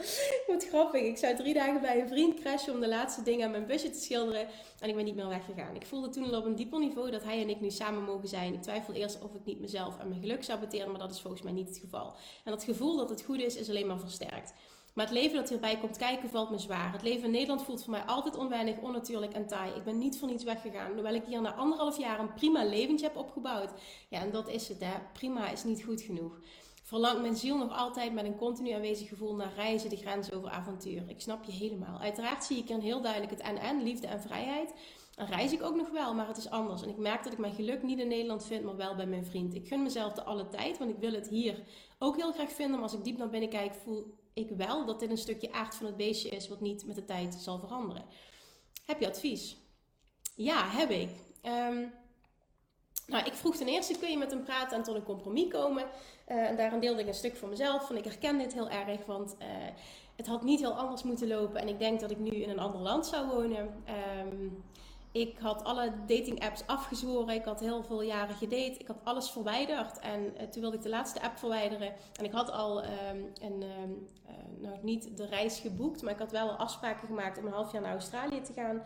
Wat 0.47 0.67
grappig. 0.67 1.01
Ik 1.01 1.17
zou 1.17 1.35
drie 1.35 1.53
dagen 1.53 1.81
bij 1.81 2.01
een 2.01 2.07
vriend 2.07 2.39
crashen 2.39 2.73
om 2.73 2.79
de 2.79 2.87
laatste 2.87 3.23
dingen 3.23 3.45
aan 3.45 3.51
mijn 3.51 3.65
busje 3.65 3.89
te 3.89 3.99
schilderen. 3.99 4.47
En 4.79 4.89
ik 4.89 4.95
ben 4.95 5.05
niet 5.05 5.15
meer 5.15 5.27
weggegaan. 5.27 5.75
Ik 5.75 5.85
voelde 5.85 6.09
toen 6.09 6.33
al 6.33 6.39
op 6.39 6.45
een 6.45 6.55
dieper 6.55 6.79
niveau 6.79 7.11
dat 7.11 7.23
hij 7.23 7.41
en 7.41 7.49
ik 7.49 7.61
nu 7.61 7.69
samen 7.69 8.03
mogen 8.03 8.27
zijn. 8.27 8.53
Ik 8.53 8.61
twijfel 8.61 8.93
eerst 8.93 9.23
of 9.23 9.33
ik 9.33 9.45
niet 9.45 9.59
mezelf 9.59 9.97
en 9.99 10.07
mijn 10.07 10.21
geluk 10.21 10.43
saboteer. 10.43 10.89
Maar 10.89 10.99
dat 10.99 11.11
is 11.11 11.21
volgens 11.21 11.41
mij 11.41 11.51
niet 11.51 11.67
het 11.67 11.77
geval. 11.77 12.13
En 12.43 12.51
dat 12.51 12.63
gevoel 12.63 12.97
dat 12.97 13.09
het 13.09 13.23
goed 13.23 13.39
is, 13.39 13.55
is 13.55 13.69
alleen 13.69 13.87
maar 13.87 13.99
versterkt. 13.99 14.53
Maar 14.97 15.05
het 15.05 15.15
leven 15.15 15.35
dat 15.35 15.49
hierbij 15.49 15.77
komt 15.77 15.97
kijken 15.97 16.29
valt 16.29 16.49
me 16.49 16.57
zwaar. 16.57 16.91
Het 16.91 17.01
leven 17.01 17.25
in 17.25 17.31
Nederland 17.31 17.63
voelt 17.63 17.83
voor 17.83 17.91
mij 17.91 18.01
altijd 18.01 18.35
onweinig, 18.35 18.77
onnatuurlijk 18.77 19.33
en 19.33 19.47
taai. 19.47 19.73
Ik 19.73 19.83
ben 19.83 19.97
niet 19.97 20.19
voor 20.19 20.27
niets 20.27 20.43
weggegaan, 20.43 20.93
hoewel 20.93 21.13
ik 21.13 21.25
hier 21.25 21.41
na 21.41 21.53
anderhalf 21.53 21.97
jaar 21.97 22.19
een 22.19 22.33
prima 22.33 22.65
leventje 22.65 23.05
heb 23.05 23.15
opgebouwd. 23.15 23.71
Ja, 24.09 24.19
en 24.19 24.31
dat 24.31 24.49
is 24.49 24.67
het, 24.67 24.79
hè. 24.79 24.93
Prima 25.13 25.49
is 25.49 25.63
niet 25.63 25.83
goed 25.83 26.01
genoeg. 26.01 26.39
Verlangt 26.83 27.21
mijn 27.21 27.35
ziel 27.35 27.57
nog 27.57 27.77
altijd 27.77 28.13
met 28.13 28.25
een 28.25 28.35
continu 28.35 28.71
aanwezig 28.71 29.07
gevoel 29.07 29.35
naar 29.35 29.53
reizen, 29.55 29.89
de 29.89 29.95
grens 29.95 30.31
over 30.31 30.49
avontuur. 30.49 31.03
Ik 31.07 31.21
snap 31.21 31.43
je 31.43 31.51
helemaal. 31.51 31.99
Uiteraard 31.99 32.43
zie 32.43 32.57
ik 32.57 32.69
er 32.69 32.81
heel 32.81 33.01
duidelijk 33.01 33.31
het 33.31 33.41
en-en, 33.41 33.83
liefde 33.83 34.07
en 34.07 34.21
vrijheid. 34.21 34.73
Dan 35.15 35.27
reis 35.27 35.51
ik 35.51 35.63
ook 35.63 35.75
nog 35.75 35.89
wel, 35.89 36.13
maar 36.13 36.27
het 36.27 36.37
is 36.37 36.49
anders. 36.49 36.81
En 36.81 36.89
ik 36.89 36.97
merk 36.97 37.23
dat 37.23 37.33
ik 37.33 37.39
mijn 37.39 37.55
geluk 37.55 37.83
niet 37.83 37.99
in 37.99 38.07
Nederland 38.07 38.45
vind, 38.45 38.63
maar 38.63 38.75
wel 38.75 38.95
bij 38.95 39.07
mijn 39.07 39.25
vriend. 39.25 39.55
Ik 39.55 39.67
gun 39.67 39.83
mezelf 39.83 40.13
de 40.13 40.23
alle 40.23 40.47
tijd, 40.47 40.77
want 40.77 40.91
ik 40.91 40.97
wil 40.99 41.13
het 41.13 41.27
hier 41.27 41.63
ook 41.99 42.15
heel 42.15 42.31
graag 42.31 42.51
vinden. 42.51 42.75
Maar 42.75 42.89
als 42.89 42.97
ik 42.97 43.03
diep 43.03 43.17
naar 43.17 43.29
binnen 43.29 43.49
kijk, 43.49 43.73
voel 43.73 44.25
ik 44.37 44.49
wel 44.49 44.85
dat 44.85 44.99
dit 44.99 45.09
een 45.09 45.17
stukje 45.17 45.51
aard 45.51 45.75
van 45.75 45.85
het 45.85 45.97
beestje 45.97 46.29
is, 46.29 46.47
wat 46.47 46.61
niet 46.61 46.85
met 46.85 46.95
de 46.95 47.05
tijd 47.05 47.33
zal 47.33 47.59
veranderen. 47.59 48.05
Heb 48.85 48.99
je 48.99 49.07
advies? 49.07 49.57
Ja, 50.35 50.69
heb 50.69 50.89
ik. 50.89 51.09
Um, 51.43 51.93
nou, 53.07 53.25
ik 53.25 53.33
vroeg 53.33 53.55
ten 53.55 53.67
eerste, 53.67 53.97
kun 53.97 54.09
je 54.09 54.17
met 54.17 54.31
hem 54.31 54.43
praten 54.43 54.77
en 54.77 54.83
tot 54.83 54.95
een 54.95 55.03
compromis 55.03 55.47
komen? 55.47 55.83
Uh, 56.27 56.49
en 56.49 56.55
daarin 56.57 56.79
deelde 56.79 57.01
ik 57.01 57.07
een 57.07 57.13
stuk 57.13 57.35
voor 57.35 57.49
mezelf. 57.49 57.87
Van 57.87 57.97
ik 57.97 58.03
herken 58.03 58.37
dit 58.37 58.53
heel 58.53 58.69
erg, 58.69 59.05
want 59.05 59.35
uh, 59.39 59.47
het 60.15 60.27
had 60.27 60.43
niet 60.43 60.59
heel 60.59 60.73
anders 60.73 61.03
moeten 61.03 61.27
lopen. 61.27 61.61
En 61.61 61.67
ik 61.67 61.79
denk 61.79 61.99
dat 61.99 62.11
ik 62.11 62.19
nu 62.19 62.31
in 62.31 62.49
een 62.49 62.59
ander 62.59 62.81
land 62.81 63.05
zou 63.05 63.27
wonen. 63.27 63.83
Um, 64.19 64.63
ik 65.19 65.37
had 65.37 65.63
alle 65.63 65.91
dating 66.07 66.43
apps 66.43 66.63
afgezworen. 66.65 67.35
Ik 67.35 67.45
had 67.45 67.59
heel 67.59 67.83
veel 67.83 68.01
jaren 68.01 68.35
gedate. 68.35 68.75
Ik 68.77 68.87
had 68.87 68.99
alles 69.03 69.29
verwijderd. 69.29 69.99
En 69.99 70.21
uh, 70.21 70.43
toen 70.43 70.61
wilde 70.61 70.77
ik 70.77 70.83
de 70.83 70.89
laatste 70.89 71.21
app 71.21 71.37
verwijderen. 71.37 71.93
En 72.19 72.25
ik 72.25 72.31
had 72.31 72.51
al 72.51 72.83
um, 72.83 72.89
een, 73.41 73.63
um, 73.63 74.07
uh, 74.25 74.31
nou 74.61 74.77
niet 74.81 75.17
de 75.17 75.25
reis 75.25 75.59
geboekt, 75.59 76.01
maar 76.01 76.13
ik 76.13 76.19
had 76.19 76.31
wel 76.31 76.49
afspraken 76.49 77.07
gemaakt 77.07 77.37
om 77.37 77.45
een 77.45 77.51
half 77.51 77.71
jaar 77.71 77.81
naar 77.81 77.91
Australië 77.91 78.41
te 78.41 78.53
gaan. 78.53 78.81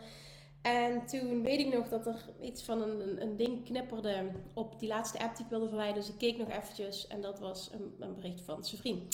En 0.62 1.06
toen 1.06 1.42
weet 1.42 1.60
ik 1.60 1.74
nog 1.74 1.88
dat 1.88 2.06
er 2.06 2.24
iets 2.40 2.62
van 2.62 2.82
een, 2.82 3.22
een, 3.22 3.36
ding 3.36 3.64
knipperde 3.64 4.30
op 4.54 4.80
die 4.80 4.88
laatste 4.88 5.18
app 5.18 5.36
die 5.36 5.44
ik 5.44 5.50
wilde 5.50 5.68
verwijderen. 5.68 6.02
Dus 6.02 6.12
ik 6.12 6.18
keek 6.18 6.38
nog 6.38 6.50
eventjes 6.50 7.06
en 7.06 7.20
dat 7.20 7.38
was 7.38 7.70
een, 7.72 7.94
een 7.98 8.14
bericht 8.14 8.40
van 8.40 8.64
zijn. 8.64 9.08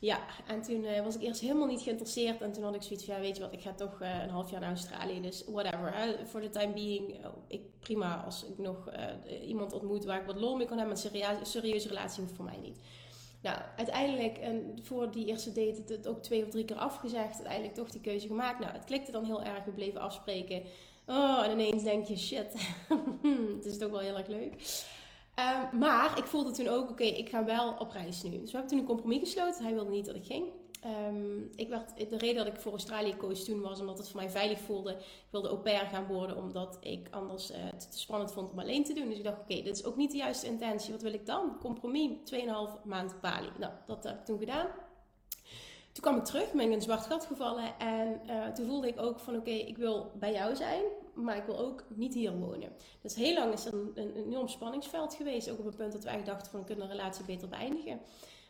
Ja, 0.00 0.20
en 0.46 0.62
toen 0.62 0.84
uh, 0.84 1.00
was 1.00 1.14
ik 1.14 1.22
eerst 1.22 1.40
helemaal 1.40 1.66
niet 1.66 1.82
geïnteresseerd. 1.82 2.40
En 2.40 2.52
toen 2.52 2.62
had 2.62 2.74
ik 2.74 2.82
zoiets 2.82 3.04
van, 3.04 3.14
ja, 3.14 3.20
weet 3.20 3.36
je 3.36 3.42
wat, 3.42 3.52
ik 3.52 3.60
ga 3.60 3.72
toch 3.72 4.00
uh, 4.02 4.22
een 4.22 4.30
half 4.30 4.50
jaar 4.50 4.60
naar 4.60 4.68
Australië. 4.68 5.20
Dus 5.20 5.44
whatever, 5.46 6.18
voor 6.24 6.40
de 6.40 6.50
time 6.50 6.72
being, 6.72 7.26
oh, 7.26 7.32
ik, 7.48 7.62
prima 7.80 8.22
als 8.24 8.44
ik 8.44 8.58
nog 8.58 8.90
uh, 8.92 9.48
iemand 9.48 9.72
ontmoet 9.72 10.04
waar 10.04 10.20
ik 10.20 10.26
wat 10.26 10.40
lol 10.40 10.56
mee 10.56 10.66
kan 10.66 10.78
hebben. 10.78 10.96
Een 10.96 11.02
serieuze, 11.02 11.44
serieuze 11.44 11.88
relatie 11.88 12.22
hoeft 12.22 12.34
voor 12.34 12.44
mij 12.44 12.58
niet. 12.62 12.78
Nou, 13.42 13.58
uiteindelijk, 13.76 14.38
en 14.38 14.78
voor 14.82 15.10
die 15.10 15.26
eerste 15.26 15.52
date, 15.52 15.80
het, 15.80 15.88
het 15.88 16.06
ook 16.06 16.22
twee 16.22 16.44
of 16.44 16.48
drie 16.48 16.64
keer 16.64 16.76
afgezegd. 16.76 17.34
Uiteindelijk 17.34 17.74
toch 17.74 17.90
die 17.90 18.00
keuze 18.00 18.26
gemaakt. 18.26 18.58
Nou, 18.58 18.72
het 18.72 18.84
klikte 18.84 19.12
dan 19.12 19.24
heel 19.24 19.42
erg. 19.42 19.64
We 19.64 19.70
bleven 19.70 20.00
afspreken. 20.00 20.62
Oh, 21.06 21.44
en 21.44 21.50
ineens 21.50 21.82
denk 21.82 22.04
je, 22.06 22.16
shit, 22.16 22.52
het 23.56 23.64
is 23.64 23.78
toch 23.78 23.90
wel 23.90 24.00
heel 24.00 24.16
erg 24.16 24.26
leuk. 24.26 24.54
Ehm, 25.38 25.78
maar 25.78 26.18
ik 26.18 26.24
voelde 26.24 26.50
toen 26.50 26.68
ook, 26.68 26.90
oké, 26.90 27.04
ik 27.04 27.28
ga 27.28 27.44
wel 27.44 27.74
op 27.78 27.90
reis 27.90 28.22
nu. 28.22 28.30
Dus 28.30 28.50
we 28.50 28.50
hebben 28.50 28.66
toen 28.68 28.78
een 28.78 28.84
compromis 28.84 29.18
gesloten. 29.18 29.64
Hij 29.64 29.74
wilde 29.74 29.90
niet 29.90 30.06
dat 30.06 30.14
ik 30.14 30.24
ging. 30.24 30.46
Um, 31.10 31.50
ik 31.54 31.68
werd, 31.68 32.10
de 32.10 32.18
reden 32.18 32.44
dat 32.44 32.54
ik 32.54 32.60
voor 32.60 32.72
Australië 32.72 33.16
koos 33.16 33.44
toen 33.44 33.60
was 33.60 33.80
omdat 33.80 33.98
het 33.98 34.08
voor 34.08 34.20
mij 34.20 34.30
veilig 34.30 34.58
voelde. 34.58 34.90
Ik 34.90 35.26
wilde 35.30 35.48
au 35.48 35.58
pair 35.58 35.86
gaan 35.86 36.06
worden 36.06 36.36
omdat 36.36 36.76
ik 36.80 37.08
anders 37.10 37.50
uh, 37.50 37.56
het 37.60 37.90
te 37.90 37.98
spannend 37.98 38.32
vond 38.32 38.50
om 38.50 38.58
alleen 38.58 38.84
te 38.84 38.92
doen. 38.92 39.08
Dus 39.08 39.18
ik 39.18 39.24
dacht, 39.24 39.40
oké, 39.40 39.62
dit 39.62 39.76
is 39.76 39.84
ook 39.84 39.96
niet 39.96 40.10
de 40.10 40.16
juiste 40.16 40.46
intentie. 40.46 40.92
Wat 40.92 41.02
wil 41.02 41.12
ik 41.12 41.26
dan? 41.26 41.56
Compromis, 41.60 42.10
2,5 42.34 42.46
maand 42.84 43.20
Bali. 43.20 43.50
Nou, 43.58 43.72
dat 43.86 44.04
heb 44.04 44.18
ik 44.18 44.24
toen 44.24 44.38
gedaan. 44.38 44.66
Toen 45.92 46.02
kwam 46.02 46.16
ik 46.16 46.24
terug, 46.24 46.52
ben 46.52 46.60
ik 46.60 46.66
in 46.66 46.72
een 46.72 46.80
zwart 46.80 47.06
gat 47.06 47.26
gevallen. 47.26 47.78
En 47.78 48.20
uh, 48.26 48.46
toen 48.46 48.66
voelde 48.66 48.88
ik 48.88 49.00
ook 49.00 49.18
van, 49.18 49.36
oké, 49.36 49.50
ik 49.50 49.76
wil 49.76 50.12
bij 50.14 50.32
jou 50.32 50.56
zijn, 50.56 50.82
maar 51.22 51.36
ik 51.36 51.44
wil 51.44 51.58
ook 51.58 51.84
niet 51.88 52.14
hier 52.14 52.38
wonen. 52.38 52.72
Dus 53.02 53.14
heel 53.14 53.34
lang 53.34 53.52
is 53.52 53.64
er 53.64 53.74
een, 53.74 53.92
een, 53.94 54.16
enorm 54.16 54.48
spanningsveld 54.48 55.14
geweest. 55.14 55.50
Ook 55.50 55.58
op 55.58 55.64
het 55.64 55.76
punt 55.76 55.92
dat 55.92 56.02
we 56.02 56.08
eigenlijk 56.08 56.38
dachten 56.38 56.50
van, 56.50 56.60
we 56.60 56.66
kunnen 56.66 56.84
een 56.84 56.96
relatie 56.96 57.24
beter 57.24 57.48
beëindigen. 57.48 58.00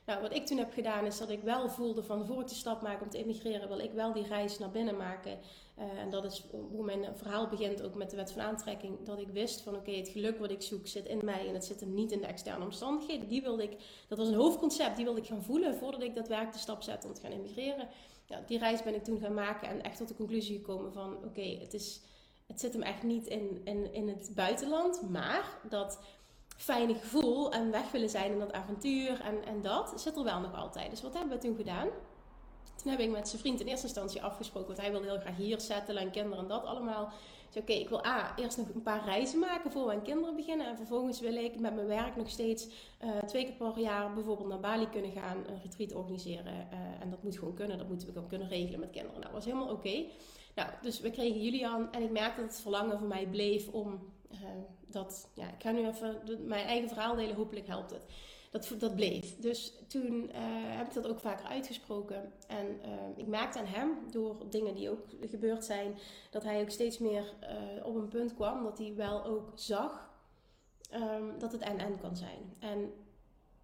Nou, 0.08 0.20
wat 0.20 0.34
ik 0.34 0.46
toen 0.46 0.58
heb 0.58 0.72
gedaan 0.72 1.06
is 1.06 1.18
dat 1.18 1.30
ik 1.30 1.42
wel 1.42 1.68
voelde 1.68 2.02
van 2.02 2.26
voor 2.26 2.40
ik 2.40 2.48
de 2.48 2.54
stap 2.54 2.82
maak 2.82 3.02
om 3.02 3.10
te 3.10 3.18
immigreren, 3.18 3.68
wil 3.68 3.78
ik 3.78 3.92
wel 3.92 4.12
die 4.12 4.26
reis 4.26 4.58
naar 4.58 4.70
binnen 4.70 4.96
maken. 4.96 5.38
Uh, 5.78 5.98
en 5.98 6.10
dat 6.10 6.24
is 6.24 6.44
hoe 6.72 6.84
mijn 6.84 7.04
verhaal 7.16 7.48
begint 7.48 7.82
ook 7.82 7.94
met 7.94 8.10
de 8.10 8.16
wet 8.16 8.32
van 8.32 8.42
aantrekking. 8.42 9.04
Dat 9.04 9.20
ik 9.20 9.28
wist 9.28 9.60
van 9.60 9.74
oké, 9.74 9.90
het 9.90 10.08
geluk 10.08 10.38
wat 10.38 10.50
ik 10.50 10.62
zoek 10.62 10.86
zit 10.86 11.06
in 11.06 11.24
mij 11.24 11.48
en 11.48 11.54
het 11.54 11.64
zit 11.64 11.80
hem 11.80 11.94
niet 11.94 12.12
in 12.12 12.20
de 12.20 12.26
externe 12.26 12.64
omstandigheden. 12.64 13.28
Die 13.28 13.42
wilde 13.42 13.62
ik, 13.62 13.76
dat 14.08 14.18
was 14.18 14.28
een 14.28 14.34
hoofdconcept, 14.34 14.96
die 14.96 15.04
wilde 15.04 15.20
ik 15.20 15.26
gaan 15.26 15.42
voelen 15.42 15.74
voordat 15.74 16.02
ik 16.02 16.14
daadwerkelijk 16.14 16.54
de 16.54 16.62
stap 16.62 16.82
zette 16.82 17.06
om 17.06 17.14
te 17.14 17.20
gaan 17.20 17.32
immigreren. 17.32 17.88
Ja, 18.26 18.42
die 18.46 18.58
reis 18.58 18.82
ben 18.82 18.94
ik 18.94 19.04
toen 19.04 19.20
gaan 19.20 19.34
maken 19.34 19.68
en 19.68 19.82
echt 19.82 19.96
tot 19.96 20.08
de 20.08 20.14
conclusie 20.14 20.56
gekomen 20.56 20.92
van 20.92 21.16
oké, 21.24 21.58
het 21.60 21.74
is 21.74 22.00
het 22.48 22.60
zit 22.60 22.72
hem 22.72 22.82
echt 22.82 23.02
niet 23.02 23.26
in, 23.26 23.60
in, 23.64 23.92
in 23.92 24.08
het 24.08 24.30
buitenland, 24.34 25.10
maar 25.10 25.58
dat 25.68 25.98
fijne 26.56 26.94
gevoel 26.94 27.52
en 27.52 27.70
weg 27.70 27.90
willen 27.90 28.10
zijn 28.10 28.32
in 28.32 28.38
dat 28.38 28.52
avontuur 28.52 29.20
en, 29.20 29.44
en 29.44 29.62
dat 29.62 30.00
zit 30.00 30.16
er 30.16 30.24
wel 30.24 30.40
nog 30.40 30.54
altijd. 30.54 30.90
Dus 30.90 31.02
wat 31.02 31.14
hebben 31.14 31.32
we 31.32 31.44
toen 31.44 31.56
gedaan? 31.56 31.88
Toen 32.82 32.90
heb 32.90 33.00
ik 33.00 33.10
met 33.10 33.28
zijn 33.28 33.40
vriend 33.40 33.60
in 33.60 33.66
eerste 33.66 33.86
instantie 33.86 34.22
afgesproken, 34.22 34.68
want 34.68 34.80
hij 34.80 34.90
wilde 34.90 35.06
heel 35.06 35.20
graag 35.20 35.36
hier 35.36 35.60
settelen 35.60 36.02
en 36.02 36.10
kinderen 36.10 36.38
en 36.38 36.48
dat 36.48 36.64
allemaal. 36.64 37.12
Dus 37.52 37.62
oké, 37.62 37.72
ik 37.72 37.88
wil 37.88 38.06
A, 38.06 38.36
eerst 38.36 38.56
nog 38.56 38.68
een 38.74 38.82
paar 38.82 39.04
reizen 39.04 39.38
maken 39.38 39.70
voor 39.70 39.90
aan 39.90 40.02
kinderen 40.02 40.36
beginnen. 40.36 40.66
En 40.66 40.76
vervolgens 40.76 41.20
wil 41.20 41.34
ik 41.34 41.60
met 41.60 41.74
mijn 41.74 41.86
werk 41.86 42.16
nog 42.16 42.30
steeds 42.30 42.68
uh, 43.04 43.18
twee 43.26 43.44
keer 43.44 43.54
per 43.54 43.78
jaar 43.78 44.14
bijvoorbeeld 44.14 44.48
naar 44.48 44.60
Bali 44.60 44.88
kunnen 44.88 45.12
gaan, 45.12 45.36
een 45.46 45.60
retreat 45.62 45.94
organiseren. 45.94 46.68
Uh, 46.72 46.78
en 47.00 47.10
dat 47.10 47.22
moet 47.22 47.38
gewoon 47.38 47.54
kunnen, 47.54 47.78
dat 47.78 47.88
moeten 47.88 48.06
we 48.06 48.12
gewoon 48.12 48.28
kunnen 48.28 48.48
regelen 48.48 48.80
met 48.80 48.90
kinderen. 48.90 49.20
Nou, 49.20 49.32
dat 49.32 49.32
was 49.32 49.44
helemaal 49.44 49.74
oké. 49.74 50.04
Nou, 50.58 50.70
dus 50.82 51.00
we 51.00 51.10
kregen 51.10 51.42
Julian 51.42 51.92
en 51.92 52.02
ik 52.02 52.10
merkte 52.10 52.40
dat 52.40 52.50
het 52.50 52.60
verlangen 52.60 52.98
voor 52.98 53.08
mij 53.08 53.26
bleef 53.26 53.68
om 53.68 54.12
uh, 54.30 54.38
dat, 54.86 55.28
ja, 55.34 55.46
ik 55.46 55.62
ga 55.62 55.70
nu 55.70 55.86
even 55.86 56.20
mijn 56.46 56.66
eigen 56.66 56.88
verhaal 56.88 57.14
delen, 57.14 57.36
hopelijk 57.36 57.66
helpt 57.66 57.90
het. 57.90 58.02
Dat, 58.50 58.74
dat 58.78 58.94
bleef. 58.94 59.36
Dus 59.36 59.72
toen 59.86 60.24
uh, 60.24 60.32
heb 60.76 60.86
ik 60.86 60.94
dat 60.94 61.06
ook 61.06 61.20
vaker 61.20 61.46
uitgesproken. 61.46 62.32
En 62.46 62.66
uh, 62.66 62.92
ik 63.16 63.26
merkte 63.26 63.58
aan 63.58 63.66
hem, 63.66 63.90
door 64.10 64.50
dingen 64.50 64.74
die 64.74 64.90
ook 64.90 65.04
gebeurd 65.20 65.64
zijn, 65.64 65.98
dat 66.30 66.42
hij 66.42 66.60
ook 66.60 66.70
steeds 66.70 66.98
meer 66.98 67.34
op 67.84 67.94
een 67.94 68.08
punt 68.08 68.34
kwam 68.34 68.62
dat 68.62 68.78
hij 68.78 68.94
wel 68.96 69.24
ook 69.24 69.52
zag 69.54 70.10
um, 70.94 71.38
dat 71.38 71.52
het 71.52 71.60
en-en 71.60 72.00
kan 72.00 72.16
zijn. 72.16 72.56
En 72.58 72.92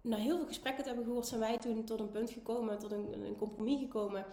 na 0.01 0.17
heel 0.17 0.37
veel 0.37 0.47
gesprekken 0.47 0.83
te 0.83 0.89
hebben 0.89 1.07
gehoord, 1.07 1.27
zijn 1.27 1.39
wij 1.39 1.57
toen 1.57 1.83
tot 1.83 1.99
een 1.99 2.09
punt 2.09 2.29
gekomen, 2.29 2.79
tot 2.79 2.91
een, 2.91 3.25
een 3.25 3.35
compromis 3.35 3.79
gekomen 3.79 4.25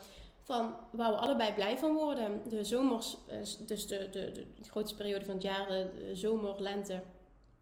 van 0.43 0.75
waar 0.91 1.11
we 1.11 1.17
allebei 1.17 1.53
blij 1.53 1.79
van 1.79 1.95
worden. 1.95 2.41
De 2.49 2.65
zomers, 2.65 3.17
dus 3.67 3.87
de, 3.87 4.09
de, 4.11 4.33
de, 4.33 4.47
grootste 4.61 4.97
periode 4.97 5.25
van 5.25 5.35
het 5.35 5.43
jaar, 5.43 5.69
de 5.69 6.11
zomer, 6.13 6.63
lente, 6.63 7.03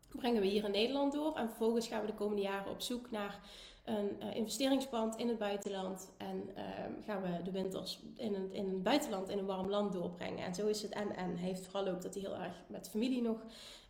brengen 0.08 0.40
we 0.40 0.46
hier 0.46 0.64
in 0.64 0.70
Nederland 0.70 1.12
door. 1.12 1.36
En 1.36 1.48
vervolgens 1.48 1.86
gaan 1.86 2.00
we 2.00 2.06
de 2.06 2.14
komende 2.14 2.42
jaren 2.42 2.70
op 2.70 2.80
zoek 2.80 3.10
naar 3.10 3.40
een 3.84 4.16
uh, 4.22 4.36
investeringspand 4.36 5.16
in 5.16 5.28
het 5.28 5.38
buitenland. 5.38 6.10
En 6.16 6.50
uh, 6.56 6.64
gaan 7.04 7.22
we 7.22 7.42
de 7.42 7.50
winters 7.50 7.98
in 8.16 8.34
het, 8.34 8.52
in 8.52 8.68
het 8.68 8.82
buitenland, 8.82 9.28
in 9.28 9.38
een 9.38 9.46
warm 9.46 9.68
land 9.68 9.92
doorbrengen. 9.92 10.44
En 10.44 10.54
zo 10.54 10.66
is 10.66 10.82
het 10.82 10.92
en 10.92 11.16
en. 11.16 11.36
Hij 11.36 11.48
heeft 11.48 11.66
vooral 11.66 11.92
ook 11.92 12.02
dat 12.02 12.14
hij 12.14 12.22
heel 12.22 12.36
erg 12.36 12.62
met 12.66 12.88
familie 12.90 13.22
nog 13.22 13.36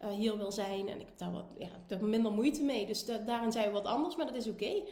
uh, 0.03 0.09
hier 0.09 0.36
wil 0.36 0.53
zijn. 0.53 0.88
En 0.88 1.01
ik 1.01 1.07
heb 1.07 1.18
daar 1.18 1.32
wat 1.32 1.47
ja, 1.59 1.99
minder 2.01 2.32
moeite 2.32 2.62
mee. 2.62 2.86
Dus 2.86 3.05
daarin 3.05 3.53
zijn 3.53 3.66
we 3.66 3.72
wat 3.72 3.84
anders, 3.84 4.16
maar 4.16 4.26
dat 4.26 4.34
is 4.34 4.49
oké. 4.49 4.82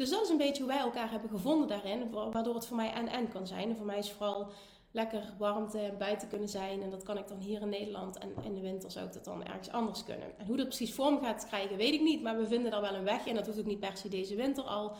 Dus 0.00 0.10
dat 0.10 0.22
is 0.22 0.28
een 0.28 0.36
beetje 0.36 0.62
hoe 0.62 0.72
wij 0.72 0.80
elkaar 0.80 1.10
hebben 1.10 1.30
gevonden 1.30 1.68
daarin. 1.68 2.10
Waardoor 2.10 2.54
het 2.54 2.66
voor 2.66 2.76
mij 2.76 2.92
en-en 2.92 3.28
kan 3.28 3.46
zijn. 3.46 3.68
En 3.68 3.76
voor 3.76 3.86
mij 3.86 3.98
is 3.98 4.10
vooral 4.10 4.50
lekker 4.90 5.34
warmte 5.38 5.94
buiten 5.98 6.28
kunnen 6.28 6.48
zijn. 6.48 6.82
En 6.82 6.90
dat 6.90 7.02
kan 7.02 7.18
ik 7.18 7.28
dan 7.28 7.38
hier 7.38 7.60
in 7.60 7.68
Nederland. 7.68 8.18
En 8.18 8.34
in 8.42 8.54
de 8.54 8.60
winter 8.60 8.90
zou 8.90 9.06
ik 9.06 9.12
dat 9.12 9.24
dan 9.24 9.44
ergens 9.44 9.70
anders 9.70 10.04
kunnen. 10.04 10.38
En 10.38 10.46
hoe 10.46 10.56
dat 10.56 10.66
precies 10.66 10.94
vorm 10.94 11.20
gaat 11.20 11.46
krijgen, 11.46 11.76
weet 11.76 11.94
ik 11.94 12.00
niet. 12.00 12.22
Maar 12.22 12.38
we 12.38 12.46
vinden 12.46 12.70
daar 12.70 12.80
wel 12.80 12.94
een 12.94 13.04
weg 13.04 13.26
in. 13.26 13.34
Dat 13.34 13.46
hoeft 13.46 13.58
ook 13.58 13.64
niet 13.64 13.80
per 13.80 13.96
se 13.96 14.08
deze 14.08 14.34
winter 14.34 14.64
al. 14.64 14.92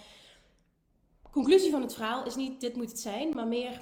Conclusie 1.31 1.71
van 1.71 1.83
het 1.83 1.95
verhaal 1.95 2.25
is 2.25 2.37
niet 2.37 2.61
dit 2.61 2.77
moet 2.77 2.89
het 2.89 3.01
zijn, 3.01 3.35
maar 3.35 3.47
meer 3.47 3.81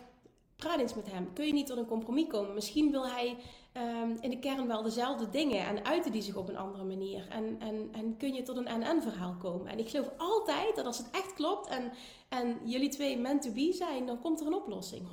praat 0.57 0.79
eens 0.79 0.95
met 0.95 1.11
hem. 1.11 1.33
Kun 1.33 1.47
je 1.47 1.53
niet 1.53 1.67
tot 1.67 1.79
een 1.79 1.87
compromis 1.87 2.27
komen? 2.27 2.55
Misschien 2.55 2.91
wil 2.91 3.07
hij 3.07 3.37
um, 3.79 4.17
in 4.21 4.31
de 4.31 4.39
kern 4.39 4.67
wel 4.67 4.83
dezelfde 4.83 5.31
dingen 5.31 5.67
en 5.67 5.85
uiten 5.85 6.13
die 6.13 6.23
zich 6.23 6.37
op 6.37 6.49
een 6.49 6.57
andere 6.57 6.85
manier. 6.85 7.29
En, 7.29 7.57
en, 7.61 7.89
en 7.93 8.17
kun 8.17 8.35
je 8.35 8.43
tot 8.43 8.57
een 8.57 8.67
en-en 8.67 9.03
verhaal 9.03 9.37
komen. 9.37 9.67
En 9.67 9.79
ik 9.79 9.89
geloof 9.89 10.11
altijd 10.17 10.77
dat 10.77 10.87
als 10.87 10.99
het 10.99 11.11
echt 11.11 11.35
klopt 11.35 11.69
en, 11.69 11.93
en 12.29 12.59
jullie 12.65 12.89
twee 12.89 13.19
meant 13.19 13.43
to 13.43 13.51
be 13.51 13.73
zijn, 13.73 14.07
dan 14.07 14.21
komt 14.21 14.41
er 14.41 14.47
een 14.47 14.55
oplossing. 14.55 15.09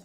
100%. 0.00 0.04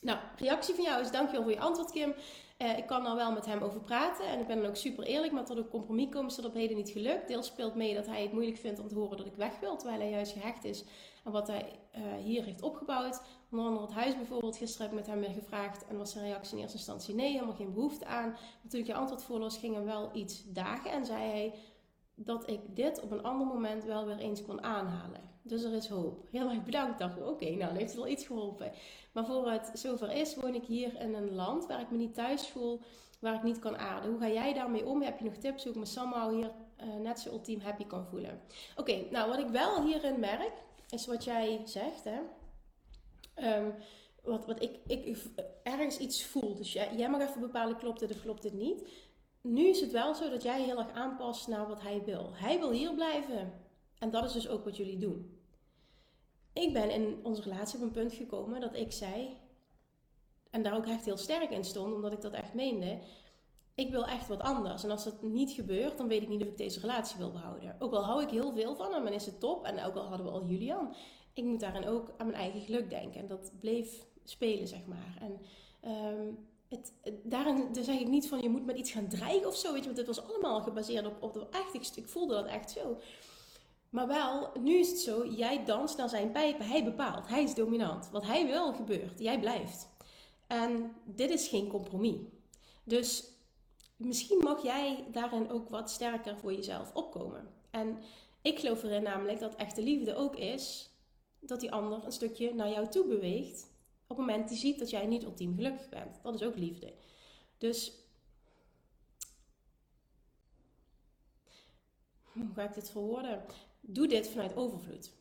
Nou, 0.00 0.18
reactie 0.36 0.74
van 0.74 0.84
jou 0.84 1.00
is 1.00 1.10
dankjewel 1.10 1.42
voor 1.42 1.52
je 1.52 1.60
antwoord, 1.60 1.90
Kim. 1.90 2.14
Uh, 2.58 2.78
ik 2.78 2.86
kan 2.86 3.06
er 3.06 3.16
wel 3.16 3.32
met 3.32 3.46
hem 3.46 3.62
over 3.62 3.80
praten 3.80 4.26
en 4.26 4.40
ik 4.40 4.46
ben 4.46 4.56
dan 4.56 4.66
ook 4.66 4.76
super 4.76 5.04
eerlijk, 5.04 5.32
maar 5.32 5.44
tot 5.44 5.56
een 5.56 5.68
compromis 5.68 6.08
komen 6.08 6.28
is 6.28 6.36
dat 6.36 6.44
op 6.44 6.54
heden 6.54 6.76
niet 6.76 6.90
gelukt. 6.90 7.28
Deels 7.28 7.46
speelt 7.46 7.74
mee 7.74 7.94
dat 7.94 8.06
hij 8.06 8.22
het 8.22 8.32
moeilijk 8.32 8.58
vindt 8.58 8.80
om 8.80 8.88
te 8.88 8.94
horen 8.94 9.16
dat 9.16 9.26
ik 9.26 9.34
weg 9.34 9.60
wil, 9.60 9.76
terwijl 9.76 10.00
hij 10.00 10.10
juist 10.10 10.32
gehecht 10.32 10.64
is 10.64 10.84
aan 11.24 11.32
wat 11.32 11.46
hij 11.46 11.78
uh, 11.96 12.24
hier 12.24 12.44
heeft 12.44 12.62
opgebouwd. 12.62 13.20
Onder 13.50 13.66
andere 13.66 13.86
het 13.86 13.94
huis 13.94 14.16
bijvoorbeeld. 14.16 14.56
Gisteren 14.56 14.86
heb 14.86 14.98
ik 14.98 15.04
met 15.04 15.14
hem 15.14 15.20
weer 15.20 15.42
gevraagd 15.42 15.86
en 15.86 15.98
was 15.98 16.12
zijn 16.12 16.24
reactie 16.24 16.56
in 16.56 16.62
eerste 16.62 16.76
instantie 16.76 17.14
nee, 17.14 17.32
helemaal 17.32 17.54
geen 17.54 17.72
behoefte 17.72 18.06
aan. 18.06 18.30
Maar 18.30 18.70
toen 18.70 18.80
ik 18.80 18.86
je 18.86 18.94
antwoord 18.94 19.22
voorlas, 19.22 19.58
ging 19.58 19.74
hem 19.74 19.84
wel 19.84 20.10
iets 20.12 20.52
dagen 20.52 20.90
en 20.90 21.06
zei 21.06 21.30
hij 21.30 21.54
dat 22.14 22.50
ik 22.50 22.60
dit 22.76 23.00
op 23.00 23.10
een 23.10 23.22
ander 23.22 23.46
moment 23.46 23.84
wel 23.84 24.06
weer 24.06 24.18
eens 24.18 24.44
kon 24.44 24.62
aanhalen. 24.62 25.20
Dus 25.42 25.62
er 25.62 25.72
is 25.72 25.88
hoop. 25.88 26.26
Heel 26.30 26.48
erg 26.48 26.64
bedankt. 26.64 26.98
Dacht 26.98 27.18
oké, 27.18 27.28
okay, 27.28 27.54
nou 27.54 27.72
heeft 27.72 27.90
het 27.90 28.00
wel 28.00 28.08
iets 28.08 28.26
geholpen. 28.26 28.72
Maar 29.12 29.26
voor 29.26 29.50
het 29.50 29.70
zover 29.74 30.12
is, 30.12 30.36
woon 30.36 30.54
ik 30.54 30.64
hier 30.64 31.00
in 31.00 31.14
een 31.14 31.34
land 31.34 31.66
waar 31.66 31.80
ik 31.80 31.90
me 31.90 31.96
niet 31.96 32.14
thuis 32.14 32.48
voel, 32.48 32.80
waar 33.20 33.34
ik 33.34 33.42
niet 33.42 33.58
kan 33.58 33.76
aarden. 33.78 34.10
Hoe 34.10 34.20
ga 34.20 34.28
jij 34.28 34.52
daarmee 34.52 34.86
om? 34.86 35.02
Heb 35.02 35.18
je 35.18 35.24
nog 35.24 35.34
tips 35.34 35.62
hoe 35.62 35.72
ik 35.72 35.78
me 35.78 35.84
somehow 35.84 36.34
hier 36.34 36.52
uh, 36.80 36.94
net 37.02 37.20
zo 37.20 37.30
ultiem 37.30 37.60
happy 37.60 37.86
kan 37.86 38.06
voelen? 38.06 38.40
Oké, 38.76 39.04
nou 39.10 39.28
wat 39.30 39.38
ik 39.38 39.48
wel 39.48 39.82
hierin 39.82 40.20
merk, 40.20 40.52
is 40.90 41.06
wat 41.06 41.24
jij 41.24 41.60
zegt, 41.64 42.04
hè. 42.04 42.20
Um, 43.42 43.74
wat, 44.22 44.46
wat 44.46 44.62
ik, 44.62 44.78
ik 44.86 45.16
ergens 45.62 45.98
iets 45.98 46.24
voel. 46.24 46.54
Dus 46.54 46.72
jij, 46.72 46.96
jij 46.96 47.10
mag 47.10 47.20
even 47.20 47.40
bepalen, 47.40 47.76
klopt 47.76 48.00
dit 48.00 48.10
of 48.10 48.22
klopt 48.22 48.42
dit 48.42 48.52
niet. 48.52 48.88
Nu 49.40 49.68
is 49.68 49.80
het 49.80 49.90
wel 49.90 50.14
zo 50.14 50.30
dat 50.30 50.42
jij 50.42 50.62
heel 50.62 50.78
erg 50.78 50.92
aanpast 50.92 51.48
naar 51.48 51.68
wat 51.68 51.80
hij 51.80 52.02
wil. 52.04 52.30
Hij 52.34 52.58
wil 52.58 52.70
hier 52.70 52.94
blijven. 52.94 53.52
En 53.98 54.10
dat 54.10 54.24
is 54.24 54.32
dus 54.32 54.48
ook 54.48 54.64
wat 54.64 54.76
jullie 54.76 54.98
doen. 54.98 55.40
Ik 56.52 56.72
ben 56.72 56.90
in 56.90 57.20
onze 57.22 57.42
relatie 57.42 57.78
op 57.78 57.84
een 57.84 57.90
punt 57.90 58.12
gekomen 58.12 58.60
dat 58.60 58.74
ik 58.74 58.92
zei, 58.92 59.36
en 60.50 60.62
daar 60.62 60.76
ook 60.76 60.86
echt 60.86 61.04
heel 61.04 61.16
sterk 61.16 61.50
in 61.50 61.64
stond, 61.64 61.94
omdat 61.94 62.12
ik 62.12 62.20
dat 62.20 62.32
echt 62.32 62.54
meende. 62.54 62.98
Ik 63.74 63.90
wil 63.90 64.06
echt 64.06 64.28
wat 64.28 64.40
anders. 64.40 64.84
En 64.84 64.90
als 64.90 65.04
dat 65.04 65.22
niet 65.22 65.50
gebeurt, 65.50 65.98
dan 65.98 66.08
weet 66.08 66.22
ik 66.22 66.28
niet 66.28 66.42
of 66.42 66.48
ik 66.48 66.56
deze 66.56 66.80
relatie 66.80 67.18
wil 67.18 67.30
behouden. 67.30 67.76
Ook 67.78 67.92
al 67.92 68.04
hou 68.04 68.22
ik 68.22 68.30
heel 68.30 68.52
veel 68.52 68.76
van 68.76 68.92
hem 68.92 69.06
en 69.06 69.12
is 69.12 69.26
het 69.26 69.40
top. 69.40 69.64
En 69.64 69.84
ook 69.84 69.94
al 69.94 70.06
hadden 70.06 70.26
we 70.26 70.32
al 70.32 70.46
Julian. 70.46 70.94
Ik 71.38 71.44
moet 71.44 71.60
daarin 71.60 71.86
ook 71.86 72.12
aan 72.16 72.26
mijn 72.26 72.38
eigen 72.38 72.60
geluk 72.60 72.90
denken. 72.90 73.20
En 73.20 73.26
dat 73.26 73.52
bleef 73.60 74.06
spelen, 74.24 74.68
zeg 74.68 74.86
maar. 74.86 75.18
En 75.20 75.40
um, 75.90 76.38
het, 76.68 76.92
daarin 77.22 77.68
zeg 77.72 77.98
ik 77.98 78.08
niet 78.08 78.28
van 78.28 78.40
je 78.40 78.48
moet 78.48 78.66
met 78.66 78.78
iets 78.78 78.90
gaan 78.90 79.08
dreigen 79.08 79.46
of 79.46 79.56
zo. 79.56 79.72
Weet 79.72 79.78
je, 79.78 79.84
want 79.84 79.96
dit 79.96 80.16
was 80.16 80.22
allemaal 80.22 80.62
gebaseerd 80.62 81.06
op, 81.06 81.22
op 81.22 81.48
echt. 81.50 81.74
Ik, 81.74 81.96
ik 81.96 82.08
voelde 82.08 82.34
dat 82.34 82.46
echt 82.46 82.70
zo. 82.70 83.00
Maar 83.90 84.06
wel, 84.06 84.52
nu 84.60 84.78
is 84.78 84.88
het 84.88 84.98
zo, 84.98 85.26
jij 85.26 85.64
danst 85.64 85.96
naar 85.96 86.08
zijn 86.08 86.32
pijpen, 86.32 86.66
hij 86.66 86.84
bepaalt, 86.84 87.28
hij 87.28 87.42
is 87.42 87.54
dominant. 87.54 88.10
Wat 88.10 88.26
hij 88.26 88.46
wil 88.46 88.72
gebeurt, 88.72 89.18
jij 89.18 89.40
blijft. 89.40 89.88
En 90.46 90.94
dit 91.04 91.30
is 91.30 91.48
geen 91.48 91.68
compromis. 91.68 92.16
Dus 92.84 93.24
misschien 93.96 94.38
mag 94.38 94.62
jij 94.62 95.04
daarin 95.12 95.50
ook 95.50 95.68
wat 95.68 95.90
sterker 95.90 96.36
voor 96.36 96.52
jezelf 96.52 96.94
opkomen. 96.94 97.48
En 97.70 97.98
ik 98.42 98.58
geloof 98.58 98.82
erin 98.82 99.02
namelijk 99.02 99.40
dat 99.40 99.54
echte 99.54 99.82
liefde 99.82 100.14
ook 100.14 100.36
is 100.36 100.96
dat 101.40 101.60
die 101.60 101.72
ander 101.72 102.04
een 102.04 102.12
stukje 102.12 102.54
naar 102.54 102.70
jou 102.70 102.88
toe 102.88 103.06
beweegt. 103.06 103.70
Op 104.06 104.16
het 104.16 104.26
moment 104.26 104.48
hij 104.48 104.58
ziet 104.58 104.78
dat 104.78 104.90
jij 104.90 105.06
niet 105.06 105.24
ultiem 105.24 105.54
gelukkig 105.54 105.88
bent. 105.88 106.22
Dat 106.22 106.34
is 106.34 106.42
ook 106.42 106.56
liefde. 106.56 106.94
Dus 107.58 107.92
hoe 112.22 112.48
ga 112.54 112.62
ik 112.62 112.74
dit 112.74 112.90
verwoorden? 112.90 113.44
doe 113.80 114.08
dit 114.08 114.28
vanuit 114.28 114.56
overvloed. 114.56 115.12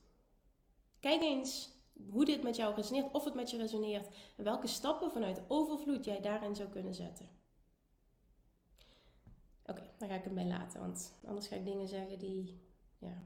Kijk 1.00 1.22
eens 1.22 1.70
hoe 2.10 2.26
dit 2.26 2.44
met 2.44 2.56
jou 2.56 2.76
resoneert, 2.76 3.14
of 3.14 3.24
het 3.24 3.34
met 3.34 3.52
je 3.52 3.58
resoneert. 3.58 4.08
En 4.36 4.44
welke 4.44 4.68
stappen 4.68 5.12
vanuit 5.12 5.42
overvloed 5.48 6.06
jij 6.06 6.22
daarin 6.22 6.56
zou 6.56 6.70
kunnen 6.70 6.94
zetten. 6.94 7.30
Oké, 9.66 9.80
okay, 9.80 9.92
daar 9.98 10.10
ga 10.10 10.16
ik 10.16 10.24
hem 10.24 10.34
bij 10.34 10.46
laten, 10.46 10.80
want 10.80 11.14
anders 11.26 11.48
ga 11.48 11.56
ik 11.56 11.66
dingen 11.66 11.88
zeggen 11.88 12.20
die, 12.20 12.62
ja. 12.98 13.24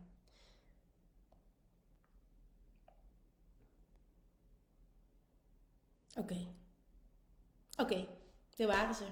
Oké. 6.15 6.47
Oké, 7.77 8.07
daar 8.55 8.67
waren 8.67 8.95
ze. 8.95 9.05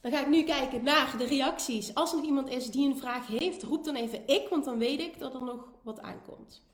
Dan 0.00 0.12
ga 0.12 0.20
ik 0.20 0.28
nu 0.28 0.44
kijken 0.44 0.84
naar 0.84 1.18
de 1.18 1.26
reacties. 1.26 1.94
Als 1.94 2.12
er 2.12 2.22
iemand 2.22 2.48
is 2.48 2.70
die 2.70 2.88
een 2.88 2.98
vraag 2.98 3.26
heeft, 3.26 3.62
roep 3.62 3.84
dan 3.84 3.94
even 3.94 4.28
ik, 4.28 4.48
want 4.48 4.64
dan 4.64 4.78
weet 4.78 5.00
ik 5.00 5.18
dat 5.18 5.34
er 5.34 5.44
nog 5.44 5.68
wat 5.82 6.00
aankomt. 6.00 6.64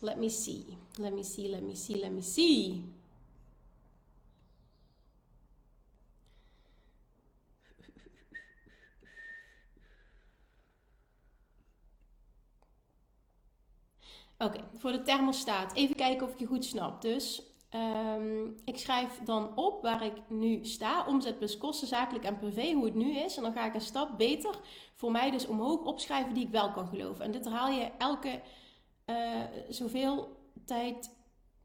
Let 0.00 0.16
me 0.16 0.28
see. 0.28 0.78
Let 0.98 1.12
me 1.12 1.22
see, 1.22 1.48
let 1.48 1.62
me 1.62 1.74
see, 1.74 1.96
let 1.96 2.12
me 2.12 2.22
see. 2.22 2.99
Oké, 14.44 14.60
voor 14.74 14.92
de 14.92 15.02
thermostaat. 15.02 15.74
Even 15.74 15.96
kijken 15.96 16.26
of 16.26 16.32
ik 16.32 16.38
je 16.38 16.46
goed 16.46 16.64
snap. 16.64 17.02
Dus 17.02 17.42
um, 17.74 18.54
ik 18.64 18.78
schrijf 18.78 19.20
dan 19.24 19.56
op 19.56 19.82
waar 19.82 20.04
ik 20.04 20.16
nu 20.28 20.64
sta. 20.64 21.06
Omzet 21.06 21.38
plus 21.38 21.58
kosten, 21.58 21.88
zakelijk 21.88 22.24
en 22.24 22.38
privé, 22.38 22.72
hoe 22.72 22.84
het 22.84 22.94
nu 22.94 23.16
is. 23.16 23.36
En 23.36 23.42
dan 23.42 23.52
ga 23.52 23.66
ik 23.66 23.74
een 23.74 23.80
stap 23.80 24.18
beter 24.18 24.54
voor 24.94 25.10
mij 25.10 25.30
dus 25.30 25.46
omhoog 25.46 25.84
opschrijven 25.84 26.34
die 26.34 26.44
ik 26.44 26.50
wel 26.50 26.70
kan 26.70 26.88
geloven. 26.88 27.24
En 27.24 27.30
dit 27.30 27.44
herhaal 27.44 27.70
je 27.70 27.90
elke 27.98 28.40
uh, 29.06 29.16
zoveel 29.68 30.36
tijd 30.66 31.16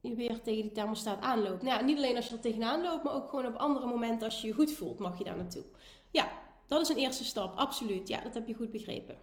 je 0.02 0.16
weer 0.16 0.42
tegen 0.42 0.62
die 0.62 0.72
thermostaat 0.72 1.22
aanloopt. 1.22 1.64
Nou 1.64 1.84
niet 1.84 1.98
alleen 1.98 2.16
als 2.16 2.28
je 2.28 2.34
er 2.34 2.40
tegenaan 2.40 2.82
loopt, 2.82 3.04
maar 3.04 3.14
ook 3.14 3.30
gewoon 3.30 3.46
op 3.46 3.56
andere 3.56 3.88
momenten 3.88 4.28
als 4.28 4.42
je 4.42 4.48
je 4.48 4.54
goed 4.54 4.72
voelt, 4.72 5.00
mag 5.00 5.18
je 5.18 5.24
daar 5.24 5.38
naartoe. 5.38 5.64
Ja, 6.12 6.32
dat 6.68 6.82
is 6.82 6.90
een 6.90 6.98
eerste 6.98 7.24
stap, 7.24 7.58
absoluut. 7.58 8.08
Ja, 8.08 8.22
dat 8.22 8.34
heb 8.34 8.48
je 8.48 8.54
goed 8.54 8.72
begrepen. 8.72 9.18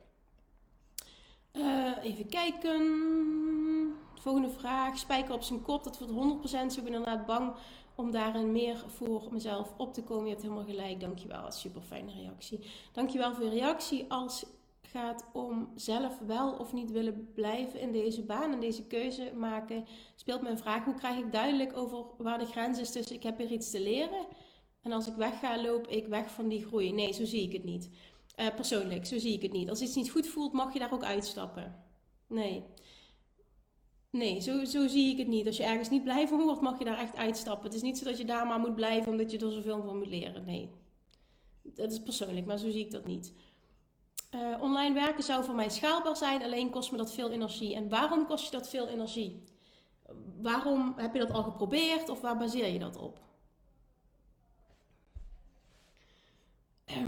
Uh, 1.53 1.91
even 2.03 2.29
kijken. 2.29 2.83
Volgende 4.15 4.51
vraag. 4.51 4.99
Spijker 4.99 5.35
op 5.35 5.43
zijn 5.43 5.63
kop. 5.63 5.85
Dat 5.85 5.99
wordt 5.99 6.13
100%. 6.13 6.47
Zo 6.49 6.59
ben 6.59 6.67
ik 6.67 6.87
inderdaad 6.87 7.27
bang 7.27 7.53
om 7.95 8.11
daarin 8.11 8.53
meer 8.53 8.85
voor 8.87 9.29
mezelf 9.31 9.73
op 9.77 9.95
te 9.95 10.03
komen. 10.03 10.25
Je 10.25 10.31
hebt 10.31 10.43
helemaal 10.43 10.65
gelijk. 10.65 11.01
Dankjewel. 11.01 11.51
Super 11.51 11.83
fijne 11.83 12.13
reactie. 12.13 12.61
Dankjewel 12.93 13.35
voor 13.35 13.45
je 13.45 13.51
reactie. 13.51 14.05
Als 14.09 14.45
gaat 14.83 15.25
om 15.33 15.69
zelf 15.75 16.19
wel 16.27 16.53
of 16.53 16.73
niet 16.73 16.91
willen 16.91 17.33
blijven 17.35 17.81
in 17.81 17.93
deze 17.93 18.23
baan 18.23 18.53
en 18.53 18.61
deze 18.61 18.87
keuze 18.87 19.33
maken, 19.35 19.85
speelt 20.15 20.43
mijn 20.43 20.59
vraag: 20.59 20.85
hoe 20.85 20.95
krijg 20.95 21.19
ik 21.19 21.33
duidelijk 21.33 21.77
over 21.77 22.05
waar 22.19 22.39
de 22.39 22.47
grens 22.47 22.79
is 22.79 22.93
tussen 22.93 23.17
ik 23.17 23.23
heb 23.23 23.39
hier 23.39 23.51
iets 23.51 23.71
te 23.71 23.81
leren 23.81 24.27
en 24.83 24.93
als 24.93 25.07
ik 25.07 25.15
wegga, 25.15 25.63
loop 25.63 25.87
ik 25.87 26.07
weg 26.07 26.31
van 26.31 26.49
die 26.49 26.65
groei? 26.65 26.93
Nee, 26.93 27.13
zo 27.13 27.25
zie 27.25 27.43
ik 27.43 27.53
het 27.53 27.65
niet. 27.65 27.91
Uh, 28.37 28.55
persoonlijk, 28.55 29.07
zo 29.07 29.19
zie 29.19 29.33
ik 29.33 29.43
het 29.43 29.53
niet. 29.53 29.69
Als 29.69 29.81
iets 29.81 29.95
niet 29.95 30.11
goed 30.11 30.27
voelt, 30.27 30.53
mag 30.53 30.73
je 30.73 30.79
daar 30.79 30.93
ook 30.93 31.05
uitstappen. 31.05 31.85
Nee. 32.27 32.65
Nee, 34.11 34.41
zo, 34.41 34.65
zo 34.65 34.89
zie 34.89 35.13
ik 35.13 35.19
het 35.19 35.29
niet. 35.29 35.47
Als 35.47 35.57
je 35.57 35.65
ergens 35.65 35.89
niet 35.89 36.05
blij 36.05 36.29
van 36.29 36.43
wordt, 36.43 36.61
mag 36.61 36.79
je 36.79 36.85
daar 36.85 36.99
echt 36.99 37.17
uitstappen. 37.17 37.65
Het 37.65 37.75
is 37.75 37.83
niet 37.83 37.99
zo 37.99 38.05
dat 38.05 38.19
je 38.19 38.25
daar 38.25 38.47
maar 38.47 38.61
moet 38.61 38.75
blijven 38.75 39.13
omdat 39.13 39.31
je 39.31 39.39
er 39.39 39.53
zoveel 39.53 39.83
van 39.83 39.99
moet 39.99 40.07
leren. 40.07 40.45
Nee. 40.45 40.71
Dat 41.63 41.93
is 41.93 42.03
persoonlijk, 42.03 42.47
maar 42.47 42.59
zo 42.59 42.71
zie 42.71 42.85
ik 42.85 42.91
dat 42.91 43.07
niet. 43.07 43.33
Uh, 44.35 44.63
online 44.63 44.95
werken 44.95 45.25
zou 45.25 45.45
voor 45.45 45.55
mij 45.55 45.69
schaalbaar 45.69 46.17
zijn, 46.17 46.43
alleen 46.43 46.71
kost 46.71 46.91
me 46.91 46.97
dat 46.97 47.13
veel 47.13 47.31
energie. 47.31 47.75
En 47.75 47.89
waarom 47.89 48.27
kost 48.27 48.45
je 48.45 48.51
dat 48.51 48.69
veel 48.69 48.89
energie? 48.89 49.43
Waarom 50.41 50.93
heb 50.97 51.15
je 51.15 51.21
dat 51.21 51.31
al 51.31 51.43
geprobeerd 51.43 52.09
of 52.09 52.21
waar 52.21 52.37
baseer 52.37 52.73
je 52.73 52.79
dat 52.79 52.97
op? 52.97 53.21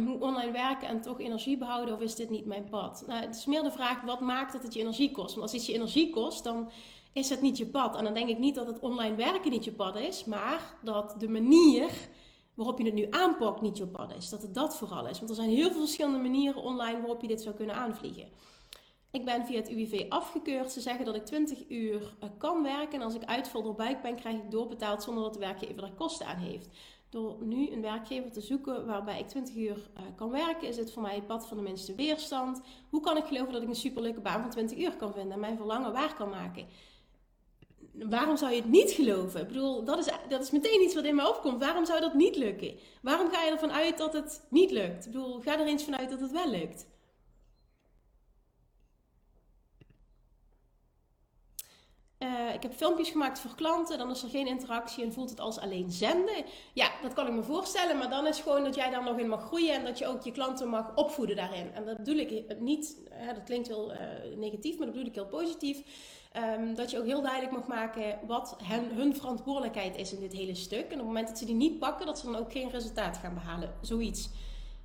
Hoe 0.07 0.21
online 0.21 0.53
werken 0.53 0.89
en 0.89 1.01
toch 1.01 1.21
energie 1.21 1.59
behouden 1.59 1.95
of 1.95 2.01
is 2.01 2.15
dit 2.15 2.31
niet 2.31 2.47
mijn 2.47 2.69
pad? 2.69 3.05
Nou, 3.07 3.21
het 3.21 3.37
is 3.37 3.47
meer 3.47 3.63
de 3.63 3.71
vraag, 3.71 4.01
wat 4.01 4.21
maakt 4.21 4.53
dat 4.53 4.63
het 4.63 4.75
je 4.75 4.81
energie 4.81 5.11
kost? 5.11 5.35
Want 5.35 5.43
als 5.43 5.55
iets 5.55 5.67
je 5.67 5.75
energie 5.75 6.11
kost, 6.11 6.45
dan 6.45 6.71
is 7.13 7.29
het 7.29 7.41
niet 7.41 7.59
je 7.59 7.67
pad. 7.67 7.97
En 7.97 8.05
dan 8.05 8.15
denk 8.15 8.29
ik 8.29 8.39
niet 8.39 8.55
dat 8.55 8.67
het 8.67 8.81
online 8.81 9.15
werken 9.17 9.51
niet 9.51 9.65
je 9.65 9.73
pad 9.73 9.97
is, 9.97 10.25
maar 10.25 10.75
dat 10.83 11.15
de 11.19 11.29
manier 11.29 11.91
waarop 12.55 12.79
je 12.79 12.85
het 12.85 12.95
nu 12.95 13.07
aanpakt 13.11 13.61
niet 13.61 13.77
je 13.77 13.87
pad 13.87 14.15
is. 14.17 14.29
Dat 14.29 14.43
het 14.43 14.55
dat 14.55 14.77
vooral 14.77 15.09
is. 15.09 15.19
Want 15.19 15.31
er 15.31 15.37
zijn 15.37 15.51
heel 15.51 15.71
veel 15.71 15.81
verschillende 15.81 16.19
manieren 16.19 16.63
online 16.63 16.99
waarop 16.99 17.21
je 17.21 17.29
dit 17.29 17.43
zou 17.43 17.55
kunnen 17.55 17.75
aanvliegen. 17.75 18.29
Ik 19.11 19.25
ben 19.25 19.47
via 19.47 19.57
het 19.57 19.71
UWV 19.71 20.07
afgekeurd. 20.09 20.73
Ze 20.73 20.81
zeggen 20.81 21.05
dat 21.05 21.15
ik 21.15 21.25
20 21.25 21.69
uur 21.69 22.15
eh, 22.21 22.29
kan 22.39 22.63
werken. 22.63 22.99
En 22.99 23.05
als 23.05 23.15
ik 23.15 23.25
uitval 23.25 23.63
door 23.63 23.75
buik 23.75 24.03
ben, 24.03 24.17
krijg 24.17 24.37
ik 24.37 24.51
doorbetaald 24.51 25.03
zonder 25.03 25.23
dat 25.23 25.33
de 25.33 25.39
werkgever 25.39 25.83
er 25.83 25.93
kosten 25.93 26.27
aan 26.27 26.37
heeft. 26.37 26.69
Door 27.15 27.37
nu 27.41 27.71
een 27.71 27.81
werkgever 27.81 28.33
te 28.33 28.41
zoeken 28.41 28.87
waarbij 28.87 29.19
ik 29.19 29.29
20 29.29 29.57
uur 29.57 29.77
uh, 29.77 30.03
kan 30.17 30.31
werken, 30.31 30.69
is 30.69 30.77
het 30.77 30.93
voor 30.93 31.03
mij 31.03 31.15
het 31.15 31.27
pad 31.27 31.47
van 31.47 31.57
de 31.57 31.63
minste 31.63 31.95
weerstand. 31.95 32.61
Hoe 32.91 33.01
kan 33.01 33.17
ik 33.17 33.25
geloven 33.25 33.53
dat 33.53 33.63
ik 33.63 33.69
een 33.69 33.75
superleuke 33.75 34.21
baan 34.21 34.41
van 34.41 34.51
20 34.51 34.79
uur 34.79 34.97
kan 34.97 35.13
vinden 35.13 35.33
en 35.33 35.41
mijn 35.41 35.57
verlangen 35.57 35.93
waar 35.93 36.15
kan 36.15 36.29
maken? 36.29 36.67
waarom 37.93 38.37
zou 38.37 38.53
je 38.53 38.61
het 38.61 38.71
niet 38.71 38.91
geloven? 38.91 39.41
Ik 39.41 39.47
bedoel, 39.47 39.85
dat 39.85 39.99
is, 39.99 40.09
dat 40.29 40.43
is 40.43 40.51
meteen 40.51 40.83
iets 40.83 40.95
wat 40.95 41.05
in 41.05 41.15
me 41.15 41.29
opkomt. 41.29 41.61
Waarom 41.61 41.85
zou 41.85 42.01
dat 42.01 42.15
niet 42.15 42.37
lukken? 42.37 42.75
Waarom 43.03 43.31
ga 43.31 43.43
je 43.43 43.51
ervan 43.51 43.73
uit 43.73 43.99
dat 43.99 44.13
het 44.13 44.47
niet 44.51 44.71
lukt? 44.71 45.07
Ik 45.07 45.13
bedoel, 45.13 45.41
ga 45.41 45.61
er 45.61 45.67
eens 45.67 45.85
vanuit 45.85 46.11
dat 46.11 46.21
het 46.21 46.33
wel 46.33 46.51
lukt. 46.51 46.87
Uh, 52.19 52.55
ik 52.55 52.63
heb 52.63 52.75
filmpjes 52.75 53.11
gemaakt 53.11 53.39
voor 53.39 53.55
klanten, 53.55 53.99
dan 53.99 54.11
is 54.11 54.23
er 54.23 54.29
geen 54.29 54.47
interactie 54.47 55.05
en 55.05 55.13
voelt 55.13 55.31
het 55.31 55.41
als 55.41 55.59
alleen 55.59 55.91
zenden. 55.91 56.45
Ja, 56.73 56.91
dat 57.03 57.13
kan 57.13 57.27
ik 57.27 57.33
me 57.33 57.43
voorstellen, 57.43 57.99
maar 57.99 58.11
dan 58.11 58.27
is 58.27 58.41
gewoon 58.41 58.65
dat 58.65 58.75
jij 58.75 58.91
daar 58.91 59.05
nog 59.05 59.19
in 59.19 59.29
mag 59.29 59.47
groeien 59.47 59.75
en 59.75 59.85
dat 59.85 59.99
je 59.99 60.07
ook 60.07 60.23
je 60.23 60.33
klanten 60.33 60.69
mag 60.69 60.97
opvoeden 60.97 61.37
daarin. 61.37 61.73
En 61.75 61.85
dat 61.85 61.97
bedoel 61.97 62.17
ik 62.17 62.61
niet, 62.61 62.97
dat 63.35 63.45
klinkt 63.45 63.69
heel 63.69 63.93
uh, 63.93 63.99
negatief, 64.37 64.77
maar 64.77 64.87
dat 64.87 64.95
bedoel 64.95 65.09
ik 65.09 65.15
heel 65.15 65.27
positief. 65.27 65.83
Um, 66.59 66.75
dat 66.75 66.91
je 66.91 66.99
ook 66.99 67.05
heel 67.05 67.23
duidelijk 67.23 67.53
mag 67.53 67.67
maken 67.67 68.19
wat 68.27 68.57
hen, 68.63 68.91
hun 68.95 69.17
verantwoordelijkheid 69.17 69.97
is 69.97 70.13
in 70.13 70.21
dit 70.21 70.33
hele 70.33 70.55
stuk. 70.55 70.85
En 70.85 70.93
op 70.93 70.99
het 70.99 71.07
moment 71.07 71.29
dat 71.29 71.39
ze 71.39 71.45
die 71.45 71.55
niet 71.55 71.79
pakken, 71.79 72.07
dat 72.07 72.19
ze 72.19 72.27
dan 72.27 72.37
ook 72.37 72.53
geen 72.53 72.71
resultaat 72.71 73.17
gaan 73.17 73.35
behalen. 73.35 73.75
Zoiets. 73.81 74.31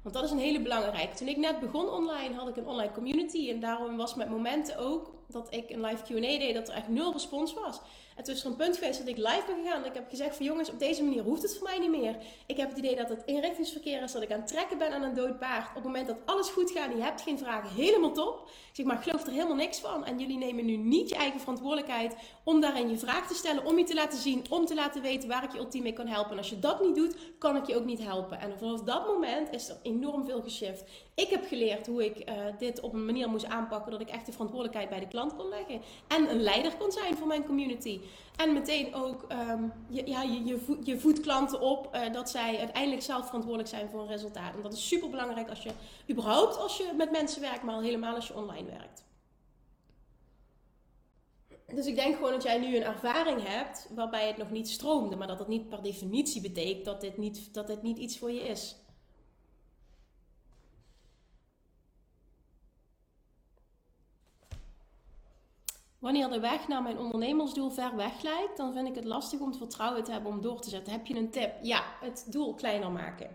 Want 0.02 0.16
dat 0.16 0.24
is 0.24 0.32
een 0.32 0.38
hele 0.38 0.62
belangrijke. 0.62 1.16
Toen 1.16 1.28
ik 1.28 1.38
net 1.38 1.60
begon 1.60 1.90
online, 1.90 2.36
had 2.36 2.48
ik 2.48 2.56
een 2.56 2.68
online 2.68 2.92
community. 2.92 3.50
En 3.50 3.60
daarom 3.60 3.98
was 3.98 4.16
met 4.16 4.30
momenten 4.30 4.78
ook 4.78 5.14
dat 5.32 5.48
ik 5.54 5.70
een 5.70 5.82
live 5.82 6.04
QA 6.04 6.20
deed, 6.20 6.54
dat 6.54 6.68
er 6.68 6.74
echt 6.74 6.88
nul 6.88 7.12
respons 7.12 7.54
was. 7.54 7.80
En 8.20 8.26
toen 8.26 8.34
is 8.34 8.44
er 8.44 8.50
een 8.50 8.56
punt 8.56 8.78
geweest 8.78 9.00
dat 9.00 9.08
ik 9.08 9.18
live 9.18 9.44
ben 9.48 9.64
gegaan. 9.64 9.78
Dat 9.78 9.90
ik 9.90 9.94
heb 9.94 10.10
gezegd 10.10 10.36
van 10.36 10.46
jongens, 10.46 10.70
op 10.70 10.80
deze 10.80 11.04
manier 11.04 11.24
hoeft 11.24 11.42
het 11.42 11.58
voor 11.58 11.68
mij 11.68 11.80
niet 11.80 11.90
meer. 11.90 12.16
Ik 12.46 12.58
heb 12.58 12.70
het 12.70 12.78
idee 12.78 12.96
dat 12.96 13.10
het 13.10 13.22
inrichtingsverkeer 13.26 14.04
is, 14.04 14.12
dat 14.12 14.22
ik 14.22 14.32
aan 14.32 14.40
het 14.40 14.48
trekken 14.48 14.78
ben 14.78 14.92
aan 14.92 15.04
een 15.04 15.14
dood 15.14 15.40
paard. 15.40 15.68
Op 15.68 15.76
het 15.76 15.84
moment 15.84 16.08
dat 16.08 16.18
alles 16.26 16.50
goed 16.50 16.72
gaat 16.72 16.92
je 16.92 17.02
hebt 17.02 17.22
geen 17.22 17.38
vragen, 17.38 17.76
helemaal 17.76 18.12
top. 18.12 18.50
Ik 18.50 18.76
zeg 18.76 18.86
maar, 18.86 18.96
ik 18.96 19.04
geloof 19.04 19.26
er 19.26 19.32
helemaal 19.32 19.56
niks 19.56 19.80
van. 19.80 20.06
En 20.06 20.20
jullie 20.20 20.38
nemen 20.38 20.66
nu 20.66 20.76
niet 20.76 21.10
je 21.10 21.16
eigen 21.16 21.40
verantwoordelijkheid 21.40 22.16
om 22.44 22.62
daarin 22.62 22.90
je 22.90 22.98
vraag 22.98 23.28
te 23.28 23.36
stellen, 23.36 23.66
om 23.66 23.78
je 23.78 23.84
te 23.84 23.94
laten 23.94 24.20
zien, 24.20 24.46
om 24.50 24.66
te 24.66 24.76
laten 24.76 25.02
weten 25.02 25.30
waar 25.30 25.44
ik 25.44 25.52
je 25.52 25.58
ultiem 25.58 25.84
mee 25.84 25.94
kan 25.94 26.08
helpen. 26.08 26.32
En 26.32 26.38
als 26.38 26.50
je 26.50 26.60
dat 26.60 26.82
niet 26.82 26.96
doet, 26.96 27.16
kan 27.38 27.56
ik 27.56 27.66
je 27.66 27.76
ook 27.76 27.86
niet 27.86 28.04
helpen. 28.04 28.40
En 28.40 28.58
vanaf 28.58 28.82
dat 28.82 29.08
moment 29.08 29.54
is 29.54 29.70
er 29.70 29.78
enorm 29.84 30.26
veel 30.26 30.42
geshift. 30.42 30.84
Ik 31.20 31.30
heb 31.30 31.46
geleerd 31.48 31.88
hoe 31.88 32.06
ik 32.06 32.30
uh, 32.30 32.36
dit 32.58 32.80
op 32.80 32.94
een 32.94 33.06
manier 33.06 33.30
moest 33.30 33.46
aanpakken 33.46 33.92
dat 33.92 34.02
ik 34.02 34.10
echt 34.10 34.26
de 34.26 34.32
verantwoordelijkheid 34.32 34.90
bij 34.90 35.00
de 35.00 35.08
klant 35.08 35.36
kon 35.36 35.50
leggen. 35.50 35.82
En 36.08 36.30
een 36.30 36.42
leider 36.42 36.76
kon 36.78 36.92
zijn 36.92 37.18
voor 37.18 37.28
mijn 37.28 37.46
community. 37.46 38.00
En 38.36 38.54
meteen 38.54 38.94
ook 38.94 39.26
um, 39.32 39.74
je, 39.90 40.08
ja, 40.08 40.22
je, 40.22 40.44
je, 40.44 40.80
je 40.84 41.00
voedt 41.00 41.20
klanten 41.20 41.62
op 41.62 41.96
uh, 41.96 42.14
dat 42.14 42.30
zij 42.30 42.58
uiteindelijk 42.60 43.02
zelf 43.02 43.26
verantwoordelijk 43.26 43.70
zijn 43.70 43.90
voor 43.90 44.02
een 44.02 44.08
resultaat. 44.08 44.56
En 44.56 44.62
dat 44.62 44.74
is 44.74 44.88
super 44.88 45.10
belangrijk 45.10 45.50
als 45.50 45.64
je 45.64 45.72
überhaupt 46.10 46.58
als 46.58 46.78
je 46.78 46.94
met 46.98 47.12
mensen 47.12 47.42
werkt, 47.42 47.64
maar 47.64 47.76
al 47.76 47.82
helemaal 47.82 48.16
als 48.16 48.28
je 48.28 48.36
online 48.36 48.70
werkt. 48.70 49.04
Dus 51.74 51.86
ik 51.86 51.96
denk 51.96 52.16
gewoon 52.16 52.32
dat 52.32 52.44
jij 52.44 52.58
nu 52.58 52.76
een 52.76 52.84
ervaring 52.84 53.48
hebt 53.48 53.88
waarbij 53.96 54.28
het 54.28 54.38
nog 54.38 54.52
niet 54.52 54.70
stroomde, 54.70 55.16
maar 55.16 55.28
dat 55.28 55.38
dat 55.38 55.48
niet 55.48 55.70
per 55.70 55.82
definitie 55.82 56.42
betekent 56.42 56.86
dat 56.86 57.02
dit 57.02 57.18
niet, 57.18 57.54
dat 57.54 57.68
dit 57.68 57.82
niet 57.82 57.98
iets 57.98 58.18
voor 58.18 58.32
je 58.32 58.42
is. 58.42 58.76
Wanneer 66.00 66.30
de 66.30 66.40
weg 66.40 66.68
naar 66.68 66.82
mijn 66.82 66.98
ondernemersdoel 66.98 67.70
ver 67.70 67.96
weg 67.96 68.22
lijkt, 68.22 68.58
dan 68.58 68.74
vind 68.74 68.88
ik 68.88 68.96
het 68.96 69.06
lastig 69.06 69.40
om 69.40 69.48
het 69.48 69.58
vertrouwen 69.58 70.04
te 70.04 70.12
hebben 70.12 70.32
om 70.32 70.42
door 70.42 70.62
te 70.62 70.70
zetten. 70.70 70.94
Heb 70.94 71.06
je 71.06 71.16
een 71.16 71.30
tip? 71.30 71.54
Ja, 71.62 71.84
het 72.02 72.26
doel 72.28 72.54
kleiner 72.54 72.92
maken. 72.92 73.30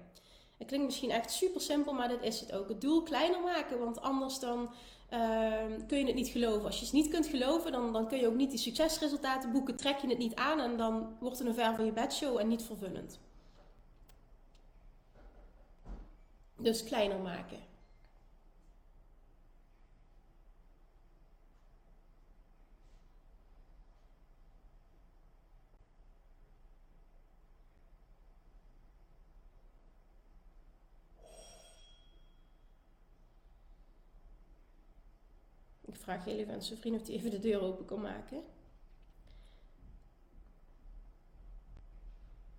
Het 0.58 0.66
klinkt 0.66 0.86
misschien 0.86 1.10
echt 1.10 1.30
super 1.30 1.60
simpel, 1.60 1.92
maar 1.92 2.08
dit 2.08 2.22
is 2.22 2.40
het 2.40 2.52
ook. 2.52 2.68
Het 2.68 2.80
doel 2.80 3.02
kleiner 3.02 3.40
maken, 3.40 3.78
want 3.78 4.00
anders 4.00 4.38
dan 4.38 4.72
ehm, 5.08 5.86
kun 5.86 5.98
je 5.98 6.06
het 6.06 6.14
niet 6.14 6.28
geloven. 6.28 6.64
Als 6.64 6.78
je 6.78 6.84
het 6.84 6.94
niet 6.94 7.08
kunt 7.08 7.26
geloven, 7.26 7.72
dan, 7.72 7.92
dan 7.92 8.08
kun 8.08 8.18
je 8.18 8.26
ook 8.26 8.34
niet 8.34 8.50
die 8.50 8.58
succesresultaten 8.58 9.52
boeken. 9.52 9.76
Trek 9.76 9.98
je 9.98 10.08
het 10.08 10.18
niet 10.18 10.34
aan 10.34 10.60
en 10.60 10.76
dan 10.76 11.16
wordt 11.20 11.38
het 11.38 11.46
een 11.46 11.54
ver 11.54 11.74
van 11.74 11.84
je 11.84 11.92
bedshow 11.92 12.38
en 12.38 12.48
niet 12.48 12.62
vervullend. 12.62 13.20
Dus 16.56 16.84
kleiner 16.84 17.18
maken. 17.18 17.73
Ik 35.94 36.00
vraag 36.00 36.24
heel 36.24 36.38
even 36.38 36.54
aan 36.54 36.62
zijn 36.62 36.78
vriend 36.78 37.00
of 37.00 37.06
hij 37.06 37.16
even 37.16 37.30
de 37.30 37.38
deur 37.38 37.60
open 37.60 37.84
kan 37.84 38.00
maken. 38.00 38.42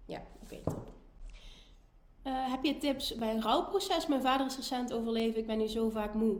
Ja, 0.06 0.22
oké, 0.44 0.62
top. 0.64 0.94
Uh, 2.24 2.52
heb 2.52 2.64
je 2.64 2.78
tips 2.78 3.16
bij 3.16 3.34
een 3.34 3.42
rouwproces? 3.42 4.08
Mijn 4.08 4.22
vader 4.22 4.46
is 4.46 4.56
recent 4.56 4.94
overleven, 4.94 5.40
ik 5.40 5.48
ben 5.48 5.58
nu 5.58 5.68
zo 5.68 5.90
vaak 5.90 6.14
moe. 6.14 6.38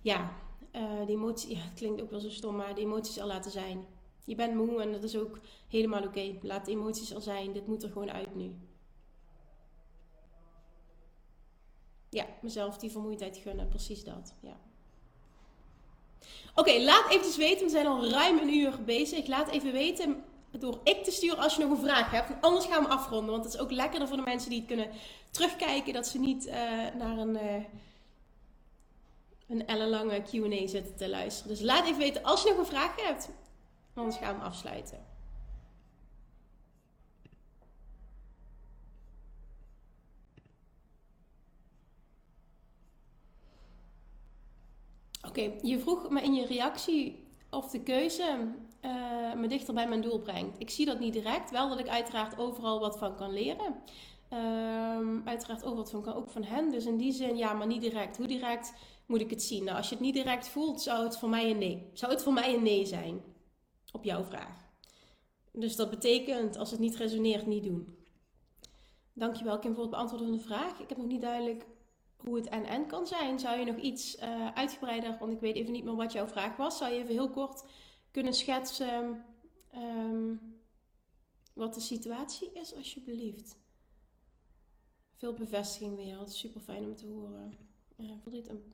Ja, 0.00 0.36
uh, 0.72 1.06
die 1.06 1.16
emoties, 1.16 1.50
ja, 1.50 1.64
het 1.64 1.74
klinkt 1.74 2.02
ook 2.02 2.10
wel 2.10 2.20
zo 2.20 2.30
stom, 2.30 2.56
maar 2.56 2.74
die 2.74 2.84
emoties 2.84 3.20
al 3.20 3.26
laten 3.26 3.50
zijn. 3.50 3.84
Je 4.24 4.34
bent 4.34 4.54
moe 4.54 4.82
en 4.82 4.92
dat 4.92 5.02
is 5.02 5.16
ook 5.16 5.38
helemaal 5.68 6.02
oké. 6.02 6.38
Laat 6.42 6.64
de 6.64 6.70
emoties 6.70 7.14
al 7.14 7.20
zijn, 7.20 7.52
dit 7.52 7.66
moet 7.66 7.82
er 7.82 7.90
gewoon 7.90 8.10
uit 8.10 8.34
nu. 8.34 8.54
Ja, 12.08 12.26
mezelf 12.42 12.78
die 12.78 12.90
vermoeidheid 12.90 13.36
gunnen, 13.36 13.68
precies 13.68 14.04
dat. 14.04 14.34
Ja. 14.40 14.71
Oké, 16.54 16.78
laat 16.80 17.10
even 17.10 17.38
weten. 17.38 17.64
We 17.64 17.70
zijn 17.70 17.86
al 17.86 18.08
ruim 18.08 18.38
een 18.38 18.54
uur 18.54 18.84
bezig. 18.84 19.26
Laat 19.26 19.48
even 19.48 19.72
weten 19.72 20.24
door 20.50 20.80
ik 20.84 21.04
te 21.04 21.10
sturen 21.10 21.38
als 21.38 21.56
je 21.56 21.62
nog 21.62 21.70
een 21.70 21.84
vraag 21.84 22.10
hebt. 22.10 22.30
Anders 22.40 22.66
gaan 22.66 22.82
we 22.82 22.88
afronden. 22.88 23.30
Want 23.30 23.44
het 23.44 23.54
is 23.54 23.60
ook 23.60 23.70
lekkerder 23.70 24.08
voor 24.08 24.16
de 24.16 24.22
mensen 24.22 24.50
die 24.50 24.58
het 24.58 24.68
kunnen 24.68 24.90
terugkijken. 25.30 25.92
Dat 25.92 26.06
ze 26.06 26.18
niet 26.18 26.46
uh, 26.46 26.54
naar 26.98 27.18
een, 27.18 27.34
uh, 27.34 27.64
een 29.48 29.66
ellenlange 29.66 30.22
Q&A 30.22 30.66
zitten 30.66 30.96
te 30.96 31.08
luisteren. 31.08 31.50
Dus 31.50 31.60
laat 31.60 31.86
even 31.86 31.98
weten 31.98 32.22
als 32.22 32.42
je 32.42 32.48
nog 32.48 32.58
een 32.58 32.66
vraag 32.66 33.00
hebt. 33.00 33.28
Anders 33.94 34.16
gaan 34.16 34.38
we 34.38 34.44
afsluiten. 34.44 35.11
Oké, 45.32 45.52
je 45.62 45.78
vroeg 45.78 46.10
me 46.10 46.22
in 46.22 46.34
je 46.34 46.46
reactie 46.46 47.24
of 47.50 47.70
de 47.70 47.82
keuze 47.82 48.54
uh, 48.82 49.34
me 49.34 49.46
dichter 49.48 49.74
bij 49.74 49.88
mijn 49.88 50.00
doel 50.00 50.20
brengt. 50.20 50.60
Ik 50.60 50.70
zie 50.70 50.86
dat 50.86 50.98
niet 50.98 51.12
direct, 51.12 51.50
wel 51.50 51.68
dat 51.68 51.78
ik 51.78 51.88
uiteraard 51.88 52.38
overal 52.38 52.80
wat 52.80 52.98
van 52.98 53.16
kan 53.16 53.32
leren. 53.32 53.74
Um, 54.32 55.22
uiteraard 55.24 55.64
ook 55.64 55.76
wat 55.76 55.90
van 55.90 56.02
kan, 56.02 56.14
ook 56.14 56.30
van 56.30 56.44
hen. 56.44 56.70
Dus 56.70 56.86
in 56.86 56.96
die 56.96 57.12
zin, 57.12 57.36
ja, 57.36 57.52
maar 57.52 57.66
niet 57.66 57.80
direct. 57.80 58.16
Hoe 58.16 58.26
direct 58.26 58.72
moet 59.06 59.20
ik 59.20 59.30
het 59.30 59.42
zien? 59.42 59.64
Nou, 59.64 59.76
als 59.76 59.88
je 59.88 59.94
het 59.94 60.04
niet 60.04 60.14
direct 60.14 60.48
voelt, 60.48 60.82
zou 60.82 61.04
het 61.04 61.18
voor 61.18 61.28
mij 61.28 61.50
een 61.50 61.58
nee. 61.58 61.90
Zou 61.92 62.12
het 62.12 62.22
voor 62.22 62.32
mij 62.32 62.54
een 62.54 62.62
nee 62.62 62.84
zijn 62.84 63.22
op 63.92 64.04
jouw 64.04 64.24
vraag? 64.24 64.70
Dus 65.52 65.76
dat 65.76 65.90
betekent, 65.90 66.56
als 66.56 66.70
het 66.70 66.80
niet 66.80 66.96
resoneert, 66.96 67.46
niet 67.46 67.64
doen. 67.64 67.96
Dankjewel 69.12 69.58
Kim 69.58 69.74
voor 69.74 69.82
het 69.82 69.92
beantwoorden 69.92 70.28
van 70.28 70.36
de 70.36 70.42
vraag. 70.42 70.80
Ik 70.80 70.88
heb 70.88 70.98
nog 70.98 71.06
niet 71.06 71.20
duidelijk 71.20 71.66
hoe 72.24 72.36
het 72.36 72.48
en-en 72.48 72.86
kan 72.86 73.06
zijn. 73.06 73.38
Zou 73.38 73.58
je 73.58 73.64
nog 73.64 73.76
iets 73.76 74.16
uh, 74.18 74.52
uitgebreider, 74.54 75.16
want 75.18 75.32
ik 75.32 75.40
weet 75.40 75.56
even 75.56 75.72
niet 75.72 75.84
meer 75.84 75.96
wat 75.96 76.12
jouw 76.12 76.26
vraag 76.26 76.56
was. 76.56 76.78
Zou 76.78 76.92
je 76.92 76.98
even 76.98 77.12
heel 77.12 77.30
kort 77.30 77.64
kunnen 78.10 78.34
schetsen 78.34 79.24
um, 79.74 80.40
wat 81.52 81.74
de 81.74 81.80
situatie 81.80 82.50
is, 82.52 82.74
alsjeblieft? 82.74 83.56
Veel 85.16 85.32
bevestiging 85.32 85.96
weer, 85.96 86.16
dat 86.16 86.32
super 86.32 86.60
fijn 86.60 86.84
om 86.84 86.96
te 86.96 87.06
horen. 87.06 87.58
Uh, 87.96 88.10
verdriet 88.22 88.48
en, 88.48 88.72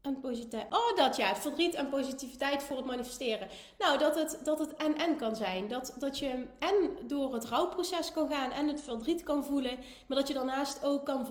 en 0.00 0.20
positiviteit. 0.20 0.74
Oh, 0.74 0.96
dat 0.96 1.16
ja, 1.16 1.36
verdriet 1.36 1.74
en 1.74 1.88
positiviteit 1.88 2.62
voor 2.62 2.76
het 2.76 2.86
manifesteren. 2.86 3.48
Nou, 3.78 3.98
dat 3.98 4.14
het, 4.14 4.40
dat 4.44 4.58
het 4.58 4.74
en-en 4.74 5.16
kan 5.16 5.36
zijn. 5.36 5.68
Dat, 5.68 5.94
dat 5.98 6.18
je 6.18 6.46
en 6.58 7.06
door 7.06 7.34
het 7.34 7.44
rouwproces 7.44 8.12
kan 8.12 8.28
gaan 8.28 8.50
en 8.50 8.68
het 8.68 8.80
verdriet 8.80 9.22
kan 9.22 9.44
voelen, 9.44 9.78
maar 10.08 10.18
dat 10.18 10.28
je 10.28 10.34
daarnaast 10.34 10.84
ook 10.84 11.04
kan 11.04 11.26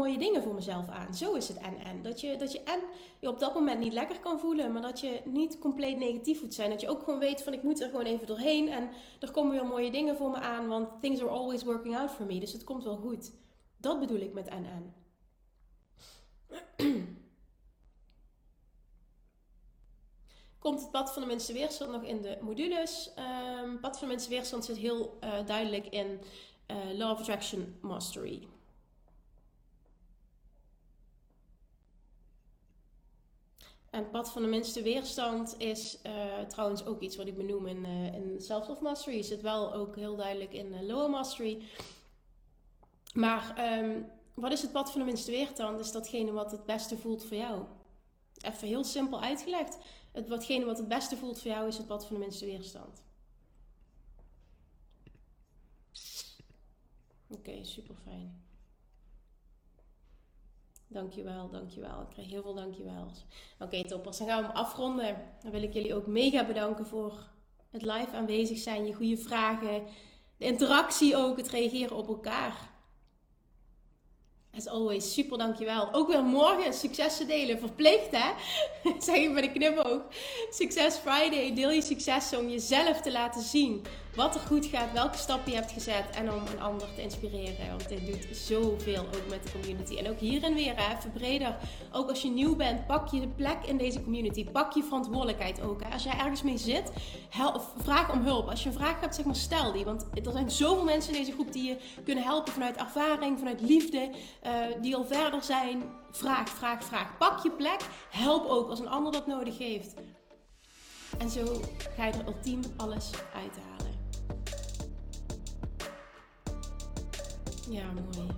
mooie 0.00 0.18
dingen 0.18 0.42
voor 0.42 0.54
mezelf 0.54 0.88
aan. 0.88 1.14
Zo 1.14 1.32
is 1.34 1.48
het 1.48 1.58
en. 1.58 2.02
Dat 2.02 2.20
je, 2.20 2.36
dat 2.36 2.52
je 2.52 2.62
en 2.62 2.80
je 3.20 3.28
op 3.28 3.38
dat 3.38 3.54
moment 3.54 3.80
niet 3.80 3.92
lekker 3.92 4.20
kan 4.20 4.40
voelen, 4.40 4.72
maar 4.72 4.82
dat 4.82 5.00
je 5.00 5.20
niet 5.24 5.58
compleet 5.58 5.98
negatief 5.98 6.42
moet 6.42 6.54
zijn. 6.54 6.70
Dat 6.70 6.80
je 6.80 6.88
ook 6.88 7.02
gewoon 7.02 7.18
weet 7.18 7.42
van 7.42 7.52
ik 7.52 7.62
moet 7.62 7.80
er 7.80 7.88
gewoon 7.88 8.04
even 8.04 8.26
doorheen 8.26 8.68
en 8.68 8.90
er 9.20 9.30
komen 9.30 9.52
weer 9.52 9.66
mooie 9.66 9.90
dingen 9.90 10.16
voor 10.16 10.30
me 10.30 10.36
aan, 10.36 10.68
want 10.68 10.88
things 11.00 11.20
are 11.20 11.30
always 11.30 11.64
working 11.64 11.96
out 11.96 12.10
for 12.10 12.26
me. 12.26 12.40
Dus 12.40 12.52
het 12.52 12.64
komt 12.64 12.84
wel 12.84 12.96
goed. 12.96 13.32
Dat 13.76 14.00
bedoel 14.00 14.20
ik 14.20 14.32
met 14.32 14.48
en. 14.48 14.94
Komt 20.58 20.80
het 20.80 20.90
pad 20.90 21.12
van 21.12 21.22
de 21.22 21.28
mensen 21.28 21.54
weerstand 21.54 21.90
nog 21.90 22.02
in 22.02 22.20
de 22.20 22.38
modules? 22.40 23.10
Um, 23.64 23.80
pad 23.80 23.98
van 23.98 24.08
de 24.08 24.14
mensen 24.14 24.30
weerstand 24.30 24.64
zit 24.64 24.76
heel 24.76 25.18
uh, 25.24 25.46
duidelijk 25.46 25.86
in 25.86 26.20
uh, 26.66 26.76
Law 26.98 27.10
of 27.10 27.18
Attraction 27.18 27.76
Mastery. 27.80 28.48
En 33.90 33.98
het 34.02 34.10
pad 34.10 34.30
van 34.30 34.42
de 34.42 34.48
minste 34.48 34.82
weerstand 34.82 35.54
is 35.58 35.98
uh, 36.06 36.40
trouwens 36.40 36.84
ook 36.84 37.00
iets 37.00 37.16
wat 37.16 37.26
ik 37.26 37.36
benoem 37.36 37.66
in, 37.66 37.84
uh, 37.84 38.14
in 38.14 38.40
Self-Love 38.40 38.82
Mastery. 38.82 39.22
Zit 39.22 39.40
wel 39.40 39.72
ook 39.74 39.96
heel 39.96 40.16
duidelijk 40.16 40.52
in 40.52 40.72
uh, 40.72 40.80
Lower 40.80 41.10
Mastery. 41.10 41.62
Maar 43.14 43.78
um, 43.78 44.10
wat 44.34 44.52
is 44.52 44.62
het 44.62 44.72
pad 44.72 44.90
van 44.90 45.00
de 45.00 45.06
minste 45.06 45.30
weerstand? 45.30 45.80
Is 45.80 45.92
datgene 45.92 46.32
wat 46.32 46.50
het 46.50 46.66
beste 46.66 46.98
voelt 46.98 47.24
voor 47.24 47.36
jou. 47.36 47.64
Even 48.40 48.68
heel 48.68 48.84
simpel 48.84 49.20
uitgelegd. 49.20 49.78
Het, 50.12 50.28
watgene 50.28 50.64
wat 50.64 50.78
het 50.78 50.88
beste 50.88 51.16
voelt 51.16 51.40
voor 51.40 51.50
jou 51.50 51.68
is 51.68 51.76
het 51.76 51.86
pad 51.86 52.06
van 52.06 52.14
de 52.14 52.22
minste 52.22 52.44
weerstand. 52.44 53.02
Oké, 57.28 57.64
super 57.64 57.94
fijn. 58.04 58.44
Dankjewel, 60.92 61.50
dankjewel. 61.50 62.00
Ik 62.00 62.08
krijg 62.08 62.28
heel 62.28 62.42
veel 62.42 62.54
dankjewels. 62.54 63.24
Oké, 63.58 63.84
toppers. 63.84 64.18
Dan 64.18 64.26
gaan 64.26 64.40
we 64.40 64.46
hem 64.46 64.56
afronden. 64.56 65.16
Dan 65.42 65.50
wil 65.50 65.62
ik 65.62 65.72
jullie 65.72 65.94
ook 65.94 66.06
mega 66.06 66.46
bedanken 66.46 66.86
voor 66.86 67.28
het 67.70 67.82
live 67.82 68.10
aanwezig 68.12 68.58
zijn, 68.58 68.86
je 68.86 68.94
goede 68.94 69.16
vragen, 69.16 69.82
de 70.36 70.44
interactie 70.44 71.16
ook, 71.16 71.36
het 71.36 71.48
reageren 71.48 71.96
op 71.96 72.08
elkaar. 72.08 72.70
As 74.56 74.66
always, 74.66 75.12
super 75.12 75.38
dankjewel. 75.38 75.88
Ook 75.92 76.08
weer 76.08 76.24
morgen 76.24 76.74
successen 76.74 77.26
delen. 77.26 77.58
Verplicht 77.58 78.10
hè? 78.10 78.30
zeg 79.06 79.16
ik 79.16 79.30
met 79.30 79.44
een 79.44 79.52
knipoog. 79.52 80.02
Succes 80.50 80.96
Friday. 80.96 81.54
Deel 81.54 81.70
je 81.70 81.82
successen 81.82 82.38
om 82.38 82.48
jezelf 82.48 83.00
te 83.00 83.12
laten 83.12 83.42
zien 83.42 83.82
wat 84.14 84.34
er 84.34 84.40
goed 84.40 84.66
gaat, 84.66 84.92
welke 84.92 85.18
stappen 85.18 85.52
je 85.52 85.58
hebt 85.58 85.72
gezet 85.72 86.04
en 86.14 86.32
om 86.32 86.42
een 86.46 86.60
ander 86.60 86.94
te 86.94 87.02
inspireren. 87.02 87.68
Want 87.68 87.88
dit 87.88 88.06
doet 88.06 88.36
zoveel 88.36 89.04
ook 89.04 89.28
met 89.28 89.42
de 89.42 89.50
community. 89.52 89.96
En 89.96 90.10
ook 90.10 90.18
hierin 90.18 90.54
weer, 90.54 90.72
hè, 90.76 90.96
even 90.96 91.12
breder. 91.12 91.56
Ook 91.92 92.08
als 92.08 92.22
je 92.22 92.30
nieuw 92.30 92.56
bent, 92.56 92.86
pak 92.86 93.08
je 93.08 93.20
de 93.20 93.28
plek 93.28 93.56
in 93.66 93.76
deze 93.76 94.02
community. 94.02 94.44
Pak 94.44 94.72
je 94.72 94.82
verantwoordelijkheid 94.82 95.60
ook. 95.60 95.82
Hè. 95.82 95.92
Als 95.92 96.02
jij 96.02 96.18
ergens 96.18 96.42
mee 96.42 96.58
zit, 96.58 96.92
vraag 97.76 98.12
om 98.12 98.22
hulp. 98.24 98.48
Als 98.48 98.62
je 98.62 98.68
een 98.68 98.74
vraag 98.74 99.00
hebt, 99.00 99.14
zeg 99.14 99.24
maar 99.24 99.36
stel 99.36 99.72
die. 99.72 99.84
Want 99.84 100.06
er 100.24 100.32
zijn 100.32 100.50
zoveel 100.50 100.84
mensen 100.84 101.12
in 101.12 101.18
deze 101.18 101.32
groep 101.32 101.52
die 101.52 101.68
je 101.68 101.76
kunnen 102.04 102.24
helpen 102.24 102.52
vanuit 102.52 102.76
ervaring, 102.76 103.38
vanuit 103.38 103.60
liefde, 103.60 104.10
uh, 104.46 104.52
die 104.80 104.96
al 104.96 105.04
verder 105.04 105.42
zijn. 105.42 105.82
Vraag, 106.10 106.48
vraag, 106.48 106.84
vraag. 106.84 107.18
Pak 107.18 107.42
je 107.42 107.50
plek. 107.50 107.80
Help 108.10 108.46
ook 108.46 108.70
als 108.70 108.78
een 108.78 108.88
ander 108.88 109.12
dat 109.12 109.26
nodig 109.26 109.58
heeft. 109.58 109.94
En 111.18 111.30
zo 111.30 111.60
ga 111.96 112.06
je 112.06 112.12
er 112.12 112.26
ultiem 112.26 112.60
alles 112.76 113.10
uithalen. 113.34 113.80
Ja, 117.70 117.84
mooi. 117.92 118.28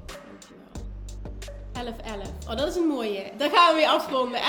Dankjewel. 1.72 2.26
11-11. 2.26 2.48
Oh, 2.48 2.56
dat 2.56 2.68
is 2.68 2.76
een 2.76 2.86
mooie. 2.86 3.30
Daar 3.36 3.50
gaan 3.50 3.74
we 3.74 3.80
weer 3.80 3.88
afronden. 3.88 4.40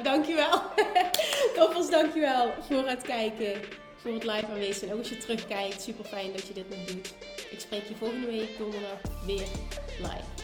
11-11. 0.00 0.02
Dankjewel. 0.02 0.62
Toppers, 1.56 1.90
dankjewel 1.90 2.52
voor 2.68 2.86
het 2.86 3.02
kijken. 3.02 3.60
Voor 3.96 4.12
het 4.12 4.24
live 4.24 4.46
aanwezig 4.46 4.76
zijn. 4.76 4.92
Ook 4.92 4.98
als 4.98 5.08
je 5.08 5.16
terugkijkt. 5.16 5.82
Super 5.82 6.04
fijn 6.04 6.32
dat 6.32 6.46
je 6.46 6.54
dit 6.54 6.68
nog 6.68 6.84
doet. 6.84 7.14
Ik 7.50 7.60
spreek 7.60 7.88
je 7.88 7.96
volgende 7.96 8.26
week 8.26 8.58
donderdag 8.58 9.00
weer 9.26 9.46
live. 9.98 10.37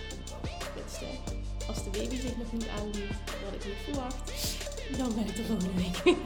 Als 1.69 1.85
de 1.85 1.91
baby 1.91 2.21
zich 2.21 2.37
nog 2.37 2.53
niet 2.53 2.67
aanbiedt, 2.79 3.15
wat 3.45 3.55
ik 3.55 3.65
niet 3.65 3.75
verwacht, 3.85 4.33
dan 4.99 5.15
ben 5.15 5.27
ik 5.27 5.39
er 5.39 5.45
volgende 5.45 5.75
week. 5.77 6.17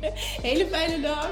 Hele 0.48 0.66
fijne 0.66 1.00
dag. 1.00 1.30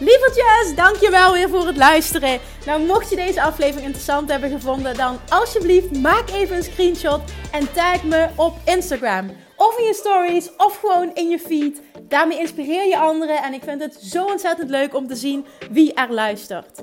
Lievertjes, 0.00 0.74
dankjewel 0.74 1.32
weer 1.32 1.48
voor 1.48 1.66
het 1.66 1.76
luisteren. 1.76 2.40
Nou, 2.66 2.86
mocht 2.86 3.10
je 3.10 3.16
deze 3.16 3.42
aflevering 3.42 3.86
interessant 3.86 4.30
hebben 4.30 4.50
gevonden, 4.50 4.96
dan 4.96 5.18
alsjeblieft 5.28 6.00
maak 6.00 6.30
even 6.30 6.56
een 6.56 6.62
screenshot 6.62 7.20
en 7.52 7.72
tag 7.72 8.04
me 8.04 8.28
op 8.36 8.54
Instagram. 8.64 9.30
Of 9.56 9.78
in 9.78 9.84
je 9.84 9.94
stories, 9.94 10.50
of 10.56 10.78
gewoon 10.78 11.10
in 11.14 11.28
je 11.28 11.38
feed. 11.38 11.80
Daarmee 12.02 12.38
inspireer 12.38 12.86
je 12.86 12.98
anderen 12.98 13.42
en 13.42 13.52
ik 13.52 13.62
vind 13.62 13.80
het 13.82 13.94
zo 13.94 14.24
ontzettend 14.24 14.70
leuk 14.70 14.94
om 14.94 15.06
te 15.06 15.16
zien 15.16 15.46
wie 15.70 15.94
er 15.94 16.12
luistert. 16.12 16.82